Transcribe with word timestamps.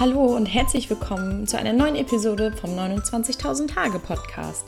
Hallo 0.00 0.24
und 0.24 0.46
herzlich 0.46 0.88
willkommen 0.88 1.46
zu 1.46 1.58
einer 1.58 1.74
neuen 1.74 1.96
Episode 1.96 2.50
vom 2.58 2.70
29.000 2.70 3.74
Tage 3.74 3.98
Podcast. 3.98 4.64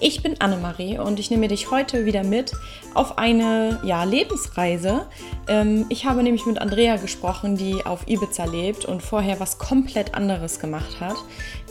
Ich 0.00 0.22
bin 0.22 0.40
Annemarie 0.40 0.98
und 1.00 1.18
ich 1.18 1.32
nehme 1.32 1.48
dich 1.48 1.72
heute 1.72 2.06
wieder 2.06 2.22
mit 2.22 2.52
auf 2.94 3.18
eine 3.18 3.80
ja, 3.82 4.04
Lebensreise. 4.04 5.08
Ähm, 5.48 5.86
ich 5.88 6.06
habe 6.06 6.22
nämlich 6.22 6.46
mit 6.46 6.60
Andrea 6.60 6.96
gesprochen, 6.96 7.56
die 7.56 7.84
auf 7.84 8.06
Ibiza 8.06 8.44
lebt 8.44 8.84
und 8.84 9.02
vorher 9.02 9.40
was 9.40 9.58
komplett 9.58 10.14
anderes 10.14 10.60
gemacht 10.60 11.00
hat. 11.00 11.16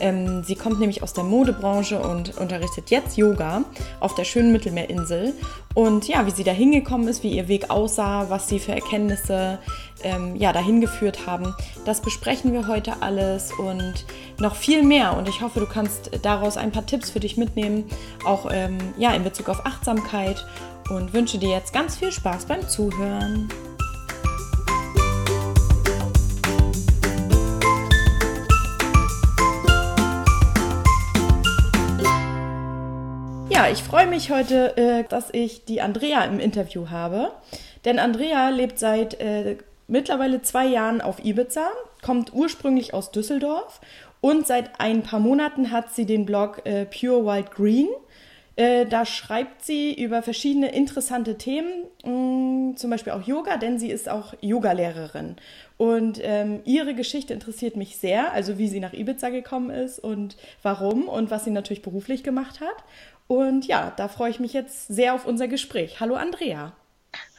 Ähm, 0.02 0.44
sie 0.44 0.56
kommt 0.56 0.82
nämlich 0.82 1.02
aus 1.02 1.14
der 1.14 1.24
Modebranche 1.24 2.00
und 2.00 2.38
unterrichtet 2.38 2.92
jetzt 2.92 3.16
Yoga 3.16 3.64
auf 4.02 4.16
der 4.16 4.26
schönen 4.26 4.52
Mittelmeerinsel. 4.52 5.34
Und 5.74 6.08
ja, 6.10 6.26
wie 6.26 6.32
sie 6.32 6.44
da 6.44 6.52
hingekommen 6.52 7.08
ist, 7.08 7.24
wie 7.24 7.38
ihr 7.38 7.48
Weg 7.48 7.70
aussah, 7.70 8.30
was 8.30 8.50
sie 8.50 8.60
für 8.60 8.74
Erkenntnisse 8.74 9.60
ähm, 10.04 10.36
ja, 10.36 10.54
dahin 10.54 10.82
geführt 10.82 11.26
haben. 11.26 11.56
Das 11.86 12.02
besprechen 12.02 12.54
wir 12.54 12.68
heute 12.68 13.02
alles 13.02 13.52
und 13.54 14.06
noch 14.40 14.56
viel 14.56 14.84
mehr. 14.84 15.16
Und 15.18 15.28
ich 15.28 15.42
hoffe, 15.42 15.60
du 15.60 15.66
kannst 15.66 16.12
daraus 16.24 16.58
ein 16.58 16.72
paar 16.72 16.86
Tipps 16.86 17.10
für 17.10 17.20
dich 17.20 17.38
mitnehmen, 17.38 17.86
auch 18.26 18.50
ähm, 18.52 18.78
ja, 18.98 19.14
in 19.14 19.24
Bezug 19.24 19.50
auf 19.50 19.66
Achtsamkeit. 19.66 20.46
Und 20.90 21.14
wünsche 21.14 21.38
dir 21.38 21.50
jetzt 21.50 21.74
ganz 21.74 21.98
viel 21.98 22.12
Spaß 22.14 22.46
beim 22.46 22.68
Zuhören. 22.68 23.50
Ja, 33.50 33.70
ich 33.70 33.82
freue 33.82 34.06
mich 34.06 34.30
heute, 34.30 34.78
äh, 34.78 35.04
dass 35.04 35.34
ich 35.34 35.66
die 35.66 35.82
Andrea 35.82 36.24
im 36.26 36.40
Interview 36.40 36.90
habe. 36.90 37.32
Denn 37.86 38.00
Andrea 38.00 38.50
lebt 38.50 38.78
seit 38.80 39.20
äh, 39.20 39.58
mittlerweile 39.88 40.42
zwei 40.42 40.68
Jahren 40.68 41.02
auf 41.02 41.24
Ibiza, 41.24 41.70
kommt 42.02 42.34
ursprünglich 42.34 42.94
aus 42.94 43.12
Düsseldorf 43.12 43.82
und 44.22 44.48
seit 44.48 44.80
ein 44.80 45.04
paar 45.04 45.20
Monaten 45.20 45.72
hat 45.72 45.94
sie 45.94 46.06
den 46.06 46.26
Blog 46.26 46.62
äh, 46.66 46.86
Pure 46.86 47.26
Wild 47.26 47.52
Green. 47.52 47.88
Äh, 48.56 48.88
da 48.88 49.06
schreibt 49.06 49.64
sie 49.64 49.94
über 49.94 50.24
verschiedene 50.24 50.74
interessante 50.74 51.38
Themen, 51.38 51.86
mm, 52.04 52.76
zum 52.76 52.90
Beispiel 52.90 53.14
auch 53.14 53.22
Yoga, 53.22 53.58
denn 53.58 53.78
sie 53.78 53.92
ist 53.92 54.10
auch 54.10 54.34
Yogalehrerin. 54.42 55.36
Und 55.78 56.20
ähm, 56.24 56.62
ihre 56.66 56.96
Geschichte 56.96 57.36
interessiert 57.36 57.76
mich 57.76 57.98
sehr, 57.98 58.34
also 58.34 58.58
wie 58.58 58.68
sie 58.68 58.80
nach 58.80 58.94
Ibiza 58.94 59.30
gekommen 59.30 59.70
ist 59.70 60.00
und 60.00 60.38
warum 60.64 61.08
und 61.08 61.30
was 61.30 61.46
sie 61.46 61.52
natürlich 61.52 61.84
beruflich 61.84 62.24
gemacht 62.24 62.60
hat. 62.60 62.84
Und 63.28 63.68
ja, 63.68 63.94
da 63.96 64.08
freue 64.08 64.32
ich 64.32 64.40
mich 64.40 64.54
jetzt 64.54 64.88
sehr 64.88 65.14
auf 65.14 65.28
unser 65.28 65.48
Gespräch. 65.48 66.00
Hallo 66.00 66.16
Andrea. 66.16 66.74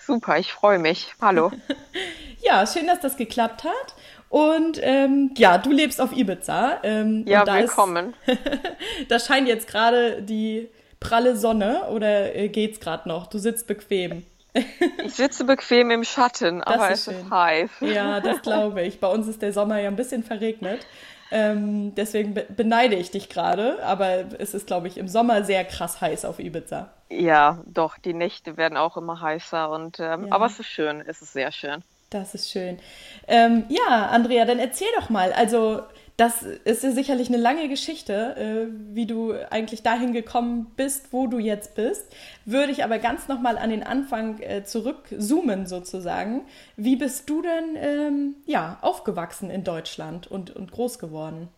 Super, 0.09 0.39
ich 0.39 0.55
freue 0.55 0.79
mich. 0.79 1.13
Hallo. 1.21 1.53
ja, 2.41 2.67
schön, 2.67 2.87
dass 2.87 3.01
das 3.01 3.19
geklappt 3.19 3.65
hat. 3.65 3.95
Und 4.31 4.81
ähm, 4.83 5.33
ja, 5.37 5.59
du 5.59 5.71
lebst 5.71 6.01
auf 6.01 6.17
Ibiza. 6.17 6.79
Ähm, 6.83 7.27
ja, 7.27 7.45
da 7.45 7.57
willkommen. 7.57 8.15
da 9.11 9.19
scheint 9.19 9.49
jetzt 9.49 9.69
gerade 9.69 10.23
die 10.23 10.71
pralle 10.99 11.37
Sonne 11.37 11.89
oder 11.91 12.35
äh, 12.35 12.49
geht's 12.49 12.81
gerade 12.81 13.07
noch? 13.07 13.27
Du 13.27 13.37
sitzt 13.37 13.67
bequem. 13.67 14.25
ich 15.05 15.13
sitze 15.13 15.45
bequem 15.45 15.91
im 15.91 16.05
Schatten, 16.05 16.63
das 16.65 16.75
aber 16.75 16.91
ist 16.91 17.07
es 17.07 17.15
schön. 17.15 17.27
ist 17.27 17.31
heiß. 17.31 17.71
Ja, 17.83 18.21
das 18.21 18.41
glaube 18.41 18.81
ich. 18.85 19.01
Bei 19.01 19.09
uns 19.09 19.29
ist 19.29 19.43
der 19.43 19.53
Sommer 19.53 19.79
ja 19.79 19.91
ein 19.91 19.97
bisschen 19.97 20.25
verregnet. 20.25 20.87
Ähm, 21.31 21.95
deswegen 21.95 22.35
be 22.35 22.47
beneide 22.49 22.97
ich 22.97 23.11
dich 23.11 23.29
gerade, 23.29 23.83
aber 23.85 24.25
es 24.39 24.55
ist, 24.55 24.67
glaube 24.67 24.89
ich, 24.89 24.97
im 24.97 25.09
Sommer 25.09 25.45
sehr 25.45 25.65
krass 25.65 26.01
heiß 26.01 26.25
auf 26.25 26.39
Ibiza. 26.39 26.91
Ja, 27.11 27.63
doch, 27.67 27.99
die 27.99 28.15
Nächte 28.15 28.57
werden 28.57 28.77
auch 28.77 28.97
immer 28.97 29.21
heißer 29.21 29.71
und 29.71 30.01
ähm, 30.01 30.27
ja. 30.27 30.33
aber 30.33 30.47
es 30.47 30.59
ist 30.59 30.69
schön, 30.69 31.03
es 31.07 31.23
ist 31.23 31.33
sehr 31.33 31.53
schön. 31.53 31.83
Das 32.11 32.35
ist 32.35 32.51
schön. 32.51 32.79
Ähm, 33.27 33.65
ja, 33.69 34.07
Andrea, 34.07 34.45
dann 34.45 34.59
erzähl 34.59 34.89
doch 34.97 35.11
mal. 35.11 35.33
Also, 35.33 35.83
das 36.17 36.43
ist 36.43 36.83
ja 36.83 36.91
sicherlich 36.91 37.29
eine 37.29 37.37
lange 37.37 37.69
Geschichte, 37.69 38.35
äh, 38.37 38.95
wie 38.95 39.07
du 39.07 39.35
eigentlich 39.51 39.83
dahin 39.83 40.13
gekommen 40.13 40.73
bist, 40.77 41.13
wo 41.13 41.27
du 41.27 41.39
jetzt 41.39 41.75
bist. 41.75 42.05
Würde 42.45 42.73
ich 42.73 42.83
aber 42.83 42.99
ganz 42.99 43.29
nochmal 43.29 43.59
an 43.59 43.71
den 43.71 43.85
Anfang 43.85 44.41
äh, 44.41 44.65
zurückzoomen 44.65 45.67
sozusagen. 45.67 46.47
Wie 46.77 46.97
bist 46.97 47.29
du 47.31 47.43
denn 47.43 47.77
ähm, 47.77 48.35
ja, 48.47 48.79
aufgewachsen 48.81 49.51
in 49.51 49.63
Deutschland 49.63 50.27
und, 50.27 50.51
und 50.51 50.73
groß 50.73 50.99
geworden? 50.99 51.49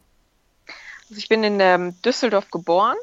Also 1.08 1.18
ich 1.18 1.28
bin 1.28 1.42
in 1.42 1.58
ähm, 1.60 1.94
Düsseldorf 2.04 2.50
geboren 2.50 2.98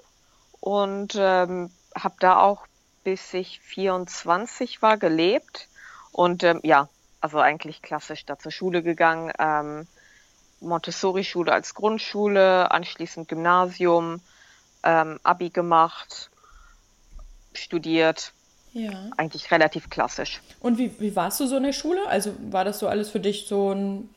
und 0.59 1.15
ähm, 1.17 1.71
habe 1.95 2.15
da 2.19 2.39
auch 2.39 2.67
bis 3.03 3.33
ich 3.33 3.61
24 3.61 4.81
war 4.81 4.97
gelebt. 4.97 5.69
Und 6.11 6.43
ähm, 6.43 6.59
ja, 6.63 6.89
also 7.27 7.39
eigentlich 7.39 7.81
klassisch 7.81 8.25
da 8.25 8.39
zur 8.39 8.53
Schule 8.53 8.81
gegangen. 8.81 9.33
Ähm, 9.37 9.85
Montessori-Schule 10.61 11.51
als 11.51 11.73
Grundschule, 11.75 12.71
anschließend 12.71 13.27
Gymnasium, 13.27 14.21
ähm, 14.83 15.19
Abi 15.23 15.49
gemacht, 15.49 16.29
studiert. 17.53 18.31
Ja. 18.71 18.91
Eigentlich 19.17 19.51
relativ 19.51 19.89
klassisch. 19.89 20.41
Und 20.61 20.77
wie, 20.77 20.97
wie 20.99 21.15
warst 21.15 21.39
du 21.41 21.47
so 21.47 21.57
in 21.57 21.63
der 21.63 21.73
Schule? 21.73 22.07
Also 22.07 22.33
war 22.49 22.63
das 22.63 22.79
so 22.79 22.87
alles 22.87 23.09
für 23.09 23.19
dich 23.19 23.45
so 23.45 23.73
ein 23.73 24.09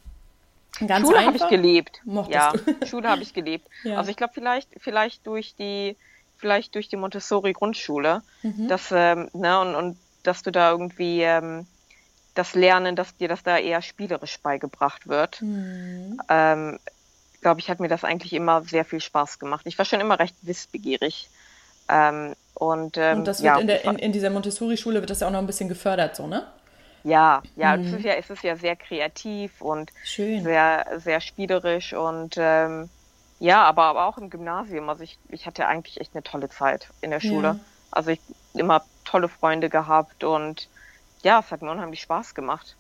ganz 0.87 1.09
Schule 1.09 1.27
habe 1.27 1.37
ich 1.37 1.49
gelebt. 1.49 2.01
Mochtest 2.05 2.35
ja, 2.35 2.53
du? 2.53 2.87
Schule 2.87 3.09
habe 3.09 3.23
ich 3.23 3.35
gelebt. 3.35 3.69
Ja. 3.83 3.97
Also 3.99 4.11
ich 4.11 4.17
glaube 4.17 4.35
vielleicht, 4.35 4.69
vielleicht 4.79 5.27
durch 5.27 5.57
die, 5.57 5.97
vielleicht 6.37 6.77
durch 6.77 6.89
die 6.89 6.97
Montessori-Grundschule, 6.97 8.23
mhm. 8.43 8.69
dass, 8.69 8.93
ähm, 8.93 9.29
ne, 9.33 9.61
und, 9.61 9.75
und 9.75 9.99
dass 10.23 10.43
du 10.43 10.53
da 10.53 10.71
irgendwie 10.71 11.23
ähm, 11.23 11.67
das 12.35 12.55
Lernen, 12.55 12.97
dass 12.97 13.17
dir 13.17 13.29
das 13.29 13.43
da 13.43 13.59
eher 13.59 13.83
spielerisch 13.83 14.39
beigebracht 14.41 15.09
wird. 15.09 15.43
Mhm. 15.43 16.21
Ähm, 16.29 16.79
glaube 17.41 17.61
ich, 17.61 17.71
hat 17.71 17.81
mir 17.81 17.89
das 17.89 18.05
eigentlich 18.05 18.33
immer 18.33 18.63
sehr 18.63 18.85
viel 18.85 19.01
Spaß 19.01 19.39
gemacht. 19.39 19.67
Ich 19.67 19.79
war 19.79 19.85
schon 19.85 20.01
immer 20.01 20.19
recht 20.19 20.37
wissbegierig. 20.43 21.29
Ähm, 21.89 22.35
und, 22.55 22.97
ähm, 22.97 23.19
und 23.19 23.25
das 23.25 23.43
wird 23.43 23.55
ja, 23.55 23.59
in, 23.59 23.67
der, 23.67 23.85
in, 23.85 23.99
in 23.99 24.13
dieser 24.13 24.31
Montessori-Schule 24.31 25.01
wird 25.01 25.11
das 25.11 25.21
ja 25.21 25.27
auch 25.27 25.33
noch 25.33 25.39
ein 25.39 25.47
bisschen 25.47 25.69
gefördert, 25.69 26.17
so, 26.17 26.27
ne? 26.27 26.47
Ja, 27.03 27.43
ja, 27.57 27.77
mhm. 27.77 27.87
es, 27.87 27.93
ist 27.95 28.05
ja 28.05 28.13
es 28.13 28.31
ist 28.31 28.43
ja 28.43 28.57
sehr 28.57 28.77
kreativ 28.77 29.63
und 29.63 29.91
Schön. 30.05 30.45
sehr, 30.45 30.87
sehr 30.99 31.21
spielerisch 31.23 31.95
und 31.95 32.35
ähm, 32.39 32.91
ja, 33.39 33.63
aber, 33.65 33.85
aber 33.85 34.05
auch 34.05 34.19
im 34.19 34.29
Gymnasium. 34.29 34.89
Also 34.91 35.03
ich, 35.03 35.19
ich 35.31 35.47
hatte 35.47 35.67
eigentlich 35.67 35.99
echt 35.99 36.15
eine 36.15 36.23
tolle 36.23 36.51
Zeit 36.51 36.89
in 37.01 37.11
der 37.11 37.21
Schule. 37.21 37.49
Ja. 37.49 37.61
Also 37.91 38.11
ich 38.11 38.21
immer 38.53 38.85
tolle 39.05 39.29
Freunde 39.29 39.71
gehabt 39.71 40.25
und 40.25 40.69
ja, 41.23 41.41
es 41.41 41.51
hat 41.51 41.63
mir 41.63 41.71
unheimlich 41.71 42.01
Spaß 42.01 42.35
gemacht. 42.35 42.77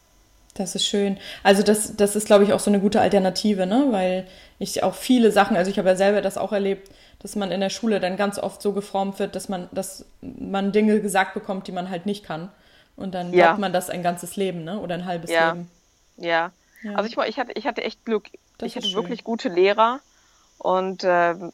Das 0.55 0.75
ist 0.75 0.87
schön. 0.87 1.19
Also 1.43 1.63
das, 1.63 1.97
das 1.97 2.17
ist, 2.17 2.27
glaube 2.27 2.45
ich, 2.45 2.53
auch 2.53 2.61
so 2.61 2.71
eine 2.71 2.81
gute 2.81 3.01
Alternative, 3.01 3.67
ne? 3.67 3.87
Weil 3.91 4.27
ich 4.59 4.83
auch 4.83 4.95
viele 4.95 5.31
Sachen, 5.31 5.57
also 5.57 5.71
ich 5.71 5.79
habe 5.79 5.89
ja 5.89 5.97
selber 5.97 6.23
das 6.23 6.39
auch 6.39 6.53
erlebt, 6.53 6.91
dass 7.21 7.37
man 7.37 7.53
in 7.53 7.61
der 7.61 7.71
Schule 7.71 8.01
dann 8.01 8.17
ganz 8.17 8.39
oft 8.39 8.61
so 8.61 8.73
geformt 8.73 9.19
wird, 9.19 9.37
dass 9.37 9.49
man, 9.49 9.69
dass 9.73 10.07
man 10.21 10.73
Dinge 10.73 11.01
gesagt 11.01 11.35
bekommt, 11.35 11.67
die 11.69 11.73
man 11.73 11.91
halt 11.91 12.07
nicht 12.07 12.25
kann. 12.25 12.51
Und 12.97 13.15
dann 13.15 13.33
ja. 13.33 13.47
glaubt 13.47 13.61
man 13.61 13.73
das 13.73 13.91
ein 13.91 14.03
ganzes 14.03 14.37
Leben, 14.37 14.65
ne? 14.65 14.79
Oder 14.81 14.97
ein 14.97 15.07
halbes 15.07 15.31
ja. 15.31 15.53
Leben. 15.53 15.71
Ja. 16.17 16.53
ja. 16.83 16.95
Also 16.95 17.09
ich, 17.09 17.17
ich, 17.29 17.39
hatte, 17.39 17.53
ich 17.53 17.67
hatte 17.67 17.83
echt 17.85 18.05
Glück. 18.05 18.29
Das 18.59 18.67
ich 18.69 18.77
hatte 18.77 18.87
schön. 18.87 18.97
wirklich 18.97 19.25
gute 19.25 19.49
Lehrer 19.49 20.01
und 20.59 21.03
ähm, 21.05 21.53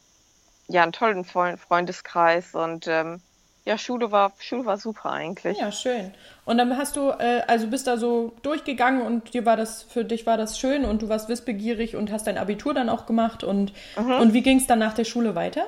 ja, 0.67 0.83
einen 0.83 0.91
tollen 0.91 1.23
Freundeskreis 1.23 2.53
und 2.55 2.87
ähm, 2.87 3.21
ja, 3.67 3.77
Schule 3.77 4.11
war, 4.11 4.31
Schule 4.39 4.65
war 4.65 4.77
super 4.77 5.11
eigentlich. 5.11 5.57
Ja, 5.57 5.73
schön. 5.73 6.13
Und 6.45 6.57
dann 6.57 6.77
hast 6.77 6.95
du, 6.95 7.09
äh, 7.09 7.41
also 7.47 7.67
bist 7.67 7.85
da 7.85 7.97
so 7.97 8.31
durchgegangen 8.41 9.01
und 9.01 9.33
dir 9.33 9.45
war 9.45 9.57
das, 9.57 9.83
für 9.83 10.05
dich 10.05 10.25
war 10.25 10.37
das 10.37 10.57
schön 10.57 10.85
und 10.85 11.01
du 11.01 11.09
warst 11.09 11.27
wissbegierig 11.27 11.97
und 11.97 12.09
hast 12.09 12.27
dein 12.27 12.37
Abitur 12.37 12.73
dann 12.73 12.87
auch 12.87 13.05
gemacht 13.05 13.43
und, 13.43 13.73
mhm. 13.97 14.13
und 14.13 14.33
wie 14.33 14.41
ging 14.41 14.57
es 14.57 14.67
dann 14.67 14.79
nach 14.79 14.93
der 14.93 15.03
Schule 15.03 15.35
weiter? 15.35 15.65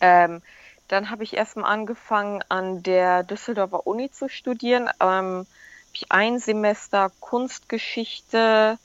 Ähm, 0.00 0.40
dann 0.88 1.10
habe 1.10 1.22
ich 1.22 1.36
erstmal 1.36 1.70
angefangen, 1.70 2.42
an 2.48 2.82
der 2.82 3.24
Düsseldorfer 3.24 3.86
Uni 3.86 4.10
zu 4.10 4.30
studieren. 4.30 4.88
Ähm, 5.00 5.46
ich 5.92 6.10
ein 6.10 6.38
Semester 6.38 7.12
Kunstgeschichte, 7.20 8.78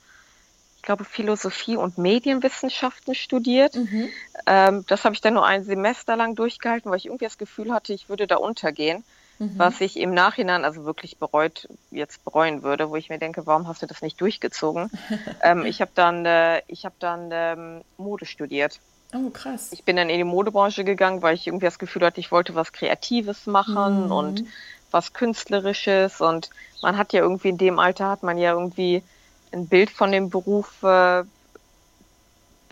glaube, 0.86 1.04
Philosophie 1.04 1.76
und 1.76 1.98
Medienwissenschaften 1.98 3.14
studiert. 3.14 3.76
Mhm. 3.76 4.08
Ähm, 4.46 4.84
das 4.88 5.04
habe 5.04 5.14
ich 5.14 5.20
dann 5.20 5.34
nur 5.34 5.44
ein 5.44 5.64
Semester 5.64 6.16
lang 6.16 6.34
durchgehalten, 6.34 6.90
weil 6.90 6.96
ich 6.96 7.06
irgendwie 7.06 7.26
das 7.26 7.36
Gefühl 7.36 7.72
hatte, 7.72 7.92
ich 7.92 8.08
würde 8.08 8.26
da 8.26 8.36
untergehen. 8.36 9.04
Mhm. 9.38 9.58
Was 9.58 9.82
ich 9.82 9.98
im 9.98 10.14
Nachhinein 10.14 10.64
also 10.64 10.86
wirklich 10.86 11.18
bereut, 11.18 11.68
jetzt 11.90 12.24
bereuen 12.24 12.62
würde, 12.62 12.88
wo 12.88 12.96
ich 12.96 13.10
mir 13.10 13.18
denke, 13.18 13.46
warum 13.46 13.68
hast 13.68 13.82
du 13.82 13.86
das 13.86 14.00
nicht 14.00 14.18
durchgezogen? 14.20 14.90
ähm, 15.42 15.66
ich 15.66 15.82
habe 15.82 15.90
dann, 15.94 16.24
äh, 16.24 16.62
ich 16.68 16.86
habe 16.86 16.94
dann 16.98 17.28
ähm, 17.32 17.82
Mode 17.98 18.24
studiert. 18.24 18.80
Oh, 19.14 19.30
krass. 19.30 19.72
Ich 19.72 19.84
bin 19.84 19.96
dann 19.96 20.08
in 20.08 20.18
die 20.18 20.24
Modebranche 20.24 20.84
gegangen, 20.84 21.20
weil 21.20 21.34
ich 21.34 21.46
irgendwie 21.46 21.66
das 21.66 21.78
Gefühl 21.78 22.04
hatte, 22.04 22.20
ich 22.20 22.32
wollte 22.32 22.54
was 22.54 22.72
Kreatives 22.72 23.46
machen 23.46 24.06
mhm. 24.06 24.12
und 24.12 24.44
was 24.90 25.12
Künstlerisches 25.12 26.20
und 26.20 26.50
man 26.80 26.96
hat 26.96 27.12
ja 27.12 27.20
irgendwie 27.20 27.48
in 27.48 27.58
dem 27.58 27.78
Alter 27.78 28.08
hat 28.08 28.22
man 28.22 28.38
ja 28.38 28.52
irgendwie 28.52 29.02
ein 29.52 29.68
Bild 29.68 29.90
von 29.90 30.12
dem 30.12 30.30
Beruf, 30.30 30.82
äh, 30.82 31.24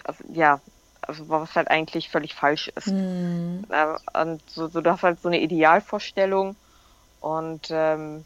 also, 0.05 0.25
ja, 0.33 0.61
also 1.03 1.29
was 1.29 1.55
halt 1.55 1.69
eigentlich 1.69 2.09
völlig 2.09 2.35
falsch 2.35 2.69
ist. 2.75 2.89
Mhm. 2.89 3.65
Äh, 3.69 4.21
und 4.21 4.43
so, 4.51 4.69
so, 4.69 4.81
du 4.81 4.91
hast 4.91 5.03
halt 5.03 5.21
so 5.21 5.29
eine 5.29 5.41
Idealvorstellung 5.41 6.57
und 7.21 7.69
ähm, 7.71 8.25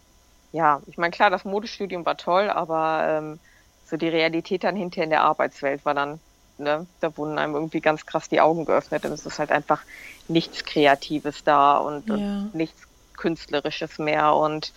ja, 0.53 0.81
ich 0.87 0.97
meine, 0.97 1.11
klar, 1.11 1.31
das 1.31 1.45
Modestudium 1.45 2.07
war 2.07 2.17
toll, 2.17 2.51
aber 2.51 3.07
ähm, 3.09 3.41
so 3.85 3.97
die 3.97 4.09
Realität 4.09 4.65
dann 4.65 4.77
hinterher 4.77 5.05
in 5.05 5.11
der 5.11 5.23
Arbeitswelt 5.23 5.85
war 5.85 5.95
dann, 5.95 6.21
ne, 6.57 6.87
da 7.01 7.17
wurden 7.17 7.39
einem 7.39 7.55
irgendwie 7.55 7.81
ganz 7.81 8.07
krass 8.07 8.29
die 8.29 8.41
Augen 8.41 8.65
geöffnet 8.65 9.05
und 9.05 9.13
es 9.13 9.27
ist 9.27 9.39
halt 9.39 9.53
einfach 9.53 9.83
nichts 10.27 10.65
Kreatives 10.65 11.45
da 11.45 11.79
und, 11.79 12.09
ja. 12.09 12.15
und 12.15 12.55
nichts 12.55 12.83
Künstlerisches 13.17 13.99
mehr 13.99 14.35
und 14.35 14.73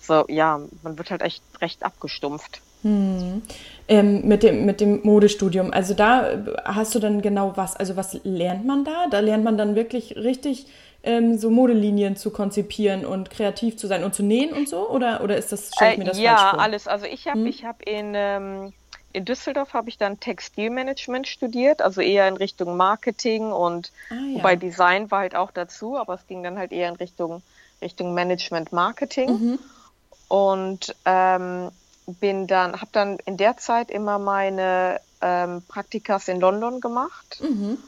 so, 0.00 0.24
ja, 0.28 0.60
man 0.82 0.98
wird 0.98 1.10
halt 1.10 1.22
echt 1.22 1.42
recht 1.60 1.82
abgestumpft. 1.82 2.60
Hm. 2.82 3.42
Ähm, 3.88 4.26
mit, 4.26 4.42
dem, 4.42 4.66
mit 4.66 4.80
dem 4.80 5.00
Modestudium, 5.04 5.72
also 5.72 5.94
da 5.94 6.44
hast 6.64 6.94
du 6.94 6.98
dann 6.98 7.22
genau 7.22 7.52
was, 7.56 7.76
also 7.76 7.96
was 7.96 8.18
lernt 8.24 8.66
man 8.66 8.84
da? 8.84 9.06
Da 9.10 9.20
lernt 9.20 9.44
man 9.44 9.56
dann 9.56 9.76
wirklich 9.76 10.16
richtig 10.16 10.66
ähm, 11.06 11.38
so 11.38 11.50
Modelinien 11.50 12.16
zu 12.16 12.30
konzipieren 12.30 13.06
und 13.06 13.30
kreativ 13.30 13.76
zu 13.76 13.86
sein 13.86 14.02
und 14.02 14.14
zu 14.14 14.24
nähen 14.24 14.52
und 14.52 14.68
so? 14.68 14.88
Oder, 14.88 15.22
oder 15.22 15.36
ist 15.36 15.52
das, 15.52 15.70
ich 15.70 15.98
mir 15.98 16.04
das 16.04 16.18
äh? 16.18 16.22
Ja, 16.22 16.50
alles. 16.50 16.88
Also 16.88 17.06
ich 17.06 17.28
habe 17.28 17.44
hm? 17.44 17.52
hab 17.62 17.82
in, 17.82 18.12
ähm, 18.14 18.72
in 19.12 19.24
Düsseldorf 19.24 19.72
habe 19.72 19.88
ich 19.88 19.98
dann 19.98 20.18
Textilmanagement 20.18 21.28
studiert, 21.28 21.80
also 21.80 22.00
eher 22.00 22.26
in 22.26 22.36
Richtung 22.36 22.76
Marketing 22.76 23.52
und 23.52 23.92
ah, 24.10 24.14
ja. 24.14 24.34
wobei 24.34 24.56
Design 24.56 25.10
war 25.10 25.20
halt 25.20 25.36
auch 25.36 25.52
dazu, 25.52 25.96
aber 25.96 26.14
es 26.14 26.26
ging 26.26 26.42
dann 26.42 26.58
halt 26.58 26.72
eher 26.72 26.88
in 26.88 26.96
Richtung, 26.96 27.42
Richtung 27.80 28.12
Management 28.12 28.72
Marketing. 28.72 29.30
Mhm. 29.30 29.58
Und 30.28 30.96
ähm, 31.04 31.70
bin 32.06 32.46
dann, 32.46 32.80
habe 32.80 32.90
dann 32.92 33.18
in 33.24 33.36
der 33.36 33.56
Zeit 33.56 33.90
immer 33.90 34.18
meine 34.18 35.00
ähm, 35.20 35.62
Praktikas 35.66 36.28
in 36.28 36.40
London 36.40 36.80
gemacht 36.80 37.40
mhm. 37.42 37.78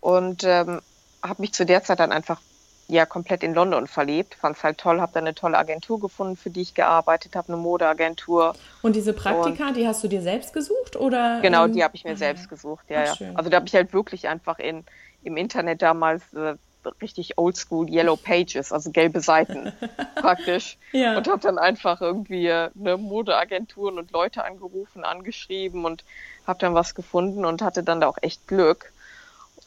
und 0.00 0.44
ähm, 0.44 0.80
habe 1.22 1.42
mich 1.42 1.52
zu 1.52 1.66
der 1.66 1.82
Zeit 1.82 2.00
dann 2.00 2.12
einfach 2.12 2.40
ja 2.86 3.04
komplett 3.04 3.42
in 3.42 3.52
London 3.52 3.86
verliebt, 3.86 4.34
fand 4.34 4.56
es 4.56 4.64
halt 4.64 4.78
toll, 4.78 5.00
habe 5.00 5.12
dann 5.12 5.24
eine 5.24 5.34
tolle 5.34 5.58
Agentur 5.58 6.00
gefunden, 6.00 6.36
für 6.36 6.48
die 6.48 6.62
ich 6.62 6.72
gearbeitet 6.72 7.36
habe, 7.36 7.52
eine 7.52 7.58
Modeagentur. 7.58 8.54
Und 8.80 8.96
diese 8.96 9.12
Praktika, 9.12 9.68
und, 9.68 9.76
die 9.76 9.86
hast 9.86 10.02
du 10.02 10.08
dir 10.08 10.22
selbst 10.22 10.54
gesucht 10.54 10.96
oder? 10.96 11.40
Genau, 11.42 11.66
die 11.66 11.84
habe 11.84 11.94
ich 11.96 12.04
mir 12.04 12.12
ah, 12.12 12.16
selbst 12.16 12.48
gesucht, 12.48 12.86
ja, 12.88 13.04
Ach, 13.12 13.20
ja. 13.20 13.32
Also 13.34 13.50
da 13.50 13.56
habe 13.56 13.66
ich 13.66 13.74
halt 13.74 13.92
wirklich 13.92 14.28
einfach 14.28 14.58
in 14.58 14.84
im 15.22 15.36
Internet 15.36 15.82
damals 15.82 16.32
äh, 16.34 16.54
richtig 17.00 17.38
oldschool 17.38 17.88
Yellow 17.88 18.16
Pages, 18.16 18.72
also 18.72 18.90
gelbe 18.90 19.20
Seiten 19.20 19.72
praktisch. 20.16 20.78
Ja. 20.92 21.16
Und 21.16 21.28
habe 21.28 21.40
dann 21.40 21.58
einfach 21.58 22.00
irgendwie 22.00 22.50
eine 22.50 22.96
Modeagenturen 22.96 23.98
und 23.98 24.10
Leute 24.10 24.44
angerufen, 24.44 25.04
angeschrieben 25.04 25.84
und 25.84 26.04
habe 26.46 26.58
dann 26.58 26.74
was 26.74 26.94
gefunden 26.94 27.44
und 27.44 27.62
hatte 27.62 27.82
dann 27.82 28.00
da 28.00 28.08
auch 28.08 28.18
echt 28.22 28.46
Glück. 28.46 28.92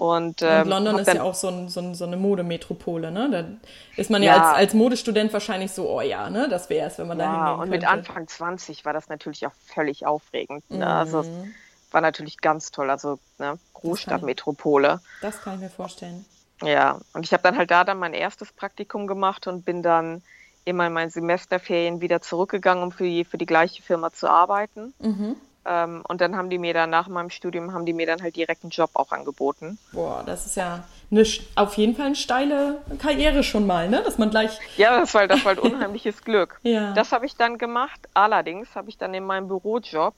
Und, 0.02 0.42
ähm, 0.42 0.64
und 0.64 0.70
London 0.70 0.98
ist 0.98 1.14
ja 1.14 1.22
auch 1.22 1.36
so, 1.36 1.50
ein, 1.50 1.70
so, 1.70 1.80
ein, 1.80 1.94
so 1.94 2.06
eine 2.06 2.18
Modemetropole, 2.18 3.12
ne? 3.12 3.30
Da 3.30 4.02
ist 4.02 4.10
man 4.10 4.24
ja, 4.24 4.36
ja, 4.36 4.44
als, 4.50 4.58
als 4.58 4.74
Modestudent 4.74 5.32
wahrscheinlich 5.32 5.72
so, 5.74 5.88
oh 5.88 6.02
ja, 6.02 6.30
ne? 6.32 6.48
Das 6.50 6.72
wäre 6.72 6.88
es, 6.88 6.98
wenn 6.98 7.08
man 7.08 7.20
da 7.20 7.26
hingehen 7.26 7.46
könnte. 7.46 7.62
und 7.62 7.70
mit 7.70 7.88
Anfang 7.88 8.28
20 8.28 8.84
war 8.84 8.94
das 8.94 9.10
natürlich 9.10 9.46
auch 9.46 9.52
völlig 9.68 10.08
aufregend. 10.08 10.68
Ne? 10.72 10.88
Also 10.88 11.22
mhm. 11.22 11.54
war 11.92 12.02
natürlich 12.02 12.40
ganz 12.40 12.72
toll, 12.72 12.90
also 12.90 13.20
ne? 13.38 13.60
Großstadtmetropole. 13.76 15.02
Das, 15.22 15.36
das 15.36 15.44
kann 15.44 15.56
ich 15.56 15.62
mir 15.62 15.70
vorstellen. 15.70 16.26
Ja, 16.64 17.00
und 17.14 17.26
ich 17.26 17.34
habe 17.34 17.44
dann 17.44 17.58
halt 17.58 17.72
da 17.72 17.84
dann 17.84 18.00
mein 18.00 18.14
erstes 18.14 18.52
Praktikum 18.52 19.08
gemacht 19.08 19.48
und 19.48 19.66
bin 19.66 19.82
dann 19.82 20.22
immer 20.64 20.88
in 20.88 20.94
meinen 20.94 21.10
Semesterferien 21.10 22.02
wieder 22.02 22.22
zurückgegangen, 22.22 22.84
um 22.84 22.92
für 22.92 23.04
die, 23.04 23.26
für 23.26 23.38
die 23.38 23.46
gleiche 23.46 23.82
Firma 23.82 24.12
zu 24.12 24.30
arbeiten. 24.30 24.94
Mhm. 25.00 25.36
Ähm, 25.64 26.04
und 26.08 26.22
dann 26.22 26.36
haben 26.36 26.50
die 26.50 26.58
mir 26.58 26.74
dann 26.74 26.90
nach 26.90 27.08
meinem 27.08 27.30
Studium, 27.30 27.74
haben 27.74 27.86
die 27.86 27.94
mir 27.94 28.08
dann 28.08 28.22
halt 28.22 28.36
direkt 28.36 28.64
einen 28.64 28.72
Job 28.72 28.92
auch 28.94 29.12
angeboten. 29.12 29.78
Boah, 29.92 30.24
das 30.26 30.46
ist 30.48 30.56
ja 30.56 30.84
eine, 31.12 31.24
auf 31.56 31.76
jeden 31.76 31.96
Fall 31.96 32.08
eine 32.08 32.16
steile 32.16 32.82
Karriere 32.98 33.44
schon 33.44 33.68
mal, 33.68 33.88
ne? 33.88 34.02
Dass 34.04 34.18
man 34.18 34.32
gleich. 34.32 34.58
Ja, 34.78 35.00
das 35.00 35.14
war, 35.14 35.28
das 35.28 35.46
war 35.46 35.56
halt 35.56 35.60
unheimliches 35.60 36.22
Glück. 36.26 36.60
Ja. 36.64 36.94
Das 36.94 37.12
habe 37.12 37.28
ich 37.28 37.36
dann 37.36 37.60
gemacht. 37.60 38.00
Allerdings 38.14 38.76
habe 38.76 38.90
ich 38.90 38.98
dann 38.98 39.14
in 39.14 39.24
meinem 39.24 39.48
Bürojob, 39.48 40.16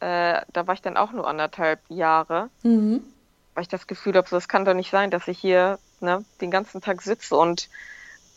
äh, 0.00 0.40
da 0.52 0.66
war 0.66 0.74
ich 0.74 0.82
dann 0.82 0.98
auch 0.98 1.12
nur 1.12 1.26
anderthalb 1.26 1.80
Jahre, 1.88 2.50
mhm. 2.62 3.02
Weil 3.56 3.62
ich 3.62 3.68
das 3.68 3.86
Gefühl 3.86 4.14
habe, 4.14 4.28
so, 4.28 4.36
das 4.36 4.48
kann 4.48 4.66
doch 4.66 4.74
nicht 4.74 4.90
sein, 4.90 5.10
dass 5.10 5.26
ich 5.28 5.38
hier 5.38 5.78
ne, 6.00 6.24
den 6.42 6.50
ganzen 6.50 6.82
Tag 6.82 7.00
sitze 7.00 7.36
und, 7.36 7.68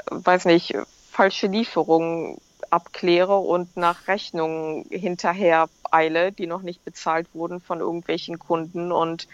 äh, 0.10 0.16
weiß 0.16 0.46
nicht, 0.46 0.76
falsche 1.12 1.48
Lieferungen 1.48 2.38
abkläre 2.70 3.38
und 3.38 3.76
nach 3.76 4.08
Rechnungen 4.08 4.86
hinterher 4.90 5.68
eile, 5.92 6.32
die 6.32 6.48
noch 6.48 6.62
nicht 6.62 6.86
bezahlt 6.86 7.28
wurden 7.34 7.60
von 7.60 7.82
irgendwelchen 7.82 8.40
Kunden. 8.40 8.94
Und 8.94 9.28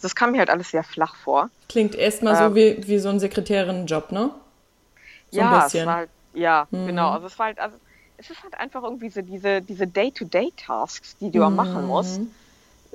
das 0.00 0.14
kam 0.14 0.32
mir 0.32 0.38
halt 0.38 0.50
alles 0.50 0.70
sehr 0.70 0.84
flach 0.84 1.16
vor. 1.16 1.50
Klingt 1.68 1.96
erstmal 1.96 2.34
ähm, 2.36 2.50
so 2.50 2.54
wie, 2.54 2.86
wie 2.86 2.98
so 2.98 3.08
ein 3.08 3.18
Sekretärinnenjob, 3.18 4.12
ne? 4.12 4.30
So 5.32 5.40
ja, 5.40 5.50
ein 5.50 5.64
bisschen. 5.64 5.90
Halt, 5.90 6.10
ja, 6.34 6.68
mhm. 6.70 6.86
genau. 6.86 7.10
Also 7.10 7.26
es 7.26 7.38
war 7.38 7.46
halt, 7.46 7.58
also 7.58 7.76
es 8.16 8.30
ist 8.30 8.44
halt 8.44 8.54
einfach 8.54 8.84
irgendwie 8.84 9.08
so 9.08 9.22
diese, 9.22 9.60
diese 9.60 9.88
Day-to-Day-Tasks, 9.88 11.16
die 11.18 11.32
du 11.32 11.44
mhm. 11.48 11.56
machen 11.56 11.86
musst. 11.86 12.20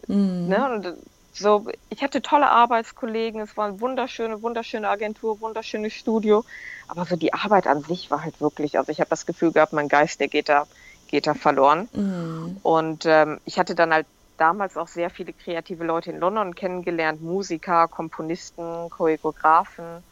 Mhm. 0.07 0.47
Ne? 0.47 0.73
Und 0.73 0.97
so, 1.37 1.67
ich 1.89 2.03
hatte 2.03 2.21
tolle 2.21 2.49
Arbeitskollegen, 2.49 3.41
es 3.41 3.55
war 3.57 3.67
eine 3.67 3.79
wunderschöne, 3.79 4.41
wunderschöne 4.41 4.89
Agentur, 4.89 5.39
wunderschönes 5.39 5.93
Studio. 5.93 6.43
Aber 6.87 7.05
so 7.05 7.15
die 7.15 7.33
Arbeit 7.33 7.67
an 7.67 7.83
sich 7.83 8.09
war 8.09 8.23
halt 8.23 8.41
wirklich, 8.41 8.77
also 8.77 8.91
ich 8.91 8.99
habe 8.99 9.09
das 9.09 9.25
Gefühl 9.25 9.51
gehabt, 9.51 9.73
mein 9.73 9.87
Geist, 9.87 10.19
der 10.19 10.27
geht 10.27 10.49
da, 10.49 10.67
geht 11.07 11.27
da 11.27 11.33
verloren. 11.33 11.89
Mhm. 11.93 12.57
Und 12.63 13.05
ähm, 13.05 13.39
ich 13.45 13.59
hatte 13.59 13.75
dann 13.75 13.93
halt 13.93 14.07
damals 14.37 14.77
auch 14.77 14.87
sehr 14.87 15.09
viele 15.09 15.33
kreative 15.33 15.83
Leute 15.83 16.11
in 16.11 16.19
London 16.19 16.55
kennengelernt, 16.55 17.21
Musiker, 17.21 17.87
Komponisten, 17.87 18.89
Choreografen. 18.89 20.03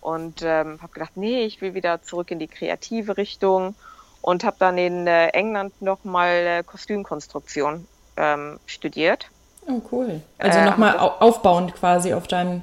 Und 0.00 0.42
ähm, 0.42 0.78
habe 0.82 0.92
gedacht, 0.92 1.16
nee, 1.16 1.44
ich 1.44 1.62
will 1.62 1.72
wieder 1.74 2.02
zurück 2.02 2.30
in 2.30 2.38
die 2.38 2.48
kreative 2.48 3.16
Richtung 3.16 3.74
und 4.20 4.44
habe 4.44 4.56
dann 4.58 4.76
in 4.76 5.06
äh, 5.06 5.28
England 5.28 5.80
nochmal 5.80 6.30
äh, 6.30 6.62
Kostümkonstruktion 6.62 7.86
ähm, 8.16 8.58
studiert. 8.66 9.30
Oh, 9.66 9.80
cool. 9.92 10.20
Also 10.38 10.58
äh, 10.58 10.64
nochmal 10.64 10.98
aufbauend 10.98 11.74
quasi 11.74 12.12
auf 12.12 12.26
deinem. 12.26 12.62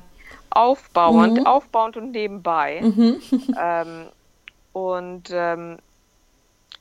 Aufbauend, 0.49 1.39
mhm. 1.39 1.47
aufbauend 1.47 1.97
und 1.97 2.11
nebenbei. 2.11 2.81
Mhm. 2.81 3.21
ähm, 3.61 4.07
und 4.73 5.29
ähm, 5.31 5.79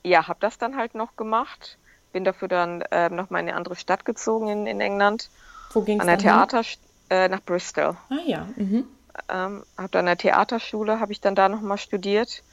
ja, 0.03 0.27
habe 0.27 0.39
das 0.39 0.57
dann 0.57 0.75
halt 0.75 0.95
noch 0.95 1.15
gemacht. 1.15 1.77
Bin 2.11 2.23
dafür 2.23 2.47
dann 2.47 2.81
äh, 2.91 3.09
nochmal 3.09 3.41
in 3.41 3.47
eine 3.47 3.57
andere 3.57 3.75
Stadt 3.75 4.05
gezogen 4.05 4.49
in, 4.49 4.67
in 4.67 4.81
England. 4.81 5.29
Wo 5.73 5.81
ging 5.81 5.97
es 5.97 6.01
An 6.01 6.07
der 6.07 6.17
Theater 6.17 6.63
äh, 7.09 7.29
nach 7.29 7.41
Bristol. 7.41 7.95
Ah 8.09 8.15
ja. 8.25 8.47
Mhm. 8.55 8.85
Ähm, 9.29 9.63
habe 9.77 9.89
dann 9.91 9.99
an 10.01 10.05
der 10.07 10.17
Theaterschule, 10.17 10.99
habe 10.99 11.11
ich 11.11 11.21
dann 11.21 11.35
da 11.35 11.49
nochmal 11.49 11.77
studiert. 11.77 12.43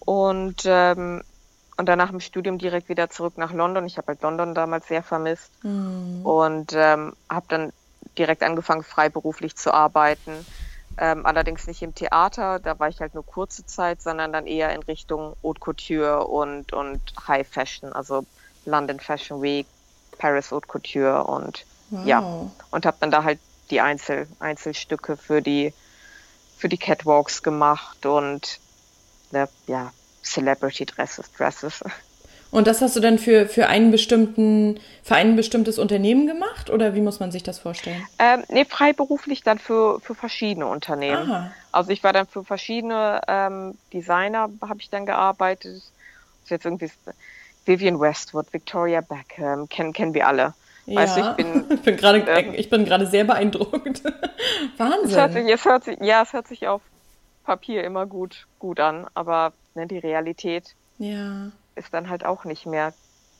Und 0.00 0.62
ähm, 0.64 1.22
und 1.82 1.86
dann 1.86 1.98
nach 1.98 2.10
dem 2.10 2.20
Studium 2.20 2.58
direkt 2.58 2.88
wieder 2.88 3.10
zurück 3.10 3.36
nach 3.38 3.52
London. 3.52 3.86
Ich 3.86 3.98
habe 3.98 4.06
halt 4.06 4.22
London 4.22 4.54
damals 4.54 4.86
sehr 4.86 5.02
vermisst 5.02 5.50
mhm. 5.64 6.24
und 6.24 6.72
ähm, 6.76 7.16
habe 7.28 7.46
dann 7.48 7.72
direkt 8.16 8.44
angefangen, 8.44 8.84
freiberuflich 8.84 9.56
zu 9.56 9.74
arbeiten. 9.74 10.46
Ähm, 10.96 11.26
allerdings 11.26 11.66
nicht 11.66 11.82
im 11.82 11.92
Theater, 11.92 12.60
da 12.60 12.78
war 12.78 12.88
ich 12.88 13.00
halt 13.00 13.14
nur 13.14 13.26
kurze 13.26 13.66
Zeit, 13.66 14.00
sondern 14.00 14.32
dann 14.32 14.46
eher 14.46 14.72
in 14.72 14.84
Richtung 14.84 15.34
Haute 15.42 15.58
Couture 15.58 16.24
und, 16.28 16.72
und 16.72 17.00
High 17.26 17.48
Fashion, 17.48 17.92
also 17.92 18.24
London 18.64 19.00
Fashion 19.00 19.42
Week, 19.42 19.66
Paris 20.18 20.52
Haute 20.52 20.68
Couture 20.68 21.24
und 21.24 21.66
wow. 21.90 22.06
ja, 22.06 22.50
und 22.70 22.86
habe 22.86 22.98
dann 23.00 23.10
da 23.10 23.24
halt 23.24 23.40
die 23.70 23.80
Einzel, 23.80 24.28
Einzelstücke 24.38 25.16
für 25.16 25.42
die, 25.42 25.74
für 26.56 26.68
die 26.68 26.78
Catwalks 26.78 27.42
gemacht 27.42 28.06
und 28.06 28.60
ne, 29.32 29.48
ja, 29.66 29.90
Celebrity 30.22 30.86
Dresses, 30.86 31.32
Dresses. 31.32 31.82
Und 32.52 32.66
das 32.66 32.82
hast 32.82 32.94
du 32.96 33.00
dann 33.00 33.18
für, 33.18 33.46
für 33.46 33.66
einen 33.68 33.90
bestimmten, 33.90 34.78
für 35.02 35.14
ein 35.14 35.36
bestimmtes 35.36 35.78
Unternehmen 35.78 36.26
gemacht 36.26 36.68
oder 36.68 36.94
wie 36.94 37.00
muss 37.00 37.18
man 37.18 37.32
sich 37.32 37.42
das 37.42 37.58
vorstellen? 37.58 38.06
Ähm, 38.18 38.44
nee, 38.50 38.66
freiberuflich 38.66 39.42
dann 39.42 39.58
für, 39.58 40.00
für 40.00 40.14
verschiedene 40.14 40.66
Unternehmen. 40.66 41.30
Aha. 41.30 41.52
Also 41.72 41.90
ich 41.90 42.04
war 42.04 42.12
dann 42.12 42.26
für 42.26 42.44
verschiedene 42.44 43.22
ähm, 43.26 43.78
Designer, 43.94 44.50
habe 44.60 44.80
ich 44.80 44.90
dann 44.90 45.06
gearbeitet. 45.06 45.76
Ist 46.44 46.50
jetzt 46.50 46.66
irgendwie 46.66 46.90
Vivian 47.64 47.98
Westwood, 47.98 48.52
Victoria 48.52 49.00
Beckham, 49.00 49.70
kennen, 49.70 49.94
kennen 49.94 50.12
wir 50.12 50.26
alle. 50.26 50.52
Ja. 50.84 51.00
Weißt 51.00 51.16
du, 51.16 51.20
ich 51.22 51.36
bin, 51.36 51.68
bin 51.84 51.96
gerade, 51.96 52.18
ähm, 52.18 52.52
ich 52.54 52.68
bin 52.68 52.84
gerade 52.84 53.06
sehr 53.06 53.24
beeindruckt. 53.24 54.02
Wahnsinn. 54.76 55.08
Es 55.08 55.16
hört, 55.16 55.32
sich, 55.32 55.48
es 55.48 55.64
hört 55.64 55.84
sich, 55.84 55.98
ja, 56.02 56.22
es 56.22 56.34
hört 56.34 56.48
sich 56.48 56.68
auf 56.68 56.82
Papier 57.44 57.82
immer 57.82 58.04
gut, 58.04 58.46
gut 58.58 58.78
an, 58.78 59.06
aber 59.14 59.54
ne, 59.76 59.86
die 59.86 59.98
Realität 59.98 60.74
ja. 60.98 61.50
ist 61.74 61.92
dann 61.92 62.08
halt 62.08 62.24
auch 62.24 62.44
nicht 62.44 62.66
mehr 62.66 62.92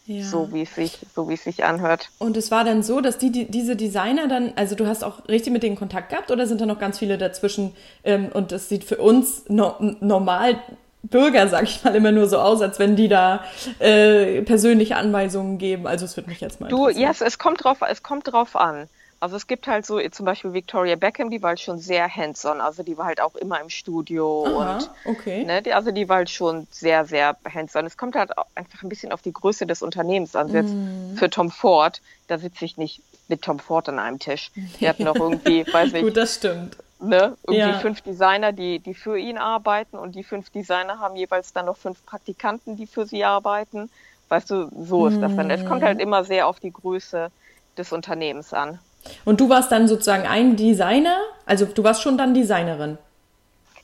ja. 0.06 0.24
so, 0.24 0.52
wie 0.52 0.62
es 0.62 0.74
sich, 0.74 0.98
so 1.14 1.28
wie 1.28 1.34
es 1.34 1.44
sich 1.44 1.64
anhört. 1.64 2.10
Und 2.18 2.36
es 2.36 2.50
war 2.50 2.64
dann 2.64 2.82
so, 2.82 3.00
dass 3.00 3.18
die, 3.18 3.30
die, 3.30 3.50
diese 3.50 3.76
Designer 3.76 4.28
dann, 4.28 4.52
also 4.56 4.74
du 4.74 4.86
hast 4.86 5.04
auch 5.04 5.28
richtig 5.28 5.52
mit 5.52 5.62
denen 5.62 5.76
Kontakt 5.76 6.10
gehabt 6.10 6.30
oder 6.30 6.46
sind 6.46 6.60
da 6.60 6.66
noch 6.66 6.78
ganz 6.78 6.98
viele 6.98 7.18
dazwischen? 7.18 7.74
Ähm, 8.04 8.30
und 8.32 8.52
das 8.52 8.68
sieht 8.68 8.84
für 8.84 8.96
uns 8.96 9.44
no, 9.48 9.76
normal 10.00 10.60
Bürger, 11.04 11.48
sag 11.48 11.64
ich 11.64 11.82
mal, 11.82 11.94
immer 11.96 12.12
nur 12.12 12.28
so 12.28 12.38
aus, 12.38 12.62
als 12.62 12.78
wenn 12.78 12.94
die 12.94 13.08
da 13.08 13.44
äh, 13.80 14.42
persönliche 14.42 14.96
Anweisungen 14.96 15.58
geben. 15.58 15.86
Also 15.86 16.04
es 16.04 16.16
wird 16.16 16.28
mich 16.28 16.40
jetzt 16.40 16.60
mal. 16.60 16.68
Du, 16.68 16.88
ja, 16.88 17.08
yes, 17.08 17.20
es 17.20 17.38
kommt 17.38 17.64
drauf, 17.64 17.78
es 17.88 18.02
kommt 18.02 18.32
drauf 18.32 18.54
an. 18.54 18.88
Also 19.22 19.36
es 19.36 19.46
gibt 19.46 19.68
halt 19.68 19.86
so 19.86 20.00
zum 20.10 20.26
Beispiel 20.26 20.52
Victoria 20.52 20.96
Beckham, 20.96 21.30
die 21.30 21.40
war 21.42 21.50
halt 21.50 21.60
schon 21.60 21.78
sehr 21.78 22.08
hands-on, 22.14 22.60
also 22.60 22.82
die 22.82 22.96
war 22.98 23.06
halt 23.06 23.20
auch 23.20 23.36
immer 23.36 23.60
im 23.60 23.68
Studio 23.68 24.44
Aha, 24.44 24.60
und 24.60 24.90
okay. 25.04 25.46
ne, 25.46 25.62
die, 25.62 25.72
also 25.74 25.92
die 25.92 26.08
war 26.08 26.16
halt 26.18 26.30
schon 26.30 26.66
sehr, 26.70 27.04
sehr 27.04 27.38
hands-on. 27.48 27.86
Es 27.86 27.96
kommt 27.96 28.16
halt 28.16 28.32
einfach 28.56 28.82
ein 28.82 28.88
bisschen 28.88 29.12
auf 29.12 29.22
die 29.22 29.32
Größe 29.32 29.66
des 29.66 29.82
Unternehmens 29.82 30.34
an. 30.34 30.48
Jetzt 30.50 30.76
Mhm. 30.76 31.16
für 31.16 31.30
Tom 31.30 31.50
Ford, 31.52 32.02
da 32.26 32.38
sitze 32.38 32.64
ich 32.64 32.76
nicht 32.78 33.04
mit 33.28 33.42
Tom 33.42 33.60
Ford 33.60 33.88
an 33.88 33.98
einem 34.00 34.18
Tisch. 34.18 34.50
Wir 34.80 34.88
hatten 34.88 35.04
noch 35.04 35.18
irgendwie, 35.20 35.66
weiß 35.70 35.92
ich, 35.94 36.08
Gut, 36.08 36.16
das 36.16 36.34
stimmt. 36.36 36.76
ne, 36.98 37.36
irgendwie 37.46 37.74
Ja. 37.74 37.74
fünf 37.74 38.02
Designer, 38.02 38.52
die, 38.52 38.80
die 38.80 38.94
für 38.94 39.18
ihn 39.18 39.38
arbeiten 39.38 39.98
und 39.98 40.14
die 40.14 40.24
fünf 40.24 40.50
Designer 40.50 40.98
haben 41.00 41.16
jeweils 41.16 41.52
dann 41.52 41.66
noch 41.66 41.76
fünf 41.76 42.04
Praktikanten, 42.04 42.76
die 42.76 42.86
für 42.86 43.06
sie 43.06 43.24
arbeiten. 43.24 43.90
Weißt 44.28 44.50
du, 44.50 44.70
so 44.84 45.06
ist 45.06 45.20
das 45.22 45.34
dann. 45.34 45.50
Es 45.50 45.64
kommt 45.64 45.82
halt 45.82 46.00
immer 46.00 46.24
sehr 46.24 46.46
auf 46.48 46.60
die 46.60 46.72
Größe 46.72 47.32
des 47.76 47.92
Unternehmens 47.92 48.52
an. 48.52 48.80
Und 49.24 49.40
du 49.40 49.48
warst 49.48 49.72
dann 49.72 49.88
sozusagen 49.88 50.26
ein 50.26 50.56
Designer, 50.56 51.16
also 51.46 51.66
du 51.66 51.82
warst 51.84 52.02
schon 52.02 52.18
dann 52.18 52.34
Designerin. 52.34 52.98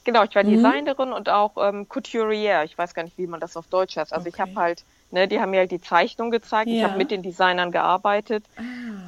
Genau, 0.04 0.25
ich 0.25 0.34
war 0.34 0.42
Mhm. 0.42 0.48
Designerin 0.48 1.12
und 1.12 1.28
auch 1.28 1.56
ähm, 1.58 1.88
Couturier. 1.88 2.64
Ich 2.64 2.76
weiß 2.78 2.94
gar 2.94 3.02
nicht, 3.02 3.18
wie 3.18 3.26
man 3.26 3.40
das 3.40 3.56
auf 3.56 3.66
Deutsch 3.68 3.96
heißt. 3.96 4.12
Also 4.12 4.26
ich 4.28 4.34
Okay. 4.34 4.42
habe 4.42 4.52
halt, 4.56 4.84
ne, 5.10 5.28
die 5.28 5.40
haben 5.40 5.50
mir 5.50 5.58
halt 5.60 5.70
die 5.70 5.80
Zeichnung 5.80 6.30
gezeigt. 6.30 6.72
Ich 6.72 6.80
Ja. 6.80 6.87
Ah. 6.87 6.90
habe 6.90 6.96
mit 6.96 7.10
den 7.10 7.22
Designern 7.22 7.70
gearbeitet. 7.72 8.48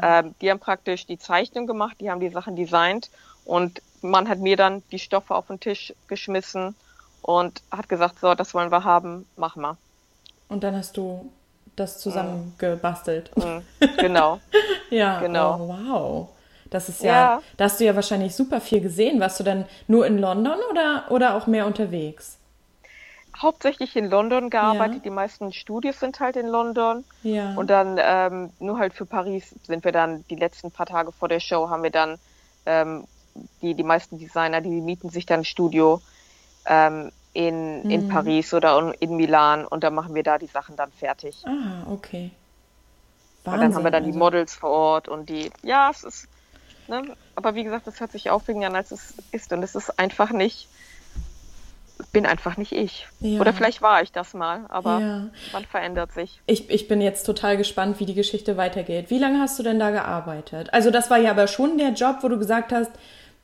Ähm, 0.02 0.34
die 0.40 0.50
haben 0.50 0.60
praktisch 0.60 1.06
die 1.06 1.18
Zeichnung 1.18 1.66
gemacht, 1.66 1.96
die 2.00 2.10
haben 2.10 2.20
die 2.20 2.30
Sachen 2.30 2.56
designt 2.56 3.10
und 3.44 3.82
man 4.02 4.28
hat 4.28 4.38
mir 4.40 4.56
dann 4.56 4.82
die 4.92 4.98
Stoffe 4.98 5.34
auf 5.34 5.48
den 5.48 5.60
Tisch 5.60 5.94
geschmissen 6.08 6.76
und 7.22 7.62
hat 7.70 7.88
gesagt, 7.88 8.18
so, 8.20 8.34
das 8.34 8.54
wollen 8.54 8.72
wir 8.72 8.84
haben, 8.84 9.26
mach 9.36 9.56
mal. 9.56 9.78
Und 10.48 10.64
dann 10.64 10.74
hast 10.76 10.96
du 10.96 11.32
das 11.76 11.98
zusammengebastelt. 11.98 13.30
Mhm, 13.36 13.62
genau. 13.98 14.40
Ja, 14.90 15.20
Genau. 15.20 15.54
Oh, 15.54 15.68
wow. 15.68 16.28
Das 16.68 16.88
ist 16.88 17.02
ja, 17.02 17.12
Ja. 17.12 17.42
da 17.56 17.64
hast 17.64 17.78
du 17.80 17.84
ja 17.84 17.94
wahrscheinlich 17.94 18.34
super 18.34 18.60
viel 18.60 18.80
gesehen. 18.80 19.20
Warst 19.20 19.38
du 19.38 19.44
dann 19.44 19.66
nur 19.86 20.04
in 20.06 20.18
London 20.18 20.58
oder, 20.70 21.04
oder 21.10 21.34
auch 21.36 21.46
mehr 21.46 21.66
unterwegs? 21.66 22.38
Hauptsächlich 23.38 23.96
in 23.96 24.10
London 24.10 24.50
gearbeitet. 24.50 24.96
Ja. 24.96 25.02
Die 25.02 25.10
meisten 25.10 25.52
Studios 25.52 25.98
sind 26.00 26.18
halt 26.20 26.36
in 26.36 26.46
London. 26.48 27.04
Ja. 27.22 27.54
Und 27.54 27.70
dann 27.70 27.98
ähm, 28.02 28.50
nur 28.58 28.78
halt 28.78 28.92
für 28.92 29.06
Paris 29.06 29.54
sind 29.62 29.84
wir 29.84 29.92
dann 29.92 30.24
die 30.28 30.36
letzten 30.36 30.70
paar 30.70 30.86
Tage 30.86 31.12
vor 31.12 31.28
der 31.28 31.40
Show 31.40 31.70
haben 31.70 31.82
wir 31.84 31.90
dann 31.90 32.18
ähm, 32.66 33.04
die 33.62 33.74
die 33.74 33.84
meisten 33.84 34.18
Designer, 34.18 34.60
die 34.60 34.68
mieten 34.70 35.08
sich 35.08 35.24
dann 35.24 35.40
ein 35.40 35.44
Studio 35.44 36.02
ähm, 36.66 37.12
in 37.32 37.88
in 37.90 38.00
Mhm. 38.02 38.08
Paris 38.08 38.52
oder 38.54 38.92
in 39.00 39.16
Milan 39.16 39.64
und 39.66 39.84
dann 39.84 39.94
machen 39.94 40.14
wir 40.14 40.22
da 40.22 40.38
die 40.38 40.46
Sachen 40.46 40.76
dann 40.76 40.90
fertig. 40.92 41.42
ah, 41.46 41.86
okay. 41.90 42.30
Und 43.44 43.60
dann 43.60 43.74
haben 43.74 43.84
wir 43.84 43.90
dann 43.90 44.02
die 44.04 44.10
also. 44.10 44.18
Models 44.18 44.54
vor 44.54 44.70
Ort 44.70 45.08
und 45.08 45.28
die 45.28 45.50
ja 45.62 45.90
es 45.90 46.04
ist 46.04 46.28
ne, 46.88 47.02
aber 47.36 47.54
wie 47.54 47.64
gesagt, 47.64 47.86
das 47.86 47.98
hört 48.00 48.12
sich 48.12 48.30
aufregender 48.30 48.66
an 48.68 48.76
als 48.76 48.90
es 48.90 49.14
ist 49.32 49.52
und 49.52 49.62
es 49.62 49.74
ist 49.74 49.98
einfach 49.98 50.30
nicht 50.30 50.68
bin 52.12 52.24
einfach 52.26 52.56
nicht 52.56 52.72
ich. 52.72 53.06
Ja. 53.20 53.40
Oder 53.40 53.52
vielleicht 53.52 53.82
war 53.82 54.02
ich 54.02 54.10
das 54.10 54.32
mal, 54.34 54.64
aber 54.70 55.00
Ja. 55.00 55.28
man 55.52 55.64
verändert 55.70 56.12
sich. 56.12 56.40
Ich, 56.46 56.68
ich 56.70 56.88
bin 56.88 57.00
jetzt 57.02 57.24
total 57.24 57.56
gespannt, 57.58 58.00
wie 58.00 58.06
die 58.06 58.14
Geschichte 58.14 58.56
weitergeht. 58.56 59.10
Wie 59.10 59.18
lange 59.18 59.38
hast 59.38 59.58
du 59.58 59.62
denn 59.62 59.78
da 59.78 59.90
gearbeitet? 59.90 60.72
Also 60.72 60.90
das 60.90 61.10
war 61.10 61.18
ja 61.18 61.30
aber 61.30 61.46
schon 61.46 61.76
der 61.78 61.90
Job, 61.90 62.18
wo 62.22 62.28
du 62.28 62.38
gesagt 62.38 62.72
hast, 62.72 62.90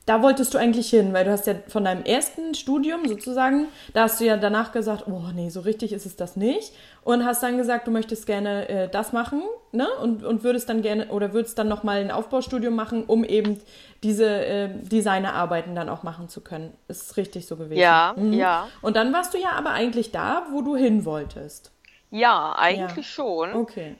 da 0.06 0.22
wolltest 0.22 0.54
du 0.54 0.58
eigentlich 0.58 0.88
hin, 0.88 1.12
weil 1.12 1.24
du 1.24 1.32
hast 1.32 1.46
ja 1.48 1.54
von 1.66 1.84
deinem 1.84 2.04
ersten 2.04 2.54
Studium 2.54 3.06
sozusagen, 3.08 3.66
da 3.92 4.02
hast 4.04 4.20
du 4.20 4.24
ja 4.24 4.36
danach 4.36 4.70
gesagt, 4.72 5.04
oh 5.08 5.20
nee, 5.34 5.48
so 5.50 5.60
richtig 5.60 5.92
ist 5.92 6.06
es 6.06 6.14
das 6.16 6.36
nicht. 6.36 6.72
Und 7.02 7.24
hast 7.24 7.42
dann 7.42 7.56
gesagt, 7.58 7.86
du 7.86 7.90
möchtest 7.90 8.26
gerne 8.26 8.68
äh, 8.68 8.88
das 8.88 9.12
machen, 9.12 9.42
ne? 9.72 9.86
Und, 10.02 10.24
und 10.24 10.42
würdest 10.44 10.68
dann 10.68 10.80
gerne 10.82 11.08
oder 11.08 11.32
würdest 11.32 11.58
dann 11.58 11.68
nochmal 11.68 11.98
ein 12.00 12.10
Aufbaustudium 12.10 12.74
machen, 12.74 13.04
um 13.04 13.24
eben 13.24 13.60
diese 14.04 14.26
äh, 14.26 14.68
Designerarbeiten 14.82 15.74
dann 15.74 15.88
auch 15.88 16.02
machen 16.02 16.28
zu 16.28 16.40
können. 16.40 16.72
Ist 16.88 17.16
richtig 17.16 17.46
so 17.46 17.56
gewesen. 17.56 17.80
Ja, 17.80 18.14
Mhm. 18.16 18.32
ja. 18.32 18.68
Und 18.82 18.96
dann 18.96 19.12
warst 19.12 19.34
du 19.34 19.38
ja 19.38 19.50
aber 19.52 19.70
eigentlich 19.70 20.12
da, 20.12 20.46
wo 20.52 20.62
du 20.62 20.76
hin 20.76 21.04
wolltest. 21.04 21.72
Ja, 22.10 22.54
eigentlich 22.56 22.96
Ja. 23.06 23.12
schon. 23.12 23.52
Okay. 23.54 23.96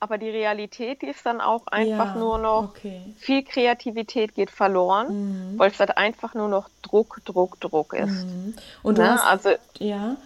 Aber 0.00 0.18
die 0.18 0.30
Realität, 0.30 1.02
die 1.02 1.06
ist 1.08 1.24
dann 1.26 1.40
auch 1.40 1.66
einfach 1.68 2.14
Ja, 2.14 2.14
nur 2.14 2.38
noch, 2.38 2.70
okay. 2.70 3.14
viel 3.14 3.44
Kreativität 3.44 4.34
geht 4.34 4.50
verloren, 4.50 5.14
weil 5.56 5.70
es 5.70 5.78
halt 5.80 5.96
einfach 5.98 6.34
nur 6.34 6.48
noch 6.48 6.68
Druck, 6.82 7.20
Druck, 7.24 7.60
Druck 7.60 7.92
ist. 7.94 8.36
Und 8.82 8.98
du 8.98 9.02
Ne? 9.02 9.08
hast, 9.08 9.26
Also 9.26 9.50
ja. 9.78 10.16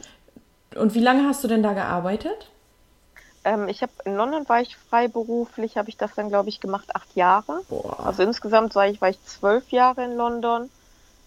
Und 0.76 0.94
wie 0.94 1.00
lange 1.00 1.26
hast 1.26 1.42
du 1.44 1.48
denn 1.48 1.62
da 1.62 1.72
gearbeitet? 1.72 2.50
ähm, 3.44 3.68
ich 3.68 3.82
habe 3.82 3.92
in 4.04 4.14
London 4.16 4.48
war 4.48 4.60
ich 4.60 4.76
freiberuflich, 4.76 5.76
habe 5.76 5.88
ich 5.90 5.96
das 5.96 6.14
dann 6.14 6.28
glaube 6.28 6.48
ich 6.48 6.60
gemacht 6.60 6.94
acht 6.94 7.14
Jahre. 7.14 7.62
Boah. 7.68 8.00
Also 8.06 8.22
insgesamt 8.22 8.74
war 8.74 8.86
ich 8.88 9.00
war 9.00 9.08
ich 9.10 9.22
zwölf 9.22 9.70
Jahre 9.70 10.04
in 10.04 10.16
London. 10.16 10.70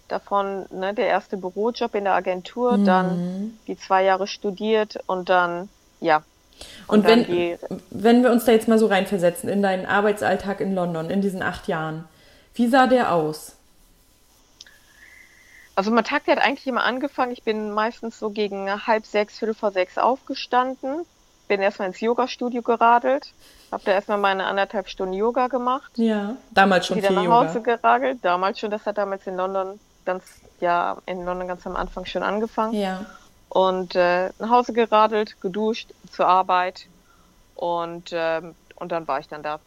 Davon 0.08 0.66
ne, 0.70 0.94
der 0.94 1.08
erste 1.08 1.36
Bürojob 1.38 1.94
in 1.94 2.04
der 2.04 2.14
Agentur, 2.14 2.78
Mhm. 2.78 2.84
dann 2.84 3.20
die 3.68 3.76
zwei 3.76 4.04
Jahre 4.04 4.26
studiert 4.26 4.98
und 5.06 5.28
dann 5.30 5.70
ja. 6.00 6.24
Und, 6.86 7.04
dann 7.04 7.20
wenn, 7.20 7.24
die, 7.26 7.58
wenn 7.90 8.22
wir 8.22 8.30
uns 8.30 8.44
da 8.44 8.52
jetzt 8.52 8.68
mal 8.68 8.78
so 8.78 8.86
reinversetzen 8.86 9.48
in 9.48 9.62
deinen 9.62 9.86
Arbeitsalltag 9.86 10.60
in 10.60 10.74
London, 10.74 11.10
in 11.10 11.20
diesen 11.20 11.42
acht 11.42 11.68
Jahren, 11.68 12.04
wie 12.54 12.66
sah 12.66 12.86
der 12.86 13.12
aus? 13.12 13.56
Also 15.76 15.92
mein 15.92 16.02
Tag 16.02 16.24
der 16.24 16.36
hat 16.36 16.42
eigentlich 16.42 16.66
immer 16.66 16.82
angefangen. 16.82 17.30
Ich 17.30 17.44
bin 17.44 17.70
meistens 17.70 18.18
so 18.18 18.30
gegen 18.30 18.68
halb 18.86 19.06
sechs, 19.06 19.38
viertel 19.38 19.54
vor 19.54 19.70
sechs 19.70 19.96
aufgestanden, 19.96 21.04
bin 21.46 21.60
erstmal 21.60 21.86
ins 21.86 22.00
Yoga-Studio 22.00 22.62
geradelt, 22.62 23.32
habe 23.70 23.84
da 23.84 23.92
erstmal 23.92 24.18
meine 24.18 24.46
anderthalb 24.46 24.88
Stunden 24.88 25.14
Yoga 25.14 25.46
gemacht, 25.46 25.92
Ja, 25.94 26.36
damals 26.50 26.86
schon 26.88 26.96
wieder 26.96 27.08
viel 27.08 27.16
nach 27.16 27.24
Yoga. 27.24 27.48
Hause 27.48 27.62
geradelt. 27.62 28.18
Damals 28.22 28.58
schon, 28.58 28.70
das 28.72 28.84
hat 28.86 28.98
damals 28.98 29.26
in 29.28 29.36
London 29.36 29.78
ganz, 30.04 30.24
ja, 30.60 30.96
in 31.06 31.24
London 31.24 31.46
ganz 31.46 31.64
am 31.66 31.76
Anfang 31.76 32.06
schon 32.06 32.24
angefangen. 32.24 32.74
Ja. 32.74 33.06
Und 33.48 33.94
äh, 33.94 34.30
nach 34.38 34.50
Hause 34.50 34.72
geradelt, 34.72 35.40
geduscht, 35.40 35.92
zur 36.10 36.26
Arbeit 36.26 36.86
und, 37.54 38.10
ähm, 38.12 38.54
und 38.76 38.92
dann 38.92 39.08
war 39.08 39.20
ich 39.20 39.28
dann 39.28 39.42
da. 39.42 39.58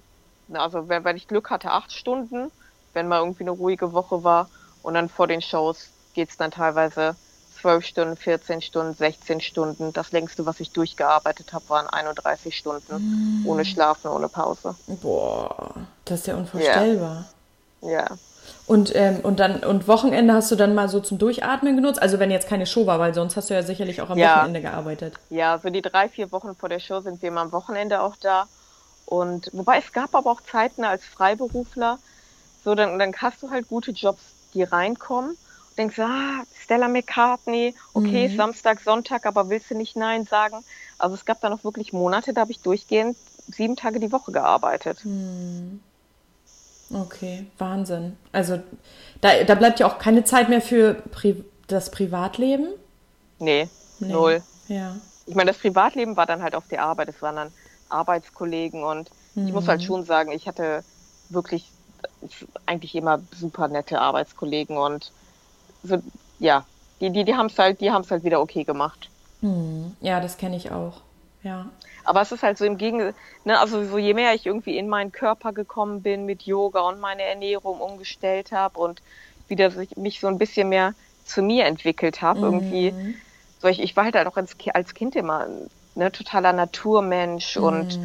Also 0.54 0.88
wenn, 0.88 1.04
wenn 1.04 1.18
ich 1.18 1.28
Glück 1.28 1.50
hatte, 1.50 1.72
acht 1.72 1.92
Stunden, 1.92 2.52
wenn 2.94 3.08
mal 3.08 3.20
irgendwie 3.20 3.44
eine 3.44 3.52
ruhige 3.52 3.94
Woche 3.94 4.24
war. 4.24 4.50
Und 4.84 4.96
dann 4.96 5.10
vor 5.10 5.28
den 5.28 5.42
Shows 5.42 5.90
geht's 6.14 6.38
dann 6.38 6.52
teilweise 6.52 7.16
zwölf 7.62 7.86
Stunden, 7.86 8.18
14 8.18 8.62
Stunden, 8.62 8.94
16 8.94 9.42
Stunden. 9.42 9.94
Das 9.94 10.12
längste, 10.12 10.46
was 10.46 10.60
ich 10.60 10.72
durchgearbeitet 10.72 11.54
habe, 11.54 11.70
waren 11.70 11.88
31 11.88 12.58
Stunden. 12.58 13.44
Ohne 13.46 13.66
Schlafen, 13.66 14.10
ohne 14.10 14.30
Pause. 14.30 14.76
Boah, 14.88 15.76
das 16.06 16.22
ist 16.22 16.28
ja 16.28 16.36
unvorstellbar. 16.36 17.26
Ja. 17.82 18.06
Und, 18.68 18.96
ähm, 18.96 19.20
und 19.22 19.40
dann 19.40 19.64
und 19.64 19.88
Wochenende 19.88 20.34
hast 20.34 20.50
du 20.52 20.56
dann 20.56 20.74
mal 20.76 20.88
so 20.88 21.00
zum 21.00 21.18
Durchatmen 21.18 21.76
genutzt? 21.76 22.02
Also 22.02 22.20
wenn 22.20 22.32
jetzt 22.32 22.48
keine 22.48 22.66
Show 22.66 22.86
war, 22.86 23.00
weil 23.00 23.14
sonst 23.14 23.36
hast 23.36 23.50
du 23.50 23.54
ja 23.54 23.64
sicherlich 23.64 24.02
auch 24.02 24.10
am 24.10 24.18
Ja. 24.18 24.38
Wochenende 24.38 24.62
gearbeitet. 24.62 25.16
Ja, 25.30 25.60
so 25.62 25.70
die 25.70 25.82
drei, 25.82 26.08
vier 26.10 26.32
Wochen 26.32 26.56
vor 26.56 26.70
der 26.70 26.80
Show 26.80 27.02
sind 27.02 27.22
wir 27.22 27.30
immer 27.30 27.42
am 27.42 27.52
Wochenende 27.52 28.02
auch 28.02 28.16
da. 28.16 28.48
Und 29.06 29.50
wobei 29.52 29.80
es 29.80 29.92
gab 29.92 30.16
aber 30.16 30.32
auch 30.32 30.42
Zeiten 30.42 30.86
als 30.86 31.04
Freiberufler, 31.04 32.00
so 32.64 32.76
dann, 32.76 32.98
dann 32.98 33.14
hast 33.18 33.44
du 33.44 33.50
halt 33.50 33.68
gute 33.68 33.92
Jobs, 33.92 34.22
die 34.54 34.64
reinkommen. 34.64 35.32
Und 35.32 35.78
denkst, 35.78 36.00
ah, 36.00 36.44
Stella 36.64 36.88
McCartney, 36.88 37.76
okay, 37.94 38.30
Mhm. 38.30 38.38
Samstag, 38.38 38.80
Sonntag, 38.82 39.26
aber 39.26 39.50
willst 39.50 39.70
du 39.72 39.76
nicht 39.76 39.96
Nein 39.98 40.26
sagen? 40.26 40.64
Also 40.98 41.16
es 41.16 41.26
gab 41.26 41.42
da 41.42 41.50
noch 41.50 41.64
wirklich 41.64 41.92
Monate, 41.92 42.34
da 42.34 42.42
habe 42.42 42.52
ich 42.52 42.60
durchgehend 42.60 43.18
sieben 43.50 43.76
Tage 43.76 44.00
die 44.00 44.12
Woche 44.12 44.32
gearbeitet. 44.32 45.00
Okay, 46.94 47.46
Wahnsinn. 47.58 48.18
Also 48.32 48.60
da, 49.22 49.44
da 49.44 49.56
bleibt 49.56 49.80
ja 49.80 49.88
auch 49.88 49.98
keine 49.98 50.24
Zeit 50.24 50.50
mehr 50.50 50.62
für 50.62 50.96
Pri 51.12 51.44
das 51.68 51.90
Privatleben. 51.92 52.68
Nee, 53.40 53.70
Nee. 54.00 54.12
null. 54.14 54.44
Ja. 54.68 54.96
ich 55.26 55.36
meine, 55.36 55.52
das 55.52 55.60
Privatleben 55.60 56.18
war 56.18 56.26
dann 56.26 56.42
halt 56.44 56.56
auf 56.56 56.68
der 56.68 56.84
Arbeit. 56.84 57.10
Es 57.10 57.22
waren 57.22 57.36
dann 57.38 57.52
Arbeitskollegen 57.90 58.84
und 58.84 59.10
ich 59.36 59.54
muss 59.54 59.66
Mhm. 59.66 59.70
halt 59.70 59.84
schon 59.84 60.04
sagen, 60.06 60.32
ich 60.32 60.48
hatte 60.48 60.84
wirklich 61.30 61.70
eigentlich 62.66 62.96
immer 62.96 63.22
super 63.34 63.68
nette 63.68 64.00
Arbeitskollegen 64.02 64.78
und 64.78 65.12
so, 65.84 65.98
ja, 66.40 66.66
die, 67.00 67.10
die, 67.12 67.24
die 67.24 67.36
haben 67.36 67.46
es 67.48 67.58
halt, 67.58 67.80
die 67.82 67.92
haben 67.92 68.02
es 68.02 68.12
halt 68.12 68.24
wieder 68.24 68.42
okay 68.42 68.64
gemacht. 68.64 69.10
Hm. 69.42 69.96
Ja, 70.02 70.20
das 70.20 70.38
kenne 70.38 70.56
ich 70.58 70.72
auch. 70.72 71.02
Ja. 71.44 71.72
Aber 72.04 72.22
es 72.22 72.32
ist 72.32 72.44
halt 72.44 72.58
so 72.58 72.66
im 72.66 72.78
Gegenteil, 72.78 73.16
ne, 73.44 73.60
also 73.60 73.84
so 73.86 73.98
je 73.98 74.14
mehr 74.14 74.34
ich 74.34 74.46
irgendwie 74.46 74.78
in 74.78 74.88
meinen 74.90 75.12
Körper 75.12 75.54
gekommen 75.54 76.02
bin 76.04 76.26
mit 76.26 76.44
Yoga 76.44 76.82
und 76.82 77.00
meine 77.00 77.24
Ernährung 77.24 77.80
umgestellt 77.80 78.52
habe 78.52 78.80
und 78.80 79.02
wieder 79.48 79.72
sich, 79.72 79.96
mich 79.98 80.20
so 80.20 80.28
ein 80.28 80.38
bisschen 80.38 80.70
mehr 80.70 80.96
zu 81.24 81.42
mir 81.42 81.66
entwickelt 81.66 82.22
habe, 82.22 82.46
irgendwie, 82.48 82.96
so 83.60 83.68
ich, 83.68 83.80
ich 83.82 83.96
war 83.96 84.06
halt 84.06 84.18
auch 84.18 84.38
als, 84.38 84.56
als 84.74 84.94
Kind 84.94 85.16
immer 85.16 85.48
ne, 85.96 86.12
totaler 86.12 86.54
Naturmensch 86.54 87.58
und 87.58 88.00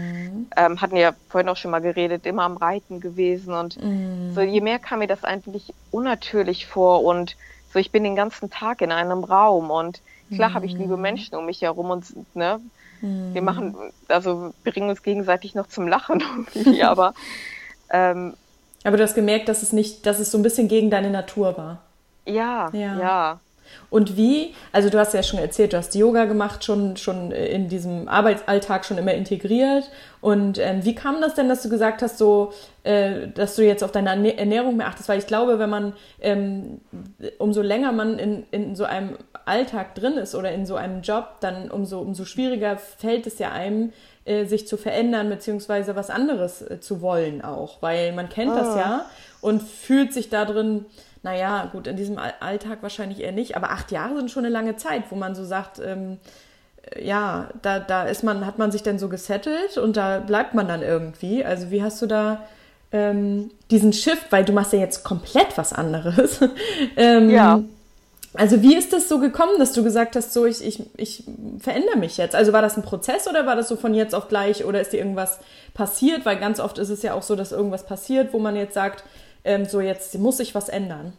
ähm, 0.57 0.81
hatten 0.81 0.97
ja 0.97 1.15
vorhin 1.29 1.49
auch 1.49 1.57
schon 1.57 1.71
mal 1.73 1.81
geredet, 1.81 2.27
immer 2.27 2.45
am 2.45 2.57
Reiten 2.57 3.01
gewesen 3.01 3.55
und 3.55 3.81
so 4.29 4.41
je 4.43 4.61
mehr 4.61 4.79
kam 4.79 5.01
mir 5.01 5.09
das 5.09 5.25
eigentlich 5.25 5.75
unnatürlich 5.91 6.67
vor 6.67 7.05
und 7.05 7.37
so 7.69 7.79
ich 7.79 7.93
bin 7.93 8.05
den 8.05 8.17
ganzen 8.17 8.51
Tag 8.51 8.81
in 8.83 8.93
einem 8.93 9.25
Raum 9.25 9.71
und 9.71 10.03
klar 10.31 10.55
habe 10.55 10.67
ich 10.67 10.79
liebe 10.79 10.97
Menschen 10.97 11.37
um 11.37 11.47
mich 11.47 11.63
herum 11.63 11.91
und 11.91 12.07
ne, 12.35 12.61
wir 13.01 13.43
machen, 13.43 13.75
also 14.09 14.55
bringen 14.65 14.89
uns 14.89 15.03
gegenseitig 15.03 15.55
noch 15.55 15.69
zum 15.69 15.89
Lachen 15.89 16.23
irgendwie, 16.55 16.83
aber 16.83 17.15
ähm, 17.91 18.35
Aber 18.85 18.97
du 18.97 19.03
hast 19.03 19.15
gemerkt, 19.15 19.49
dass 19.49 19.63
es 19.63 19.73
nicht, 19.73 20.07
dass 20.07 20.21
es 20.21 20.31
so 20.31 20.39
ein 20.39 20.43
bisschen 20.43 20.69
gegen 20.69 20.91
deine 20.91 21.11
Natur 21.11 21.57
war. 21.59 21.83
Ja, 22.27 22.71
ja. 22.73 22.99
ja. 22.99 23.41
Und 23.91 24.17
wie, 24.17 24.55
also 24.73 24.91
du 24.91 24.99
hast 24.99 25.15
ja 25.15 25.23
schon 25.23 25.39
erzählt, 25.39 25.73
du 25.73 25.77
hast 25.77 25.95
Yoga 25.95 26.25
gemacht, 26.25 26.65
schon, 26.65 26.97
schon 26.97 27.31
in 27.33 27.69
diesem 27.69 28.09
Arbeitsalltag 28.09 28.85
schon 28.85 28.99
immer 28.99 29.15
integriert. 29.15 29.91
Und 30.21 30.59
ähm, 30.59 30.85
wie 30.85 30.95
kam 30.95 31.21
das 31.21 31.35
denn, 31.35 31.49
dass 31.49 31.63
du 31.63 31.69
gesagt 31.69 32.03
hast, 32.03 32.19
so, 32.19 32.53
äh, 32.83 33.29
dass 33.29 33.57
du 33.57 33.65
jetzt 33.65 33.85
auf 33.85 33.93
deine 33.93 34.37
Ernährung 34.37 34.77
mehr 34.77 34.89
achtest? 34.89 35.09
Weil 35.09 35.19
ich 35.19 35.27
glaube, 35.27 35.59
wenn 35.59 35.71
man, 35.71 35.93
ähm, 36.21 36.81
umso 37.39 37.63
länger 37.63 37.93
man 37.93 38.19
in, 38.19 38.45
in 38.51 38.75
so 38.75 38.85
einem 38.85 39.17
Alltag 39.45 39.95
drin 39.95 40.15
ist 40.15 40.35
oder 40.35 40.51
in 40.53 40.67
so 40.67 40.75
einem 40.75 41.03
Job, 41.03 41.37
dann 41.41 41.71
umso, 41.71 42.01
umso 42.01 42.25
schwieriger 42.25 42.77
fällt 42.77 43.27
es 43.27 43.39
ja 43.39 43.53
einem, 43.53 43.93
äh, 44.25 44.45
sich 44.45 44.67
zu 44.67 44.77
verändern, 44.77 45.29
beziehungsweise 45.29 45.95
was 45.95 46.11
anderes 46.11 46.61
äh, 46.63 46.81
zu 46.81 47.01
wollen 47.01 47.43
auch. 47.43 47.81
Weil 47.81 48.13
man 48.13 48.29
kennt 48.29 48.53
oh. 48.53 48.57
das 48.57 48.69
ah. 48.69 48.79
ja 48.79 49.07
und 49.41 49.63
fühlt 49.63 50.13
sich 50.13 50.29
da 50.29 50.45
drin 50.45 50.87
naja, 51.23 51.69
gut, 51.73 51.87
in 51.87 51.97
diesem 51.97 52.19
Alltag 52.19 52.79
wahrscheinlich 52.83 53.21
eher 53.21 53.33
nicht, 53.33 53.57
aber 53.57 53.71
acht 53.71 53.91
Jahre 53.91 54.17
sind 54.17 54.31
schon 54.31 54.45
eine 54.45 54.53
lange 54.53 54.77
Zeit, 54.77 55.05
wo 55.11 55.17
man 55.17 55.35
so 55.35 55.45
sagt, 55.45 55.81
ähm, 55.81 56.19
äh, 56.95 57.05
ja, 57.05 57.49
da, 57.63 57.79
da 57.79 58.05
ist 58.05 58.23
man, 58.23 58.47
hat 58.47 58.59
man 58.59 58.71
sich 58.71 58.83
dann 58.83 58.99
so 58.99 59.09
gesettelt 59.09 59.79
und 59.79 59.97
da 59.97 60.21
bleibt 60.21 60.55
man 60.55 60.69
dann 60.69 60.83
irgendwie. 60.83 61.45
Also 61.45 61.71
wie 61.71 61.83
hast 61.83 62.01
du 62.03 62.07
da 62.07 62.43
ähm, 62.93 63.51
diesen 63.71 63.93
Shift, 63.93 64.31
weil 64.31 64.45
du 64.45 64.53
machst 64.53 64.73
ja 64.73 64.79
jetzt 64.79 65.05
komplett 65.05 65.57
was 65.57 65.73
anderes. 65.73 66.41
ähm, 66.97 67.31
ja. 67.31 67.61
Also 68.35 68.61
wie 68.63 68.77
ist 68.77 68.93
das 68.93 69.09
so 69.09 69.19
gekommen, 69.19 69.59
dass 69.59 69.73
du 69.73 69.83
gesagt 69.83 70.15
hast, 70.15 70.33
so 70.35 70.45
ich, 70.45 70.63
ich, 70.63 70.83
ich 70.97 71.25
verändere 71.59 71.97
mich 71.97 72.19
jetzt? 72.19 72.35
Also 72.35 72.53
war 72.53 72.61
das 72.61 72.77
ein 72.77 72.83
Prozess 72.83 73.27
oder 73.27 73.47
war 73.47 73.57
das 73.57 73.69
so 73.69 73.77
von 73.77 73.95
jetzt 73.95 74.15
auf 74.15 74.29
gleich 74.29 74.65
oder 74.65 74.81
ist 74.81 74.93
dir 74.93 74.99
irgendwas 74.99 75.39
passiert? 75.73 76.27
Weil 76.27 76.39
ganz 76.39 76.61
oft 76.61 76.79
ist 76.79 76.91
es 76.91 77.03
ja 77.03 77.15
auch 77.15 77.23
so, 77.23 77.35
dass 77.35 77.53
irgendwas 77.53 77.87
passiert, 77.87 78.33
wo 78.33 78.39
man 78.39 78.55
jetzt 78.55 78.75
sagt, 78.75 79.05
ähm, 79.47 79.65
so 79.65 79.81
jetzt 79.81 80.19
muss 80.19 80.39
sich 80.39 80.55
was 80.55 80.69
ändern. 80.69 81.13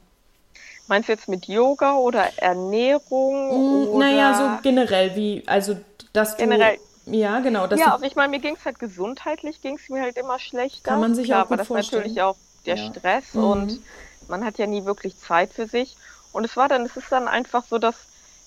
Meinst 0.88 1.10
du 1.10 1.14
jetzt 1.14 1.28
mit 1.28 1.48
Yoga 1.48 1.96
oder 1.96 2.30
Ernährung? 2.38 3.86
Mm, 3.86 3.88
oder? 3.90 4.06
Naja, 4.06 4.34
so 4.34 4.62
generell, 4.64 5.16
wie, 5.16 5.44
also 5.48 5.78
dass 6.14 6.38
du. 6.38 6.44
Generell. 6.44 6.78
Ja, 7.06 7.40
genau. 7.40 7.68
ja, 7.68 7.94
also 7.94 8.04
ich 8.04 8.18
meine, 8.18 8.32
mir 8.32 8.40
ging 8.40 8.56
es 8.56 8.66
halt 8.66 8.80
gesundheitlich, 8.80 9.62
ging 9.62 9.76
es 9.76 9.88
mir 9.90 10.02
halt 10.02 10.18
immer 10.18 10.40
schlechter. 10.40 10.92
Kann 10.92 11.00
man 11.00 11.16
sich 11.16 11.28
Klar, 11.28 11.44
auch 11.44 11.48
gut 11.48 11.54
aber 11.54 11.58
das 11.58 11.68
vorstellen. 11.68 12.02
natürlich 12.02 12.22
auch 12.22 12.36
der 12.66 12.76
ja. 12.76 12.92
Stress 12.92 13.34
mhm. 13.34 13.44
und 13.44 13.80
man 14.28 14.44
hat 14.44 14.58
ja 14.58 14.68
nie 14.68 14.84
wirklich 14.84 15.18
Zeit 15.18 15.54
für 15.54 15.68
sich. 15.68 15.96
Und 16.34 16.44
es 16.44 16.58
war 16.58 16.68
dann, 16.68 16.86
es 16.86 16.98
ist 16.98 17.10
dann 17.10 17.30
einfach 17.30 17.64
so, 17.64 17.78
dass 17.78 17.96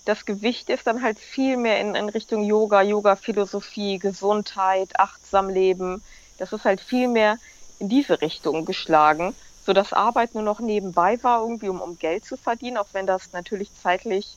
das 0.05 0.27
Gewicht 0.27 0.69
ist 0.69 0.87
dann 0.87 1.03
halt 1.03 1.19
viel 1.19 1.57
mehr 1.57 1.81
in, 1.81 1.95
in 1.95 2.11
Richtung 2.11 2.45
Yoga, 2.45 2.83
Yoga-Philosophie, 2.83 3.99
Gesundheit, 3.99 4.91
achtsam 4.99 5.49
leben. 5.49 6.03
Das 6.39 6.53
ist 6.53 6.65
halt 6.65 6.81
viel 6.81 7.09
mehr 7.09 7.39
in 7.79 7.89
diese 7.89 8.21
Richtung 8.21 8.67
geschlagen 8.67 9.35
so 9.71 9.75
dass 9.75 9.93
Arbeit 9.93 10.35
nur 10.35 10.43
noch 10.43 10.59
nebenbei 10.59 11.23
war, 11.23 11.43
irgendwie 11.43 11.69
um, 11.69 11.81
um 11.81 11.97
Geld 11.97 12.25
zu 12.25 12.37
verdienen, 12.37 12.77
auch 12.77 12.89
wenn 12.91 13.07
das 13.07 13.33
natürlich 13.33 13.71
zeitlich 13.81 14.37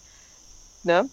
ne, 0.83 1.09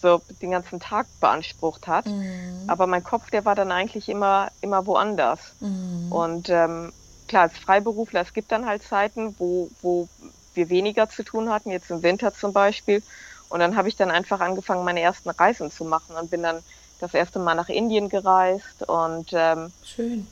so 0.00 0.20
den 0.40 0.50
ganzen 0.50 0.80
Tag 0.80 1.06
beansprucht 1.20 1.86
hat. 1.86 2.06
Mhm. 2.06 2.64
Aber 2.66 2.88
mein 2.88 3.04
Kopf, 3.04 3.30
der 3.30 3.44
war 3.44 3.54
dann 3.54 3.70
eigentlich 3.70 4.08
immer, 4.08 4.50
immer 4.62 4.84
woanders. 4.84 5.54
Mhm. 5.60 6.10
Und 6.10 6.48
ähm, 6.48 6.92
klar, 7.28 7.42
als 7.42 7.56
Freiberufler, 7.56 8.22
es 8.22 8.32
gibt 8.32 8.50
dann 8.50 8.66
halt 8.66 8.82
Zeiten, 8.82 9.36
wo, 9.38 9.70
wo 9.80 10.08
wir 10.54 10.68
weniger 10.68 11.08
zu 11.08 11.22
tun 11.22 11.48
hatten, 11.48 11.70
jetzt 11.70 11.88
im 11.92 12.02
Winter 12.02 12.34
zum 12.34 12.52
Beispiel. 12.52 13.00
Und 13.48 13.60
dann 13.60 13.76
habe 13.76 13.88
ich 13.88 13.94
dann 13.94 14.10
einfach 14.10 14.40
angefangen, 14.40 14.84
meine 14.84 15.02
ersten 15.02 15.30
Reisen 15.30 15.70
zu 15.70 15.84
machen 15.84 16.16
und 16.16 16.32
bin 16.32 16.42
dann 16.42 16.64
das 16.98 17.14
erste 17.14 17.38
Mal 17.38 17.54
nach 17.54 17.68
Indien 17.68 18.08
gereist 18.08 18.82
und 18.88 19.30
ähm, 19.32 19.70
Schön 19.84 20.26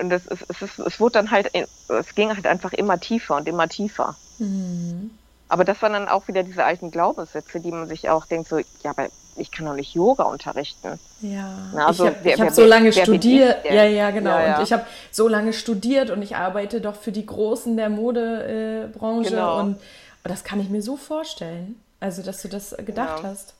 und 0.00 0.12
es, 0.12 0.26
es, 0.26 0.40
es, 0.62 0.78
es 0.78 1.00
wurde 1.00 1.14
dann 1.14 1.30
halt, 1.30 1.50
es 1.54 2.14
ging 2.14 2.34
halt 2.34 2.46
einfach 2.46 2.72
immer 2.72 3.00
tiefer 3.00 3.36
und 3.36 3.48
immer 3.48 3.68
tiefer. 3.68 4.16
Mhm. 4.38 5.10
Aber 5.48 5.64
das 5.64 5.80
waren 5.82 5.92
dann 5.92 6.08
auch 6.08 6.26
wieder 6.28 6.42
diese 6.42 6.64
alten 6.64 6.90
Glaubenssätze, 6.90 7.60
die 7.60 7.70
man 7.70 7.88
sich 7.88 8.08
auch 8.08 8.26
denkt, 8.26 8.48
so, 8.48 8.58
ja, 8.58 8.90
aber 8.90 9.08
ich 9.36 9.52
kann 9.52 9.66
doch 9.66 9.74
nicht 9.74 9.94
Yoga 9.94 10.24
unterrichten. 10.24 10.98
Ja, 11.20 11.70
Na, 11.74 11.86
also, 11.86 12.06
ich 12.24 12.32
habe 12.32 12.46
hab 12.46 12.54
so 12.54 12.64
lange 12.64 12.92
studiert. 12.92 13.64
Ja, 13.64 13.84
ja, 13.84 14.10
genau. 14.10 14.30
Ja, 14.30 14.46
ja. 14.46 14.56
Und 14.56 14.64
ich 14.64 14.72
habe 14.72 14.86
so 15.10 15.28
lange 15.28 15.52
studiert 15.52 16.10
und 16.10 16.22
ich 16.22 16.36
arbeite 16.36 16.80
doch 16.80 16.96
für 16.96 17.12
die 17.12 17.26
Großen 17.26 17.76
der 17.76 17.90
Modebranche. 17.90 19.28
Äh, 19.28 19.30
genau. 19.30 19.60
und, 19.60 19.66
und, 19.74 19.80
das 20.24 20.42
kann 20.42 20.58
ich 20.58 20.68
mir 20.68 20.82
so 20.82 20.96
vorstellen. 20.96 21.80
Also, 22.00 22.22
dass 22.22 22.42
du 22.42 22.48
das 22.48 22.74
gedacht 22.78 23.22
ja. 23.22 23.28
hast. 23.28 23.54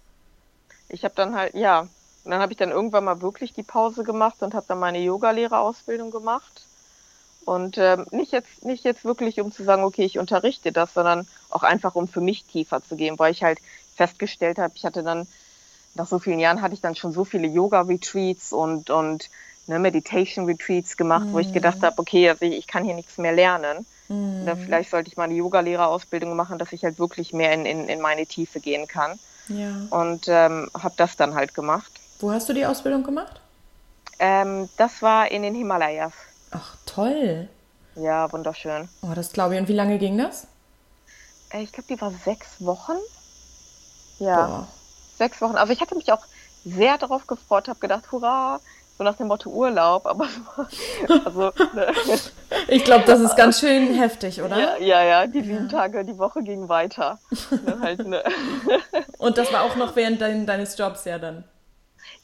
Ich 0.88 1.04
habe 1.04 1.14
dann 1.14 1.34
halt, 1.34 1.54
ja, 1.54 1.88
und 2.26 2.32
dann 2.32 2.40
habe 2.40 2.52
ich 2.52 2.58
dann 2.58 2.72
irgendwann 2.72 3.04
mal 3.04 3.22
wirklich 3.22 3.52
die 3.52 3.62
Pause 3.62 4.02
gemacht 4.02 4.42
und 4.42 4.52
habe 4.52 4.66
dann 4.66 4.80
meine 4.80 4.98
Yogalehrerausbildung 4.98 6.10
gemacht. 6.10 6.66
Und 7.44 7.78
ähm, 7.78 8.04
nicht, 8.10 8.32
jetzt, 8.32 8.64
nicht 8.64 8.82
jetzt 8.82 9.04
wirklich, 9.04 9.40
um 9.40 9.52
zu 9.52 9.62
sagen, 9.62 9.84
okay, 9.84 10.04
ich 10.04 10.18
unterrichte 10.18 10.72
das, 10.72 10.92
sondern 10.92 11.28
auch 11.50 11.62
einfach, 11.62 11.94
um 11.94 12.08
für 12.08 12.20
mich 12.20 12.44
tiefer 12.44 12.82
zu 12.82 12.96
gehen, 12.96 13.16
weil 13.20 13.30
ich 13.30 13.44
halt 13.44 13.60
festgestellt 13.94 14.58
habe, 14.58 14.72
ich 14.74 14.84
hatte 14.84 15.04
dann, 15.04 15.28
nach 15.94 16.08
so 16.08 16.18
vielen 16.18 16.40
Jahren 16.40 16.62
hatte 16.62 16.74
ich 16.74 16.80
dann 16.80 16.96
schon 16.96 17.12
so 17.12 17.24
viele 17.24 17.46
Yoga-Retreats 17.46 18.52
und, 18.52 18.90
und 18.90 19.30
ne, 19.68 19.78
Meditation-Retreats 19.78 20.96
gemacht, 20.96 21.26
mhm. 21.26 21.32
wo 21.32 21.38
ich 21.38 21.52
gedacht 21.52 21.78
mhm. 21.78 21.86
habe, 21.86 21.98
okay, 22.00 22.28
also 22.28 22.44
ich, 22.44 22.56
ich 22.58 22.66
kann 22.66 22.82
hier 22.82 22.96
nichts 22.96 23.18
mehr 23.18 23.32
lernen. 23.32 23.86
Mhm. 24.08 24.46
Da 24.46 24.56
vielleicht 24.56 24.90
sollte 24.90 25.08
ich 25.08 25.16
mal 25.16 25.24
eine 25.24 25.34
Yogalehrerausbildung 25.34 26.34
machen, 26.34 26.58
dass 26.58 26.72
ich 26.72 26.82
halt 26.82 26.98
wirklich 26.98 27.32
mehr 27.32 27.52
in, 27.52 27.66
in, 27.66 27.88
in 27.88 28.00
meine 28.00 28.26
Tiefe 28.26 28.58
gehen 28.58 28.88
kann. 28.88 29.16
Ja. 29.46 29.86
Und 29.90 30.26
ähm, 30.26 30.68
habe 30.74 30.94
das 30.96 31.16
dann 31.16 31.36
halt 31.36 31.54
gemacht. 31.54 31.95
Wo 32.18 32.30
hast 32.30 32.48
du 32.48 32.52
die 32.52 32.64
Ausbildung 32.64 33.04
gemacht? 33.04 33.40
Ähm, 34.18 34.68
das 34.76 35.02
war 35.02 35.30
in 35.30 35.42
den 35.42 35.54
Himalayas. 35.54 36.12
Ach, 36.50 36.76
toll. 36.86 37.48
Ja, 37.94 38.30
wunderschön. 38.32 38.88
Oh, 39.02 39.12
das 39.14 39.32
glaube 39.32 39.54
ich. 39.54 39.60
Und 39.60 39.68
wie 39.68 39.74
lange 39.74 39.98
ging 39.98 40.16
das? 40.16 40.46
Äh, 41.50 41.62
ich 41.62 41.72
glaube, 41.72 41.88
die 41.88 42.00
war 42.00 42.12
sechs 42.24 42.64
Wochen. 42.64 42.96
Ja, 44.18 44.46
Boah. 44.46 44.68
sechs 45.18 45.40
Wochen. 45.40 45.56
Also 45.56 45.72
ich 45.72 45.80
hatte 45.80 45.94
mich 45.94 46.10
auch 46.12 46.24
sehr 46.64 46.98
darauf 46.98 47.26
gefreut, 47.26 47.68
habe 47.68 47.78
gedacht, 47.78 48.10
hurra, 48.10 48.60
so 48.96 49.04
nach 49.04 49.16
dem 49.16 49.28
Motto 49.28 49.50
Urlaub, 49.50 50.06
aber 50.06 50.26
also, 51.24 51.52
ne. 51.74 51.92
ich 52.68 52.82
glaube, 52.84 53.04
das 53.04 53.20
ist 53.20 53.36
ganz 53.36 53.60
schön 53.60 53.94
heftig, 53.94 54.40
oder? 54.40 54.58
Ja, 54.58 54.76
ja, 54.78 55.04
ja 55.04 55.26
die 55.26 55.42
sieben 55.42 55.68
ja. 55.68 55.78
Tage, 55.78 56.04
die 56.04 56.16
Woche 56.18 56.42
ging 56.42 56.68
weiter. 56.68 57.18
Ne, 57.50 57.78
halt, 57.80 58.06
ne. 58.06 58.22
Und 59.18 59.38
das 59.38 59.52
war 59.52 59.62
auch 59.62 59.76
noch 59.76 59.94
während 59.96 60.20
dein, 60.20 60.46
deines 60.46 60.76
Jobs 60.76 61.04
ja 61.04 61.18
dann. 61.18 61.44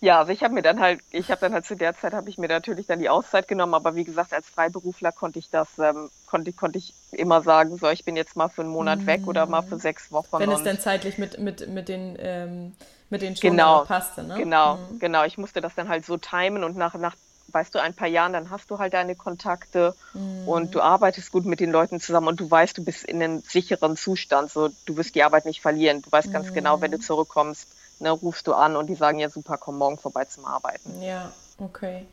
Ja, 0.03 0.19
also 0.19 0.33
ich 0.33 0.43
habe 0.43 0.53
mir 0.53 0.63
dann 0.63 0.81
halt, 0.81 1.01
ich 1.13 1.31
habe 1.31 1.41
dann 1.43 1.55
halt 1.55 1.65
zu 1.65 1.77
der 1.77 1.97
Zeit 1.97 2.13
habe 2.13 2.29
ich 2.29 2.37
mir 2.37 2.49
natürlich 2.49 2.89
dann 2.89 2.99
die 2.99 3.09
Auszeit 3.09 3.47
genommen, 3.47 3.73
aber 3.73 3.95
wie 3.95 4.03
gesagt, 4.03 4.33
als 4.33 4.49
Freiberufler 4.49 5.13
konnte 5.13 5.39
ich 5.39 5.49
das, 5.49 5.69
ähm, 5.79 6.11
konnte, 6.27 6.53
konnte 6.53 6.79
ich 6.79 6.93
immer 7.13 7.41
sagen, 7.43 7.79
so 7.79 7.89
ich 7.89 8.05
bin 8.05 8.17
jetzt 8.17 8.35
mal 8.35 8.49
für 8.49 8.63
einen 8.63 8.73
Monat 8.73 8.99
mhm. 8.99 9.07
weg 9.07 9.29
oder 9.29 9.47
mal 9.47 9.63
für 9.63 9.79
sechs 9.79 10.11
Wochen. 10.11 10.41
Wenn 10.41 10.51
es 10.51 10.65
denn 10.65 10.81
zeitlich 10.81 11.19
mit, 11.19 11.39
mit, 11.39 11.69
mit 11.69 11.89
den 11.89 12.17
ähm, 12.19 12.73
mit 13.11 13.23
den 13.23 13.37
Stunden 13.37 13.59
genau, 13.59 13.85
passte, 13.85 14.25
ne? 14.25 14.35
Genau, 14.39 14.77
mhm. 14.77 14.99
genau. 14.99 15.23
Ich 15.25 15.39
musste 15.39 15.61
das 15.61 15.77
dann 15.77 15.89
halt 15.89 16.05
so 16.05 16.17
timen 16.17 16.65
und 16.65 16.77
nach, 16.77 16.95
nach, 16.95 17.15
weißt 17.53 17.73
du, 17.73 17.79
ein 17.79 17.95
paar 17.95 18.09
Jahren, 18.09 18.33
dann 18.33 18.51
hast 18.51 18.73
du 18.73 18.79
halt 18.79 18.95
deine 18.95 19.15
Kontakte 19.15 19.95
mhm. 20.15 20.49
und 20.49 20.75
du 20.75 20.81
arbeitest 20.81 21.31
gut 21.31 21.45
mit 21.45 21.61
den 21.61 21.71
Leuten 21.71 22.01
zusammen 22.01 22.27
und 22.27 22.41
du 22.41 22.51
weißt, 22.51 22.77
du 22.77 22.85
bist 22.85 23.05
in 23.05 23.23
einem 23.23 23.41
sicheren 23.43 23.97
Zustand. 23.97 24.51
So, 24.51 24.71
du 24.85 24.97
wirst 24.97 25.15
die 25.15 25.23
Arbeit 25.23 25.45
nicht 25.45 25.61
verlieren. 25.61 26.03
Du 26.03 26.11
weißt 26.11 26.33
ganz 26.33 26.53
genau, 26.53 26.81
wenn 26.81 26.91
du 26.91 26.97
mhm. 26.97 27.03
zurückkommst 27.03 27.69
ne, 28.03 28.11
rufst 28.11 28.47
du 28.47 28.53
an 28.53 28.77
und 28.77 28.89
die 28.89 28.95
sagen 28.95 29.19
ja 29.19 29.31
super, 29.31 29.57
komm 29.57 29.79
morgen 29.79 29.99
vorbei 29.99 30.25
zum 30.27 30.45
Arbeiten. 30.45 31.01
Ja, 31.01 31.33
okay. 31.59 32.07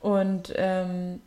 Und 0.00 0.52
ähm, 0.56 1.20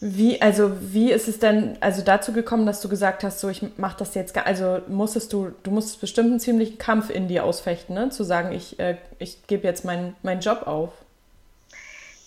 wie, 0.00 0.42
also 0.42 0.72
wie 0.80 1.12
ist 1.12 1.28
es 1.28 1.38
denn 1.38 1.76
also 1.80 2.02
dazu 2.02 2.32
gekommen, 2.32 2.66
dass 2.66 2.80
du 2.80 2.88
gesagt 2.88 3.22
hast, 3.22 3.38
so 3.38 3.48
ich 3.48 3.78
mache 3.78 3.98
das 3.98 4.14
jetzt, 4.14 4.36
also 4.36 4.80
musstest 4.88 5.32
du, 5.32 5.52
du 5.62 5.70
musstest 5.70 6.00
bestimmt 6.00 6.30
einen 6.30 6.40
ziemlichen 6.40 6.76
Kampf 6.76 7.08
in 7.08 7.28
dir 7.28 7.44
ausfechten, 7.44 7.94
ne? 7.94 8.10
Zu 8.10 8.24
sagen, 8.24 8.50
ich, 8.50 8.80
äh, 8.80 8.96
ich 9.20 9.46
gebe 9.46 9.64
jetzt 9.64 9.84
meinen 9.84 10.16
mein 10.22 10.40
Job 10.40 10.66
auf. 10.66 10.90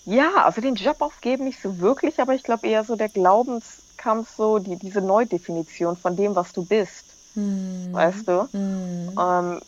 Ja, 0.05 0.45
also 0.45 0.61
den 0.61 0.75
Job 0.75 1.01
aufgeben 1.01 1.45
nicht 1.45 1.61
so 1.61 1.79
wirklich, 1.79 2.21
aber 2.21 2.33
ich 2.33 2.43
glaube 2.43 2.67
eher 2.67 2.85
so 2.85 2.95
der 2.95 3.09
Glaubenskampf, 3.09 4.33
so 4.37 4.59
die, 4.59 4.77
diese 4.77 5.01
Neudefinition 5.01 5.97
von 5.97 6.15
dem, 6.15 6.35
was 6.35 6.53
du 6.53 6.63
bist. 6.63 7.05
Hm. 7.33 7.89
Weißt 7.91 8.27
du? 8.27 8.47
Hm. 8.53 9.19
Ähm, 9.19 9.61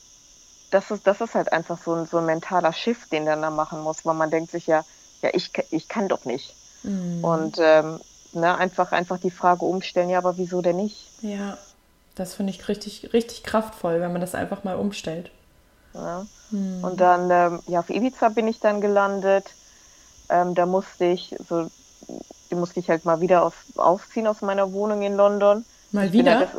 das 0.71 0.91
ist, 0.91 1.07
das 1.07 1.21
ist 1.21 1.35
halt 1.35 1.51
einfach 1.51 1.77
so 1.83 1.93
ein, 1.93 2.05
so 2.05 2.17
ein 2.17 2.25
mentaler 2.25 2.73
Shift, 2.73 3.11
den 3.11 3.25
dann 3.25 3.41
da 3.41 3.49
machen 3.49 3.81
muss, 3.81 4.05
weil 4.05 4.15
man 4.15 4.29
denkt 4.29 4.51
sich 4.51 4.67
ja, 4.67 4.83
ja, 5.21 5.29
ich, 5.33 5.51
ich 5.71 5.87
kann 5.87 6.07
doch 6.07 6.25
nicht. 6.25 6.55
Mhm. 6.83 7.23
Und 7.23 7.57
ähm, 7.59 7.99
ne, 8.33 8.57
einfach, 8.57 8.91
einfach 8.91 9.19
die 9.19 9.31
Frage 9.31 9.65
umstellen, 9.65 10.09
ja, 10.09 10.17
aber 10.17 10.37
wieso 10.37 10.61
denn 10.61 10.77
nicht? 10.77 11.09
Ja, 11.21 11.57
das 12.15 12.33
finde 12.33 12.51
ich 12.51 12.67
richtig, 12.67 13.13
richtig 13.13 13.43
kraftvoll, 13.43 14.01
wenn 14.01 14.11
man 14.11 14.21
das 14.21 14.35
einfach 14.35 14.63
mal 14.63 14.75
umstellt. 14.75 15.31
Ja. 15.93 16.25
Mhm. 16.51 16.83
Und 16.83 17.01
dann, 17.01 17.29
ähm, 17.31 17.59
ja, 17.67 17.79
auf 17.79 17.89
Ibiza 17.89 18.29
bin 18.29 18.47
ich 18.47 18.59
dann 18.59 18.81
gelandet. 18.81 19.53
Ähm, 20.29 20.55
da 20.55 20.65
musste 20.65 21.05
ich, 21.05 21.35
so, 21.47 21.69
die 22.51 22.55
musste 22.55 22.79
ich 22.79 22.89
halt 22.89 23.05
mal 23.05 23.21
wieder 23.21 23.43
auf, 23.43 23.55
aufziehen 23.75 24.27
aus 24.27 24.41
meiner 24.41 24.71
Wohnung 24.73 25.01
in 25.01 25.15
London. 25.15 25.65
Mal 25.97 26.13
wieder? 26.13 26.39
Halt, 26.39 26.49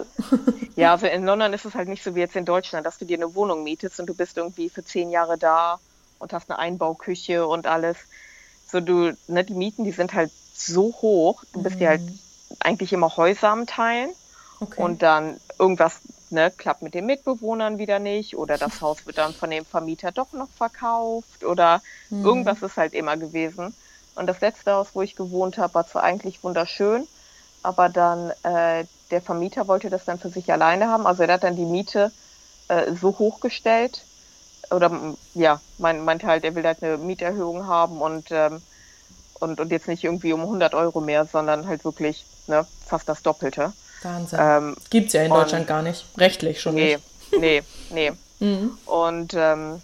ja, 0.77 0.93
also 0.93 1.07
in 1.07 1.25
London 1.25 1.53
ist 1.53 1.65
es 1.65 1.75
halt 1.75 1.89
nicht 1.89 2.03
so 2.03 2.15
wie 2.15 2.21
jetzt 2.21 2.37
in 2.37 2.45
Deutschland, 2.45 2.87
dass 2.87 2.99
du 2.99 3.05
dir 3.05 3.17
eine 3.17 3.35
Wohnung 3.35 3.65
mietest 3.65 4.01
und 4.01 4.07
du 4.07 4.15
bist 4.15 4.37
irgendwie 4.37 4.69
für 4.69 4.85
zehn 4.85 5.11
Jahre 5.11 5.39
da 5.39 5.79
und 6.19 6.33
hast 6.33 6.51
eine 6.51 6.59
Einbauküche 6.59 7.47
und 7.47 7.67
alles. 7.67 7.97
So 8.71 8.81
du, 8.81 9.17
ne, 9.29 9.45
die 9.45 9.55
Mieten, 9.55 9.85
die 9.85 9.93
sind 9.93 10.13
halt 10.13 10.31
so 10.53 10.95
hoch, 11.01 11.45
du 11.53 11.63
bist 11.63 11.77
mhm. 11.77 11.81
dir 11.81 11.89
halt 11.89 12.03
eigentlich 12.61 12.93
immer 12.93 13.17
Häuser 13.17 13.49
am 13.49 13.67
Teilen. 13.67 14.11
Okay. 14.61 14.83
Und 14.83 15.03
dann 15.03 15.39
irgendwas 15.59 16.01
ne, 16.31 16.51
klappt 16.51 16.83
mit 16.83 16.95
den 16.95 17.07
Mitbewohnern 17.07 17.79
wieder 17.79 17.99
nicht 17.99 18.37
oder 18.37 18.59
das 18.59 18.81
Haus 18.81 19.07
wird 19.07 19.19
dann 19.19 19.35
von 19.35 19.51
dem 19.51 19.65
Vermieter 19.65 20.13
doch 20.13 20.33
noch 20.33 20.51
verkauft 20.51 21.45
oder 21.45 21.81
mhm. 22.11 22.25
irgendwas 22.25 22.63
ist 22.63 22.77
halt 22.77 22.93
immer 22.93 23.17
gewesen. 23.17 23.75
Und 24.15 24.27
das 24.27 24.41
letzte 24.41 24.73
Haus, 24.73 24.89
wo 24.95 25.03
ich 25.03 25.15
gewohnt 25.15 25.59
habe, 25.59 25.75
war 25.75 25.87
zwar 25.87 26.03
eigentlich 26.03 26.43
wunderschön, 26.43 27.07
aber 27.63 27.89
dann 27.89 28.33
äh, 28.43 28.85
der 29.11 29.23
Vermieter 29.23 29.69
wollte 29.69 29.91
das 29.91 30.05
dann 30.05 30.19
für 30.19 30.29
sich 30.29 30.53
alleine 30.53 30.89
haben. 30.89 31.07
Also 31.07 31.23
er 31.23 31.35
hat 31.35 31.45
dann 31.45 31.57
die 31.57 31.65
Miete 31.65 32.13
äh, 32.69 32.93
so 32.95 33.19
hochgestellt 33.19 34.05
oder 34.71 35.15
ja, 35.35 35.61
mein, 35.79 36.05
meinte 36.05 36.27
halt, 36.27 36.45
er 36.45 36.55
will 36.55 36.65
halt 36.65 36.83
eine 36.83 36.99
Mieterhöhung 36.99 37.67
haben 37.67 38.01
und, 38.01 38.29
ähm, 38.31 38.63
und, 39.41 39.61
und 39.61 39.71
jetzt 39.71 39.89
nicht 39.89 40.05
irgendwie 40.05 40.33
um 40.33 40.41
100 40.41 40.75
Euro 40.75 41.01
mehr, 41.01 41.25
sondern 41.25 41.67
halt 41.67 41.85
wirklich 41.85 42.25
ne, 42.47 42.67
fast 42.85 43.09
das 43.09 43.23
Doppelte. 43.23 43.73
Wahnsinn. 44.03 44.39
Ähm, 44.41 44.77
Gibt 44.91 45.09
es 45.09 45.13
ja 45.15 45.23
in 45.23 45.33
Deutschland 45.33 45.67
gar 45.67 45.83
nicht. 45.83 46.05
Rechtlich 46.17 46.61
schon 46.61 46.75
nee, 46.75 46.97
nicht. 46.97 47.05
Nee, 47.39 47.63
nee. 47.91 48.13
mhm. 48.41 48.79
Und 48.87 49.35
ähm, 49.35 49.83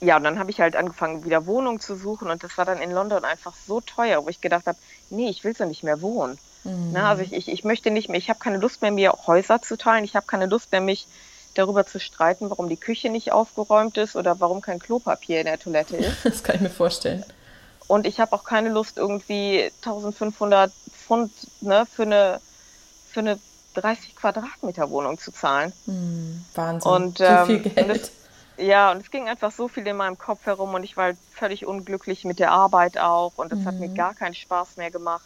ja, 0.00 0.16
und 0.16 0.24
dann 0.24 0.38
habe 0.38 0.50
ich 0.50 0.60
halt 0.60 0.76
angefangen, 0.76 1.24
wieder 1.24 1.46
Wohnung 1.46 1.78
zu 1.78 1.94
suchen 1.94 2.30
und 2.30 2.42
das 2.42 2.56
war 2.56 2.64
dann 2.64 2.80
in 2.80 2.90
London 2.90 3.24
einfach 3.24 3.54
so 3.54 3.80
teuer, 3.80 4.24
wo 4.24 4.28
ich 4.28 4.40
gedacht 4.40 4.66
habe, 4.66 4.78
nee, 5.10 5.28
ich 5.28 5.44
will 5.44 5.54
so 5.54 5.64
nicht 5.66 5.82
mehr 5.82 6.00
wohnen. 6.00 6.38
Mhm. 6.64 6.90
Na, 6.92 7.10
also 7.10 7.22
ich, 7.22 7.32
ich, 7.32 7.48
ich 7.48 7.64
möchte 7.64 7.90
nicht 7.90 8.08
mehr, 8.08 8.18
ich 8.18 8.28
habe 8.28 8.38
keine 8.38 8.58
Lust 8.58 8.82
mehr, 8.82 8.90
mir 8.90 9.12
Häuser 9.26 9.62
zu 9.62 9.76
teilen, 9.76 10.04
ich 10.04 10.16
habe 10.16 10.26
keine 10.26 10.46
Lust 10.46 10.72
mehr, 10.72 10.80
mich 10.80 11.06
darüber 11.54 11.86
zu 11.86 11.98
streiten, 11.98 12.50
warum 12.50 12.68
die 12.68 12.76
Küche 12.76 13.10
nicht 13.10 13.32
aufgeräumt 13.32 13.96
ist 13.96 14.14
oder 14.16 14.38
warum 14.40 14.60
kein 14.60 14.78
Klopapier 14.78 15.40
in 15.40 15.46
der 15.46 15.58
Toilette 15.58 15.96
ist. 15.96 16.16
Das 16.24 16.42
kann 16.42 16.56
ich 16.56 16.62
mir 16.62 16.70
vorstellen. 16.70 17.24
Und 17.88 18.06
ich 18.06 18.20
habe 18.20 18.32
auch 18.34 18.44
keine 18.44 18.68
Lust, 18.68 18.98
irgendwie 18.98 19.70
1500 19.82 20.72
Pfund 20.92 21.32
ne, 21.60 21.86
für 21.90 22.02
eine 22.02 22.40
für 23.10 23.20
eine 23.20 23.38
30 23.74 24.14
Quadratmeter 24.14 24.90
Wohnung 24.90 25.18
zu 25.18 25.32
zahlen. 25.32 25.72
Hm, 25.86 26.44
Wahnsinn. 26.54 26.90
Und, 26.92 27.20
ähm, 27.20 27.38
so 27.38 27.46
viel 27.46 27.58
Geld. 27.58 27.78
Und 27.78 27.90
es, 27.90 28.12
ja, 28.56 28.92
und 28.92 28.98
es 28.98 29.10
ging 29.10 29.28
einfach 29.28 29.50
so 29.50 29.68
viel 29.68 29.86
in 29.86 29.96
meinem 29.96 30.18
Kopf 30.18 30.46
herum 30.46 30.74
und 30.74 30.84
ich 30.84 30.96
war 30.96 31.12
völlig 31.32 31.66
unglücklich 31.66 32.24
mit 32.24 32.38
der 32.38 32.52
Arbeit 32.52 32.98
auch 32.98 33.32
und 33.36 33.52
es 33.52 33.60
mhm. 33.60 33.64
hat 33.64 33.74
mir 33.76 33.88
hm. 33.88 33.94
gar 33.94 34.14
keinen 34.14 34.34
Spaß 34.34 34.76
mehr 34.76 34.90
gemacht. 34.90 35.22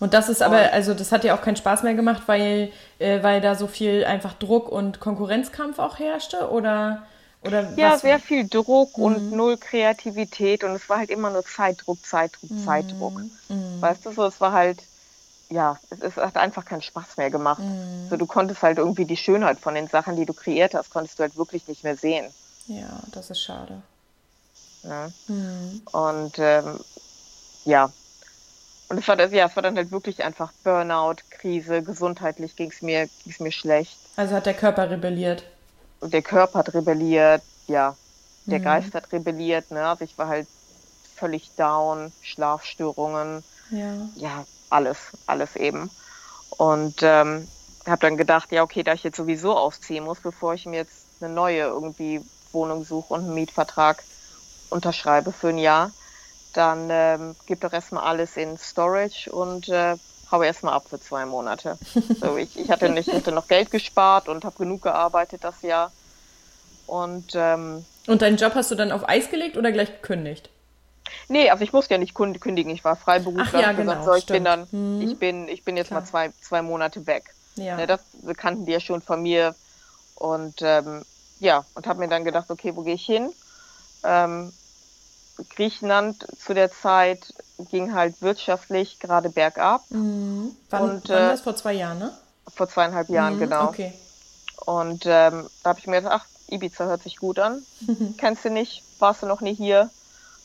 Und 0.00 0.14
das 0.14 0.30
ist 0.30 0.42
aber, 0.42 0.72
also 0.72 0.94
das 0.94 1.12
hat 1.12 1.24
dir 1.24 1.34
auch 1.34 1.42
keinen 1.42 1.56
Spaß 1.56 1.82
mehr 1.82 1.94
gemacht, 1.94 2.22
weil, 2.26 2.72
äh, 2.98 3.22
weil 3.22 3.42
da 3.42 3.54
so 3.54 3.66
viel 3.66 4.04
einfach 4.06 4.32
Druck 4.32 4.68
und 4.68 4.98
Konkurrenzkampf 4.98 5.78
auch 5.78 5.98
herrschte? 5.98 6.50
Oder, 6.50 7.02
oder 7.42 7.74
ja, 7.76 7.92
was? 7.92 8.00
sehr 8.00 8.18
viel 8.18 8.48
Druck 8.48 8.96
mhm. 8.96 9.04
und 9.04 9.32
null 9.32 9.58
Kreativität 9.58 10.64
und 10.64 10.70
es 10.70 10.88
war 10.88 10.98
halt 10.98 11.10
immer 11.10 11.28
nur 11.28 11.44
Zeitdruck, 11.44 12.04
Zeitdruck, 12.04 12.50
mhm. 12.50 12.64
Zeitdruck. 12.64 13.20
Mhm. 13.50 13.80
Weißt 13.80 14.06
du 14.06 14.12
so, 14.12 14.24
es 14.24 14.40
war 14.40 14.52
halt, 14.52 14.82
ja, 15.50 15.78
es, 15.90 16.00
es, 16.00 16.16
hat 16.16 16.38
einfach 16.38 16.64
keinen 16.64 16.82
Spaß 16.82 17.18
mehr 17.18 17.30
gemacht. 17.30 17.62
Mhm. 17.62 18.08
So, 18.08 18.16
du 18.16 18.26
konntest 18.26 18.62
halt 18.62 18.78
irgendwie 18.78 19.04
die 19.04 19.18
Schönheit 19.18 19.60
von 19.60 19.74
den 19.74 19.86
Sachen, 19.86 20.16
die 20.16 20.24
du 20.24 20.32
kreiert 20.32 20.72
hast, 20.72 20.90
konntest 20.90 21.18
du 21.18 21.24
halt 21.24 21.36
wirklich 21.36 21.68
nicht 21.68 21.84
mehr 21.84 21.96
sehen. 21.98 22.24
Ja, 22.68 23.00
das 23.12 23.28
ist 23.28 23.42
schade. 23.42 23.82
Ja. 24.82 25.10
Mhm. 25.28 25.82
Und 25.92 26.38
ähm, 26.38 26.80
ja. 27.66 27.92
Und 28.90 28.98
es 28.98 29.06
war, 29.06 29.16
ja, 29.20 29.46
es 29.46 29.54
war 29.54 29.62
dann 29.62 29.76
halt 29.76 29.92
wirklich 29.92 30.24
einfach 30.24 30.52
Burnout, 30.64 31.18
Krise, 31.30 31.80
gesundheitlich 31.80 32.56
ging 32.56 32.70
es 32.70 32.82
mir, 32.82 33.08
ging's 33.22 33.38
mir 33.38 33.52
schlecht. 33.52 33.96
Also 34.16 34.34
hat 34.34 34.46
der 34.46 34.54
Körper 34.54 34.90
rebelliert. 34.90 35.44
Und 36.00 36.12
der 36.12 36.22
Körper 36.22 36.58
hat 36.58 36.74
rebelliert, 36.74 37.42
ja. 37.68 37.96
Der 38.46 38.58
mhm. 38.58 38.64
Geist 38.64 38.94
hat 38.94 39.12
rebelliert, 39.12 39.70
ne? 39.70 39.86
Also 39.86 40.02
ich 40.02 40.18
war 40.18 40.26
halt 40.26 40.48
völlig 41.14 41.54
down, 41.54 42.12
Schlafstörungen. 42.20 43.44
Ja. 43.70 43.94
Ja, 44.16 44.44
alles, 44.70 44.98
alles 45.28 45.54
eben. 45.54 45.88
Und 46.58 46.96
ähm, 47.02 47.46
habe 47.86 48.00
dann 48.00 48.16
gedacht, 48.16 48.50
ja, 48.50 48.64
okay, 48.64 48.82
da 48.82 48.92
ich 48.92 49.04
jetzt 49.04 49.16
sowieso 49.16 49.56
ausziehen 49.56 50.02
muss, 50.02 50.18
bevor 50.18 50.54
ich 50.54 50.66
mir 50.66 50.78
jetzt 50.78 51.06
eine 51.20 51.32
neue 51.32 51.62
irgendwie 51.62 52.22
Wohnung 52.50 52.82
suche 52.82 53.14
und 53.14 53.20
einen 53.20 53.34
Mietvertrag 53.34 54.02
unterschreibe 54.68 55.30
für 55.30 55.50
ein 55.50 55.58
Jahr, 55.58 55.92
dann 56.52 56.88
ähm, 56.90 57.36
gib 57.46 57.60
doch 57.60 57.72
erstmal 57.72 58.04
alles 58.04 58.36
in 58.36 58.56
Storage 58.58 59.30
und 59.30 59.68
äh, 59.68 59.96
hau 60.30 60.42
erstmal 60.42 60.74
ab 60.74 60.86
für 60.88 61.00
zwei 61.00 61.26
Monate. 61.26 61.78
so, 62.20 62.36
ich, 62.36 62.58
ich 62.58 62.70
hatte 62.70 62.88
nicht, 62.88 63.12
hatte 63.12 63.32
noch 63.32 63.48
Geld 63.48 63.70
gespart 63.70 64.28
und 64.28 64.44
habe 64.44 64.56
genug 64.56 64.82
gearbeitet 64.82 65.44
das 65.44 65.62
Jahr. 65.62 65.92
Und, 66.86 67.32
ähm, 67.34 67.84
und 68.06 68.22
deinen 68.22 68.36
Job 68.36 68.54
hast 68.54 68.70
du 68.70 68.74
dann 68.74 68.90
auf 68.90 69.08
Eis 69.08 69.30
gelegt 69.30 69.56
oder 69.56 69.70
gleich 69.70 69.92
gekündigt? 70.00 70.50
Nee, 71.28 71.50
also 71.50 71.62
ich 71.64 71.72
musste 71.72 71.94
ja 71.94 71.98
nicht 71.98 72.14
kündigen, 72.14 72.72
ich 72.72 72.84
war 72.84 72.96
Freiberufler. 72.96 73.58
Ach, 73.60 73.62
ja, 73.62 73.72
genau, 73.72 73.92
gesagt, 73.92 74.04
so, 74.04 74.14
ich 74.14 74.26
bin 74.26 74.44
dann, 74.44 74.66
hm. 74.70 75.00
ich 75.02 75.18
bin, 75.18 75.48
ich 75.48 75.64
bin 75.64 75.76
jetzt 75.76 75.88
Klar. 75.88 76.00
mal 76.00 76.06
zwei, 76.06 76.32
zwei 76.40 76.62
Monate 76.62 77.06
weg. 77.06 77.34
Ja. 77.56 77.76
Ne, 77.76 77.86
das 77.86 78.00
kannten 78.36 78.66
die 78.66 78.72
ja 78.72 78.80
schon 78.80 79.02
von 79.02 79.22
mir. 79.22 79.54
Und 80.14 80.56
ähm, 80.62 81.02
ja, 81.38 81.64
und 81.74 81.86
habe 81.86 82.00
mir 82.00 82.08
dann 82.08 82.24
gedacht, 82.24 82.50
okay, 82.50 82.74
wo 82.76 82.82
gehe 82.82 82.94
ich 82.94 83.04
hin? 83.04 83.32
Ähm, 84.04 84.52
Griechenland 85.48 86.26
zu 86.38 86.54
der 86.54 86.70
Zeit 86.70 87.34
ging 87.70 87.94
halt 87.94 88.20
wirtschaftlich 88.22 88.98
gerade 88.98 89.30
bergab. 89.30 89.82
Mhm. 89.90 90.54
Wann, 90.70 90.82
und, 90.82 91.08
wann 91.08 91.16
äh, 91.16 91.28
das? 91.30 91.40
Vor 91.40 91.56
zwei 91.56 91.74
Jahren, 91.74 91.98
ne? 91.98 92.12
Vor 92.54 92.68
zweieinhalb 92.68 93.08
Jahren, 93.08 93.36
mhm, 93.36 93.40
genau. 93.40 93.68
Okay. 93.68 93.92
Und 94.66 95.06
ähm, 95.06 95.48
da 95.62 95.70
habe 95.70 95.78
ich 95.78 95.86
mir 95.86 96.02
gedacht, 96.02 96.22
ach, 96.22 96.52
Ibiza 96.52 96.84
hört 96.84 97.02
sich 97.02 97.16
gut 97.16 97.38
an. 97.38 97.62
Kennst 98.18 98.44
du 98.44 98.50
nicht? 98.50 98.82
Warst 98.98 99.22
du 99.22 99.26
noch 99.26 99.40
nie 99.40 99.54
hier? 99.54 99.90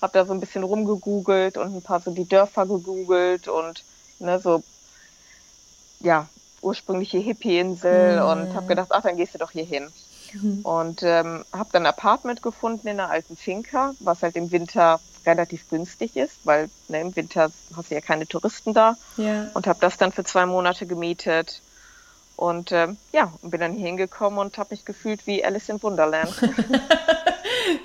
Hab 0.02 0.14
da 0.14 0.26
so 0.26 0.34
ein 0.34 0.40
bisschen 0.40 0.64
rumgegoogelt 0.64 1.58
und 1.58 1.76
ein 1.76 1.82
paar 1.82 2.00
so 2.00 2.12
die 2.12 2.28
Dörfer 2.28 2.66
gegoogelt 2.66 3.48
und 3.48 3.84
ne, 4.20 4.40
so, 4.40 4.64
ja, 6.00 6.28
ursprüngliche 6.62 7.18
Hippie-Insel 7.18 8.22
mhm. 8.22 8.28
und 8.28 8.54
habe 8.56 8.68
gedacht, 8.68 8.90
ach, 8.92 9.02
dann 9.02 9.18
gehst 9.18 9.34
du 9.34 9.38
doch 9.40 9.52
hier 9.52 9.66
hin. 9.66 9.90
Mhm. 10.34 10.62
Und 10.64 11.04
ähm, 11.04 11.46
habe 11.52 11.70
dann 11.72 11.84
ein 11.84 11.88
Apartment 11.88 12.42
gefunden 12.42 12.88
in 12.88 13.00
einer 13.00 13.10
alten 13.10 13.36
Finca, 13.38 13.94
was 14.00 14.24
halt 14.24 14.36
im 14.36 14.52
Winter 14.52 15.00
relativ 15.26 15.70
günstig 15.70 16.16
ist, 16.16 16.38
weil 16.44 16.70
ne, 16.88 17.02
im 17.02 17.16
Winter 17.16 17.52
hast 17.76 17.92
du 17.92 17.96
ja 17.96 18.02
keine 18.02 18.28
Touristen 18.28 18.74
da. 18.74 18.96
Ja. 19.18 19.50
Und 19.54 19.68
habe 19.68 19.80
das 19.82 19.98
dann 19.98 20.12
für 20.12 20.24
zwei 20.24 20.46
Monate 20.46 20.86
gemietet. 20.86 21.62
Und 22.36 22.72
ähm, 22.72 22.98
ja, 23.14 23.32
bin 23.42 23.62
dann 23.62 23.74
hier 23.74 23.88
hingekommen 23.88 24.40
und 24.40 24.58
habe 24.58 24.74
mich 24.74 24.86
gefühlt 24.86 25.26
wie 25.26 25.44
Alice 25.44 25.70
in 25.70 25.82
Wonderland. 25.82 26.34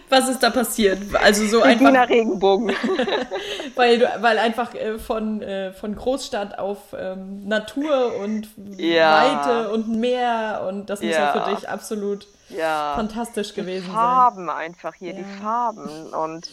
Was 0.09 0.29
ist 0.29 0.43
da 0.43 0.51
passiert? 0.51 0.99
Also 1.15 1.47
so 1.47 1.63
einfach. 1.63 1.87
Wiener 1.87 2.09
Regenbogen. 2.09 2.69
weil 3.77 4.01
weil 4.21 4.39
einfach 4.39 4.75
äh, 4.75 4.99
von, 4.99 5.43
äh, 5.43 5.73
von 5.73 5.95
Großstadt 5.95 6.59
auf 6.59 6.95
ähm, 6.97 7.47
Natur 7.47 8.17
und 8.17 8.49
ja. 8.77 9.45
Weite 9.45 9.71
und 9.71 9.89
Meer 9.89 10.67
und 10.69 10.91
das 10.91 11.01
muss 11.03 11.13
ja 11.13 11.33
für 11.33 11.55
dich 11.55 11.69
absolut 11.69 12.27
ja. 12.49 12.95
fantastisch 12.97 13.55
gewesen 13.55 13.87
die 13.87 13.93
Farben 13.93 14.47
sein. 14.47 14.57
einfach 14.57 14.95
hier, 14.95 15.13
ja. 15.13 15.19
die 15.19 15.41
Farben 15.41 16.13
und 16.13 16.49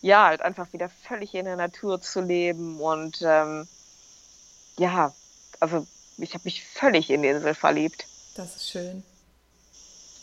ja, 0.00 0.26
halt 0.26 0.42
einfach 0.42 0.72
wieder 0.72 0.88
völlig 0.88 1.34
in 1.34 1.46
der 1.46 1.56
Natur 1.56 2.00
zu 2.00 2.20
leben 2.20 2.80
und 2.80 3.22
ähm, 3.22 3.66
ja, 4.78 5.12
also 5.60 5.86
ich 6.18 6.34
habe 6.34 6.44
mich 6.44 6.64
völlig 6.64 7.10
in 7.10 7.22
die 7.22 7.28
Insel 7.28 7.54
verliebt. 7.54 8.06
Das 8.36 8.56
ist 8.56 8.70
schön. 8.70 9.02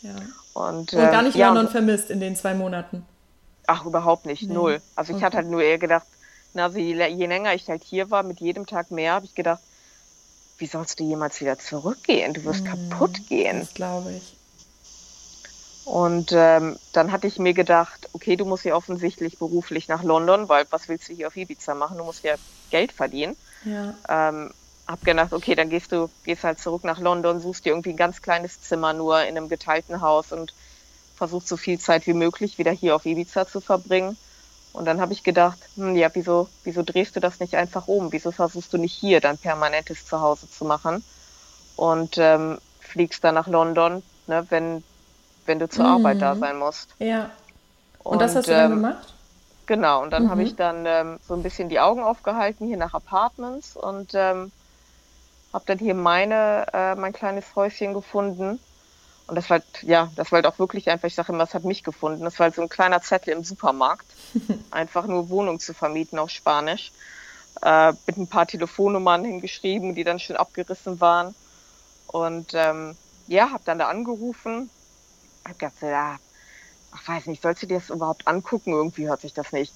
Ja. 0.02 0.14
Und, 0.54 0.92
und 0.92 1.00
gar 1.00 1.20
ähm, 1.20 1.26
nicht 1.26 1.36
ja, 1.36 1.48
London 1.48 1.68
vermisst 1.68 2.10
in 2.10 2.20
den 2.20 2.36
zwei 2.36 2.54
Monaten. 2.54 3.06
Ach, 3.66 3.84
überhaupt 3.86 4.26
nicht, 4.26 4.42
nee. 4.42 4.54
null. 4.54 4.82
Also 4.96 5.12
ich 5.12 5.16
okay. 5.16 5.24
hatte 5.24 5.36
halt 5.38 5.48
nur 5.48 5.62
eher 5.62 5.78
gedacht, 5.78 6.06
na, 6.54 6.64
also 6.64 6.78
je, 6.78 6.94
je 6.94 7.26
länger 7.26 7.54
ich 7.54 7.68
halt 7.68 7.82
hier 7.82 8.10
war, 8.10 8.22
mit 8.22 8.40
jedem 8.40 8.66
Tag 8.66 8.90
mehr, 8.90 9.14
habe 9.14 9.24
ich 9.24 9.34
gedacht, 9.34 9.60
wie 10.58 10.66
sollst 10.66 11.00
du 11.00 11.04
jemals 11.04 11.40
wieder 11.40 11.58
zurückgehen? 11.58 12.34
Du 12.34 12.44
wirst 12.44 12.64
mm, 12.64 12.66
kaputt 12.66 13.28
gehen. 13.28 13.60
Das 13.60 13.74
glaube 13.74 14.12
ich. 14.12 14.36
Und 15.84 16.30
ähm, 16.32 16.76
dann 16.92 17.10
hatte 17.10 17.26
ich 17.26 17.38
mir 17.38 17.54
gedacht, 17.54 18.08
okay, 18.12 18.36
du 18.36 18.44
musst 18.44 18.64
ja 18.64 18.76
offensichtlich 18.76 19.38
beruflich 19.38 19.88
nach 19.88 20.04
London, 20.04 20.48
weil 20.48 20.66
was 20.70 20.88
willst 20.88 21.08
du 21.08 21.14
hier 21.14 21.26
auf 21.26 21.36
Ibiza 21.36 21.74
machen? 21.74 21.98
Du 21.98 22.04
musst 22.04 22.22
ja 22.22 22.34
Geld 22.70 22.92
verdienen. 22.92 23.36
Ja. 23.64 23.94
Ähm, 24.08 24.52
hab 24.86 25.04
gedacht, 25.04 25.32
okay, 25.32 25.54
dann 25.54 25.70
gehst 25.70 25.92
du, 25.92 26.10
gehst 26.24 26.44
halt 26.44 26.58
zurück 26.58 26.84
nach 26.84 26.98
London, 26.98 27.40
suchst 27.40 27.64
dir 27.64 27.70
irgendwie 27.70 27.90
ein 27.90 27.96
ganz 27.96 28.22
kleines 28.22 28.60
Zimmer 28.60 28.92
nur 28.92 29.22
in 29.22 29.36
einem 29.36 29.48
geteilten 29.48 30.00
Haus 30.00 30.32
und 30.32 30.52
versuchst 31.14 31.48
so 31.48 31.56
viel 31.56 31.78
Zeit 31.78 32.06
wie 32.06 32.14
möglich 32.14 32.58
wieder 32.58 32.72
hier 32.72 32.96
auf 32.96 33.06
Ibiza 33.06 33.46
zu 33.46 33.60
verbringen. 33.60 34.16
Und 34.72 34.86
dann 34.86 35.00
habe 35.00 35.12
ich 35.12 35.22
gedacht, 35.22 35.58
hm, 35.76 35.96
ja, 35.96 36.08
wieso, 36.14 36.48
wieso 36.64 36.82
drehst 36.82 37.14
du 37.14 37.20
das 37.20 37.40
nicht 37.40 37.54
einfach 37.54 37.88
um? 37.88 38.10
Wieso 38.10 38.32
versuchst 38.32 38.72
du 38.72 38.78
nicht 38.78 38.94
hier 38.94 39.20
dein 39.20 39.38
permanentes 39.38 40.06
Zuhause 40.06 40.50
zu 40.50 40.64
machen 40.64 41.04
und 41.76 42.16
ähm, 42.18 42.58
fliegst 42.80 43.22
dann 43.22 43.34
nach 43.34 43.46
London, 43.46 44.02
ne, 44.26 44.46
wenn, 44.48 44.82
wenn 45.46 45.58
du 45.58 45.68
zur 45.68 45.84
mhm. 45.84 45.90
Arbeit 45.92 46.22
da 46.22 46.34
sein 46.36 46.58
musst? 46.58 46.88
Ja. 46.98 47.30
Und, 48.02 48.14
und 48.14 48.22
das 48.22 48.34
hast 48.34 48.48
du 48.48 48.52
dann 48.52 48.72
ähm, 48.72 48.82
gemacht? 48.82 49.14
Genau, 49.66 50.02
und 50.02 50.10
dann 50.10 50.24
mhm. 50.24 50.30
habe 50.30 50.42
ich 50.42 50.56
dann 50.56 50.86
ähm, 50.86 51.18
so 51.26 51.34
ein 51.34 51.42
bisschen 51.42 51.68
die 51.68 51.78
Augen 51.78 52.02
aufgehalten 52.02 52.66
hier 52.66 52.78
nach 52.78 52.94
Apartments 52.94 53.76
und 53.76 54.10
ähm, 54.14 54.50
habe 55.52 55.64
dann 55.66 55.78
hier 55.78 55.94
meine, 55.94 56.66
äh, 56.72 56.94
mein 56.94 57.12
kleines 57.12 57.54
Häuschen 57.54 57.94
gefunden. 57.94 58.58
Und 59.26 59.36
das 59.36 59.50
war 59.50 59.58
halt, 59.58 59.82
ja, 59.82 60.10
das 60.16 60.32
war 60.32 60.38
halt 60.38 60.46
auch 60.46 60.58
wirklich 60.58 60.90
einfach, 60.90 61.06
ich 61.06 61.14
sage 61.14 61.32
immer, 61.32 61.44
es 61.44 61.54
hat 61.54 61.64
mich 61.64 61.84
gefunden. 61.84 62.24
Das 62.24 62.38
war 62.38 62.44
halt 62.44 62.54
so 62.54 62.62
ein 62.62 62.68
kleiner 62.68 63.00
Zettel 63.02 63.32
im 63.34 63.44
Supermarkt. 63.44 64.06
einfach 64.70 65.06
nur 65.06 65.28
Wohnung 65.28 65.60
zu 65.60 65.74
vermieten 65.74 66.18
auf 66.18 66.30
Spanisch. 66.30 66.92
äh, 67.62 67.92
mit 68.06 68.16
ein 68.16 68.28
paar 68.28 68.46
Telefonnummern 68.46 69.24
hingeschrieben, 69.24 69.94
die 69.94 70.04
dann 70.04 70.18
schon 70.18 70.36
abgerissen 70.36 71.00
waren. 71.00 71.34
Und 72.08 72.52
ähm, 72.54 72.96
ja, 73.26 73.50
habe 73.50 73.62
dann 73.64 73.78
da 73.78 73.88
angerufen. 73.88 74.70
Hab 75.46 75.58
gedacht, 75.58 75.74
ja, 75.82 76.18
ach, 76.92 77.08
weiß 77.08 77.26
nicht, 77.26 77.42
sollst 77.42 77.62
du 77.62 77.66
dir 77.66 77.78
das 77.78 77.90
überhaupt 77.90 78.26
angucken? 78.26 78.72
Irgendwie 78.72 79.08
hört 79.08 79.20
sich 79.20 79.34
das 79.34 79.52
nicht. 79.52 79.72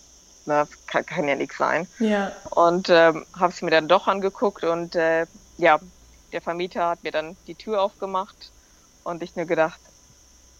Ne? 0.46 0.66
Kann, 0.86 1.04
kann 1.06 1.28
ja 1.28 1.34
nichts 1.34 1.58
sein. 1.58 1.86
Ja. 1.98 2.32
Und 2.50 2.88
ähm, 2.88 3.26
habe 3.38 3.52
es 3.52 3.62
mir 3.62 3.70
dann 3.70 3.88
doch 3.88 4.06
angeguckt 4.06 4.64
und 4.64 4.94
äh, 4.96 5.26
ja, 5.56 5.80
der 6.32 6.42
Vermieter 6.42 6.88
hat 6.88 7.02
mir 7.02 7.12
dann 7.12 7.38
die 7.46 7.56
Tür 7.56 7.82
aufgemacht 7.82 8.52
und 9.02 9.22
ich 9.22 9.36
nur 9.36 9.46
gedacht, 9.46 9.80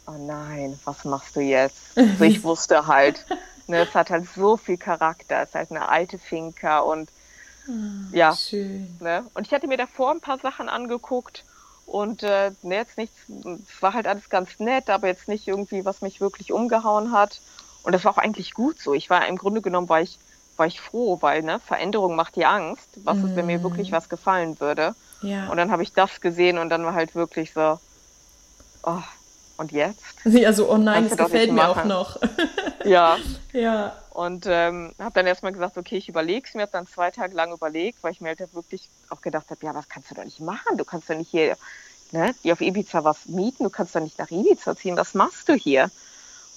oh 0.07 0.19
nein, 0.19 0.81
was 0.85 1.05
machst 1.05 1.37
du 1.37 1.41
jetzt? 1.41 2.03
Also 2.07 2.25
ich 2.25 2.43
wusste 2.45 2.87
halt, 2.87 3.27
ne, 3.67 3.83
es 3.83 3.95
hat 3.95 4.11
halt 4.11 4.27
so 4.29 4.57
viel 4.57 4.79
Charakter, 4.79 5.43
es 5.43 5.51
ist 5.51 5.55
halt 5.55 5.71
eine 5.71 5.89
alte 5.89 6.19
Finca 6.19 6.81
und 6.81 7.13
Ah, 7.69 8.13
Ja. 8.13 8.31
Schön. 8.31 9.01
Ne? 9.01 9.31
Und 9.35 9.47
ich 9.47 9.53
hatte 9.55 9.69
mir 9.69 9.77
davor 9.79 10.13
ein 10.13 10.21
paar 10.23 10.39
Sachen 10.41 10.69
angeguckt 10.71 11.47
und 11.85 12.23
äh, 12.23 12.53
ne, 12.63 12.77
jetzt 12.77 12.99
nichts, 12.99 13.19
es 13.29 13.83
war 13.83 13.95
halt 13.95 14.07
alles 14.09 14.29
ganz 14.31 14.59
nett, 14.61 14.91
aber 14.91 15.09
jetzt 15.09 15.29
nicht 15.29 15.47
irgendwie, 15.49 15.85
was 15.85 16.03
mich 16.03 16.21
wirklich 16.21 16.53
umgehauen 16.53 17.13
hat. 17.13 17.43
Und 17.83 17.93
das 17.95 18.05
war 18.05 18.13
auch 18.15 18.19
eigentlich 18.19 18.55
gut 18.55 18.81
so. 18.81 18.95
Ich 18.95 19.11
war 19.11 19.27
im 19.29 19.37
Grunde 19.39 19.63
genommen 19.63 19.89
war 19.91 20.03
ich, 20.03 20.21
war 20.57 20.67
ich 20.67 20.81
froh, 20.81 21.19
weil 21.21 21.43
ne, 21.43 21.61
Veränderung 21.61 22.17
macht 22.17 22.37
dir 22.37 22.49
Angst, 22.49 22.89
was 23.05 23.19
ist, 23.19 23.37
wenn 23.37 23.47
mir 23.47 23.63
wirklich 23.63 23.93
was 23.93 24.09
gefallen 24.09 24.59
würde. 24.61 24.95
Ja. 25.23 25.49
Und 25.49 25.57
dann 25.57 25.71
habe 25.71 25.83
ich 25.83 25.93
das 25.93 26.21
gesehen 26.21 26.59
und 26.59 26.69
dann 26.71 26.85
war 26.85 26.95
halt 26.95 27.15
wirklich 27.15 27.53
so, 27.53 27.79
oh, 28.83 29.03
und 29.59 29.73
jetzt? 29.73 30.03
ja, 30.25 30.53
so, 30.53 30.71
oh 30.71 30.77
nein, 30.77 31.09
doch 31.09 31.17
gefällt 31.17 31.53
mir 31.53 31.69
auch 31.69 31.85
noch. 31.85 32.19
Ja. 32.85 33.17
ja. 33.53 33.97
Und 34.11 34.47
ähm, 34.47 34.95
habe 35.01 35.15
dann 35.15 35.27
erstmal 35.27 35.51
gesagt, 35.51 35.77
okay, 35.77 35.97
ich 35.97 36.09
überlege 36.09 36.47
es 36.47 36.55
mir, 36.55 36.63
habe 36.63 36.71
dann 36.71 36.87
zwei 36.87 37.11
Tage 37.11 37.35
lang 37.35 37.53
überlegt, 37.53 38.01
weil 38.03 38.13
ich 38.13 38.21
mir 38.21 38.29
halt 38.29 38.55
wirklich 38.55 38.89
auch 39.11 39.21
gedacht 39.21 39.51
habe, 39.51 39.67
ja, 39.67 39.75
was 39.75 39.89
kannst 39.89 40.09
du 40.09 40.15
doch 40.15 40.23
nicht 40.23 40.39
machen? 40.39 40.79
Du 40.79 40.85
kannst 40.85 41.11
doch 41.11 41.17
nicht 41.17 41.33
hier, 41.33 41.57
ne, 42.13 42.33
die 42.45 42.53
auf 42.53 42.61
Ibiza 42.61 43.03
was 43.03 43.27
mieten, 43.27 43.65
du 43.65 43.71
kannst 43.71 43.97
doch 43.97 44.01
nicht 44.01 44.21
nach 44.21 44.31
Ibiza 44.31 44.77
ziehen, 44.77 44.97
was 44.97 45.15
machst 45.15 45.49
du 45.49 45.55
hier? 45.55 45.91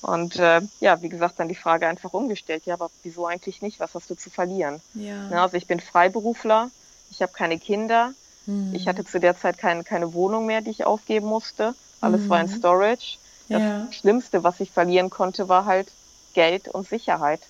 Und 0.02 0.38
äh, 0.38 0.62
ja, 0.80 1.02
wie 1.02 1.10
gesagt, 1.10 1.40
dann 1.40 1.50
die 1.50 1.56
Frage 1.56 1.88
einfach 1.88 2.14
umgestellt, 2.14 2.66
ja, 2.66 2.74
aber 2.76 2.90
wieso 3.04 3.26
eigentlich 3.26 3.62
nicht? 3.62 3.80
Was 3.80 3.96
hast 3.96 4.10
du 4.10 4.16
zu 4.16 4.30
verlieren? 4.30 4.82
Ja. 4.94 5.28
Ne, 5.30 5.42
also 5.42 5.58
ich 5.58 5.68
bin 5.68 5.80
Freiberufler, 5.80 6.72
ich 7.10 7.22
habe 7.22 7.34
keine 7.34 7.60
Kinder, 7.60 8.14
Hm. 8.46 8.74
ich 8.74 8.88
hatte 8.88 9.04
zu 9.04 9.20
der 9.20 9.36
Zeit 9.36 9.58
kein, 9.58 9.84
keine 9.84 10.14
Wohnung 10.14 10.46
mehr, 10.46 10.62
die 10.62 10.72
ich 10.72 10.86
aufgeben 10.86 11.28
musste. 11.28 11.76
Alles 12.02 12.30
war 12.30 12.40
in 12.40 12.48
Mhm. 12.48 12.52
Storage. 12.52 13.18
Das 13.50 13.62
Ja. 13.62 13.88
Schlimmste, 13.92 14.44
was 14.44 14.60
ich 14.60 14.72
verlieren 14.72 15.10
konnte, 15.10 15.50
war 15.50 15.66
halt 15.66 15.92
Geld 16.34 16.68
und 16.70 16.88
Sicherheit. 16.88 17.42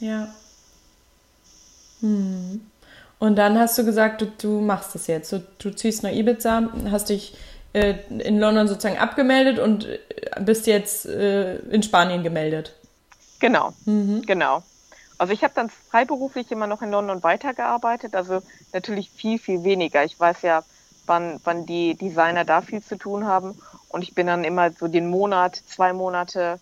Ja. 0.00 0.28
Hm. 2.00 2.60
Und 3.18 3.36
dann 3.36 3.58
hast 3.58 3.76
du 3.78 3.84
gesagt, 3.84 4.20
du, 4.22 4.26
du 4.26 4.60
machst 4.60 4.94
das 4.94 5.06
jetzt. 5.08 5.32
Du, 5.32 5.40
du 5.58 5.70
ziehst 5.74 6.02
nach 6.02 6.12
Ibiza, 6.12 6.70
hast 6.90 7.08
dich 7.08 7.36
äh, 7.72 7.94
in 8.08 8.38
London 8.38 8.68
sozusagen 8.68 8.98
abgemeldet 8.98 9.58
und 9.58 9.86
äh, 9.86 9.98
bist 10.40 10.66
jetzt 10.66 11.06
äh, 11.06 11.56
in 11.56 11.82
Spanien 11.82 12.22
gemeldet. 12.22 12.74
Genau, 13.40 13.72
Mhm. 13.84 14.22
genau. 14.22 14.62
Also 15.18 15.32
ich 15.32 15.42
habe 15.42 15.52
dann 15.54 15.68
freiberuflich 15.68 16.50
immer 16.52 16.66
noch 16.68 16.80
in 16.80 16.90
London 16.90 17.22
weitergearbeitet, 17.24 18.14
also 18.14 18.40
natürlich 18.72 19.10
viel, 19.10 19.38
viel 19.38 19.64
weniger. 19.64 20.04
Ich 20.04 20.18
weiß 20.18 20.42
ja, 20.42 20.62
wann, 21.06 21.40
wann 21.44 21.66
die 21.66 21.94
Designer 21.96 22.44
da 22.44 22.62
viel 22.62 22.82
zu 22.82 22.96
tun 22.96 23.26
haben. 23.26 23.60
Und 23.88 24.02
ich 24.02 24.14
bin 24.14 24.28
dann 24.28 24.44
immer 24.44 24.70
so 24.70 24.86
den 24.86 25.08
Monat, 25.08 25.56
zwei 25.56 25.92
Monate 25.92 26.60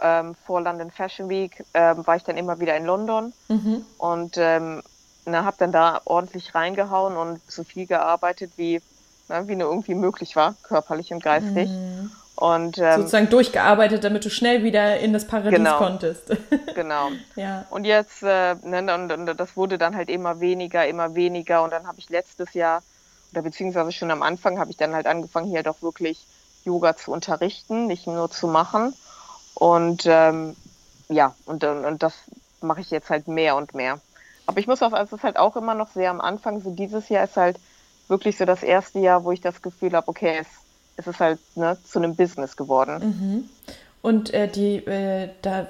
ähm, 0.00 0.34
vor 0.46 0.60
London 0.60 0.90
Fashion 0.90 1.28
Week, 1.28 1.64
ähm, 1.74 2.04
war 2.06 2.16
ich 2.16 2.24
dann 2.24 2.36
immer 2.36 2.58
wieder 2.58 2.76
in 2.76 2.86
London 2.86 3.32
Mhm. 3.48 3.84
und 3.98 4.36
ähm, 4.36 4.82
habe 5.26 5.56
dann 5.58 5.70
da 5.70 6.00
ordentlich 6.04 6.54
reingehauen 6.54 7.16
und 7.16 7.40
so 7.48 7.62
viel 7.62 7.86
gearbeitet, 7.86 8.50
wie, 8.56 8.80
na, 9.28 9.48
wie 9.48 9.56
nur 9.56 9.68
irgendwie 9.68 9.94
möglich 9.94 10.36
war, 10.36 10.54
körperlich 10.62 11.12
und 11.12 11.22
geistig. 11.22 11.68
Mhm. 11.68 12.10
Und 12.34 12.78
ähm, 12.78 13.00
Sozusagen 13.02 13.28
durchgearbeitet, 13.30 14.04
damit 14.04 14.24
du 14.24 14.30
schnell 14.30 14.64
wieder 14.64 14.98
in 14.98 15.12
das 15.12 15.26
Paradies 15.26 15.58
Genau. 15.58 15.78
konntest. 15.78 16.24
genau. 16.74 17.10
ja. 17.36 17.66
Und 17.70 17.84
jetzt, 17.84 18.22
äh, 18.22 18.56
ne, 18.62 18.94
und, 18.94 19.12
und 19.12 19.38
das 19.38 19.56
wurde 19.56 19.78
dann 19.78 19.94
halt 19.94 20.08
immer 20.10 20.40
weniger, 20.40 20.86
immer 20.86 21.14
weniger. 21.14 21.62
Und 21.62 21.70
dann 21.72 21.86
habe 21.86 21.98
ich 21.98 22.08
letztes 22.08 22.54
Jahr, 22.54 22.82
oder 23.32 23.42
beziehungsweise 23.42 23.92
schon 23.92 24.10
am 24.10 24.22
Anfang, 24.22 24.58
habe 24.58 24.70
ich 24.70 24.76
dann 24.76 24.94
halt 24.94 25.06
angefangen, 25.06 25.46
hier 25.50 25.62
doch 25.62 25.82
wirklich 25.82 26.26
Yoga 26.64 26.96
zu 26.96 27.12
unterrichten, 27.12 27.86
nicht 27.86 28.06
nur 28.06 28.30
zu 28.30 28.48
machen. 28.48 28.94
Und 29.54 30.04
ähm, 30.06 30.56
ja, 31.08 31.34
und, 31.44 31.62
und, 31.64 31.84
und 31.84 32.02
das 32.02 32.14
mache 32.60 32.80
ich 32.80 32.90
jetzt 32.90 33.10
halt 33.10 33.28
mehr 33.28 33.56
und 33.56 33.74
mehr. 33.74 34.00
Aber 34.46 34.58
ich 34.58 34.66
muss 34.66 34.82
auch, 34.82 34.92
also 34.92 35.14
es 35.14 35.20
ist 35.20 35.24
halt 35.24 35.38
auch 35.38 35.56
immer 35.56 35.74
noch 35.74 35.88
sehr 35.88 36.10
am 36.10 36.20
Anfang, 36.20 36.60
so 36.60 36.70
dieses 36.70 37.08
Jahr 37.08 37.24
ist 37.24 37.36
halt 37.36 37.58
wirklich 38.08 38.36
so 38.36 38.44
das 38.44 38.62
erste 38.62 38.98
Jahr, 38.98 39.24
wo 39.24 39.32
ich 39.32 39.40
das 39.40 39.62
Gefühl 39.62 39.92
habe, 39.92 40.08
okay, 40.08 40.38
es, 40.40 40.46
es 40.96 41.06
ist 41.06 41.20
halt 41.20 41.38
ne, 41.54 41.78
zu 41.84 41.98
einem 41.98 42.14
Business 42.16 42.56
geworden. 42.56 42.98
Mhm. 43.02 43.48
Und 44.02 44.34
äh, 44.34 44.48
die, 44.48 44.76
äh, 44.78 45.30
da, 45.42 45.68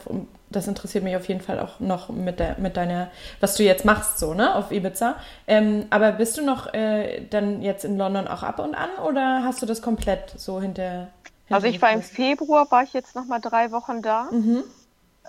das 0.48 0.66
interessiert 0.66 1.04
mich 1.04 1.16
auf 1.16 1.28
jeden 1.28 1.42
Fall 1.42 1.60
auch 1.60 1.80
noch 1.80 2.08
mit, 2.08 2.40
der, 2.40 2.58
mit 2.58 2.76
deiner, 2.76 3.10
was 3.40 3.56
du 3.56 3.62
jetzt 3.62 3.84
machst, 3.84 4.18
so, 4.18 4.32
ne, 4.34 4.54
auf 4.54 4.72
Ibiza. 4.72 5.16
Ähm, 5.46 5.86
aber 5.90 6.12
bist 6.12 6.38
du 6.38 6.42
noch 6.44 6.72
äh, 6.72 7.26
dann 7.28 7.62
jetzt 7.62 7.84
in 7.84 7.98
London 7.98 8.26
auch 8.26 8.42
ab 8.42 8.58
und 8.58 8.74
an 8.74 8.90
oder 9.06 9.42
hast 9.44 9.60
du 9.60 9.66
das 9.66 9.82
komplett 9.82 10.32
so 10.36 10.60
hinter? 10.60 11.08
Also 11.50 11.66
ich 11.66 11.82
war 11.82 11.92
im? 11.92 12.02
Februar, 12.02 12.70
war 12.70 12.82
ich 12.82 12.94
jetzt 12.94 13.14
noch 13.14 13.26
mal 13.26 13.40
drei 13.40 13.70
Wochen 13.70 14.00
da. 14.00 14.28
Mhm. 14.30 14.64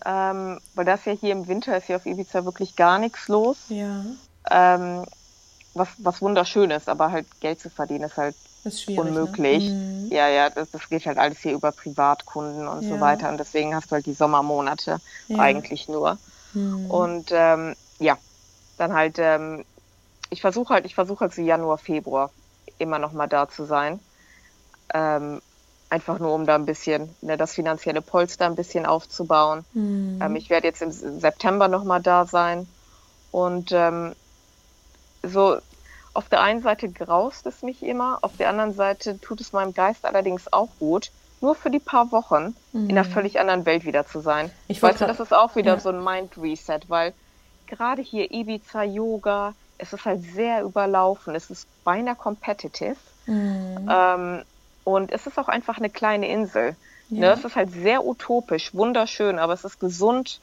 ähm, 0.05 0.59
weil 0.73 0.85
das 0.85 1.03
ja 1.05 1.11
hier 1.11 1.33
im 1.33 1.47
Winter 1.47 1.75
ist 1.75 1.89
ja 1.89 1.97
auf 1.97 2.05
Ibiza 2.05 2.45
wirklich 2.45 2.75
gar 2.77 2.99
nichts 2.99 3.27
los. 3.27 3.57
Ja, 3.67 4.05
Ähm, 4.49 5.05
was, 5.73 5.95
was 5.99 6.21
wunderschön 6.21 6.71
ist, 6.71 6.89
aber 6.89 7.11
halt 7.11 7.27
Geld 7.39 7.59
zu 7.59 7.69
verdienen 7.69 8.05
ist 8.05 8.17
halt 8.17 8.35
ist 8.63 8.81
schwierig. 8.81 8.99
unmöglich. 8.99 9.75
Ne? 9.75 9.83
Mhm. 10.07 10.11
Ja, 10.11 10.27
ja, 10.29 10.49
das, 10.49 10.69
das 10.69 10.89
geht 10.89 11.05
halt 11.05 11.17
alles 11.17 11.39
hier 11.41 11.53
über 11.53 11.71
Privatkunden 11.71 12.67
und 12.67 12.83
Ja. 12.83 12.87
so 12.89 12.99
weiter. 12.99 13.29
Und 13.29 13.39
deswegen 13.39 13.75
hast 13.75 13.91
du 13.91 13.95
halt 13.95 14.05
die 14.05 14.13
Sommermonate 14.13 15.01
Ja. 15.27 15.39
eigentlich 15.39 15.87
nur. 15.87 16.19
Mhm. 16.53 16.89
Und 16.89 17.31
ähm, 17.33 17.75
ja, 17.99 18.19
dann 18.77 18.93
halt, 18.93 19.19
ähm, 19.19 19.65
ich 20.29 20.41
versuche 20.41 20.73
halt, 20.75 20.85
ich 20.85 20.95
versuche 20.95 21.21
halt 21.21 21.33
so 21.33 21.41
Januar, 21.41 21.77
Februar 21.79 22.33
immer 22.79 22.99
noch 22.99 23.13
mal 23.13 23.27
da 23.27 23.47
zu 23.49 23.65
sein. 23.65 24.01
Ähm, 24.93 25.41
einfach 25.89 26.19
nur, 26.19 26.33
um 26.33 26.45
da 26.45 26.55
ein 26.55 26.65
bisschen, 26.65 27.15
ne, 27.21 27.37
das 27.37 27.53
finanzielle 27.55 28.01
Polster 28.01 28.45
ein 28.45 28.55
bisschen 28.55 28.85
aufzubauen. 28.85 29.65
Mhm. 29.73 30.19
Ähm, 30.21 30.35
ich 30.35 30.49
werde 30.49 30.67
jetzt 30.67 30.81
im 30.81 30.91
September 30.91 31.67
nochmal 31.67 32.01
da 32.01 32.25
sein. 32.25 32.75
Und 33.31 33.71
ähm, 33.73 34.15
so 35.23 35.57
auf 36.13 36.29
der 36.29 36.41
einen 36.41 36.61
Seite 36.61 36.89
graust 36.89 37.47
es 37.47 37.63
mich 37.63 37.81
immer, 37.81 38.19
auf 38.21 38.37
der 38.37 38.49
anderen 38.49 38.73
Seite 38.73 39.19
tut 39.19 39.41
es 39.41 39.51
meinem 39.51 39.73
Geist 39.73 40.05
allerdings 40.05 40.51
auch 40.53 40.69
gut, 40.79 41.11
nur 41.41 41.55
für 41.55 41.69
die 41.69 41.79
paar 41.79 42.11
Wochen 42.11 42.55
in 42.71 42.91
einer 42.91 43.03
völlig 43.03 43.39
anderen 43.39 43.65
Welt 43.65 43.83
wieder 43.83 44.05
zu 44.05 44.21
sein. 44.21 44.45
Mhm. 44.45 44.51
Ich 44.67 44.81
weißt 44.81 45.01
du, 45.01 45.05
das 45.05 45.19
ist 45.19 45.33
auch 45.33 45.55
wieder 45.55 45.73
ja. 45.73 45.79
so 45.79 45.89
ein 45.89 46.03
Mind 46.03 46.37
Reset, 46.37 46.79
weil 46.87 47.13
gerade 47.67 48.01
hier 48.01 48.31
Ibiza, 48.31 48.83
Yoga, 48.83 49.53
es 49.77 49.91
ist 49.91 50.05
halt 50.05 50.21
sehr 50.21 50.63
überlaufen, 50.63 51.35
es 51.35 51.49
ist 51.49 51.67
beinahe 51.83 52.15
competitive. 52.15 52.95
Mhm. 53.25 53.89
Ähm, 53.89 54.43
und 54.83 55.11
es 55.11 55.27
ist 55.27 55.39
auch 55.39 55.47
einfach 55.47 55.77
eine 55.77 55.89
kleine 55.89 56.27
Insel. 56.29 56.75
Ne? 57.09 57.27
Ja. 57.27 57.33
Es 57.33 57.43
ist 57.43 57.55
halt 57.55 57.71
sehr 57.71 58.05
utopisch, 58.05 58.73
wunderschön, 58.73 59.39
aber 59.39 59.53
es 59.53 59.63
ist 59.63 59.79
gesund, 59.79 60.39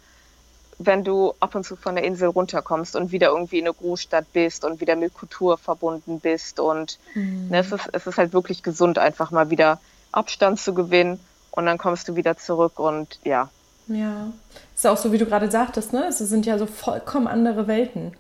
wenn 0.83 1.05
du 1.05 1.35
ab 1.41 1.55
und 1.55 1.65
zu 1.65 1.77
von 1.77 1.95
der 1.95 2.05
Insel 2.05 2.29
runterkommst 2.29 2.97
und 2.97 3.13
wieder 3.13 3.29
irgendwie 3.29 3.59
in 3.59 3.67
eine 3.67 3.75
Großstadt 3.75 4.33
bist 4.33 4.65
und 4.65 4.81
wieder 4.81 4.97
mit 4.97 5.13
Kultur 5.13 5.59
verbunden 5.59 6.21
bist. 6.21 6.59
Und 6.59 6.99
Mhm. 7.15 7.49
ne, 7.51 7.59
es, 7.59 7.71
ist, 7.71 7.89
es 7.93 8.07
ist 8.07 8.17
halt 8.17 8.33
wirklich 8.33 8.63
gesund, 8.63 8.99
einfach 8.99 9.31
mal 9.31 9.51
wieder 9.51 9.79
Abstand 10.11 10.59
zu 10.59 10.73
gewinnen 10.73 11.21
und 11.51 11.67
dann 11.67 11.77
kommst 11.77 12.09
du 12.09 12.17
wieder 12.17 12.39
zurück 12.39 12.79
und 12.79 13.19
ja. 13.25 13.51
Ja, 13.89 14.33
ist 14.75 14.87
auch 14.87 14.97
so, 14.97 15.13
wie 15.13 15.19
du 15.19 15.27
gerade 15.27 15.51
sagtest, 15.51 15.93
ne? 15.93 16.07
Es 16.09 16.19
sind 16.19 16.47
ja 16.47 16.57
so 16.59 16.67
vollkommen 16.67 17.27
andere 17.27 17.67
Welten. 17.67 18.13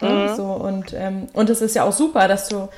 Ne? 0.00 0.28
Mhm. 0.30 0.36
So, 0.36 0.44
und, 0.44 0.92
ähm, 0.92 1.26
und 1.32 1.50
es 1.50 1.60
ist 1.60 1.74
ja 1.74 1.84
auch 1.84 1.92
super, 1.92 2.28
dass 2.28 2.48
du, 2.48 2.68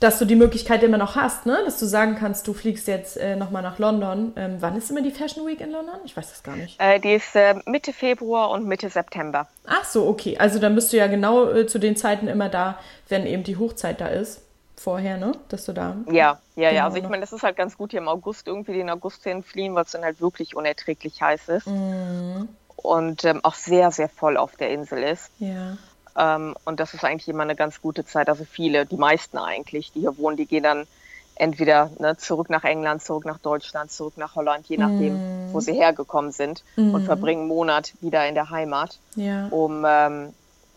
dass 0.00 0.18
du 0.18 0.24
die 0.26 0.36
Möglichkeit 0.36 0.82
immer 0.82 0.98
noch 0.98 1.16
hast, 1.16 1.46
ne? 1.46 1.58
Dass 1.64 1.78
du 1.78 1.86
sagen 1.86 2.16
kannst, 2.18 2.46
du 2.46 2.52
fliegst 2.52 2.86
jetzt 2.86 3.16
äh, 3.16 3.34
nochmal 3.36 3.62
nach 3.62 3.78
London. 3.78 4.32
Ähm, 4.36 4.56
wann 4.60 4.76
ist 4.76 4.90
immer 4.90 5.00
die 5.02 5.10
Fashion 5.10 5.46
Week 5.46 5.60
in 5.60 5.70
London? 5.72 5.94
Ich 6.04 6.16
weiß 6.16 6.28
das 6.30 6.42
gar 6.42 6.54
nicht. 6.56 6.78
Äh, 6.80 7.00
die 7.00 7.14
ist 7.14 7.34
äh, 7.34 7.54
Mitte 7.64 7.92
Februar 7.92 8.50
und 8.50 8.66
Mitte 8.66 8.90
September. 8.90 9.48
Ach 9.66 9.84
so, 9.84 10.06
okay. 10.06 10.36
Also 10.38 10.58
dann 10.58 10.74
bist 10.74 10.92
du 10.92 10.98
ja 10.98 11.06
genau 11.06 11.48
äh, 11.50 11.66
zu 11.66 11.78
den 11.78 11.96
Zeiten 11.96 12.28
immer 12.28 12.48
da, 12.50 12.78
wenn 13.08 13.26
eben 13.26 13.42
die 13.42 13.56
Hochzeit 13.56 14.00
da 14.00 14.08
ist. 14.08 14.42
Vorher, 14.78 15.16
ne? 15.16 15.32
Dass 15.48 15.64
du 15.64 15.72
da. 15.72 15.96
Ja, 16.10 16.12
ja, 16.54 16.68
Genau, 16.68 16.70
ja. 16.74 16.84
Also 16.84 16.98
ich 16.98 17.02
noch. 17.04 17.10
meine, 17.10 17.22
das 17.22 17.32
ist 17.32 17.42
halt 17.42 17.56
ganz 17.56 17.78
gut 17.78 17.92
hier 17.92 18.00
im 18.00 18.08
August 18.08 18.46
irgendwie 18.46 18.74
den 18.74 18.90
August 18.90 19.24
hin 19.24 19.42
fliehen, 19.42 19.74
weil 19.74 19.84
es 19.84 19.92
dann 19.92 20.04
halt 20.04 20.20
wirklich 20.20 20.54
unerträglich 20.54 21.22
heiß 21.22 21.48
ist. 21.48 21.66
Mhm. 21.66 22.48
und 22.76 23.24
ähm, 23.24 23.40
auch 23.42 23.54
sehr, 23.54 23.90
sehr 23.90 24.08
voll 24.10 24.36
auf 24.36 24.54
der 24.56 24.70
Insel 24.70 25.02
ist. 25.02 25.30
Ja. 25.38 25.78
Ähm, 26.16 26.54
und 26.64 26.80
das 26.80 26.94
ist 26.94 27.04
eigentlich 27.04 27.28
immer 27.28 27.42
eine 27.42 27.56
ganz 27.56 27.80
gute 27.80 28.04
Zeit. 28.04 28.28
Also 28.28 28.44
viele, 28.44 28.86
die 28.86 28.96
meisten 28.96 29.38
eigentlich, 29.38 29.92
die 29.92 30.00
hier 30.00 30.16
wohnen, 30.18 30.36
die 30.36 30.46
gehen 30.46 30.62
dann 30.62 30.86
entweder 31.36 31.90
ne, 31.98 32.16
zurück 32.16 32.48
nach 32.50 32.64
England, 32.64 33.02
zurück 33.02 33.26
nach 33.26 33.38
Deutschland, 33.38 33.90
zurück 33.90 34.14
nach 34.16 34.34
Holland, 34.34 34.66
je 34.68 34.78
nachdem, 34.78 35.52
wo 35.52 35.60
sie 35.60 35.74
hergekommen 35.74 36.32
sind 36.32 36.64
und 36.76 37.04
verbringen 37.04 37.40
einen 37.40 37.48
Monat 37.48 37.92
wieder 38.00 38.26
in 38.26 38.34
der 38.34 38.48
Heimat, 38.50 38.98
Ja. 39.16 39.48
um, 39.50 39.84
ähm, 39.86 40.32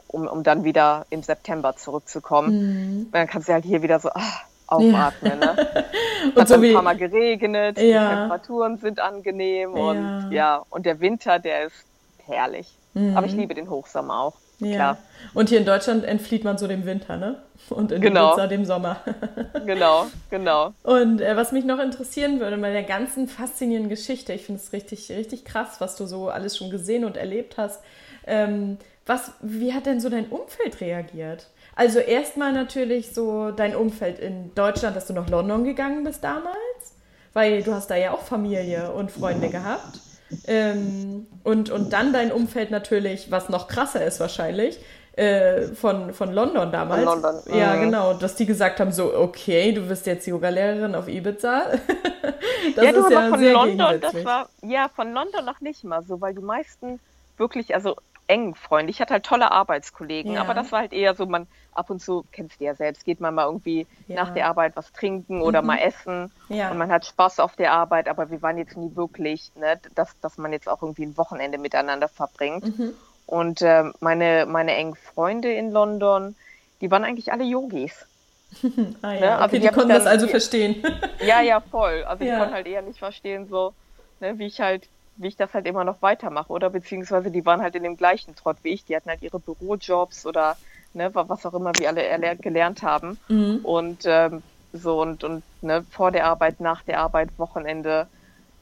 um, 0.09 0.27
um 0.27 0.43
dann 0.43 0.65
wieder 0.65 1.05
im 1.09 1.23
September 1.23 1.77
zurückzukommen. 1.77 2.51
Mhm. 2.51 3.11
Dann 3.11 3.27
kannst 3.27 3.47
du 3.47 3.53
halt 3.53 3.63
hier 3.63 3.81
wieder 3.81 3.99
so 3.99 4.09
ach, 4.13 4.41
aufatmen. 4.67 5.39
Ja. 5.41 5.53
Ne? 5.53 5.67
und 6.35 6.41
Hat 6.41 6.47
so 6.49 6.55
ein 6.55 6.73
paar 6.73 6.81
Mal 6.81 6.97
geregnet, 6.97 7.77
ja. 7.77 7.83
die 7.83 8.15
Temperaturen 8.15 8.77
sind 8.79 8.99
angenehm 8.99 9.73
und 9.73 10.31
ja, 10.31 10.65
und 10.69 10.85
der 10.85 10.99
Winter, 10.99 11.39
der 11.39 11.67
ist 11.67 11.85
herrlich. 12.25 12.67
Mhm. 12.95 13.15
Aber 13.15 13.25
ich 13.27 13.33
liebe 13.33 13.53
den 13.53 13.69
Hochsommer 13.69 14.19
auch. 14.19 14.33
Ja. 14.59 14.75
Klar. 14.75 14.97
Und 15.33 15.49
hier 15.49 15.59
in 15.59 15.65
Deutschland 15.65 16.03
entflieht 16.03 16.43
man 16.43 16.57
so 16.57 16.67
dem 16.67 16.85
Winter, 16.85 17.17
ne? 17.17 17.41
Und 17.69 17.91
in 17.91 18.01
genau. 18.01 18.31
Nizza 18.31 18.47
dem 18.47 18.65
Sommer. 18.65 18.97
genau, 19.65 20.07
genau. 20.29 20.73
Und 20.83 21.21
äh, 21.21 21.35
was 21.35 21.51
mich 21.51 21.65
noch 21.65 21.79
interessieren 21.79 22.39
würde, 22.39 22.57
bei 22.57 22.71
der 22.71 22.83
ganzen 22.83 23.27
faszinierenden 23.27 23.89
Geschichte, 23.89 24.33
ich 24.33 24.45
finde 24.45 24.61
es 24.61 24.73
richtig, 24.73 25.09
richtig 25.11 25.45
krass, 25.45 25.79
was 25.79 25.95
du 25.95 26.05
so 26.05 26.29
alles 26.29 26.57
schon 26.57 26.69
gesehen 26.69 27.05
und 27.05 27.17
erlebt 27.17 27.57
hast. 27.57 27.81
Ähm, 28.25 28.77
was, 29.05 29.31
wie 29.41 29.73
hat 29.73 29.85
denn 29.85 29.99
so 29.99 30.09
dein 30.09 30.27
Umfeld 30.27 30.81
reagiert? 30.81 31.47
Also 31.75 31.99
erstmal 31.99 32.53
natürlich 32.53 33.13
so 33.13 33.51
dein 33.51 33.75
Umfeld 33.75 34.19
in 34.19 34.53
Deutschland, 34.55 34.95
dass 34.95 35.07
du 35.07 35.13
nach 35.13 35.29
London 35.29 35.63
gegangen 35.63 36.03
bist 36.03 36.23
damals, 36.23 36.95
weil 37.33 37.63
du 37.63 37.73
hast 37.73 37.89
da 37.89 37.95
ja 37.95 38.11
auch 38.11 38.21
Familie 38.21 38.91
und 38.91 39.11
Freunde 39.11 39.49
gehabt. 39.49 39.99
Ähm, 40.47 41.27
und, 41.43 41.69
und 41.69 41.93
dann 41.93 42.13
dein 42.13 42.31
Umfeld 42.31 42.71
natürlich, 42.71 43.31
was 43.31 43.49
noch 43.49 43.67
krasser 43.67 44.03
ist 44.05 44.19
wahrscheinlich, 44.19 44.79
äh, 45.13 45.63
von, 45.73 46.13
von 46.13 46.31
London 46.31 46.71
damals. 46.71 47.03
Von 47.03 47.21
London. 47.21 47.57
Ja, 47.57 47.75
mhm. 47.75 47.81
genau. 47.81 48.13
Dass 48.13 48.35
die 48.35 48.45
gesagt 48.45 48.79
haben, 48.79 48.91
so, 48.91 49.13
okay, 49.13 49.71
du 49.71 49.81
bist 49.81 50.05
jetzt 50.05 50.25
Yoga-Lehrerin 50.27 50.95
auf 50.95 51.07
Ibiza. 51.07 51.63
das 52.75 52.85
ja, 52.85 52.91
du, 52.91 53.01
ist 53.01 53.11
ja 53.11 53.29
von 53.29 53.43
London, 53.43 53.99
das 53.99 54.25
war, 54.25 54.49
ja, 54.61 54.89
von 54.95 55.13
London 55.13 55.45
noch 55.45 55.61
nicht 55.61 55.83
mal 55.83 56.03
so, 56.03 56.21
weil 56.21 56.33
die 56.33 56.41
meisten 56.41 56.99
wirklich, 57.37 57.75
also 57.75 57.95
engen 58.29 58.55
Freunde. 58.55 58.91
Ich 58.91 59.01
hatte 59.01 59.13
halt 59.13 59.25
tolle 59.25 59.51
Arbeitskollegen, 59.51 60.33
ja. 60.33 60.41
aber 60.41 60.53
das 60.53 60.71
war 60.71 60.81
halt 60.81 60.93
eher 60.93 61.15
so, 61.15 61.25
man 61.25 61.47
ab 61.73 61.89
und 61.89 62.01
zu, 62.01 62.25
kennst 62.31 62.59
du 62.59 62.65
ja 62.65 62.75
selbst, 62.75 63.03
geht 63.03 63.19
man 63.19 63.33
mal 63.33 63.45
irgendwie 63.45 63.87
ja. 64.07 64.15
nach 64.15 64.33
der 64.33 64.47
Arbeit 64.47 64.75
was 64.75 64.91
trinken 64.91 65.41
oder 65.41 65.61
mhm. 65.61 65.67
mal 65.67 65.77
essen 65.79 66.31
ja. 66.49 66.69
und 66.69 66.77
man 66.77 66.91
hat 66.91 67.05
Spaß 67.05 67.39
auf 67.39 67.55
der 67.55 67.73
Arbeit, 67.73 68.07
aber 68.07 68.29
wir 68.29 68.41
waren 68.41 68.57
jetzt 68.57 68.77
nie 68.77 68.95
wirklich, 68.95 69.51
ne, 69.55 69.79
dass, 69.95 70.19
dass 70.19 70.37
man 70.37 70.53
jetzt 70.53 70.69
auch 70.69 70.81
irgendwie 70.81 71.03
ein 71.03 71.17
Wochenende 71.17 71.57
miteinander 71.57 72.07
verbringt. 72.07 72.77
Mhm. 72.77 72.93
Und 73.25 73.61
äh, 73.61 73.85
meine, 73.99 74.45
meine 74.47 74.73
engen 74.75 74.95
Freunde 74.95 75.51
in 75.51 75.71
London, 75.71 76.35
die 76.81 76.91
waren 76.91 77.03
eigentlich 77.03 77.31
alle 77.31 77.43
Yogis. 77.43 78.05
ah, 79.01 79.13
ja. 79.13 79.19
ne? 79.19 79.37
also 79.37 79.45
okay, 79.45 79.59
die, 79.59 79.67
konnten 79.67 79.89
dann, 79.89 79.99
das 79.99 80.07
also 80.07 80.27
verstehen. 80.27 80.83
ja, 81.25 81.41
ja, 81.41 81.59
voll. 81.61 82.03
Also 82.05 82.23
ich 82.23 82.31
konnte 82.31 82.53
halt 82.53 82.67
eher 82.67 82.81
nicht 82.81 82.99
verstehen, 82.99 83.47
so, 83.47 83.73
ne, 84.19 84.37
wie 84.37 84.47
ich 84.47 84.59
halt 84.59 84.87
wie 85.19 85.27
ich 85.27 85.35
das 85.35 85.53
halt 85.53 85.67
immer 85.67 85.83
noch 85.83 86.01
weitermache 86.01 86.51
oder 86.51 86.69
beziehungsweise 86.69 87.29
die 87.29 87.45
waren 87.45 87.61
halt 87.61 87.75
in 87.75 87.83
dem 87.83 87.97
gleichen 87.97 88.35
Trott 88.35 88.57
wie 88.63 88.69
ich, 88.69 88.85
die 88.85 88.95
hatten 88.95 89.09
halt 89.09 89.21
ihre 89.21 89.39
Bürojobs 89.39 90.25
oder 90.25 90.57
ne, 90.93 91.13
was 91.13 91.45
auch 91.45 91.53
immer 91.53 91.77
wir 91.77 91.89
alle 91.89 92.37
gelernt 92.37 92.81
haben 92.83 93.19
mhm. 93.27 93.59
und 93.63 94.03
ähm, 94.05 94.41
so 94.71 95.01
und 95.01 95.23
und 95.23 95.43
ne, 95.61 95.85
vor 95.89 96.11
der 96.11 96.25
Arbeit, 96.25 96.59
nach 96.61 96.83
der 96.83 96.99
Arbeit, 96.99 97.37
Wochenende 97.37 98.07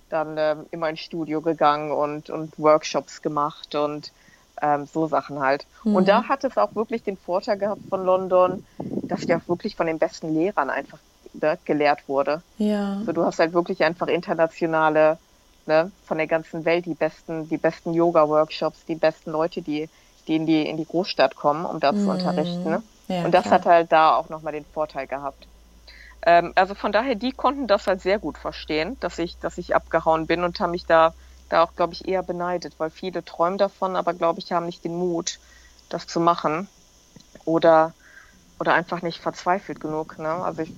dann 0.10 0.36
ähm, 0.38 0.66
immer 0.72 0.90
ins 0.90 1.02
Studio 1.02 1.42
gegangen 1.42 1.92
und 1.92 2.30
und 2.30 2.58
Workshops 2.58 3.22
gemacht 3.22 3.76
und 3.76 4.12
ähm, 4.62 4.88
so 4.88 5.06
Sachen 5.06 5.40
halt. 5.40 5.68
Mhm. 5.84 5.96
Und 5.96 6.08
da 6.08 6.24
hat 6.28 6.44
es 6.44 6.58
auch 6.58 6.74
wirklich 6.76 7.04
den 7.04 7.18
Vorteil 7.18 7.58
gehabt 7.58 7.82
von 7.90 8.04
London, 8.04 8.66
dass 8.80 9.24
ich 9.24 9.34
auch 9.36 9.48
wirklich 9.48 9.76
von 9.76 9.86
den 9.86 10.00
besten 10.00 10.34
Lehrern 10.34 10.72
einfach 10.72 11.00
ne, 11.34 11.60
gelehrt 11.66 12.08
wurde. 12.08 12.42
Ja. 12.58 13.02
So, 13.06 13.12
du 13.12 13.24
hast 13.24 13.38
halt 13.38 13.54
wirklich 13.54 13.84
einfach 13.84 14.08
internationale 14.08 15.20
ne, 15.68 15.92
von 16.04 16.18
der 16.18 16.28
ganzen 16.28 16.66
Welt 16.66 16.86
die 16.86 16.96
besten, 16.96 17.48
die 17.50 17.58
besten 17.58 17.94
Yoga-Workshops, 17.94 18.86
die 18.86 18.96
besten 18.96 19.32
Leute, 19.32 19.62
die, 19.62 19.90
die 20.28 20.36
in 20.36 20.46
die, 20.46 20.68
in 20.68 20.78
die 20.78 20.86
Großstadt 20.86 21.36
kommen, 21.36 21.66
um 21.66 21.80
da 21.80 21.96
zu 21.96 22.10
unterrichten. 22.10 22.70
Ne? 22.72 22.84
Ja, 23.08 23.24
und 23.24 23.34
das 23.34 23.44
klar. 23.44 23.56
hat 23.56 23.66
halt 23.66 23.92
da 23.92 24.16
auch 24.16 24.30
nochmal 24.30 24.54
den 24.54 24.66
Vorteil 24.66 25.08
gehabt. 25.08 25.48
Ähm, 26.26 26.54
also 26.56 26.76
von 26.76 26.92
daher, 26.92 27.16
die 27.16 27.32
konnten 27.32 27.68
das 27.68 27.88
halt 27.88 28.02
sehr 28.02 28.20
gut 28.20 28.38
verstehen, 28.38 28.98
dass 29.00 29.20
ich, 29.20 29.40
dass 29.40 29.58
ich 29.58 29.76
abgehauen 29.76 30.28
bin 30.28 30.44
und 30.44 30.60
haben 30.60 30.72
mich 30.72 30.86
da, 30.86 31.16
da 31.50 31.64
auch, 31.64 31.76
glaube 31.76 31.94
ich, 31.94 32.08
eher 32.08 32.24
beneidet, 32.24 32.80
weil 32.80 32.92
viele 32.92 33.24
träumen 33.24 33.58
davon, 33.58 33.96
aber 33.96 34.14
glaube 34.14 34.40
ich, 34.40 34.52
haben 34.52 34.66
nicht 34.66 34.84
den 34.84 34.96
Mut, 34.96 35.40
das 35.90 36.08
zu 36.08 36.20
machen. 36.20 36.70
Oder, 37.46 37.96
oder 38.60 38.74
einfach 38.74 39.02
nicht 39.02 39.20
verzweifelt 39.22 39.80
genug. 39.80 40.20
Ne? 40.20 40.30
Also 40.30 40.64
ich, 40.64 40.74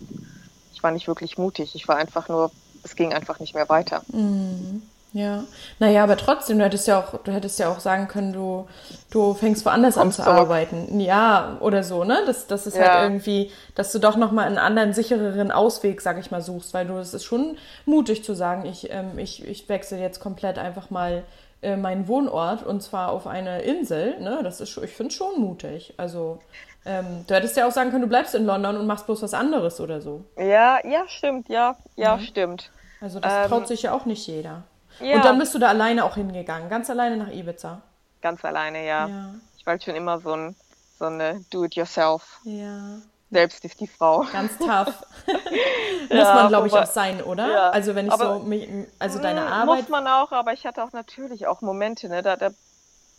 ich 0.71 0.83
war 0.83 0.91
nicht 0.91 1.07
wirklich 1.07 1.37
mutig. 1.37 1.75
Ich 1.75 1.87
war 1.87 1.97
einfach 1.97 2.27
nur 2.29 2.53
es 2.83 2.95
ging 2.95 3.13
einfach 3.13 3.39
nicht 3.39 3.53
mehr 3.53 3.69
weiter. 3.69 4.03
Mhm. 4.11 4.81
Ja, 5.11 5.43
naja, 5.79 6.03
aber 6.03 6.17
trotzdem, 6.17 6.59
du 6.59 6.65
hättest 6.65 6.87
ja 6.87 6.99
auch, 6.99 7.17
du 7.23 7.31
hättest 7.31 7.57
ja 7.57 7.69
auch 7.69 7.79
sagen 7.79 8.07
können, 8.07 8.31
du, 8.31 8.67
du 9.09 9.33
fängst 9.33 9.65
woanders 9.65 9.97
an 9.97 10.11
zu 10.11 10.23
arbeiten. 10.23 10.99
Ja, 10.99 11.57
oder 11.61 11.81
so, 11.83 12.03
ne? 12.03 12.19
Das, 12.27 12.45
das 12.45 12.67
ist 12.67 12.75
halt 12.75 12.85
ja. 12.85 12.93
halt 12.93 13.09
irgendwie, 13.09 13.51
dass 13.73 13.91
du 13.91 13.97
doch 13.97 14.17
nochmal 14.17 14.45
einen 14.45 14.59
anderen, 14.59 14.93
sichereren 14.93 15.51
Ausweg, 15.51 16.01
sag 16.01 16.19
ich 16.19 16.29
mal, 16.29 16.41
suchst, 16.41 16.75
weil 16.75 16.85
du, 16.85 16.97
es 16.97 17.15
ist 17.15 17.23
schon 17.23 17.57
mutig 17.85 18.23
zu 18.23 18.35
sagen, 18.35 18.65
ich, 18.65 18.91
ähm, 18.91 19.17
ich, 19.17 19.43
ich 19.47 19.67
wechsle 19.67 19.97
jetzt 19.97 20.19
komplett 20.19 20.59
einfach 20.59 20.91
mal 20.91 21.23
äh, 21.63 21.75
meinen 21.75 22.07
Wohnort 22.07 22.63
und 22.63 22.83
zwar 22.83 23.09
auf 23.09 23.25
eine 23.25 23.63
Insel, 23.63 24.19
ne? 24.19 24.41
Das 24.43 24.61
ist, 24.61 24.77
ich 24.77 24.91
finde 24.91 25.13
schon 25.13 25.41
mutig. 25.41 25.95
Also, 25.97 26.37
ähm, 26.85 27.25
du 27.27 27.35
hättest 27.35 27.57
ja 27.57 27.67
auch 27.67 27.71
sagen 27.71 27.91
können, 27.91 28.03
du 28.03 28.07
bleibst 28.07 28.35
in 28.35 28.45
London 28.45 28.77
und 28.77 28.87
machst 28.87 29.05
bloß 29.05 29.21
was 29.21 29.33
anderes 29.33 29.79
oder 29.79 30.01
so. 30.01 30.25
Ja, 30.37 30.79
ja, 30.85 31.07
stimmt, 31.07 31.49
ja, 31.49 31.75
ja, 31.95 32.17
mhm. 32.17 32.21
stimmt. 32.21 32.71
Also 33.01 33.19
das 33.19 33.33
ähm, 33.33 33.49
traut 33.49 33.67
sich 33.67 33.83
ja 33.83 33.93
auch 33.93 34.05
nicht 34.05 34.25
jeder. 34.27 34.63
Ja. 34.99 35.15
Und 35.15 35.25
dann 35.25 35.39
bist 35.39 35.53
du 35.53 35.59
da 35.59 35.67
alleine 35.67 36.03
auch 36.03 36.15
hingegangen, 36.15 36.69
ganz 36.69 36.89
alleine 36.89 37.17
nach 37.17 37.31
Ibiza. 37.31 37.81
Ganz 38.21 38.43
alleine, 38.43 38.85
ja. 38.85 39.07
ja. 39.07 39.33
Ich 39.57 39.65
war 39.65 39.71
halt 39.71 39.83
schon 39.83 39.95
immer 39.95 40.19
so, 40.19 40.33
ein, 40.33 40.55
so 40.97 41.05
eine 41.05 41.41
Do-it-yourself. 41.51 42.39
Ja. 42.43 42.97
Selbst 43.31 43.63
ist 43.63 43.79
die 43.79 43.87
Frau. 43.87 44.25
Ganz 44.33 44.57
tough. 44.57 45.05
muss 45.27 46.09
ja, 46.09 46.33
man, 46.33 46.47
glaube 46.47 46.67
ich, 46.67 46.73
auch 46.73 46.85
sein, 46.85 47.21
oder? 47.21 47.47
Ja. 47.47 47.69
Also 47.69 47.95
wenn 47.95 48.07
ich 48.07 48.11
aber, 48.11 48.39
so, 48.39 48.53
also 48.97 49.19
deine 49.19 49.41
hm, 49.41 49.53
Arbeit. 49.53 49.81
Muss 49.81 49.89
man 49.89 50.07
auch, 50.07 50.31
aber 50.31 50.53
ich 50.53 50.65
hatte 50.65 50.83
auch 50.83 50.91
natürlich 50.91 51.47
auch 51.47 51.61
Momente, 51.61 52.09
ne, 52.09 52.21
da, 52.21 52.35
da 52.35 52.49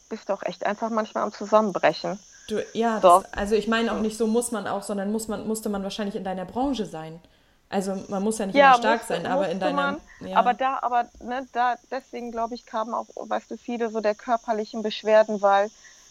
bist 0.08 0.28
du 0.28 0.32
auch 0.32 0.42
echt 0.42 0.66
einfach 0.66 0.90
manchmal 0.90 1.22
am 1.22 1.32
Zusammenbrechen. 1.32 2.18
Du, 2.50 2.64
ja, 2.72 2.98
das, 2.98 3.24
also 3.32 3.54
ich 3.54 3.68
meine 3.68 3.92
auch 3.92 4.00
nicht 4.00 4.16
so 4.16 4.26
muss 4.26 4.50
man 4.50 4.66
auch, 4.66 4.82
sondern 4.82 5.12
muss 5.12 5.28
man, 5.28 5.46
musste 5.46 5.68
man 5.68 5.84
wahrscheinlich 5.84 6.16
in 6.16 6.24
deiner 6.24 6.44
Branche 6.44 6.84
sein. 6.84 7.20
Also 7.68 7.96
man 8.08 8.24
muss 8.24 8.38
ja 8.38 8.46
nicht 8.46 8.56
ja, 8.56 8.70
immer 8.70 8.78
stark 8.78 8.98
musste, 9.00 9.14
sein, 9.14 9.26
aber 9.26 9.48
in 9.48 9.60
deiner. 9.60 9.98
Ja. 10.20 10.36
Aber 10.36 10.54
da, 10.54 10.80
aber 10.82 11.08
ne, 11.22 11.46
da, 11.52 11.76
deswegen 11.90 12.32
glaube 12.32 12.56
ich, 12.56 12.66
kamen 12.66 12.92
auch, 12.92 13.06
weißt 13.14 13.52
du, 13.52 13.56
viele 13.56 13.90
so 13.90 14.00
der 14.00 14.16
körperlichen 14.16 14.82
Beschwerden, 14.82 15.40
weil 15.40 15.70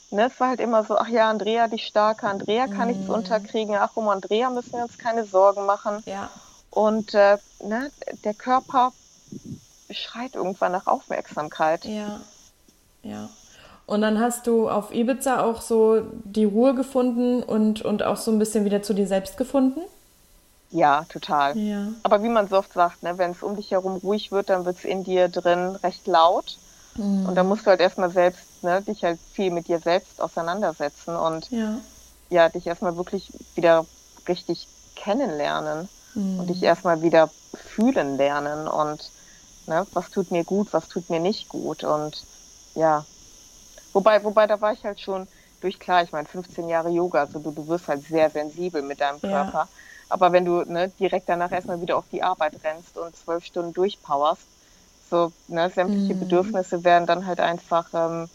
ne, 0.09 0.27
es 0.27 0.39
war 0.39 0.49
halt 0.49 0.61
immer 0.61 0.85
so, 0.85 0.97
ach 0.97 1.09
ja, 1.09 1.29
Andrea, 1.29 1.67
die 1.67 1.79
starke, 1.79 2.27
Andrea 2.27 2.67
kann 2.67 2.87
nichts 2.87 3.07
mhm. 3.07 3.15
unterkriegen, 3.15 3.75
ach 3.75 3.95
um 3.95 4.07
Andrea 4.07 4.49
müssen 4.49 4.71
wir 4.71 4.83
uns 4.83 4.97
keine 4.97 5.25
Sorgen 5.25 5.65
machen. 5.65 6.01
Ja. 6.05 6.29
Und 6.71 7.13
äh, 7.13 7.37
ne, 7.61 7.91
der 8.23 8.33
Körper 8.33 8.93
schreit 9.91 10.35
irgendwann 10.35 10.71
nach 10.71 10.87
Aufmerksamkeit. 10.87 11.83
Ja. 11.83 12.21
Ja. 13.03 13.29
Und 13.89 14.01
dann 14.01 14.19
hast 14.19 14.45
du 14.45 14.69
auf 14.69 14.93
Ibiza 14.93 15.41
auch 15.41 15.61
so 15.61 16.03
die 16.23 16.45
Ruhe 16.45 16.75
gefunden 16.75 17.41
und, 17.41 17.81
und 17.81 18.03
auch 18.03 18.17
so 18.17 18.29
ein 18.29 18.37
bisschen 18.37 18.63
wieder 18.63 18.83
zu 18.83 18.93
dir 18.93 19.07
selbst 19.07 19.35
gefunden? 19.35 19.81
Ja, 20.69 21.05
total. 21.09 21.57
Ja. 21.57 21.87
Aber 22.03 22.21
wie 22.21 22.29
man 22.29 22.47
so 22.47 22.57
oft 22.57 22.71
sagt, 22.71 23.01
ne, 23.01 23.17
wenn 23.17 23.31
es 23.31 23.41
um 23.41 23.55
dich 23.55 23.71
herum 23.71 23.95
ruhig 23.95 24.31
wird, 24.31 24.51
dann 24.51 24.65
wird 24.65 24.77
es 24.77 24.85
in 24.85 25.03
dir 25.03 25.27
drin 25.27 25.75
recht 25.77 26.05
laut. 26.05 26.59
Mhm. 26.97 27.25
Und 27.25 27.33
dann 27.33 27.47
musst 27.47 27.65
du 27.65 27.71
halt 27.71 27.79
erstmal 27.79 28.11
selbst, 28.11 28.61
ne, 28.61 28.83
dich 28.83 29.03
halt 29.03 29.19
viel 29.33 29.49
mit 29.49 29.67
dir 29.67 29.79
selbst 29.79 30.21
auseinandersetzen 30.21 31.15
und 31.15 31.49
ja, 31.49 31.79
ja 32.29 32.47
dich 32.47 32.67
erstmal 32.67 32.95
wirklich 32.95 33.31
wieder 33.55 33.87
richtig 34.27 34.67
kennenlernen 34.95 35.89
mhm. 36.13 36.41
und 36.41 36.47
dich 36.51 36.61
erstmal 36.61 37.01
wieder 37.01 37.31
fühlen 37.55 38.17
lernen 38.17 38.67
und 38.67 39.09
ne, 39.65 39.87
was 39.93 40.11
tut 40.11 40.29
mir 40.29 40.43
gut, 40.43 40.73
was 40.73 40.89
tut 40.89 41.09
mir 41.09 41.19
nicht 41.19 41.49
gut. 41.49 41.83
Und 41.83 42.23
ja, 42.75 43.03
wobei, 43.93 44.23
wobei 44.23 44.47
da 44.47 44.59
war 44.61 44.73
ich 44.73 44.83
halt 44.83 44.99
schon 44.99 45.27
durch 45.61 45.79
klar, 45.79 46.03
ich 46.03 46.11
meine, 46.11 46.27
15 46.27 46.69
Jahre 46.69 46.89
Yoga, 46.89 47.21
also 47.21 47.39
du, 47.39 47.51
du 47.51 47.67
wirst 47.67 47.87
halt 47.87 48.03
sehr 48.03 48.29
sensibel 48.29 48.81
mit 48.81 49.01
deinem 49.01 49.19
Körper. 49.19 49.51
Ja. 49.53 49.67
Aber 50.09 50.31
wenn 50.31 50.45
du 50.45 50.63
ne, 50.63 50.91
direkt 50.99 51.29
danach 51.29 51.51
erstmal 51.51 51.81
wieder 51.81 51.97
auf 51.97 52.05
die 52.11 52.23
Arbeit 52.23 52.53
rennst 52.63 52.97
und 52.97 53.15
zwölf 53.15 53.45
Stunden 53.45 53.73
durchpowerst, 53.73 54.41
so 55.09 55.31
ne, 55.47 55.69
sämtliche 55.69 56.15
mhm. 56.15 56.19
Bedürfnisse 56.19 56.83
werden 56.83 57.05
dann 57.05 57.25
halt 57.25 57.39
einfach 57.39 57.87
ähm, 57.93 58.29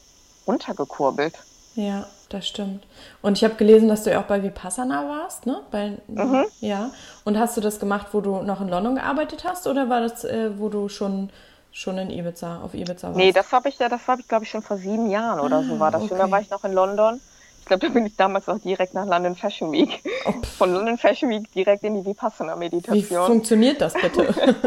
runtergekurbelt. 0.46 1.38
Ja, 1.74 2.07
das 2.28 2.46
stimmt. 2.46 2.84
Und 3.22 3.38
ich 3.38 3.44
habe 3.44 3.55
gelesen, 3.55 3.88
dass 3.88 4.05
du 4.05 4.11
ja 4.11 4.20
auch 4.20 4.26
bei 4.26 4.42
Vipassana 4.42 5.09
warst, 5.09 5.46
ne? 5.46 5.62
Bei, 5.72 5.98
mhm. 6.07 6.44
Ja. 6.61 6.92
Und 7.24 7.38
hast 7.38 7.57
du 7.57 7.61
das 7.61 7.80
gemacht, 7.80 8.09
wo 8.12 8.20
du 8.20 8.42
noch 8.42 8.61
in 8.61 8.68
London 8.68 8.94
gearbeitet 8.94 9.44
hast, 9.44 9.66
oder 9.66 9.88
war 9.88 10.00
das, 10.00 10.24
äh, 10.24 10.57
wo 10.57 10.68
du 10.68 10.88
schon 10.88 11.30
schon 11.75 11.99
in 11.99 12.09
Ibiza, 12.09 12.62
auf 12.62 12.72
Ibiza 12.72 13.09
warst? 13.09 13.18
Nee, 13.18 13.33
das 13.33 13.53
habe 13.53 13.68
ich 13.68 13.79
ja, 13.79 13.91
das 13.91 14.09
habe 14.09 14.22
ich 14.22 14.29
glaube 14.29 14.45
ich 14.45 14.51
schon 14.51 14.62
vor 14.62 14.79
sieben 14.79 15.11
Jahren 15.11 15.41
oder 15.41 15.59
ah, 15.59 15.62
so 15.62 15.79
war 15.79 15.91
das. 15.91 16.05
Okay. 16.05 16.14
Und 16.14 16.18
da 16.18 16.31
war 16.31 16.41
ich 16.41 16.49
noch 16.49 16.64
in 16.64 16.72
London 16.72 17.20
ich 17.64 17.68
glaube, 17.68 17.87
da 17.87 17.93
bin 17.95 18.05
ich 18.05 18.14
damals 18.14 18.47
auch 18.47 18.59
direkt 18.59 18.93
nach 18.93 19.07
London 19.07 19.35
Fashion 19.35 19.72
Week. 19.72 20.03
Oh. 20.27 20.35
Von 20.59 20.75
London 20.75 20.99
Fashion 20.99 21.31
Week 21.31 21.51
direkt 21.53 21.83
in 21.83 21.95
die 21.95 22.05
Vipassana-Meditation. 22.05 22.95
Wie 22.95 23.03
funktioniert 23.03 23.81
das 23.81 23.95
bitte? 23.95 24.55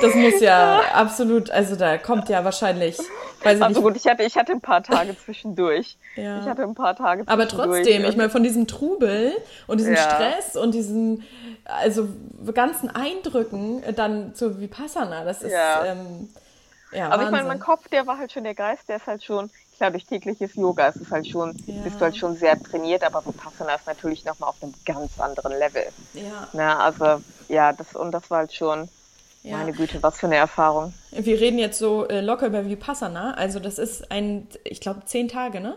Das 0.00 0.14
muss 0.14 0.40
ja 0.40 0.80
absolut, 0.92 1.50
also 1.50 1.74
da 1.74 1.98
kommt 1.98 2.28
ja 2.28 2.44
wahrscheinlich. 2.44 2.96
Weiß 3.42 3.60
also 3.62 3.80
nicht. 3.80 3.82
gut, 3.82 3.96
ich 3.96 4.06
hatte, 4.06 4.22
ich 4.24 4.36
hatte 4.36 4.52
ein 4.52 4.60
paar 4.60 4.82
Tage 4.82 5.16
zwischendurch. 5.24 5.96
Ja. 6.16 6.40
Ich 6.40 6.46
hatte 6.46 6.62
ein 6.62 6.74
paar 6.74 6.96
Tage 6.96 7.24
zwischendurch. 7.24 7.52
Aber 7.52 7.72
trotzdem, 7.72 8.04
ich 8.04 8.16
meine, 8.16 8.30
von 8.30 8.42
diesem 8.42 8.66
Trubel 8.66 9.32
und 9.66 9.78
diesem 9.78 9.94
ja. 9.94 10.00
Stress 10.00 10.56
und 10.56 10.74
diesen, 10.74 11.24
also 11.64 12.08
ganzen 12.52 12.90
Eindrücken 12.90 13.82
dann 13.94 14.34
zu 14.34 14.60
Vipassana, 14.60 15.24
das 15.24 15.42
ist. 15.42 15.52
Ja. 15.52 15.84
Ähm, 15.84 16.28
ja, 16.92 17.10
Aber 17.10 17.24
ich 17.24 17.30
meine, 17.30 17.46
mein 17.46 17.60
Kopf, 17.60 17.88
der 17.88 18.06
war 18.06 18.18
halt 18.18 18.32
schon 18.32 18.44
der 18.44 18.54
Geist, 18.54 18.88
der 18.88 18.96
ist 18.96 19.06
halt 19.06 19.22
schon, 19.22 19.50
klar, 19.76 19.90
durch 19.90 20.06
tägliches 20.06 20.54
Yoga 20.54 20.88
ist 20.88 20.96
es 20.96 21.10
halt 21.10 21.28
schon, 21.28 21.54
ja. 21.66 21.82
bist 21.82 21.96
du 21.96 22.00
halt 22.00 22.16
schon 22.16 22.34
sehr 22.34 22.58
trainiert, 22.60 23.04
aber 23.04 23.24
Vipassana 23.26 23.74
ist 23.74 23.86
natürlich 23.86 24.24
nochmal 24.24 24.48
auf 24.48 24.62
einem 24.62 24.72
ganz 24.86 25.20
anderen 25.20 25.52
Level. 25.58 25.84
Ja. 26.14 26.48
Na, 26.54 26.78
also, 26.78 27.22
ja, 27.48 27.74
das, 27.74 27.94
und 27.94 28.12
das 28.12 28.30
war 28.30 28.38
halt 28.38 28.54
schon, 28.54 28.88
ja. 29.48 29.56
Meine 29.56 29.72
Güte, 29.72 30.02
was 30.02 30.18
für 30.18 30.26
eine 30.26 30.36
Erfahrung. 30.36 30.92
Wir 31.10 31.40
reden 31.40 31.58
jetzt 31.58 31.78
so 31.78 32.06
äh, 32.06 32.20
locker 32.20 32.46
über 32.46 32.68
Vipassana. 32.68 33.34
Also 33.34 33.60
das 33.60 33.78
ist 33.78 34.10
ein, 34.10 34.46
ich 34.64 34.80
glaube, 34.80 35.02
zehn 35.06 35.28
Tage, 35.28 35.60
ne? 35.60 35.76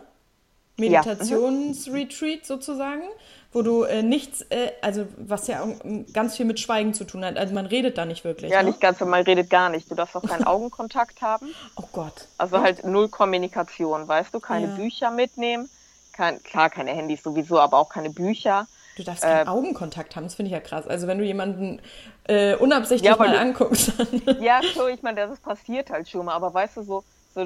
Meditationsretreat 0.77 2.45
sozusagen, 2.45 3.03
wo 3.51 3.61
du 3.61 3.83
äh, 3.83 4.01
nichts, 4.01 4.41
äh, 4.49 4.71
also 4.81 5.05
was 5.17 5.47
ja 5.47 5.65
ganz 6.11 6.37
viel 6.37 6.45
mit 6.45 6.59
Schweigen 6.59 6.93
zu 6.93 7.03
tun 7.05 7.23
hat. 7.23 7.37
Also 7.37 7.53
man 7.53 7.65
redet 7.65 7.97
da 7.97 8.05
nicht 8.05 8.23
wirklich. 8.23 8.51
Ja, 8.51 8.63
ne? 8.63 8.69
nicht 8.69 8.81
ganz, 8.81 8.99
man 8.99 9.23
redet 9.23 9.49
gar 9.49 9.69
nicht. 9.69 9.89
Du 9.89 9.95
darfst 9.95 10.15
auch 10.15 10.23
keinen 10.23 10.43
Augenkontakt 10.45 11.21
haben. 11.21 11.47
Oh 11.75 11.83
Gott. 11.91 12.27
Also 12.37 12.59
halt 12.59 12.83
null 12.85 13.09
Kommunikation, 13.09 14.07
weißt 14.07 14.33
du? 14.33 14.39
Keine 14.39 14.67
ja. 14.67 14.75
Bücher 14.75 15.11
mitnehmen. 15.11 15.69
Kein, 16.13 16.41
klar, 16.43 16.69
keine 16.69 16.91
Handys 16.91 17.23
sowieso, 17.23 17.59
aber 17.59 17.77
auch 17.77 17.89
keine 17.89 18.09
Bücher. 18.09 18.67
Du 18.97 19.03
darfst 19.03 19.23
keinen 19.23 19.47
äh, 19.47 19.49
Augenkontakt 19.49 20.15
haben, 20.15 20.23
das 20.25 20.35
finde 20.35 20.47
ich 20.47 20.53
ja 20.53 20.59
krass. 20.59 20.87
Also 20.87 21.07
wenn 21.07 21.17
du 21.17 21.23
jemanden 21.23 21.81
äh, 22.25 22.55
unabsichtlich 22.55 23.09
ja, 23.09 23.17
mal 23.17 23.31
du, 23.31 23.39
anguckst. 23.39 23.93
Ja, 24.41 24.61
so, 24.75 24.87
ich 24.87 25.01
meine, 25.01 25.27
das 25.27 25.39
passiert 25.39 25.89
halt 25.89 26.09
schon 26.09 26.25
mal, 26.25 26.33
aber 26.33 26.53
weißt 26.53 26.77
du, 26.77 26.83
so, 26.83 27.03
so, 27.33 27.45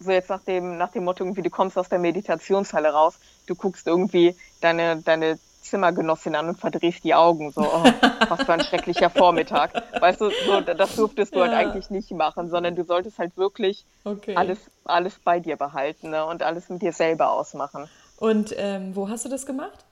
so 0.00 0.10
jetzt 0.10 0.28
nach 0.28 0.42
dem, 0.42 0.76
nach 0.76 0.92
dem 0.92 1.04
Motto, 1.04 1.24
irgendwie, 1.24 1.42
du 1.42 1.50
kommst 1.50 1.78
aus 1.78 1.88
der 1.88 1.98
Meditationshalle 1.98 2.92
raus, 2.92 3.18
du 3.46 3.54
guckst 3.54 3.86
irgendwie 3.86 4.36
deine, 4.60 5.00
deine 5.02 5.38
Zimmergenossin 5.62 6.34
an 6.34 6.48
und 6.48 6.58
verdrehst 6.58 7.04
die 7.04 7.14
Augen. 7.14 7.50
So, 7.52 7.62
oh, 7.62 7.84
was 8.28 8.42
für 8.42 8.52
ein 8.52 8.60
schrecklicher 8.60 9.10
Vormittag. 9.10 9.82
Weißt 9.98 10.20
du, 10.20 10.30
so, 10.46 10.60
das 10.60 10.96
durftest 10.96 11.34
du 11.34 11.40
halt 11.40 11.52
ja. 11.52 11.58
halt 11.58 11.68
eigentlich 11.68 11.90
nicht 11.90 12.10
machen, 12.10 12.50
sondern 12.50 12.76
du 12.76 12.84
solltest 12.84 13.18
halt 13.18 13.36
wirklich 13.36 13.84
okay. 14.04 14.36
alles, 14.36 14.58
alles 14.84 15.18
bei 15.24 15.40
dir 15.40 15.56
behalten 15.56 16.10
ne? 16.10 16.26
und 16.26 16.42
alles 16.42 16.68
mit 16.68 16.82
dir 16.82 16.92
selber 16.92 17.30
ausmachen. 17.30 17.88
Und 18.18 18.54
ähm, 18.56 18.94
wo 18.94 19.08
hast 19.08 19.24
du 19.24 19.28
das 19.28 19.46
gemacht? 19.46 19.84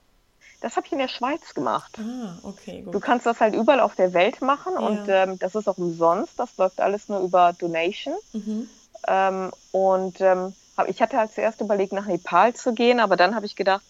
Das 0.61 0.77
habe 0.77 0.85
ich 0.85 0.93
in 0.93 0.99
der 0.99 1.07
Schweiz 1.07 1.53
gemacht. 1.53 1.97
Ah, 1.99 2.37
okay, 2.43 2.81
gut. 2.83 2.93
Du 2.93 2.99
kannst 2.99 3.25
das 3.25 3.39
halt 3.41 3.55
überall 3.55 3.79
auf 3.79 3.95
der 3.95 4.13
Welt 4.13 4.41
machen 4.41 4.73
ja. 4.73 4.79
und 4.79 5.05
ähm, 5.09 5.39
das 5.39 5.55
ist 5.55 5.67
auch 5.67 5.77
umsonst. 5.77 6.39
Das 6.39 6.55
läuft 6.57 6.79
alles 6.79 7.09
nur 7.09 7.19
über 7.19 7.53
Donation. 7.53 8.13
Mhm. 8.33 8.69
Ähm, 9.07 9.51
und 9.71 10.21
ähm, 10.21 10.53
hab, 10.77 10.87
ich 10.87 11.01
hatte 11.01 11.17
halt 11.17 11.33
zuerst 11.33 11.61
überlegt, 11.61 11.93
nach 11.93 12.05
Nepal 12.05 12.53
zu 12.53 12.73
gehen, 12.73 12.99
aber 12.99 13.15
dann 13.15 13.35
habe 13.35 13.47
ich 13.47 13.55
gedacht, 13.55 13.81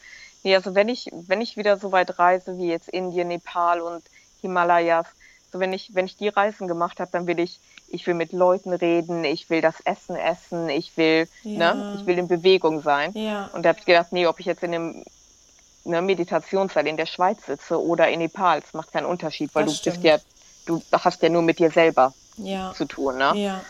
nee, 0.43 0.55
also 0.55 0.73
wenn 0.73 0.89
ich, 0.89 1.09
wenn 1.11 1.41
ich 1.41 1.57
wieder 1.57 1.77
so 1.77 1.91
weit 1.91 2.17
reise 2.17 2.57
wie 2.57 2.69
jetzt 2.69 2.89
Indien, 2.89 3.27
Nepal 3.27 3.81
und 3.81 4.03
Himalayas, 4.41 5.07
so 5.51 5.59
wenn 5.59 5.73
ich, 5.73 5.93
wenn 5.93 6.05
ich 6.05 6.15
die 6.15 6.29
Reisen 6.29 6.69
gemacht 6.69 7.01
habe, 7.01 7.11
dann 7.11 7.27
will 7.27 7.39
ich, 7.39 7.59
ich 7.89 8.07
will 8.07 8.13
mit 8.13 8.31
Leuten 8.31 8.71
reden, 8.71 9.25
ich 9.25 9.49
will 9.49 9.59
das 9.59 9.81
Essen 9.81 10.15
essen, 10.15 10.69
ich 10.69 10.95
will, 10.95 11.27
ne, 11.43 11.59
ja. 11.59 11.73
ne, 11.73 11.97
ich 11.99 12.05
will 12.05 12.17
in 12.17 12.29
Bewegung 12.29 12.81
sein. 12.81 13.11
Ja. 13.13 13.49
Und 13.53 13.63
da 13.63 13.69
habe 13.69 13.79
ich 13.79 13.85
gedacht, 13.85 14.13
nee, 14.13 14.27
ob 14.27 14.39
ich 14.39 14.45
jetzt 14.45 14.63
in 14.63 14.73
einem 14.73 15.03
eine 15.85 16.01
Meditationszeit 16.01 16.85
in 16.85 16.97
der 16.97 17.05
Schweiz 17.05 17.45
sitze 17.45 17.81
oder 17.81 18.09
in 18.09 18.19
Nepal, 18.19 18.59
es 18.59 18.73
macht 18.73 18.91
keinen 18.91 19.05
Unterschied, 19.05 19.53
weil 19.53 19.65
das 19.65 19.73
du 19.73 19.79
stimmt. 19.79 20.03
bist 20.03 20.05
ja, 20.05 20.17
du 20.65 20.81
hast 20.91 21.21
ja 21.21 21.29
nur 21.29 21.41
mit 21.41 21.59
dir 21.59 21.71
selber 21.71 22.13
ja. 22.37 22.73
zu 22.73 22.85
tun, 22.85 23.17
ne? 23.17 23.33
Ja. 23.35 23.61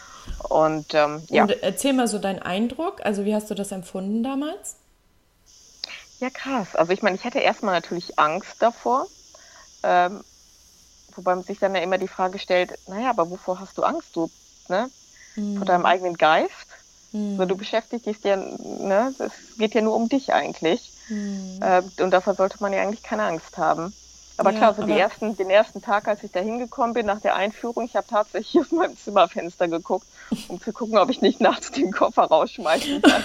Und, 0.49 0.93
ähm, 0.93 1.23
ja. 1.29 1.43
Und 1.43 1.63
erzähl 1.63 1.93
mal 1.93 2.07
so 2.07 2.19
deinen 2.19 2.39
Eindruck, 2.39 3.03
also 3.03 3.25
wie 3.25 3.33
hast 3.33 3.49
du 3.49 3.55
das 3.55 3.71
empfunden 3.71 4.23
damals? 4.23 4.75
Ja, 6.19 6.29
krass. 6.29 6.75
Also 6.75 6.91
ich 6.91 7.01
meine, 7.01 7.15
ich 7.15 7.23
hatte 7.23 7.39
erstmal 7.39 7.73
natürlich 7.73 8.19
Angst 8.19 8.57
davor, 8.59 9.07
ähm, 9.83 10.23
wobei 11.15 11.35
man 11.35 11.43
sich 11.43 11.59
dann 11.59 11.73
ja 11.73 11.81
immer 11.81 11.97
die 11.97 12.07
Frage 12.07 12.37
stellt, 12.37 12.77
naja, 12.87 13.09
aber 13.09 13.29
wovor 13.29 13.59
hast 13.59 13.77
du 13.77 13.83
Angst, 13.83 14.15
du, 14.15 14.29
ne? 14.67 14.89
Hm. 15.33 15.57
Vor 15.57 15.65
deinem 15.65 15.85
eigenen 15.85 16.17
Geist? 16.17 16.67
Hm. 17.11 17.31
Also 17.39 17.45
du 17.45 17.57
beschäftigst 17.57 18.05
dich 18.05 18.23
ja, 18.23 18.35
ne? 18.35 19.13
Es 19.17 19.57
geht 19.57 19.73
ja 19.73 19.81
nur 19.81 19.95
um 19.95 20.09
dich 20.09 20.33
eigentlich. 20.33 20.90
Mhm. 21.09 21.59
Äh, 21.61 21.81
und 22.01 22.11
davor 22.11 22.35
sollte 22.35 22.57
man 22.59 22.73
ja 22.73 22.81
eigentlich 22.81 23.03
keine 23.03 23.23
Angst 23.23 23.57
haben. 23.57 23.93
Aber 24.37 24.51
ja, 24.51 24.57
klar, 24.57 24.73
so 24.73 24.83
die 24.83 24.97
ersten, 24.97 25.37
den 25.37 25.49
ersten 25.49 25.81
Tag, 25.81 26.07
als 26.07 26.23
ich 26.23 26.31
da 26.31 26.39
hingekommen 26.39 26.93
bin, 26.93 27.05
nach 27.05 27.21
der 27.21 27.35
Einführung, 27.35 27.85
ich 27.85 27.95
habe 27.95 28.07
tatsächlich 28.07 28.59
aus 28.61 28.71
meinem 28.71 28.97
Zimmerfenster 28.97 29.67
geguckt, 29.67 30.07
um 30.47 30.59
zu 30.59 30.73
gucken, 30.73 30.97
ob 30.97 31.09
ich 31.09 31.21
nicht 31.21 31.41
nachts 31.41 31.71
den 31.71 31.91
Koffer 31.91 32.23
rausschmeißen 32.23 33.01
kann 33.01 33.23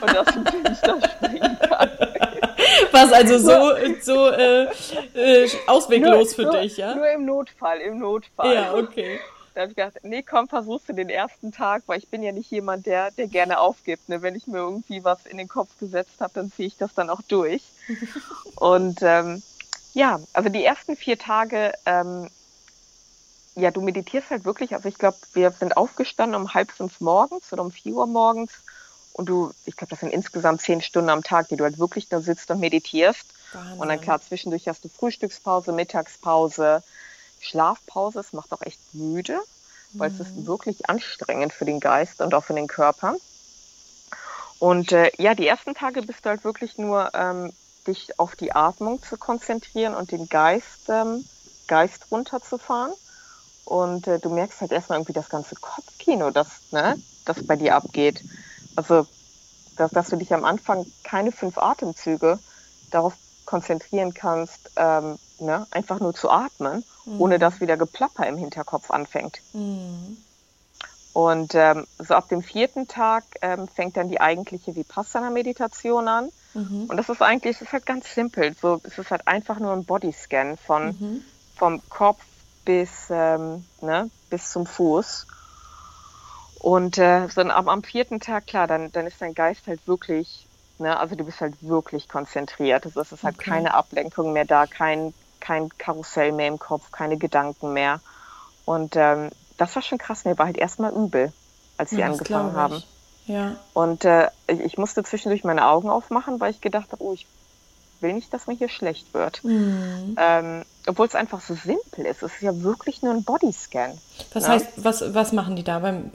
und 0.00 0.16
aus 0.16 0.26
dem 0.34 0.46
Fenster 0.46 0.98
springen 1.02 1.58
kann. 1.58 1.90
Was 2.92 3.12
also 3.12 3.38
so, 3.38 3.72
so 4.00 4.28
äh, 4.30 4.68
äh, 5.14 5.50
ausweglos 5.66 6.10
nur, 6.12 6.26
für 6.34 6.42
nur, 6.42 6.62
dich, 6.62 6.76
ja? 6.76 6.94
Nur 6.94 7.10
im 7.10 7.26
Notfall, 7.26 7.80
im 7.80 7.98
Notfall. 7.98 8.54
Ja, 8.54 8.74
okay. 8.74 9.20
Da 9.54 9.60
habe 9.60 9.70
ich 9.70 9.76
gedacht, 9.76 10.00
nee, 10.02 10.22
komm, 10.22 10.48
versuchst 10.48 10.88
du 10.88 10.92
den 10.94 11.08
ersten 11.08 11.52
Tag, 11.52 11.84
weil 11.86 11.98
ich 11.98 12.08
bin 12.08 12.24
ja 12.24 12.32
nicht 12.32 12.50
jemand, 12.50 12.86
der, 12.86 13.12
der 13.12 13.28
gerne 13.28 13.60
aufgibt. 13.60 14.08
Ne? 14.08 14.20
Wenn 14.20 14.34
ich 14.34 14.48
mir 14.48 14.58
irgendwie 14.58 15.04
was 15.04 15.26
in 15.26 15.38
den 15.38 15.48
Kopf 15.48 15.78
gesetzt 15.78 16.20
habe, 16.20 16.34
dann 16.34 16.50
ziehe 16.50 16.66
ich 16.66 16.76
das 16.76 16.92
dann 16.94 17.08
auch 17.08 17.22
durch. 17.22 17.62
Und 18.56 19.00
ähm, 19.02 19.42
ja, 19.92 20.20
also 20.32 20.48
die 20.48 20.64
ersten 20.64 20.96
vier 20.96 21.18
Tage, 21.18 21.72
ähm, 21.86 22.28
ja, 23.54 23.70
du 23.70 23.80
meditierst 23.80 24.30
halt 24.30 24.44
wirklich. 24.44 24.74
Also 24.74 24.88
ich 24.88 24.98
glaube, 24.98 25.18
wir 25.32 25.52
sind 25.52 25.76
aufgestanden 25.76 26.40
um 26.40 26.52
halb 26.52 26.72
fünf 26.72 27.00
morgens 27.00 27.52
oder 27.52 27.62
um 27.62 27.70
vier 27.70 27.94
Uhr 27.94 28.08
morgens. 28.08 28.52
Und 29.12 29.28
du, 29.28 29.52
ich 29.64 29.76
glaube, 29.76 29.90
das 29.90 30.00
sind 30.00 30.12
insgesamt 30.12 30.62
zehn 30.62 30.80
Stunden 30.80 31.10
am 31.10 31.22
Tag, 31.22 31.48
die 31.48 31.56
du 31.56 31.62
halt 31.62 31.78
wirklich 31.78 32.08
da 32.08 32.20
sitzt 32.20 32.50
und 32.50 32.58
meditierst. 32.58 33.24
Wahnsinn. 33.52 33.78
Und 33.78 33.88
dann 33.88 34.00
klar, 34.00 34.20
zwischendurch 34.20 34.66
hast 34.66 34.84
du 34.84 34.88
Frühstückspause, 34.88 35.70
Mittagspause, 35.72 36.82
Schlafpause. 37.44 38.20
Es 38.20 38.32
macht 38.32 38.52
auch 38.52 38.62
echt 38.62 38.80
müde, 38.92 39.40
weil 39.92 40.10
mhm. 40.10 40.14
es 40.14 40.26
ist 40.26 40.36
mhm. 40.36 40.46
wirklich 40.46 40.88
anstrengend 40.88 41.52
für 41.52 41.64
den 41.64 41.80
Geist 41.80 42.20
und 42.20 42.34
auch 42.34 42.44
für 42.44 42.54
den 42.54 42.66
Körper. 42.66 43.16
Und 44.58 44.92
äh, 44.92 45.10
ja, 45.18 45.34
die 45.34 45.46
ersten 45.46 45.74
Tage 45.74 46.02
bist 46.02 46.24
du 46.24 46.30
halt 46.30 46.44
wirklich 46.44 46.78
nur 46.78 47.10
ähm, 47.14 47.52
dich 47.86 48.18
auf 48.18 48.36
die 48.36 48.54
Atmung 48.54 49.02
zu 49.02 49.16
konzentrieren 49.16 49.94
und 49.94 50.10
den 50.10 50.28
Geist, 50.28 50.88
ähm, 50.88 51.24
Geist 51.66 52.06
runterzufahren. 52.10 52.92
Und 53.64 54.06
äh, 54.06 54.18
du 54.18 54.30
merkst 54.30 54.60
halt 54.60 54.72
erstmal 54.72 54.98
irgendwie 54.98 55.14
das 55.14 55.28
ganze 55.28 55.54
Kopfkino, 55.56 56.30
das, 56.30 56.48
ne, 56.70 56.98
das 57.24 57.46
bei 57.46 57.56
dir 57.56 57.74
abgeht. 57.76 58.22
Also, 58.76 59.06
dass, 59.76 59.90
dass 59.90 60.08
du 60.08 60.16
dich 60.16 60.32
am 60.32 60.44
Anfang 60.44 60.86
keine 61.02 61.32
fünf 61.32 61.58
Atemzüge 61.58 62.38
darauf 62.90 63.14
konzentrieren 63.44 64.14
kannst, 64.14 64.70
ähm, 64.76 65.18
ne, 65.44 65.66
einfach 65.70 66.00
nur 66.00 66.14
zu 66.14 66.30
atmen, 66.30 66.84
mhm. 67.04 67.20
ohne 67.20 67.38
dass 67.38 67.60
wieder 67.60 67.76
Geplapper 67.76 68.26
im 68.26 68.36
Hinterkopf 68.36 68.90
anfängt. 68.90 69.40
Mhm. 69.52 70.16
Und 71.12 71.54
ähm, 71.54 71.86
so 71.98 72.14
ab 72.14 72.28
dem 72.28 72.42
vierten 72.42 72.88
Tag 72.88 73.24
ähm, 73.40 73.68
fängt 73.68 73.96
dann 73.96 74.08
die 74.08 74.20
eigentliche 74.20 74.74
Vipassana-Meditation 74.74 76.08
an. 76.08 76.30
Mhm. 76.54 76.86
Und 76.88 76.96
das 76.96 77.08
ist 77.08 77.22
eigentlich, 77.22 77.56
es 77.56 77.62
ist 77.62 77.72
halt 77.72 77.86
ganz 77.86 78.12
simpel. 78.12 78.54
So, 78.60 78.80
es 78.82 78.98
ist 78.98 79.12
halt 79.12 79.26
einfach 79.28 79.60
nur 79.60 79.72
ein 79.72 79.84
Bodyscan 79.84 80.56
von 80.56 80.86
mhm. 80.86 81.24
vom 81.56 81.88
Kopf 81.88 82.20
bis 82.64 82.90
ähm, 83.10 83.64
ne, 83.80 84.10
bis 84.28 84.50
zum 84.50 84.66
Fuß. 84.66 85.26
Und 86.58 86.98
äh, 86.98 87.28
so 87.28 87.42
am, 87.42 87.68
am 87.68 87.82
vierten 87.82 88.20
Tag, 88.20 88.46
klar, 88.46 88.66
dann, 88.66 88.90
dann 88.90 89.06
ist 89.06 89.20
dein 89.20 89.34
Geist 89.34 89.66
halt 89.66 89.86
wirklich, 89.86 90.46
ne, 90.78 90.98
also 90.98 91.14
du 91.14 91.22
bist 91.22 91.40
halt 91.40 91.54
wirklich 91.60 92.08
konzentriert. 92.08 92.86
Also 92.86 93.00
es 93.02 93.12
ist 93.12 93.22
halt 93.22 93.36
okay. 93.36 93.50
keine 93.50 93.74
Ablenkung 93.74 94.32
mehr 94.32 94.46
da, 94.46 94.66
kein, 94.66 95.12
kein 95.44 95.68
Karussell 95.76 96.32
mehr 96.32 96.48
im 96.48 96.58
Kopf, 96.58 96.90
keine 96.90 97.18
Gedanken 97.18 97.74
mehr. 97.74 98.00
Und 98.64 98.96
ähm, 98.96 99.28
das 99.58 99.74
war 99.74 99.82
schon 99.82 99.98
krass. 99.98 100.24
Mir 100.24 100.38
war 100.38 100.46
halt 100.46 100.56
erstmal 100.56 100.92
übel, 100.92 101.32
als 101.76 101.92
wir 101.92 102.00
ja, 102.00 102.06
angefangen 102.06 102.56
haben. 102.56 102.82
Ja. 103.26 103.56
Und 103.74 104.06
äh, 104.06 104.30
ich 104.46 104.78
musste 104.78 105.04
zwischendurch 105.04 105.44
meine 105.44 105.66
Augen 105.66 105.90
aufmachen, 105.90 106.40
weil 106.40 106.50
ich 106.50 106.62
gedacht 106.62 106.92
habe, 106.92 107.04
oh, 107.04 107.12
ich 107.12 107.26
will 108.00 108.14
nicht, 108.14 108.32
dass 108.32 108.46
mir 108.46 108.54
hier 108.54 108.70
schlecht 108.70 109.12
wird. 109.12 109.44
Mhm. 109.44 110.16
Ähm, 110.18 110.64
Obwohl 110.86 111.06
es 111.06 111.14
einfach 111.14 111.42
so 111.42 111.54
simpel 111.54 112.06
ist. 112.06 112.22
Es 112.22 112.34
ist 112.34 112.42
ja 112.42 112.62
wirklich 112.62 113.02
nur 113.02 113.12
ein 113.12 113.22
Bodyscan. 113.22 113.98
Was 114.32 114.44
ne? 114.44 114.48
heißt, 114.48 114.68
was, 114.76 115.14
was 115.14 115.32
machen 115.32 115.56
die 115.56 115.64
da 115.64 115.78
beim 115.78 116.10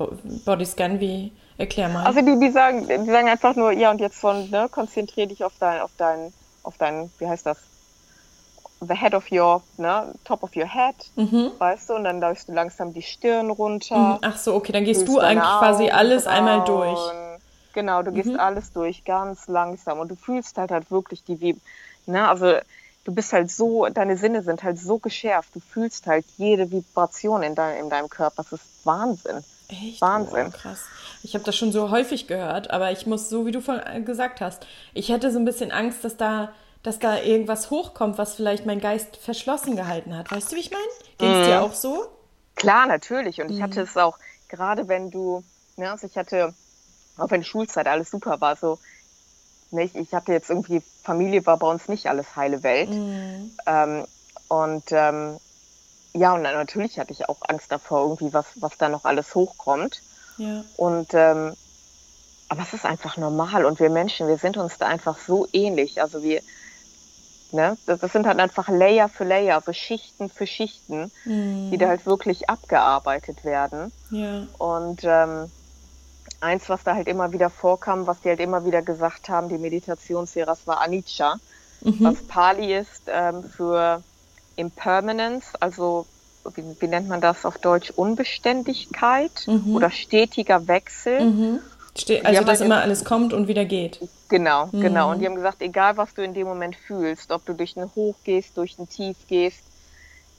Bodyscan? 0.46 1.00
Wie 1.00 1.32
erklär 1.60 1.90
mal. 1.90 2.04
Also 2.06 2.22
die, 2.22 2.40
die 2.40 2.52
sagen, 2.52 2.88
die 2.88 3.12
sagen 3.12 3.30
einfach 3.30 3.56
nur, 3.56 3.72
ja 3.74 3.92
und 3.92 4.02
jetzt 4.02 4.18
von, 4.18 4.50
ne, 4.50 4.70
konzentrier 4.72 5.28
dich 5.28 5.44
auf 5.44 5.54
dein, 5.60 5.82
auf 5.82 5.92
dein, 5.98 6.34
auf 6.64 6.78
dein, 6.78 7.12
wie 7.20 7.28
heißt 7.28 7.46
das? 7.46 7.58
The 8.82 8.94
head 8.94 9.14
of 9.14 9.32
your, 9.32 9.62
ne, 9.78 10.14
top 10.24 10.44
of 10.44 10.56
your 10.56 10.68
head, 10.68 10.96
mhm. 11.16 11.52
weißt 11.58 11.90
du, 11.90 11.96
und 11.96 12.04
dann 12.06 12.20
läufst 12.22 12.48
du 12.48 12.54
langsam 12.54 12.94
die 12.94 13.02
Stirn 13.02 13.50
runter. 13.50 13.98
Mhm. 13.98 14.18
Ach 14.22 14.38
so, 14.38 14.56
okay, 14.56 14.72
dann 14.72 14.86
gehst 14.86 15.08
du 15.08 15.20
eigentlich 15.20 15.44
quasi 15.44 15.90
alles 15.90 16.28
Augen, 16.28 16.36
einmal 16.38 16.64
durch. 16.66 17.00
Genau, 17.74 18.02
du 18.02 18.12
gehst 18.12 18.30
mhm. 18.30 18.40
alles 18.40 18.72
durch, 18.72 19.04
ganz 19.04 19.48
langsam 19.48 20.00
und 20.00 20.10
du 20.10 20.16
fühlst 20.16 20.58
halt 20.58 20.72
halt 20.72 20.90
wirklich 20.92 21.24
die, 21.24 21.40
wie, 21.42 21.58
ne, 22.06 22.28
also 22.28 22.56
du 23.04 23.14
bist 23.14 23.34
halt 23.34 23.52
so, 23.52 23.88
deine 23.88 24.18
Sinne 24.18 24.44
sind 24.44 24.64
halt 24.64 24.80
so 24.80 25.00
geschärft. 25.00 25.56
Du 25.56 25.60
fühlst 25.60 26.08
halt 26.08 26.26
jede 26.38 26.72
Vibration 26.72 27.44
in, 27.44 27.56
dein, 27.56 27.78
in 27.78 27.90
deinem 27.90 28.10
Körper. 28.10 28.44
Das 28.44 28.52
ist 28.54 28.86
Wahnsinn. 28.86 29.44
Echt? 29.68 30.02
Wahnsinn. 30.02 30.48
Oh, 30.48 30.58
krass. 30.58 30.86
Ich 31.24 31.34
habe 31.34 31.44
das 31.44 31.56
schon 31.56 31.72
so 31.72 31.90
häufig 31.92 32.28
gehört, 32.28 32.72
aber 32.72 32.92
ich 32.92 33.06
muss, 33.06 33.30
so 33.30 33.46
wie 33.46 33.52
du 33.52 33.62
von, 33.62 33.80
äh, 33.80 34.02
gesagt 34.02 34.42
hast, 34.42 34.66
ich 34.94 35.10
hätte 35.10 35.32
so 35.32 35.40
ein 35.40 35.46
bisschen 35.46 35.72
Angst, 35.72 36.04
dass 36.04 36.18
da, 36.18 36.50
dass 36.84 37.00
da 37.00 37.18
irgendwas 37.22 37.70
hochkommt, 37.70 38.18
was 38.18 38.36
vielleicht 38.36 38.66
mein 38.66 38.80
Geist 38.80 39.18
verschlossen 39.18 39.76
gehalten 39.76 40.16
hat. 40.16 40.32
Weißt 40.32 40.52
du, 40.52 40.56
wie 40.56 40.62
ich 40.62 40.72
meine? 40.72 40.84
Ging 41.18 41.32
es 41.32 41.40
Mhm. 41.40 41.44
dir 41.44 41.62
auch 41.62 41.74
so? 41.74 42.08
Klar, 42.56 42.88
natürlich. 42.88 43.42
Und 43.42 43.52
ich 43.52 43.62
hatte 43.62 43.82
es 43.82 43.98
auch, 43.98 44.18
gerade 44.48 44.88
wenn 44.88 45.12
du, 45.12 45.44
ne, 45.78 45.92
also 45.92 46.08
ich 46.08 46.18
hatte, 46.18 46.54
auch 47.18 47.32
wenn 47.32 47.44
Schulzeit 47.44 47.88
alles 47.88 48.12
super 48.12 48.40
war, 48.42 48.56
so, 48.56 48.80
ne, 49.72 49.84
ich, 49.84 49.96
ich 49.96 50.14
hatte 50.14 50.32
jetzt 50.32 50.50
irgendwie, 50.50 50.82
Familie 51.04 51.46
war 51.46 51.58
bei 51.58 51.68
uns 51.68 51.88
nicht 51.88 52.08
alles 52.08 52.36
heile 52.36 52.64
Welt. 52.64 52.90
Mhm. 52.90 53.52
Ähm, 53.66 54.06
und 54.48 54.84
ähm, 54.92 55.38
ja, 56.14 56.34
und 56.34 56.42
natürlich 56.42 56.98
hatte 56.98 57.14
ich 57.14 57.30
auch 57.30 57.38
Angst 57.48 57.72
davor, 57.72 58.02
irgendwie, 58.02 58.34
was, 58.34 58.46
was 58.56 58.78
da 58.78 58.90
noch 58.90 59.06
alles 59.06 59.36
hochkommt. 59.36 60.02
Ja. 60.38 60.64
Und 60.78 61.14
ähm, 61.14 61.54
aber 62.52 62.64
es 62.64 62.74
ist 62.74 62.86
einfach 62.86 63.16
normal 63.18 63.64
und 63.66 63.80
wir 63.80 63.92
Menschen, 63.92 64.28
wir 64.28 64.40
sind 64.40 64.58
uns 64.58 64.80
da 64.80 64.88
einfach 64.88 65.20
so 65.20 65.48
ähnlich. 65.54 66.02
Also 66.02 66.24
wir, 66.24 66.42
ne, 67.54 67.78
das, 67.86 68.00
das 68.00 68.14
sind 68.14 68.28
halt 68.28 68.40
einfach 68.40 68.70
Layer 68.70 69.10
für 69.10 69.24
Layer, 69.24 69.56
also 69.56 69.74
Schichten 69.74 70.30
für 70.30 70.48
Schichten, 70.48 71.12
Mhm. 71.26 71.70
die 71.72 71.78
da 71.78 71.88
halt 71.90 72.06
wirklich 72.06 72.50
abgearbeitet 72.50 73.44
werden. 73.44 73.92
Ja. 74.12 74.48
Und 74.58 75.04
ähm, 75.04 75.52
eins, 76.42 76.70
was 76.70 76.84
da 76.84 76.96
halt 76.96 77.08
immer 77.08 77.32
wieder 77.32 77.50
vorkam, 77.50 78.08
was 78.08 78.22
die 78.22 78.30
halt 78.30 78.40
immer 78.40 78.66
wieder 78.66 78.82
gesagt 78.82 79.30
haben, 79.30 79.50
die 79.50 79.58
Meditationslehrer, 79.58 80.48
das 80.48 80.68
war 80.68 80.82
Anicca, 80.82 81.40
Mhm. 81.82 82.04
was 82.04 82.22
Pali 82.28 82.76
ist 82.76 83.04
ähm, 83.08 83.44
für 83.44 84.04
Impermanence, 84.56 85.56
also 85.60 86.08
wie, 86.56 86.64
wie 86.80 86.88
nennt 86.88 87.08
man 87.08 87.22
das 87.22 87.46
auf 87.46 87.58
Deutsch? 87.58 87.92
Unbeständigkeit 87.92 89.48
Mhm. 89.48 89.76
oder 89.76 89.90
stetiger 89.92 90.68
Wechsel. 90.68 91.26
Mhm. 91.26 91.60
Ste 91.98 92.24
also, 92.26 92.42
dass 92.44 92.60
halt 92.60 92.68
immer 92.68 92.82
alles 92.82 93.04
kommt 93.04 93.34
und 93.34 93.48
wieder 93.48 93.66
geht. 93.66 94.00
Genau, 94.30 94.68
Mhm. 94.68 94.82
genau. 94.82 95.12
Und 95.12 95.20
die 95.20 95.26
haben 95.26 95.36
gesagt, 95.36 95.62
egal 95.62 95.98
was 95.98 96.14
du 96.14 96.22
in 96.22 96.34
dem 96.34 96.48
Moment 96.48 96.76
fühlst, 96.76 97.32
ob 97.32 97.46
du 97.46 97.54
durch 97.54 97.76
ein 97.76 97.90
Hoch 97.96 98.16
gehst, 98.24 98.58
durch 98.58 98.78
ein 98.78 98.88
Tief 98.88 99.18
gehst, 99.28 99.62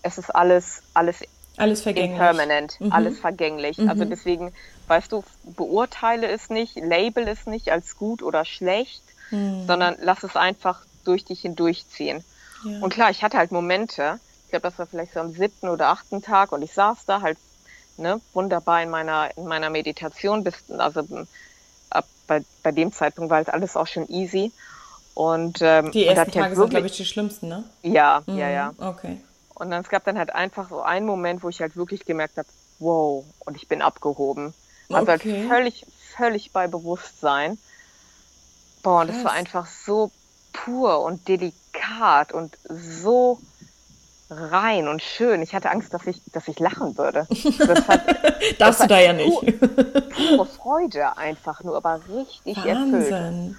es 0.03 0.17
ist 0.19 0.31
alles, 0.35 0.83
alles 0.95 1.23
Alles 1.57 1.83
vergänglich. 1.83 2.13
impermanent, 2.13 2.81
Mhm. 2.81 2.93
alles 2.93 3.19
vergänglich. 3.19 3.79
Mhm. 3.79 3.89
Also 3.89 4.05
deswegen, 4.05 4.53
weißt 4.87 5.13
du, 5.13 5.23
beurteile 5.57 6.29
es 6.29 6.49
nicht, 6.49 6.77
label 6.77 7.29
es 7.29 7.47
nicht 7.47 7.71
als 7.71 7.97
gut 7.97 8.23
oder 8.23 8.45
schlecht, 8.45 9.03
Mhm. 9.31 9.65
sondern 9.67 9.97
lass 10.01 10.23
es 10.23 10.37
einfach 10.37 10.83
durch 11.05 11.25
dich 11.25 11.41
hindurchziehen. 11.43 12.25
Ja. 12.65 12.81
Und 12.81 12.93
klar, 12.95 13.11
ich 13.11 13.23
hatte 13.23 13.39
halt 13.39 13.53
Momente, 13.53 14.21
ich 14.47 14.51
glaube, 14.51 14.63
das 14.63 14.79
war 14.79 14.87
vielleicht 14.87 15.13
so 15.15 15.21
am 15.21 15.33
siebten 15.33 15.69
oder 15.69 15.89
achten 15.89 16.23
Tag 16.23 16.53
und 16.53 16.63
ich 16.63 16.73
saß 16.73 17.05
da 17.07 17.21
halt 17.21 17.39
ne, 17.97 18.23
wunderbar 18.33 18.83
in 18.83 18.91
meiner, 18.91 19.37
in 19.37 19.47
meiner 19.47 19.71
Meditation, 19.71 20.45
bis, 20.45 20.65
also 20.71 21.03
ab 21.91 22.11
bei, 22.27 22.45
bei 22.63 22.73
dem 22.73 22.93
Zeitpunkt 22.93 23.31
war 23.31 23.39
halt 23.39 23.51
alles 23.51 23.77
auch 23.77 23.87
schon 23.87 24.09
easy. 24.09 24.55
Und, 25.15 25.61
ähm, 25.63 25.95
die 25.95 26.07
ersten 26.07 26.33
halt 26.35 26.35
Tage 26.35 26.57
sind, 26.57 26.71
wirklich, 26.71 26.71
glaube 26.71 26.89
ich, 26.89 26.97
die 26.97 27.05
schlimmsten, 27.05 27.49
ne? 27.49 27.65
ja, 27.83 28.27
Mhm. 28.27 28.33
ja, 28.33 28.49
ja. 28.51 28.75
Okay. 28.79 29.21
Und 29.51 29.71
dann 29.71 29.83
es 29.83 29.89
gab 29.91 30.05
dann 30.05 30.19
halt 30.19 30.35
einfach 30.35 30.69
so 30.71 30.83
einen 30.83 31.07
Moment, 31.07 31.43
wo 31.43 31.49
ich 31.49 31.61
halt 31.61 31.77
wirklich 31.77 32.05
gemerkt 32.07 32.39
habe, 32.39 32.49
wow, 32.79 33.35
und 33.41 33.57
ich 33.57 33.69
bin 33.69 33.83
abgehoben. 33.83 34.55
Also 34.91 35.11
Okay. 35.11 35.13
halt 35.13 35.25
völlig, 35.25 35.87
völlig 36.17 36.53
bei 36.53 36.69
Bewusstsein. 36.69 37.63
Boah, 38.83 39.01
und 39.03 39.09
das 39.09 39.25
war 39.25 39.33
Krass. 39.33 39.33
einfach 39.33 39.67
so 39.67 40.13
pur 40.53 41.01
und 41.01 41.29
delikat 41.29 42.33
und 42.33 42.59
so 42.69 43.43
rein 44.31 44.89
und 44.89 45.03
schön. 45.03 45.43
Ich 45.43 45.55
hatte 45.55 45.71
Angst, 45.71 45.93
dass 45.93 46.07
ich, 46.07 46.21
dass 46.33 46.49
ich 46.49 46.59
lachen 46.59 46.97
würde. 46.97 47.27
Das 47.59 47.89
hat 47.89 48.03
Darfst 48.59 48.81
du 48.81 48.85
war 48.85 48.89
da 48.89 49.01
ja 49.01 49.13
nicht. 49.13 49.61
pure 49.61 50.47
Freude 50.47 51.17
einfach 51.17 51.63
nur, 51.63 51.77
aber 51.77 52.01
richtig 52.09 52.57
erfüllt. 52.57 53.11
Wahnsinn. 53.11 53.57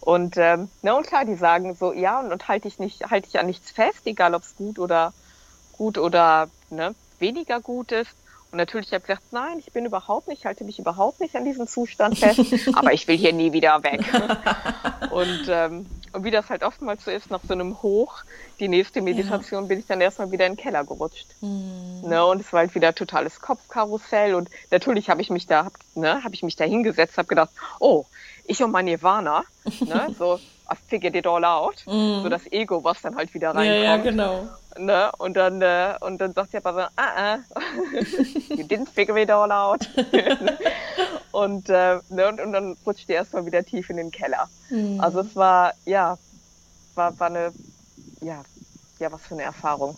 Und, 0.00 0.36
ähm, 0.36 0.68
na 0.82 0.94
und 0.94 1.06
klar, 1.06 1.24
die 1.24 1.36
sagen 1.36 1.74
so, 1.74 1.92
ja, 1.92 2.18
und, 2.20 2.32
und 2.32 2.48
halte 2.48 2.66
ich 2.66 2.78
nicht, 2.78 3.10
halte 3.10 3.28
ich 3.28 3.38
an 3.38 3.46
nichts 3.46 3.70
fest, 3.70 4.00
egal 4.04 4.34
ob 4.34 4.42
es 4.42 4.56
gut 4.56 4.78
oder 4.78 5.12
gut 5.72 5.96
oder 5.96 6.48
ne, 6.70 6.94
weniger 7.20 7.60
gut 7.60 7.92
ist. 7.92 8.10
Und 8.50 8.58
natürlich 8.58 8.88
habe 8.88 8.98
ich 8.98 9.06
gesagt, 9.06 9.32
nein, 9.32 9.58
ich 9.60 9.72
bin 9.72 9.86
überhaupt 9.86 10.28
nicht, 10.28 10.44
halte 10.44 10.64
mich 10.64 10.78
überhaupt 10.78 11.20
nicht 11.20 11.36
an 11.36 11.44
diesem 11.44 11.66
Zustand 11.66 12.18
fest, 12.18 12.40
aber 12.74 12.92
ich 12.92 13.06
will 13.06 13.16
hier 13.16 13.32
nie 13.32 13.52
wieder 13.52 13.82
weg. 13.82 14.02
und, 15.10 15.46
ähm, 15.48 15.86
und 16.12 16.24
wie 16.24 16.30
das 16.30 16.50
halt 16.50 16.62
oftmals 16.62 17.04
so 17.04 17.10
ist, 17.10 17.30
nach 17.30 17.42
so 17.46 17.54
einem 17.54 17.82
Hoch, 17.82 18.22
die 18.60 18.68
nächste 18.68 19.00
Meditation 19.02 19.68
bin 19.68 19.78
ich 19.78 19.86
dann 19.86 20.00
erstmal 20.00 20.30
wieder 20.30 20.46
in 20.46 20.52
den 20.52 20.58
Keller 20.58 20.84
gerutscht. 20.84 21.36
Mhm. 21.40 22.00
Ne, 22.04 22.24
und 22.26 22.40
es 22.40 22.52
war 22.52 22.60
halt 22.60 22.74
wieder 22.74 22.94
totales 22.94 23.40
Kopfkarussell 23.40 24.34
und 24.34 24.50
natürlich 24.70 25.08
habe 25.08 25.22
ich 25.22 25.30
mich 25.30 25.46
da, 25.46 25.66
hab, 25.66 25.72
ne, 25.94 26.22
habe 26.24 26.34
ich 26.34 26.42
mich 26.42 26.56
da 26.56 26.64
hingesetzt, 26.64 27.16
habe 27.16 27.28
gedacht, 27.28 27.50
oh, 27.80 28.06
ich 28.44 28.62
und 28.62 28.72
mein 28.72 28.86
Nirvana, 28.86 29.44
ne, 29.80 30.12
so 30.18 30.38
I 30.70 30.76
figured 30.88 31.14
it 31.16 31.26
all 31.26 31.44
out, 31.44 31.82
so 31.84 32.28
das 32.28 32.50
Ego, 32.50 32.82
was 32.84 33.02
dann 33.02 33.16
halt 33.16 33.34
wieder 33.34 33.52
Mhm. 33.54 33.60
Ja, 33.60 33.72
reinkommt. 33.72 33.84
ja, 33.84 34.10
genau. 34.10 34.48
Ne? 34.78 35.10
Und 35.18 35.34
dann, 35.34 35.60
äh, 35.62 35.94
und 36.00 36.18
dann 36.18 36.32
sagt 36.32 36.52
der 36.52 36.60
Papa, 36.60 36.90
ah, 36.96 37.02
ah, 37.14 37.38
you 38.50 38.64
didn't 38.64 38.88
figure 38.88 39.20
it 39.20 39.30
all 39.30 39.50
out. 39.50 39.88
und, 41.32 41.68
äh, 41.68 41.98
ne? 42.08 42.28
und, 42.28 42.40
und 42.40 42.52
dann 42.52 42.76
rutscht 42.86 43.08
die 43.08 43.12
erstmal 43.12 43.44
wieder 43.46 43.64
tief 43.64 43.90
in 43.90 43.96
den 43.96 44.10
Keller. 44.10 44.48
Mhm. 44.70 45.00
Also 45.00 45.20
es 45.20 45.36
war, 45.36 45.74
ja, 45.84 46.18
war, 46.94 47.18
war 47.18 47.26
eine, 47.28 47.52
ja, 48.20 48.42
ja, 48.98 49.12
was 49.12 49.22
für 49.22 49.34
eine 49.34 49.42
Erfahrung. 49.42 49.96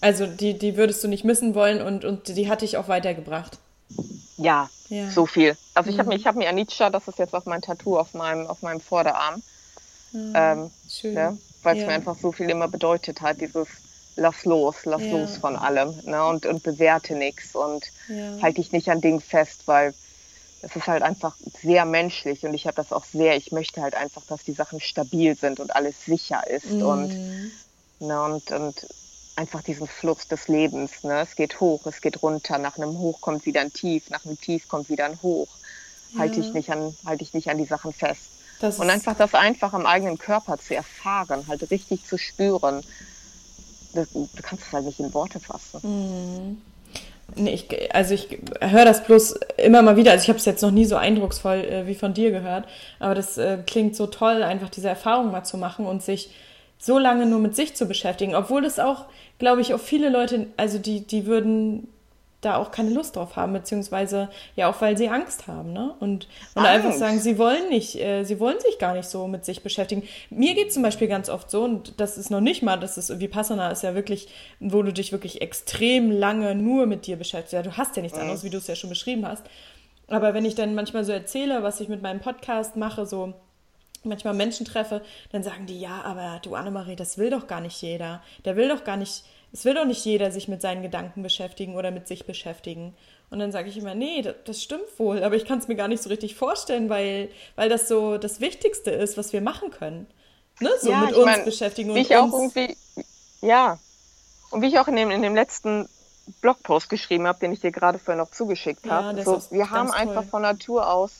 Also 0.00 0.26
die, 0.26 0.58
die 0.58 0.76
würdest 0.76 1.02
du 1.02 1.08
nicht 1.08 1.24
missen 1.24 1.54
wollen 1.54 1.80
und, 1.82 2.04
und 2.04 2.28
die 2.28 2.48
hat 2.48 2.62
dich 2.62 2.76
auch 2.76 2.88
weitergebracht. 2.88 3.58
Ja, 4.36 4.68
Ja. 4.88 5.10
so 5.10 5.26
viel. 5.26 5.56
Also 5.74 5.90
ich 5.90 5.98
habe 5.98 6.10
mir, 6.10 6.16
ich 6.16 6.26
habe 6.26 6.38
mir 6.38 6.48
Anicca, 6.48 6.90
das 6.90 7.08
ist 7.08 7.18
jetzt 7.18 7.34
auf 7.34 7.46
mein 7.46 7.62
Tattoo 7.62 7.98
auf 7.98 8.14
meinem, 8.14 8.46
auf 8.46 8.62
meinem 8.62 8.80
Vorderarm, 8.80 9.42
ähm, 10.14 10.70
Schön. 10.88 11.14
ne? 11.14 11.38
Weil 11.66 11.76
es 11.76 11.82
Ja. 11.82 11.88
mir 11.88 11.94
einfach 11.94 12.16
so 12.16 12.32
viel 12.32 12.50
immer 12.50 12.68
bedeutet 12.68 13.22
hat, 13.22 13.42
dieses 13.42 13.82
lass 14.16 14.46
los, 14.46 14.86
lass 14.86 15.10
Ja. 15.10 15.12
los 15.12 15.36
von 15.38 15.56
allem 15.56 16.00
ne? 16.04 16.24
und, 16.26 16.46
und 16.46 16.62
bewerte 16.64 17.16
nichts 17.16 17.54
und 17.56 17.92
Ja. 18.08 18.38
halte 18.42 18.62
dich 18.62 18.72
nicht 18.72 18.88
an 18.90 19.02
Dingen 19.02 19.20
fest, 19.20 19.66
weil 19.68 19.94
es 20.60 20.76
ist 20.76 20.88
halt 20.88 21.02
einfach 21.04 21.36
sehr 21.56 21.84
menschlich 21.86 22.44
und 22.44 22.54
ich 22.54 22.66
habe 22.66 22.76
das 22.76 22.92
auch 22.92 23.04
sehr, 23.04 23.36
ich 23.36 23.52
möchte 23.52 23.82
halt 23.82 23.94
einfach, 23.96 24.24
dass 24.26 24.44
die 24.44 24.54
Sachen 24.54 24.80
stabil 24.80 25.36
sind 25.36 25.60
und 25.60 25.76
alles 25.76 26.04
sicher 26.04 26.46
ist 26.48 26.82
und, 26.82 27.18
Mhm. 27.18 27.60
ne, 28.00 28.22
und, 28.22 28.50
und 28.52 28.88
einfach 29.36 29.62
diesen 29.62 29.86
Fluss 29.86 30.28
des 30.28 30.48
Lebens. 30.48 31.04
Ne? 31.04 31.20
Es 31.20 31.36
geht 31.36 31.60
hoch, 31.60 31.86
es 31.86 32.00
geht 32.00 32.22
runter, 32.22 32.58
nach 32.58 32.76
einem 32.78 32.98
Hoch 32.98 33.20
kommt 33.20 33.46
wieder 33.46 33.60
ein 33.60 33.72
Tief, 33.72 34.10
nach 34.10 34.24
einem 34.24 34.38
Tief 34.40 34.68
kommt 34.68 34.88
wieder 34.88 35.04
ein 35.06 35.22
Hoch. 35.22 35.58
Halte 36.14 36.40
ich 36.40 36.54
nicht 36.54 36.70
an, 36.70 36.98
halte 37.04 37.24
ich 37.24 37.34
nicht 37.34 37.50
an 37.50 37.58
die 37.58 37.66
Sachen 37.66 37.92
fest. 37.92 38.35
Das 38.60 38.78
Und 38.78 38.88
einfach 38.88 39.16
das 39.16 39.34
einfach 39.34 39.72
am 39.72 39.86
eigenen 39.86 40.18
Körper 40.18 40.58
zu 40.58 40.74
erfahren, 40.74 41.44
halt 41.48 41.70
richtig 41.70 42.04
zu 42.04 42.16
spüren. 42.16 42.82
Das, 43.94 44.12
du 44.12 44.28
kannst 44.42 44.66
es 44.66 44.72
halt 44.72 44.86
nicht 44.86 45.00
in 45.00 45.12
Worte 45.12 45.40
fassen. 45.40 45.80
Mhm. 45.82 46.62
Nee, 47.34 47.54
ich, 47.54 47.94
also 47.94 48.14
ich 48.14 48.38
höre 48.60 48.84
das 48.84 49.04
bloß 49.04 49.40
immer 49.56 49.82
mal 49.82 49.96
wieder. 49.96 50.12
Also 50.12 50.22
ich 50.22 50.28
habe 50.28 50.38
es 50.38 50.44
jetzt 50.44 50.62
noch 50.62 50.70
nie 50.70 50.84
so 50.84 50.96
eindrucksvoll 50.96 51.56
äh, 51.56 51.86
wie 51.86 51.94
von 51.94 52.14
dir 52.14 52.30
gehört, 52.30 52.66
aber 53.00 53.14
das 53.14 53.36
äh, 53.36 53.58
klingt 53.66 53.96
so 53.96 54.06
toll, 54.06 54.42
einfach 54.42 54.70
diese 54.70 54.88
Erfahrung 54.88 55.32
mal 55.32 55.44
zu 55.44 55.58
machen 55.58 55.86
und 55.86 56.02
sich 56.02 56.30
so 56.78 56.98
lange 56.98 57.26
nur 57.26 57.40
mit 57.40 57.56
sich 57.56 57.74
zu 57.74 57.86
beschäftigen, 57.86 58.34
obwohl 58.34 58.64
es 58.64 58.78
auch, 58.78 59.06
glaube 59.38 59.60
ich, 59.60 59.74
auch 59.74 59.80
viele 59.80 60.08
Leute, 60.08 60.46
also 60.56 60.78
die, 60.78 61.06
die 61.06 61.26
würden 61.26 61.88
da 62.40 62.56
auch 62.56 62.70
keine 62.70 62.90
Lust 62.90 63.16
drauf 63.16 63.36
haben, 63.36 63.52
beziehungsweise 63.52 64.28
ja 64.54 64.68
auch, 64.68 64.80
weil 64.80 64.96
sie 64.96 65.08
Angst 65.08 65.46
haben, 65.46 65.72
ne? 65.72 65.94
Und, 66.00 66.28
und 66.54 66.64
einfach 66.64 66.88
Angst. 66.88 66.98
sagen, 66.98 67.18
sie 67.18 67.38
wollen 67.38 67.68
nicht, 67.68 67.96
äh, 67.96 68.24
sie 68.24 68.38
wollen 68.38 68.60
sich 68.60 68.78
gar 68.78 68.94
nicht 68.94 69.08
so 69.08 69.26
mit 69.26 69.44
sich 69.44 69.62
beschäftigen. 69.62 70.02
Mir 70.30 70.54
geht 70.54 70.72
zum 70.72 70.82
Beispiel 70.82 71.08
ganz 71.08 71.28
oft 71.28 71.50
so, 71.50 71.64
und 71.64 71.98
das 71.98 72.18
ist 72.18 72.30
noch 72.30 72.40
nicht 72.40 72.62
mal, 72.62 72.76
das 72.76 72.98
ist, 72.98 73.20
Vipassana 73.20 73.70
ist 73.70 73.82
ja 73.82 73.94
wirklich, 73.94 74.28
wo 74.60 74.82
du 74.82 74.92
dich 74.92 75.12
wirklich 75.12 75.40
extrem 75.40 76.10
lange 76.10 76.54
nur 76.54 76.86
mit 76.86 77.06
dir 77.06 77.16
beschäftigst. 77.16 77.54
Ja, 77.54 77.62
du 77.62 77.76
hast 77.76 77.96
ja 77.96 78.02
nichts 78.02 78.18
anderes, 78.18 78.44
wie 78.44 78.50
du 78.50 78.58
es 78.58 78.66
ja 78.66 78.76
schon 78.76 78.90
beschrieben 78.90 79.26
hast. 79.26 79.44
Aber 80.08 80.34
wenn 80.34 80.44
ich 80.44 80.54
dann 80.54 80.74
manchmal 80.74 81.04
so 81.04 81.12
erzähle, 81.12 81.62
was 81.62 81.80
ich 81.80 81.88
mit 81.88 82.02
meinem 82.02 82.20
Podcast 82.20 82.76
mache, 82.76 83.06
so 83.06 83.34
manchmal 84.04 84.34
Menschen 84.34 84.64
treffe, 84.64 85.02
dann 85.32 85.42
sagen 85.42 85.66
die, 85.66 85.80
ja, 85.80 86.02
aber 86.02 86.40
du 86.42 86.54
Annemarie, 86.54 86.96
das 86.96 87.18
will 87.18 87.30
doch 87.30 87.46
gar 87.46 87.60
nicht 87.60 87.80
jeder. 87.82 88.22
Der 88.44 88.56
will 88.56 88.68
doch 88.68 88.84
gar 88.84 88.96
nicht, 88.96 89.24
es 89.52 89.64
will 89.64 89.74
doch 89.74 89.84
nicht 89.84 90.04
jeder 90.04 90.30
sich 90.30 90.48
mit 90.48 90.60
seinen 90.62 90.82
Gedanken 90.82 91.22
beschäftigen 91.22 91.76
oder 91.76 91.90
mit 91.90 92.06
sich 92.08 92.26
beschäftigen. 92.26 92.94
Und 93.30 93.38
dann 93.40 93.52
sage 93.52 93.68
ich 93.68 93.76
immer, 93.76 93.94
nee, 93.94 94.22
das, 94.22 94.34
das 94.44 94.62
stimmt 94.62 94.98
wohl, 94.98 95.22
aber 95.24 95.34
ich 95.34 95.44
kann 95.46 95.58
es 95.58 95.68
mir 95.68 95.76
gar 95.76 95.88
nicht 95.88 96.02
so 96.02 96.08
richtig 96.10 96.36
vorstellen, 96.36 96.88
weil, 96.88 97.28
weil 97.56 97.68
das 97.68 97.88
so 97.88 98.18
das 98.18 98.40
Wichtigste 98.40 98.90
ist, 98.90 99.16
was 99.16 99.32
wir 99.32 99.40
machen 99.40 99.70
können. 99.70 100.06
Ne? 100.60 100.70
So 100.80 100.90
Ja, 100.90 101.00
mit 101.00 101.14
uns 101.14 101.24
mein, 101.24 101.44
beschäftigen 101.44 101.88
Wie 101.90 101.92
und 101.92 101.98
ich 101.98 102.16
auch 102.16 102.32
uns. 102.32 102.54
irgendwie, 102.56 102.76
ja. 103.40 103.78
Und 104.50 104.62
wie 104.62 104.66
ich 104.68 104.78
auch 104.78 104.88
in 104.88 104.96
dem, 104.96 105.10
in 105.10 105.22
dem 105.22 105.34
letzten 105.34 105.88
Blogpost 106.40 106.88
geschrieben 106.88 107.26
habe, 107.26 107.38
den 107.40 107.52
ich 107.52 107.60
dir 107.60 107.72
gerade 107.72 107.98
vorher 107.98 108.22
noch 108.22 108.30
zugeschickt 108.30 108.84
Ja, 108.86 109.04
habe. 109.04 109.22
so, 109.24 109.42
wir 109.50 109.70
haben 109.70 109.88
toll. 109.88 109.96
einfach 109.96 110.24
von 110.24 110.42
Natur 110.42 110.90
aus 110.92 111.12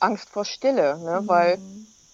Angst 0.00 0.28
vor 0.28 0.44
Stille, 0.44 0.98
ne? 0.98 1.22
Mhm. 1.22 1.28
weil 1.28 1.58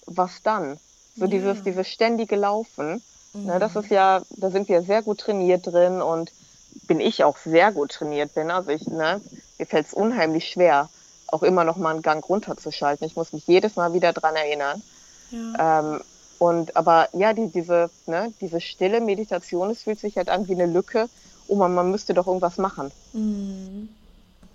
was 0.06 0.42
dann? 0.42 0.78
So 1.16 1.26
dieses, 1.26 1.62
dieses 1.62 1.88
ständige 1.88 2.36
Laufen 2.36 3.02
Mhm. 3.34 3.46
Ne, 3.46 3.58
das 3.58 3.76
ist 3.76 3.90
ja, 3.90 4.22
da 4.30 4.50
sind 4.50 4.68
wir 4.68 4.82
sehr 4.82 5.02
gut 5.02 5.20
trainiert 5.20 5.66
drin 5.66 6.02
und 6.02 6.32
bin 6.86 7.00
ich 7.00 7.24
auch 7.24 7.36
sehr 7.36 7.72
gut 7.72 7.92
trainiert 7.92 8.34
bin. 8.34 8.50
Also 8.50 8.70
ich, 8.70 8.86
ne, 8.86 9.20
mir 9.58 9.66
fällt 9.66 9.86
es 9.86 9.94
unheimlich 9.94 10.48
schwer, 10.48 10.90
auch 11.26 11.42
immer 11.42 11.64
noch 11.64 11.76
mal 11.76 11.90
einen 11.90 12.02
Gang 12.02 12.26
runterzuschalten. 12.26 13.06
Ich 13.06 13.16
muss 13.16 13.32
mich 13.32 13.46
jedes 13.46 13.76
Mal 13.76 13.92
wieder 13.92 14.12
dran 14.12 14.36
erinnern. 14.36 14.82
Ja. 15.30 15.80
Ähm, 15.80 16.02
und 16.38 16.76
aber 16.76 17.08
ja, 17.12 17.32
die, 17.32 17.50
diese, 17.50 17.90
ne, 18.06 18.32
diese 18.40 18.60
stille 18.60 19.00
Meditation, 19.00 19.70
es 19.70 19.82
fühlt 19.84 20.00
sich 20.00 20.16
halt 20.16 20.28
an 20.28 20.48
wie 20.48 20.54
eine 20.54 20.66
Lücke. 20.66 21.08
Oh 21.46 21.56
man, 21.56 21.74
man 21.74 21.90
müsste 21.90 22.14
doch 22.14 22.26
irgendwas 22.26 22.58
machen. 22.58 22.92
Mhm. 23.12 23.88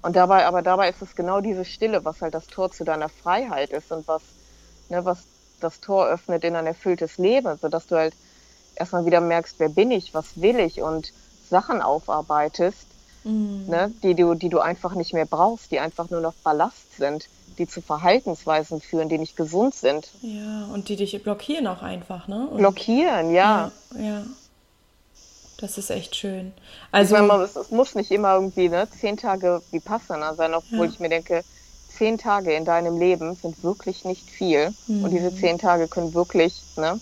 Und 0.01 0.15
dabei, 0.15 0.45
aber 0.45 0.61
dabei 0.61 0.89
ist 0.89 1.01
es 1.01 1.15
genau 1.15 1.41
diese 1.41 1.65
Stille, 1.65 2.05
was 2.05 2.21
halt 2.21 2.34
das 2.36 2.47
Tor 2.47 2.71
zu 2.71 2.84
deiner 2.84 3.09
Freiheit 3.09 3.71
ist 3.71 3.91
und 3.91 4.07
was, 4.07 4.23
ne, 4.89 5.03
was 5.05 5.28
das 5.59 5.80
Tor 5.80 6.07
öffnet 6.07 6.43
in 6.43 6.55
ein 6.55 6.67
erfülltes 6.67 7.17
Leben, 7.17 7.57
sodass 7.57 7.88
du 7.88 7.95
halt 7.95 8.15
erstmal 8.80 9.05
wieder 9.05 9.21
merkst, 9.21 9.55
wer 9.59 9.69
bin 9.69 9.91
ich, 9.91 10.13
was 10.13 10.41
will 10.41 10.59
ich 10.59 10.82
und 10.82 11.11
Sachen 11.49 11.82
aufarbeitest, 11.82 12.88
mhm. 13.23 13.65
ne, 13.67 13.91
die, 14.03 14.15
du, 14.15 14.36
die 14.36 14.49
du 14.49 14.59
einfach 14.59 14.95
nicht 14.95 15.13
mehr 15.13 15.25
brauchst, 15.25 15.71
die 15.71 15.80
einfach 15.80 16.09
nur 16.09 16.21
noch 16.21 16.34
Ballast 16.43 16.97
sind, 16.97 17.28
die 17.57 17.67
zu 17.67 17.82
Verhaltensweisen 17.82 18.82
führen, 18.82 19.09
die 19.09 19.17
nicht 19.17 19.36
gesund 19.36 19.73
sind. 19.73 20.09
Ja, 20.21 20.65
und 20.73 20.89
die 20.89 20.95
dich 20.95 21.21
blockieren 21.23 21.67
auch 21.67 21.82
einfach, 21.82 22.28
ne? 22.28 22.47
Und 22.47 22.57
blockieren, 22.57 23.32
ja. 23.32 23.71
ja. 23.95 24.01
Ja, 24.01 24.23
das 25.57 25.78
ist 25.78 25.89
echt 25.89 26.15
schön. 26.15 26.53
Also, 26.91 27.15
meine, 27.15 27.43
es, 27.43 27.55
es, 27.55 27.71
muss 27.71 27.95
nicht 27.95 28.11
immer 28.11 28.36
irgendwie 28.36 28.69
ne, 28.69 28.88
zehn 28.89 29.17
Tage 29.17 29.61
Vipassana 29.71 30.36
sein, 30.36 30.53
obwohl 30.53 30.86
ja. 30.86 30.91
ich 30.91 30.99
mir 30.99 31.09
denke, 31.09 31.43
zehn 31.89 32.17
Tage 32.17 32.53
in 32.53 32.63
deinem 32.63 32.99
Leben 32.99 33.36
sind 33.36 33.63
wirklich 33.63 34.05
nicht 34.05 34.30
viel. 34.30 34.73
Mhm. 34.88 35.03
Und 35.03 35.11
diese 35.11 35.36
zehn 35.36 35.57
Tage 35.57 35.88
können 35.88 36.13
wirklich 36.13 36.61
ne, 36.75 36.99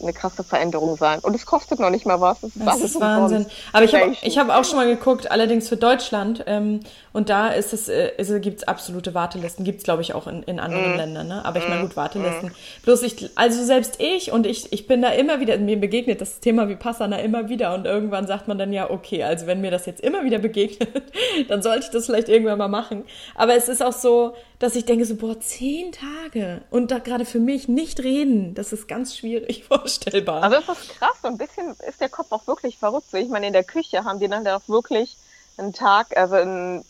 eine 0.00 0.12
krasse 0.12 0.44
Veränderung 0.44 0.96
sein. 0.96 1.20
Und 1.20 1.34
es 1.34 1.46
kostet 1.46 1.78
noch 1.78 1.90
nicht 1.90 2.06
mal 2.06 2.20
was. 2.20 2.40
Das 2.40 2.56
ist, 2.56 2.66
das 2.66 2.80
ist 2.80 3.00
Wahnsinn. 3.00 3.46
Aber 3.72 3.84
ich 3.84 3.94
habe 3.94 4.16
ich 4.22 4.38
hab 4.38 4.50
auch 4.50 4.64
schon 4.64 4.76
mal 4.76 4.86
geguckt, 4.86 5.30
allerdings 5.30 5.68
für 5.68 5.76
Deutschland. 5.76 6.44
Ähm, 6.46 6.80
und 7.12 7.28
da 7.28 7.48
ist 7.48 7.72
es, 7.72 7.88
äh, 7.88 8.12
also 8.18 8.40
gibt 8.40 8.58
es 8.58 8.68
absolute 8.68 9.14
Wartelisten. 9.14 9.64
Gibt 9.64 9.78
es, 9.78 9.84
glaube 9.84 10.02
ich, 10.02 10.14
auch 10.14 10.26
in, 10.26 10.42
in 10.42 10.58
anderen 10.58 10.94
mm. 10.94 10.96
Ländern. 10.96 11.28
Ne? 11.28 11.44
Aber 11.44 11.58
ich 11.58 11.68
meine, 11.68 11.82
mm. 11.82 11.86
gut, 11.86 11.96
Wartelisten. 11.96 12.48
Mm. 12.48 12.82
Bloß 12.82 13.02
ich, 13.02 13.30
also 13.36 13.62
selbst 13.64 13.96
ich 14.00 14.32
und 14.32 14.46
ich, 14.46 14.72
ich 14.72 14.86
bin 14.86 15.00
da 15.00 15.10
immer 15.10 15.40
wieder, 15.40 15.56
mir 15.58 15.78
begegnet 15.78 16.20
das 16.20 16.40
Thema 16.40 16.68
wie 16.68 16.76
Passana 16.76 17.18
immer 17.20 17.48
wieder. 17.48 17.74
Und 17.74 17.86
irgendwann 17.86 18.26
sagt 18.26 18.48
man 18.48 18.58
dann 18.58 18.72
ja, 18.72 18.90
okay, 18.90 19.22
also 19.22 19.46
wenn 19.46 19.60
mir 19.60 19.70
das 19.70 19.86
jetzt 19.86 20.00
immer 20.00 20.24
wieder 20.24 20.38
begegnet, 20.38 20.90
dann 21.48 21.62
sollte 21.62 21.84
ich 21.84 21.90
das 21.90 22.06
vielleicht 22.06 22.28
irgendwann 22.28 22.58
mal 22.58 22.68
machen. 22.68 23.04
Aber 23.34 23.54
es 23.54 23.68
ist 23.68 23.82
auch 23.82 23.92
so, 23.92 24.34
dass 24.58 24.76
ich 24.76 24.84
denke 24.84 25.04
so, 25.04 25.16
boah, 25.16 25.38
zehn 25.40 25.92
Tage. 25.92 26.62
Und 26.70 26.90
da 26.90 26.98
gerade 26.98 27.24
für 27.24 27.38
mich 27.38 27.68
nicht 27.68 28.02
reden, 28.02 28.54
das 28.54 28.72
ist 28.72 28.88
ganz 28.88 29.16
schwierig 29.16 29.64
vorstellbar. 29.84 30.42
Also 30.42 30.60
das 30.60 30.78
ist 30.78 30.88
krass. 30.90 31.16
So 31.22 31.28
ein 31.28 31.38
bisschen 31.38 31.76
ist 31.86 32.00
der 32.00 32.08
Kopf 32.08 32.32
auch 32.32 32.46
wirklich 32.46 32.78
verrückt. 32.78 33.12
Ich 33.12 33.28
meine, 33.28 33.46
in 33.46 33.52
der 33.52 33.64
Küche 33.64 34.04
haben 34.04 34.18
die 34.18 34.28
dann 34.28 34.46
auch 34.48 34.66
wirklich 34.68 35.16
einen 35.56 35.72
Tag, 35.72 36.16
also 36.16 36.36
ein, 36.36 36.84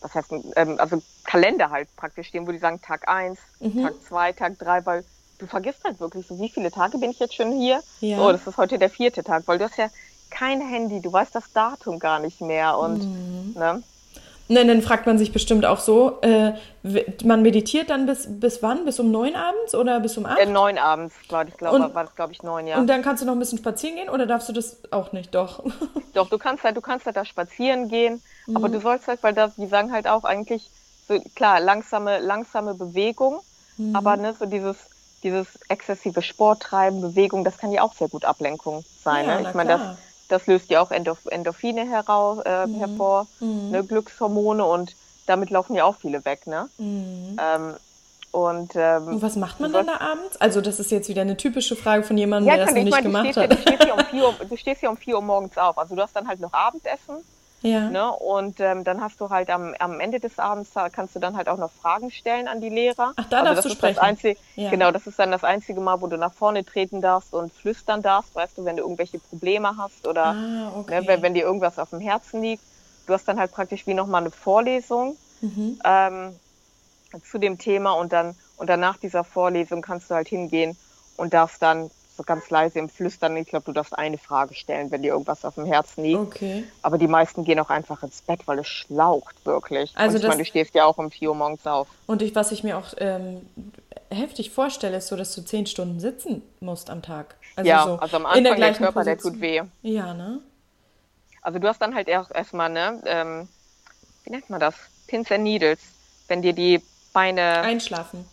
was 0.00 0.14
heißt, 0.14 0.32
ähm, 0.56 0.76
also 0.78 1.02
Kalender 1.24 1.70
halt 1.70 1.88
praktisch 1.96 2.28
stehen, 2.28 2.46
wo 2.46 2.52
die 2.52 2.58
sagen 2.58 2.80
Tag 2.82 3.08
1, 3.08 3.38
mhm. 3.60 3.82
Tag 3.82 3.94
2, 4.08 4.32
Tag 4.32 4.58
3, 4.58 4.86
weil 4.86 5.04
du 5.38 5.46
vergisst 5.46 5.84
halt 5.84 6.00
wirklich 6.00 6.26
so, 6.26 6.38
wie 6.38 6.48
viele 6.48 6.70
Tage 6.70 6.98
bin 6.98 7.10
ich 7.10 7.18
jetzt 7.18 7.34
schon 7.34 7.52
hier? 7.52 7.82
Ja. 8.00 8.18
Oh, 8.18 8.32
das 8.32 8.46
ist 8.46 8.56
heute 8.56 8.78
der 8.78 8.90
vierte 8.90 9.22
Tag, 9.22 9.44
weil 9.46 9.58
du 9.58 9.64
hast 9.64 9.78
ja 9.78 9.88
kein 10.30 10.60
Handy, 10.60 11.00
du 11.00 11.12
weißt 11.12 11.34
das 11.34 11.52
Datum 11.52 11.98
gar 11.98 12.18
nicht 12.18 12.40
mehr 12.40 12.78
und, 12.78 13.04
mhm. 13.04 13.54
ne? 13.54 13.82
Ne, 14.48 14.66
dann 14.66 14.82
fragt 14.82 15.06
man 15.06 15.18
sich 15.18 15.32
bestimmt 15.32 15.64
auch 15.64 15.78
so, 15.78 16.20
äh, 16.22 16.52
man 17.24 17.42
meditiert 17.42 17.90
dann 17.90 18.06
bis, 18.06 18.26
bis 18.28 18.62
wann? 18.62 18.84
Bis 18.84 18.98
um 18.98 19.10
neun 19.10 19.34
abends 19.34 19.74
oder 19.74 20.00
bis 20.00 20.18
um 20.18 20.26
acht? 20.26 20.38
Äh, 20.38 20.46
neun 20.46 20.78
abends, 20.78 21.14
glaube 21.28 21.50
ich, 21.50 21.56
glaub, 21.56 21.94
war 21.94 22.04
das, 22.04 22.14
glaube 22.14 22.32
ich, 22.32 22.42
neun, 22.42 22.66
ja. 22.66 22.78
Und 22.78 22.88
dann 22.88 23.02
kannst 23.02 23.22
du 23.22 23.26
noch 23.26 23.34
ein 23.34 23.38
bisschen 23.38 23.58
spazieren 23.58 23.96
gehen 23.96 24.08
oder 24.08 24.26
darfst 24.26 24.48
du 24.48 24.52
das 24.52 24.78
auch 24.90 25.12
nicht? 25.12 25.34
Doch. 25.34 25.62
Doch, 26.14 26.28
du 26.28 26.38
kannst 26.38 26.64
halt, 26.64 26.76
du 26.76 26.80
kannst 26.80 27.06
halt 27.06 27.16
da 27.16 27.24
spazieren 27.24 27.88
gehen, 27.88 28.20
mhm. 28.46 28.56
aber 28.56 28.68
du 28.68 28.80
sollst 28.80 29.08
halt, 29.08 29.22
weil 29.22 29.32
das, 29.32 29.54
die 29.56 29.66
sagen 29.66 29.92
halt 29.92 30.06
auch 30.06 30.24
eigentlich, 30.24 30.68
so, 31.08 31.18
klar, 31.34 31.60
langsame, 31.60 32.18
langsame 32.18 32.74
Bewegung, 32.74 33.40
mhm. 33.78 33.96
aber 33.96 34.16
ne, 34.16 34.34
so 34.38 34.44
dieses, 34.44 34.76
dieses 35.22 35.46
exzessive 35.68 36.20
Sporttreiben, 36.20 37.00
Bewegung, 37.00 37.44
das 37.44 37.58
kann 37.58 37.72
ja 37.72 37.82
auch 37.82 37.94
sehr 37.94 38.08
gut 38.08 38.24
Ablenkung 38.24 38.84
sein. 39.02 39.26
Ja, 39.26 39.40
ne? 39.40 39.48
Ich 39.48 39.54
meine, 39.54 39.70
das 39.70 39.80
das 40.32 40.46
löst 40.46 40.70
ja 40.70 40.80
auch 40.80 40.90
Endorph 40.90 41.26
Endorphine 41.26 41.88
heraus, 41.88 42.38
äh, 42.44 42.66
mhm. 42.66 42.74
hervor, 42.76 43.26
mhm. 43.40 43.70
Ne, 43.70 43.84
Glückshormone 43.84 44.64
und 44.64 44.96
damit 45.26 45.50
laufen 45.50 45.74
ja 45.74 45.84
auch 45.84 45.96
viele 45.96 46.24
weg. 46.24 46.46
Ne? 46.46 46.68
Mhm. 46.78 47.36
Ähm, 47.40 47.74
und, 48.32 48.72
ähm, 48.76 49.08
und, 49.08 49.22
was 49.22 49.36
macht 49.36 49.60
man 49.60 49.72
dann 49.74 49.86
da 49.86 50.00
abends? 50.00 50.40
Also 50.40 50.62
das 50.62 50.80
ist 50.80 50.90
jetzt 50.90 51.08
wieder 51.10 51.20
eine 51.20 51.36
typische 51.36 51.76
Frage 51.76 52.02
von 52.02 52.16
jemandem, 52.16 52.48
ja, 52.48 52.56
der 52.56 52.64
das 52.64 52.74
noch 52.74 52.82
nicht 52.82 52.90
meine, 52.90 53.02
gemacht 53.02 53.36
hat. 53.36 53.52
du, 53.52 53.58
stehst 53.58 53.92
um 53.92 54.04
4 54.10 54.22
Uhr, 54.22 54.34
du 54.48 54.56
stehst 54.56 54.80
hier 54.80 54.90
um 54.90 54.96
4 54.96 55.16
Uhr 55.16 55.22
morgens 55.22 55.58
auf. 55.58 55.76
Also 55.76 55.94
du 55.94 56.02
hast 56.02 56.16
dann 56.16 56.26
halt 56.26 56.40
noch 56.40 56.52
Abendessen. 56.52 57.16
Ja. 57.62 57.88
Ne? 57.88 58.10
Und 58.10 58.60
ähm, 58.60 58.84
dann 58.84 59.00
hast 59.00 59.20
du 59.20 59.30
halt 59.30 59.50
am, 59.50 59.74
am 59.78 60.00
Ende 60.00 60.20
des 60.20 60.38
Abends 60.38 60.70
kannst 60.92 61.14
du 61.14 61.20
dann 61.20 61.36
halt 61.36 61.48
auch 61.48 61.58
noch 61.58 61.70
Fragen 61.70 62.10
stellen 62.10 62.48
an 62.48 62.60
die 62.60 62.68
Lehrer. 62.68 63.12
Ach, 63.16 63.28
da 63.28 63.40
also 63.40 63.54
darfst 63.54 63.64
du 63.64 63.70
sprechen. 63.70 63.98
Einzige, 64.00 64.38
ja. 64.56 64.70
Genau, 64.70 64.90
das 64.90 65.06
ist 65.06 65.18
dann 65.18 65.30
das 65.30 65.44
einzige 65.44 65.80
Mal, 65.80 66.00
wo 66.00 66.06
du 66.06 66.16
nach 66.16 66.32
vorne 66.32 66.64
treten 66.64 67.00
darfst 67.00 67.32
und 67.32 67.52
flüstern 67.52 68.02
darfst, 68.02 68.34
weißt 68.34 68.58
du, 68.58 68.64
wenn 68.64 68.76
du 68.76 68.82
irgendwelche 68.82 69.18
Probleme 69.18 69.76
hast 69.78 70.06
oder 70.06 70.26
ah, 70.26 70.72
okay. 70.76 71.00
ne, 71.00 71.06
wenn, 71.06 71.22
wenn, 71.22 71.34
dir 71.34 71.44
irgendwas 71.44 71.78
auf 71.78 71.90
dem 71.90 72.00
Herzen 72.00 72.42
liegt. 72.42 72.62
Du 73.06 73.12
hast 73.12 73.26
dann 73.26 73.38
halt 73.38 73.52
praktisch 73.52 73.86
wie 73.86 73.94
nochmal 73.94 74.22
eine 74.22 74.30
Vorlesung 74.30 75.16
mhm. 75.40 75.80
ähm, 75.84 76.36
zu 77.24 77.38
dem 77.38 77.58
Thema 77.58 77.92
und 77.92 78.12
dann 78.12 78.34
und 78.56 78.68
danach 78.68 78.96
dieser 78.96 79.24
Vorlesung 79.24 79.82
kannst 79.82 80.08
du 80.08 80.14
halt 80.14 80.28
hingehen 80.28 80.76
und 81.16 81.34
darfst 81.34 81.60
dann 81.62 81.90
so 82.22 82.26
ganz 82.26 82.48
leise 82.50 82.78
im 82.78 82.88
Flüstern. 82.88 83.36
Ich 83.36 83.48
glaube, 83.48 83.64
du 83.66 83.72
darfst 83.72 83.96
eine 83.98 84.18
Frage 84.18 84.54
stellen, 84.54 84.90
wenn 84.90 85.02
dir 85.02 85.12
irgendwas 85.12 85.44
auf 85.44 85.56
dem 85.56 85.66
Herzen 85.66 86.04
liegt. 86.04 86.20
Okay. 86.20 86.64
Aber 86.82 86.98
die 86.98 87.08
meisten 87.08 87.44
gehen 87.44 87.58
auch 87.58 87.70
einfach 87.70 88.02
ins 88.02 88.22
Bett, 88.22 88.40
weil 88.46 88.60
es 88.60 88.68
schlaucht 88.68 89.44
wirklich. 89.44 89.92
Also 89.96 90.16
und 90.16 90.22
ich 90.22 90.28
meine, 90.28 90.42
du 90.42 90.48
stehst 90.48 90.74
ja 90.74 90.84
auch 90.84 90.98
um 90.98 91.10
4 91.10 91.30
Uhr 91.30 91.34
morgens 91.34 91.66
auf. 91.66 91.88
Und 92.06 92.22
ich, 92.22 92.34
was 92.34 92.52
ich 92.52 92.62
mir 92.62 92.78
auch 92.78 92.94
ähm, 92.98 93.42
heftig 94.10 94.50
vorstelle, 94.50 94.98
ist 94.98 95.08
so, 95.08 95.16
dass 95.16 95.34
du 95.34 95.42
zehn 95.42 95.66
Stunden 95.66 96.00
sitzen 96.00 96.42
musst 96.60 96.90
am 96.90 97.02
Tag. 97.02 97.36
Also 97.56 97.68
ja, 97.68 97.84
so 97.84 97.94
also 97.96 98.16
am 98.16 98.26
Anfang 98.26 98.44
der, 98.44 98.54
der 98.54 98.72
Körper, 98.74 99.04
Position. 99.04 99.40
der 99.40 99.58
tut 99.58 99.72
weh. 99.82 99.90
Ja, 99.90 100.14
ne? 100.14 100.40
Also 101.42 101.58
du 101.58 101.68
hast 101.68 101.80
dann 101.82 101.94
halt 101.94 102.08
erstmal, 102.08 102.70
ne, 102.70 103.02
ähm, 103.04 103.48
wie 104.24 104.30
nennt 104.30 104.48
man 104.48 104.60
das? 104.60 104.74
Pins 105.08 105.30
and 105.32 105.42
Needles. 105.42 105.80
Wenn 106.28 106.40
dir 106.40 106.52
die 106.52 106.80
Beine... 107.12 107.60
Einschlafen. 107.62 108.24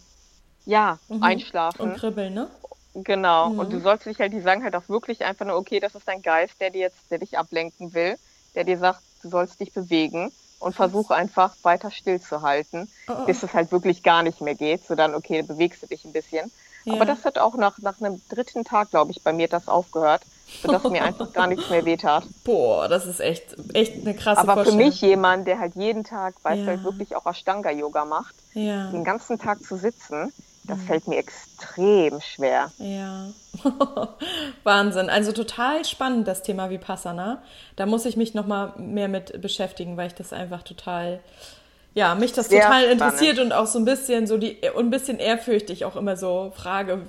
Ja, 0.66 1.00
mhm. 1.10 1.24
einschlafen. 1.24 1.82
Und 1.82 1.98
kribbeln, 1.98 2.34
ne? 2.36 2.50
Genau. 2.94 3.50
Mhm. 3.50 3.60
Und 3.60 3.74
du 3.74 3.80
sollst 3.80 4.06
dich 4.06 4.20
halt, 4.20 4.34
die 4.34 4.42
sagen 4.42 4.64
halt 4.64 4.76
auch 4.76 4.90
wirklich 4.90 5.24
einfach 5.24 5.46
nur, 5.46 5.56
okay, 5.56 5.80
das 5.80 5.96
ist 5.96 6.08
dein 6.08 6.22
Geist, 6.22 6.60
der 6.60 6.72
dir 6.72 6.82
jetzt, 6.82 7.12
der 7.12 7.20
dich 7.20 7.38
ablenken 7.38 7.94
will, 7.94 8.18
der 8.56 8.64
dir 8.64 8.78
sagt, 8.78 9.02
du 9.22 9.30
sollst 9.30 9.60
dich 9.60 9.74
bewegen 9.74 10.32
und 10.60 10.76
versuch 10.76 11.12
einfach 11.12 11.56
weiter 11.64 11.92
stillzuhalten, 11.92 12.90
oh, 13.08 13.14
oh. 13.20 13.26
bis 13.26 13.44
es 13.44 13.54
halt 13.54 13.72
wirklich 13.72 14.04
gar 14.04 14.24
nicht 14.24 14.42
mehr 14.42 14.56
geht. 14.56 14.86
So 14.86 14.96
dann, 14.96 15.16
okay, 15.16 15.42
bewegst 15.42 15.84
du 15.84 15.88
dich 15.88 16.04
ein 16.06 16.14
bisschen. 16.14 16.52
Ja. 16.86 16.94
Aber 16.94 17.06
das 17.06 17.26
hat 17.26 17.38
auch 17.38 17.56
nach, 17.56 17.78
nach 17.80 18.00
einem 18.02 18.22
dritten 18.30 18.64
Tag, 18.64 18.92
glaube 18.92 19.12
ich, 19.12 19.22
bei 19.22 19.34
mir 19.34 19.48
das 19.48 19.68
aufgehört, 19.68 20.22
sodass 20.62 20.84
mir 20.84 21.04
einfach 21.04 21.32
gar 21.34 21.48
nichts 21.48 21.70
mehr 21.70 21.86
wehtat. 21.86 22.24
Boah, 22.44 22.88
das 22.88 23.06
ist 23.06 23.20
echt, 23.20 23.56
echt 23.74 24.02
eine 24.02 24.16
krasse 24.16 24.42
Aber 24.42 24.66
für 24.66 24.72
mich 24.72 25.02
jemand, 25.02 25.48
der 25.48 25.60
halt 25.60 25.76
jeden 25.76 26.04
Tag, 26.04 26.36
weißt 26.44 26.60
ja. 26.60 26.64
du, 26.64 26.70
halt 26.72 26.84
wirklich 26.84 27.16
auch 27.16 27.26
Ashtanga-Yoga 27.26 28.06
macht, 28.06 28.36
ja. 28.54 28.90
den 28.92 29.04
ganzen 29.04 29.40
Tag 29.40 29.62
zu 29.64 29.78
sitzen, 29.78 30.34
das 30.70 30.82
fällt 30.84 31.08
mir 31.08 31.18
extrem 31.18 32.22
schwer. 32.22 32.72
Ja, 32.78 33.30
Wahnsinn. 34.64 35.10
Also 35.10 35.32
total 35.32 35.84
spannend 35.84 36.28
das 36.28 36.44
Thema 36.44 36.70
Vipassana. 36.70 37.42
Da 37.76 37.86
muss 37.86 38.06
ich 38.06 38.18
mich 38.18 38.34
noch 38.36 38.46
mal 38.46 38.74
mehr 38.78 39.08
mit 39.08 39.42
beschäftigen, 39.42 39.98
weil 39.98 40.08
ich 40.08 40.14
das 40.14 40.32
einfach 40.32 40.62
total, 40.62 41.22
ja, 41.96 42.14
mich 42.14 42.34
das 42.34 42.50
Sehr 42.50 42.62
total 42.62 42.84
spannend. 42.84 43.02
interessiert 43.02 43.40
und 43.40 43.52
auch 43.52 43.66
so 43.66 43.80
ein 43.80 43.86
bisschen 43.86 44.28
so 44.28 44.38
die 44.38 44.60
und 44.76 44.86
ein 44.86 44.90
bisschen 44.92 45.18
ehrfürchtig 45.18 45.86
auch 45.86 45.96
immer 45.96 46.16
so 46.18 46.54
frage, 46.56 47.02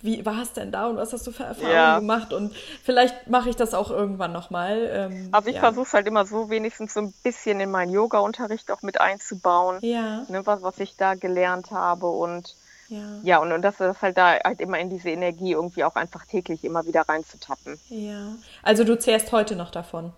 wie 0.00 0.24
war 0.24 0.42
es 0.42 0.52
denn 0.52 0.70
da 0.70 0.86
und 0.86 0.96
was 0.96 1.12
hast 1.12 1.26
du 1.26 1.32
für 1.32 1.42
Erfahrungen 1.42 1.74
ja. 1.74 1.98
gemacht 1.98 2.32
und 2.32 2.54
vielleicht 2.84 3.28
mache 3.28 3.50
ich 3.50 3.56
das 3.56 3.74
auch 3.74 3.90
irgendwann 3.90 4.32
noch 4.32 4.50
mal. 4.50 4.88
Ähm, 4.92 5.28
also 5.32 5.48
ich 5.48 5.56
ja. 5.56 5.60
versuche 5.60 5.92
halt 5.92 6.06
immer 6.06 6.24
so 6.24 6.50
wenigstens 6.50 6.94
so 6.94 7.00
ein 7.00 7.12
bisschen 7.24 7.58
in 7.58 7.72
meinen 7.72 7.92
Yoga-Unterricht 7.92 8.70
auch 8.70 8.82
mit 8.82 9.00
einzubauen, 9.00 9.78
ja. 9.80 10.24
ne, 10.28 10.46
was 10.46 10.62
was 10.62 10.78
ich 10.78 10.96
da 10.96 11.16
gelernt 11.16 11.72
habe 11.72 12.06
und 12.06 12.54
ja, 12.88 13.20
ja 13.22 13.38
und, 13.38 13.52
und 13.52 13.62
das 13.62 13.80
ist 13.80 14.02
halt 14.02 14.16
da 14.16 14.38
halt 14.44 14.60
immer 14.60 14.78
in 14.78 14.90
diese 14.90 15.10
Energie 15.10 15.52
irgendwie 15.52 15.84
auch 15.84 15.94
einfach 15.94 16.24
täglich 16.26 16.64
immer 16.64 16.86
wieder 16.86 17.02
reinzutappen. 17.02 17.78
Ja, 17.88 18.34
also 18.62 18.84
du 18.84 18.98
zehrst 18.98 19.32
heute 19.32 19.56
noch 19.56 19.70
davon? 19.70 20.12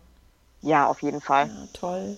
Ja, 0.62 0.86
auf 0.86 1.02
jeden 1.02 1.20
Fall. 1.20 1.48
Ja, 1.48 1.68
toll. 1.72 2.16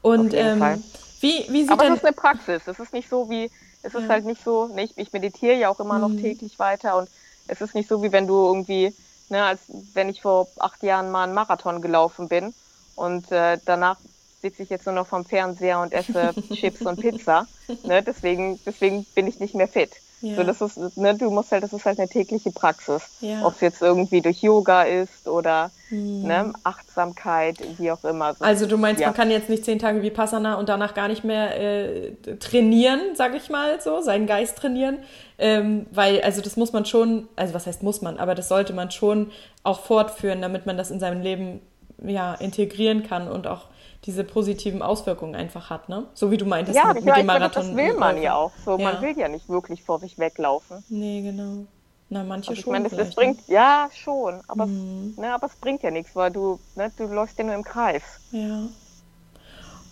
Und 0.00 0.34
ähm, 0.34 0.82
wie, 1.20 1.46
wie 1.48 1.62
sieht 1.62 1.70
Aber 1.70 1.84
denn... 1.84 1.92
es 1.92 1.98
ist 1.98 2.04
eine 2.04 2.14
Praxis. 2.14 2.66
Es 2.66 2.78
ist 2.78 2.92
nicht 2.92 3.08
so 3.08 3.28
wie, 3.30 3.50
es 3.82 3.94
ist 3.94 4.08
halt 4.08 4.24
nicht 4.24 4.42
so, 4.42 4.66
ne, 4.68 4.84
ich, 4.84 4.96
ich 4.96 5.12
meditiere 5.12 5.56
ja 5.56 5.68
auch 5.68 5.80
immer 5.80 5.94
mhm. 5.94 6.00
noch 6.00 6.20
täglich 6.20 6.58
weiter 6.58 6.96
und 6.96 7.08
es 7.48 7.60
ist 7.60 7.74
nicht 7.74 7.88
so 7.88 8.02
wie 8.02 8.12
wenn 8.12 8.26
du 8.26 8.34
irgendwie, 8.46 8.94
ne, 9.28 9.44
als 9.44 9.60
wenn 9.94 10.08
ich 10.08 10.22
vor 10.22 10.48
acht 10.58 10.82
Jahren 10.82 11.10
mal 11.10 11.24
einen 11.24 11.34
Marathon 11.34 11.82
gelaufen 11.82 12.28
bin 12.28 12.54
und 12.96 13.30
äh, 13.30 13.58
danach 13.64 13.98
sitze 14.42 14.64
ich 14.64 14.70
jetzt 14.70 14.86
nur 14.86 14.94
noch 14.94 15.06
vom 15.06 15.24
Fernseher 15.24 15.80
und 15.80 15.92
esse 15.92 16.34
Chips 16.54 16.82
und 16.82 17.00
Pizza. 17.00 17.46
Ne? 17.84 18.02
Deswegen, 18.02 18.58
deswegen 18.66 19.06
bin 19.14 19.26
ich 19.26 19.40
nicht 19.40 19.54
mehr 19.54 19.68
fit. 19.68 19.92
Ja. 20.22 20.36
So, 20.36 20.44
das 20.44 20.60
ist, 20.60 20.96
ne, 20.96 21.16
du 21.16 21.30
musst 21.30 21.50
halt, 21.50 21.64
das 21.64 21.72
ist 21.72 21.84
halt 21.84 21.98
eine 21.98 22.08
tägliche 22.08 22.52
Praxis. 22.52 23.02
Ja. 23.20 23.44
Ob 23.44 23.54
es 23.54 23.60
jetzt 23.60 23.82
irgendwie 23.82 24.20
durch 24.20 24.40
Yoga 24.40 24.82
ist 24.82 25.26
oder 25.26 25.72
hm. 25.88 26.22
ne, 26.22 26.52
Achtsamkeit, 26.62 27.56
wie 27.78 27.90
auch 27.90 28.04
immer. 28.04 28.34
So, 28.34 28.44
also 28.44 28.66
du 28.66 28.76
meinst, 28.76 29.00
ja. 29.00 29.08
man 29.08 29.16
kann 29.16 29.32
jetzt 29.32 29.48
nicht 29.48 29.64
zehn 29.64 29.80
Tage 29.80 30.00
wie 30.00 30.10
Passana 30.10 30.54
und 30.54 30.68
danach 30.68 30.94
gar 30.94 31.08
nicht 31.08 31.24
mehr 31.24 31.60
äh, 31.60 32.12
trainieren, 32.38 33.00
sag 33.14 33.34
ich 33.34 33.50
mal 33.50 33.80
so, 33.80 34.00
seinen 34.00 34.28
Geist 34.28 34.56
trainieren. 34.58 34.98
Ähm, 35.38 35.86
weil, 35.90 36.20
also 36.20 36.40
das 36.40 36.56
muss 36.56 36.72
man 36.72 36.84
schon, 36.84 37.28
also 37.34 37.52
was 37.52 37.66
heißt 37.66 37.82
muss 37.82 38.00
man, 38.00 38.18
aber 38.18 38.36
das 38.36 38.46
sollte 38.46 38.72
man 38.74 38.92
schon 38.92 39.32
auch 39.64 39.80
fortführen, 39.80 40.40
damit 40.40 40.66
man 40.66 40.76
das 40.76 40.92
in 40.92 41.00
seinem 41.00 41.20
Leben 41.20 41.60
ja, 42.04 42.34
integrieren 42.34 43.02
kann 43.02 43.26
und 43.28 43.48
auch 43.48 43.66
diese 44.04 44.24
positiven 44.24 44.82
Auswirkungen 44.82 45.34
einfach 45.34 45.70
hat, 45.70 45.88
ne? 45.88 46.06
So 46.14 46.30
wie 46.30 46.36
du 46.36 46.44
meintest 46.44 46.76
ja, 46.76 46.92
mit, 46.92 47.04
mit 47.04 47.16
dem 47.16 47.26
Marathon. 47.26 47.68
das 47.68 47.76
will 47.76 47.94
man 47.94 48.20
ja 48.20 48.34
auch. 48.34 48.50
So, 48.64 48.76
ja. 48.76 48.92
man 48.92 49.02
will 49.02 49.16
ja 49.16 49.28
nicht 49.28 49.48
wirklich 49.48 49.82
vor 49.84 50.00
sich 50.00 50.18
weglaufen. 50.18 50.82
Nee, 50.88 51.22
genau. 51.22 51.66
Na, 52.08 52.24
manche 52.24 52.50
also 52.50 52.58
ich 52.58 52.64
schon. 52.64 52.72
Meine, 52.72 52.88
das, 52.88 52.98
das 52.98 53.14
bringt, 53.14 53.48
ne? 53.48 53.54
ja, 53.54 53.88
schon, 53.94 54.40
aber, 54.48 54.66
mhm. 54.66 55.14
ne, 55.16 55.32
aber 55.32 55.46
es 55.46 55.56
bringt 55.56 55.82
ja 55.82 55.90
nichts, 55.90 56.14
weil 56.14 56.30
du, 56.30 56.58
ne, 56.74 56.90
du 56.96 57.06
läufst 57.06 57.38
ja 57.38 57.44
nur 57.44 57.54
im 57.54 57.62
Kreis. 57.62 58.02
Ja. 58.32 58.64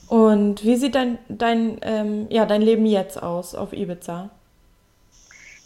Und 0.09 0.65
wie 0.65 0.77
sieht 0.77 0.97
dein, 0.97 1.19
dein, 1.29 1.79
ähm, 1.83 2.27
ja, 2.31 2.45
dein 2.45 2.63
Leben 2.63 2.85
jetzt 2.85 3.23
aus 3.23 3.55
auf 3.55 3.73
Ibiza? 3.73 4.31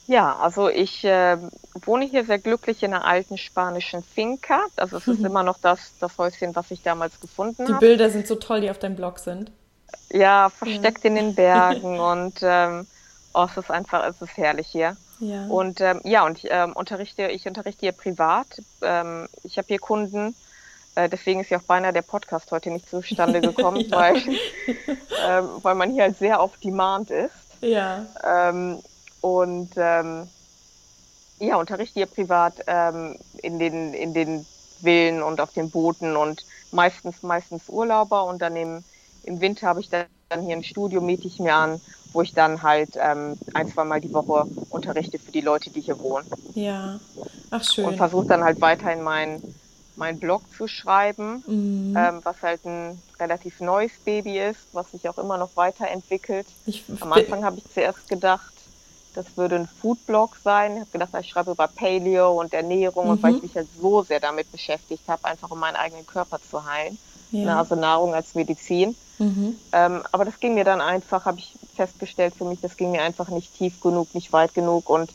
Ja, 0.06 0.36
also 0.36 0.68
ich 0.68 1.04
äh, 1.04 1.38
wohne 1.74 2.04
hier 2.04 2.24
sehr 2.24 2.38
glücklich 2.38 2.82
in 2.82 2.92
einer 2.92 3.06
alten 3.06 3.38
spanischen 3.38 4.02
Finca. 4.02 4.60
Also 4.76 4.98
es 4.98 5.08
ist 5.08 5.18
mhm. 5.20 5.26
immer 5.26 5.42
noch 5.42 5.58
das, 5.58 5.92
das 6.00 6.18
Häuschen, 6.18 6.54
was 6.54 6.70
ich 6.70 6.82
damals 6.82 7.20
gefunden 7.20 7.62
habe. 7.62 7.72
Die 7.72 7.78
Bilder 7.78 8.10
sind 8.10 8.26
so 8.26 8.36
toll, 8.36 8.60
die 8.60 8.70
auf 8.70 8.78
deinem 8.78 8.96
Blog 8.96 9.18
sind. 9.18 9.50
Ja, 10.10 10.50
versteckt 10.50 11.04
ja. 11.04 11.10
in 11.10 11.16
den 11.16 11.34
Bergen 11.34 12.00
und 12.00 12.34
ähm, 12.42 12.86
oh, 13.32 13.46
es 13.50 13.56
ist 13.56 13.70
einfach, 13.70 14.04
es 14.06 14.20
ist 14.20 14.36
herrlich 14.36 14.68
hier. 14.68 14.96
Ja. 15.20 15.46
Und 15.46 15.80
ähm, 15.80 16.00
ja, 16.04 16.24
und 16.26 16.38
ich 16.38 16.48
ähm, 16.50 16.72
unterrichte, 16.72 17.28
ich 17.28 17.46
unterrichte 17.46 17.80
hier 17.80 17.92
privat. 17.92 18.46
Ähm, 18.82 19.28
ich 19.42 19.56
habe 19.56 19.68
hier 19.68 19.78
Kunden, 19.78 20.34
äh, 20.96 21.08
deswegen 21.08 21.40
ist 21.40 21.50
ja 21.50 21.58
auch 21.58 21.62
beinahe 21.62 21.92
der 21.92 22.02
Podcast 22.02 22.50
heute 22.50 22.70
nicht 22.70 22.88
zustande 22.88 23.40
gekommen, 23.40 23.80
ja. 23.80 23.96
weil, 23.96 24.16
ähm, 25.26 25.48
weil 25.62 25.74
man 25.74 25.90
hier 25.90 26.02
halt 26.02 26.18
sehr 26.18 26.40
auf 26.40 26.56
Demand 26.58 27.10
ist. 27.10 27.32
Ja. 27.60 28.04
Ähm, 28.22 28.82
und 29.24 29.70
ähm, 29.76 30.28
ja, 31.38 31.56
unterrichte 31.56 31.94
hier 31.94 32.06
privat 32.06 32.56
ähm, 32.66 33.16
in, 33.42 33.58
den, 33.58 33.94
in 33.94 34.12
den 34.12 34.44
Villen 34.82 35.22
und 35.22 35.40
auf 35.40 35.50
den 35.54 35.70
Booten 35.70 36.14
und 36.14 36.44
meistens, 36.72 37.22
meistens 37.22 37.70
Urlauber 37.70 38.24
und 38.24 38.42
dann 38.42 38.54
im, 38.54 38.84
im 39.22 39.40
Winter 39.40 39.66
habe 39.66 39.80
ich 39.80 39.88
dann 39.88 40.06
hier 40.42 40.54
ein 40.54 40.62
Studio, 40.62 41.00
miete 41.00 41.26
ich 41.26 41.38
mir 41.38 41.54
an, 41.54 41.80
wo 42.12 42.20
ich 42.20 42.34
dann 42.34 42.62
halt 42.62 42.98
ähm, 43.00 43.38
ein, 43.54 43.66
zwei 43.66 43.84
Mal 43.84 44.02
die 44.02 44.12
Woche 44.12 44.46
unterrichte 44.68 45.18
für 45.18 45.32
die 45.32 45.40
Leute, 45.40 45.70
die 45.70 45.80
hier 45.80 45.98
wohnen. 46.00 46.26
Ja, 46.54 47.00
ach 47.50 47.64
schön. 47.64 47.86
Und 47.86 47.96
versuche 47.96 48.26
dann 48.26 48.44
halt 48.44 48.60
weiterhin 48.60 49.00
mein, 49.00 49.42
mein 49.96 50.20
Blog 50.20 50.42
zu 50.54 50.68
schreiben, 50.68 51.42
mhm. 51.46 51.96
ähm, 51.96 52.20
was 52.24 52.42
halt 52.42 52.66
ein 52.66 53.00
relativ 53.18 53.60
neues 53.60 53.92
Baby 54.04 54.38
ist, 54.38 54.60
was 54.74 54.90
sich 54.90 55.08
auch 55.08 55.16
immer 55.16 55.38
noch 55.38 55.56
weiterentwickelt. 55.56 56.46
Ich, 56.66 56.84
Am 57.00 57.10
Anfang 57.10 57.42
habe 57.42 57.56
ich 57.56 57.64
zuerst 57.72 58.06
gedacht, 58.06 58.53
das 59.14 59.36
würde 59.36 59.56
ein 59.56 59.68
Foodblog 59.68 60.36
sein. 60.42 60.74
Ich 60.74 60.80
habe 60.80 60.90
gedacht, 60.90 61.10
ich 61.20 61.28
schreibe 61.28 61.52
über 61.52 61.68
Paleo 61.68 62.40
und 62.40 62.52
Ernährung 62.52 63.06
mhm. 63.06 63.10
und 63.12 63.22
weil 63.22 63.32
ich 63.32 63.42
mhm. 63.42 63.48
mich 63.48 63.56
halt 63.56 63.68
so 63.80 64.02
sehr 64.02 64.20
damit 64.20 64.50
beschäftigt 64.52 65.04
habe, 65.08 65.24
einfach 65.24 65.50
um 65.50 65.58
meinen 65.58 65.76
eigenen 65.76 66.06
Körper 66.06 66.38
zu 66.40 66.64
heilen. 66.64 66.98
Ja. 67.30 67.44
Ne, 67.46 67.56
also 67.56 67.74
Nahrung 67.74 68.14
als 68.14 68.34
Medizin. 68.34 68.94
Mhm. 69.18 69.56
Ähm, 69.72 70.02
aber 70.12 70.24
das 70.24 70.38
ging 70.40 70.54
mir 70.54 70.64
dann 70.64 70.80
einfach, 70.80 71.24
habe 71.24 71.38
ich 71.38 71.54
festgestellt 71.74 72.34
für 72.36 72.44
mich, 72.44 72.60
das 72.60 72.76
ging 72.76 72.90
mir 72.90 73.02
einfach 73.02 73.28
nicht 73.28 73.56
tief 73.56 73.80
genug, 73.80 74.14
nicht 74.14 74.32
weit 74.32 74.54
genug 74.54 74.88
und 74.88 75.10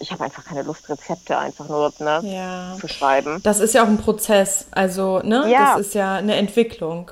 ich 0.00 0.12
habe 0.12 0.24
einfach 0.24 0.44
keine 0.44 0.62
Lust, 0.62 0.88
Rezepte 0.88 1.36
einfach 1.36 1.68
nur 1.68 1.92
ne, 1.98 2.20
ja. 2.24 2.76
zu 2.78 2.88
schreiben. 2.88 3.42
Das 3.42 3.60
ist 3.60 3.74
ja 3.74 3.82
auch 3.82 3.88
ein 3.88 3.98
Prozess, 3.98 4.66
also 4.70 5.20
ne, 5.20 5.50
ja. 5.50 5.76
das 5.76 5.88
ist 5.88 5.94
ja 5.94 6.16
eine 6.16 6.36
Entwicklung. 6.36 7.10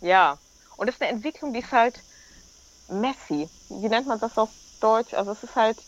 Ja, 0.00 0.38
und 0.76 0.86
das 0.86 0.96
ist 0.96 1.02
eine 1.02 1.10
Entwicklung, 1.10 1.52
die 1.52 1.60
ist 1.60 1.72
halt 1.72 2.00
messy. 2.88 3.48
Wie 3.68 3.88
nennt 3.88 4.06
man 4.06 4.20
das 4.20 4.38
auf 4.38 4.50
Deutsch. 4.80 5.14
Also 5.14 5.32
es 5.32 5.42
ist 5.42 5.56
halt, 5.56 5.78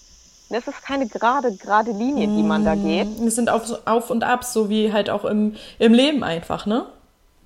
es 0.51 0.67
ist 0.67 0.83
keine 0.83 1.07
gerade, 1.07 1.55
gerade 1.55 1.93
Linie, 1.93 2.27
die 2.29 2.43
man 2.43 2.65
da 2.65 2.75
geht. 2.75 3.21
Mm, 3.21 3.27
es 3.27 3.35
sind 3.35 3.51
auf, 3.51 3.87
auf 3.87 4.11
und 4.11 4.25
ab, 4.25 4.45
so 4.45 4.69
wie 4.69 4.93
halt 4.93 5.11
auch 5.11 5.25
im, 5.25 5.57
im 5.79 5.93
Leben 5.93 6.25
einfach, 6.25 6.67
ne? 6.67 6.87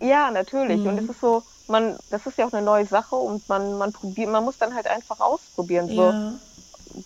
Ja, 0.01 0.30
natürlich. 0.30 0.80
Mhm. 0.80 0.86
Und 0.86 0.99
es 0.99 1.09
ist 1.11 1.20
so, 1.20 1.43
man, 1.68 1.97
das 2.11 2.26
ist 2.26 2.38
ja 2.38 2.47
auch 2.47 2.53
eine 2.53 2.64
neue 2.64 2.86
Sache 2.86 3.16
und 3.16 3.49
man, 3.49 3.78
man 3.78 3.93
probiert, 3.93 4.30
man 4.30 4.45
muss 4.45 4.59
dann 4.59 4.74
halt 4.74 4.86
einfach 4.86 5.20
ausprobieren. 5.20 5.88
So, 5.88 6.11
ja. 6.11 6.32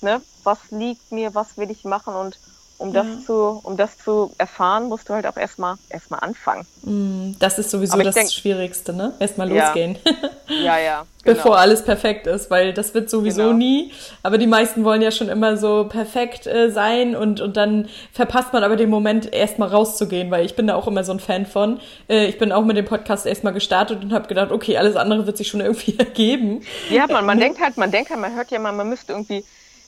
ne, 0.01 0.23
was 0.45 0.59
liegt 0.71 1.13
mir, 1.13 1.35
was 1.35 1.57
will 1.57 1.71
ich 1.71 1.85
machen 1.85 2.15
und 2.15 2.39
um 2.79 2.93
das 2.93 3.25
zu, 3.25 3.61
um 3.63 3.77
das 3.77 3.99
zu 3.99 4.33
erfahren, 4.39 4.89
musst 4.89 5.09
du 5.09 5.15
halt 5.15 5.27
auch 5.27 5.37
erstmal 5.37 5.77
erstmal 5.89 6.21
anfangen. 6.21 6.67
Mm, 6.83 7.33
das 7.39 7.59
ist 7.59 7.71
sowieso 7.71 7.99
das 7.99 8.15
denk, 8.15 8.31
Schwierigste, 8.31 8.93
ne? 8.93 9.15
Erstmal 9.19 9.49
losgehen. 9.49 9.99
Ja, 10.49 10.79
ja. 10.79 11.07
Genau. 11.25 11.39
Bevor 11.39 11.59
alles 11.59 11.85
perfekt 11.85 12.29
ist, 12.29 12.51
weil 12.51 12.73
das 12.73 12.95
wird 12.95 13.11
sowieso 13.11 13.43
genau. 13.43 13.57
nie. 13.57 13.93
Aber 14.23 14.39
die 14.39 14.47
meisten 14.47 14.85
wollen 14.85 15.03
ja 15.03 15.11
schon 15.11 15.29
immer 15.29 15.57
so 15.57 15.87
perfekt 15.89 16.47
äh, 16.47 16.71
sein 16.71 17.17
und, 17.17 17.41
und 17.41 17.57
dann 17.57 17.89
verpasst 18.13 18.53
man 18.53 18.63
aber 18.63 18.77
den 18.77 18.91
Moment, 18.91 19.33
erstmal 19.33 19.69
rauszugehen, 19.69 20.31
weil 20.31 20.47
ich 20.47 20.55
bin 20.55 20.69
da 20.69 20.77
auch 20.77 20.87
immer 20.87 21.03
so 21.03 21.11
ein 21.11 21.19
Fan 21.19 21.45
von. 21.45 21.81
Äh, 22.09 22.27
ich 22.27 22.39
bin 22.39 22.53
auch 22.53 22.65
mit 22.65 22.77
dem 22.77 22.85
Podcast 22.85 23.27
erstmal 23.27 23.53
gestartet 23.53 24.05
und 24.05 24.13
habe 24.13 24.29
gedacht, 24.29 24.53
okay, 24.53 24.77
alles 24.77 24.95
andere 24.95 25.27
wird 25.27 25.37
sich 25.37 25.49
schon 25.49 25.61
irgendwie 25.61 25.99
ergeben. 25.99 26.63
Ja, 26.91 27.09
man, 27.09 27.27
man 27.27 27.41
denkt 27.41 27.61
halt, 27.61 27.77
man 27.77 27.91
denkt 27.91 28.11
halt, 28.11 28.21
man 28.21 28.37
hört 28.37 28.53
ja 28.53 28.61
mal, 28.61 28.71
man 28.71 28.89
müsste 28.89 29.13
irgendwie 29.13 29.45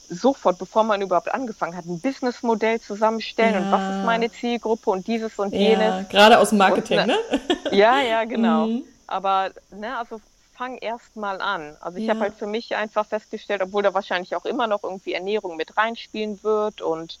sofort, 0.09 0.57
bevor 0.57 0.83
man 0.83 1.01
überhaupt 1.01 1.33
angefangen 1.33 1.75
hat, 1.75 1.85
ein 1.85 1.99
Businessmodell 1.99 2.81
zusammenstellen 2.81 3.53
ja. 3.53 3.59
und 3.59 3.71
was 3.71 3.95
ist 3.95 4.05
meine 4.05 4.31
Zielgruppe 4.31 4.89
und 4.89 5.07
dieses 5.07 5.37
und 5.39 5.53
jenes. 5.53 5.79
Ja, 5.79 6.01
gerade 6.03 6.39
aus 6.39 6.49
dem 6.49 6.57
Marketing, 6.57 6.99
und, 6.99 7.07
ne? 7.07 7.17
Ja, 7.71 8.01
ja, 8.01 8.23
genau. 8.25 8.67
Mhm. 8.67 8.83
Aber, 9.07 9.51
ne, 9.71 9.97
also 9.97 10.19
fang 10.59 10.77
erst 10.77 11.15
mal 11.15 11.39
an. 11.41 11.77
Also 11.79 11.97
ich 11.97 12.05
ja. 12.05 12.13
habe 12.13 12.21
halt 12.21 12.33
für 12.35 12.45
mich 12.45 12.75
einfach 12.75 13.05
festgestellt, 13.05 13.61
obwohl 13.61 13.81
da 13.81 13.93
wahrscheinlich 13.93 14.35
auch 14.35 14.45
immer 14.45 14.67
noch 14.67 14.83
irgendwie 14.83 15.13
Ernährung 15.13 15.55
mit 15.55 15.77
reinspielen 15.77 16.43
wird 16.43 16.81
und 16.81 17.17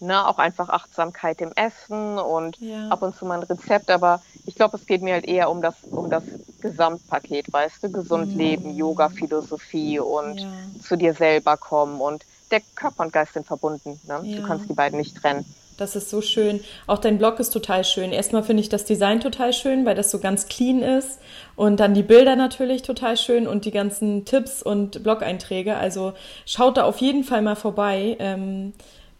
ne, 0.00 0.26
auch 0.26 0.38
einfach 0.38 0.68
Achtsamkeit 0.68 1.40
im 1.40 1.52
Essen 1.54 2.18
und 2.18 2.58
ja. 2.60 2.88
ab 2.88 3.02
und 3.02 3.16
zu 3.16 3.24
mal 3.24 3.40
ein 3.40 3.42
Rezept, 3.44 3.90
aber 3.90 4.20
ich 4.44 4.54
glaube, 4.54 4.76
es 4.76 4.86
geht 4.86 5.02
mir 5.02 5.14
halt 5.14 5.26
eher 5.26 5.50
um 5.50 5.62
das, 5.62 5.74
um 5.90 6.10
das 6.10 6.24
Gesamtpaket, 6.60 7.52
weißt 7.52 7.84
du, 7.84 7.92
gesund 7.92 8.32
mhm. 8.32 8.38
leben, 8.38 8.76
Yoga, 8.76 9.08
Philosophie 9.08 9.98
und 9.98 10.40
ja. 10.40 10.48
zu 10.82 10.96
dir 10.96 11.14
selber 11.14 11.56
kommen 11.56 12.00
und 12.00 12.24
der 12.50 12.60
Körper 12.74 13.04
und 13.04 13.12
Geist 13.12 13.34
sind 13.34 13.46
verbunden. 13.46 14.00
Ne? 14.06 14.20
Ja. 14.22 14.36
Du 14.36 14.46
kannst 14.46 14.68
die 14.68 14.74
beiden 14.74 14.98
nicht 14.98 15.16
trennen. 15.16 15.44
Das 15.76 15.94
ist 15.94 16.08
so 16.08 16.22
schön. 16.22 16.60
Auch 16.86 16.98
dein 16.98 17.18
Blog 17.18 17.38
ist 17.38 17.50
total 17.50 17.84
schön. 17.84 18.12
Erstmal 18.12 18.42
finde 18.42 18.62
ich 18.62 18.70
das 18.70 18.86
Design 18.86 19.20
total 19.20 19.52
schön, 19.52 19.84
weil 19.84 19.94
das 19.94 20.10
so 20.10 20.18
ganz 20.20 20.48
clean 20.48 20.80
ist. 20.80 21.18
Und 21.54 21.80
dann 21.80 21.92
die 21.92 22.02
Bilder 22.02 22.34
natürlich 22.34 22.82
total 22.82 23.16
schön 23.16 23.46
und 23.46 23.66
die 23.66 23.72
ganzen 23.72 24.24
Tipps 24.24 24.62
und 24.62 25.02
Blog-Einträge. 25.02 25.76
Also 25.76 26.14
schaut 26.46 26.78
da 26.78 26.84
auf 26.84 26.98
jeden 26.98 27.24
Fall 27.24 27.42
mal 27.42 27.56
vorbei. 27.56 28.16
Ähm, 28.20 28.72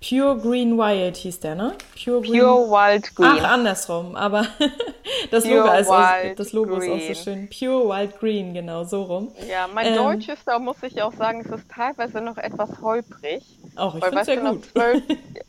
Pure 0.08 0.38
Green 0.38 0.78
Wild 0.78 1.16
hieß 1.16 1.40
der, 1.40 1.56
ne? 1.56 1.74
Pure, 2.02 2.20
Green... 2.20 2.40
Pure 2.40 2.70
Wild 2.70 3.16
Green. 3.16 3.38
Ach, 3.40 3.50
andersrum, 3.50 4.14
aber 4.14 4.46
das 5.32 5.44
Pure 5.44 5.56
Logo, 5.56 5.72
ist, 5.72 5.88
auch, 5.88 6.34
das 6.36 6.52
Logo 6.52 6.76
ist 6.76 6.88
auch 6.88 7.14
so 7.14 7.14
schön. 7.24 7.48
Pure 7.48 7.88
Wild 7.88 8.20
Green, 8.20 8.54
genau, 8.54 8.84
so 8.84 9.02
rum. 9.02 9.32
Ja, 9.48 9.68
mein 9.72 9.86
ähm, 9.86 9.96
Deutsch 9.96 10.28
ist, 10.28 10.46
da 10.46 10.60
muss 10.60 10.80
ich 10.82 11.02
auch 11.02 11.12
sagen, 11.12 11.40
es 11.44 11.50
ist 11.50 11.68
teilweise 11.68 12.20
noch 12.20 12.36
etwas 12.36 12.70
holprig. 12.80 13.42
Auch, 13.74 13.96
ich 13.96 14.04
finde 14.04 14.20
es 14.20 14.26
sehr 14.26 14.36
gut. 14.36 14.64
Zwölf, 14.66 15.02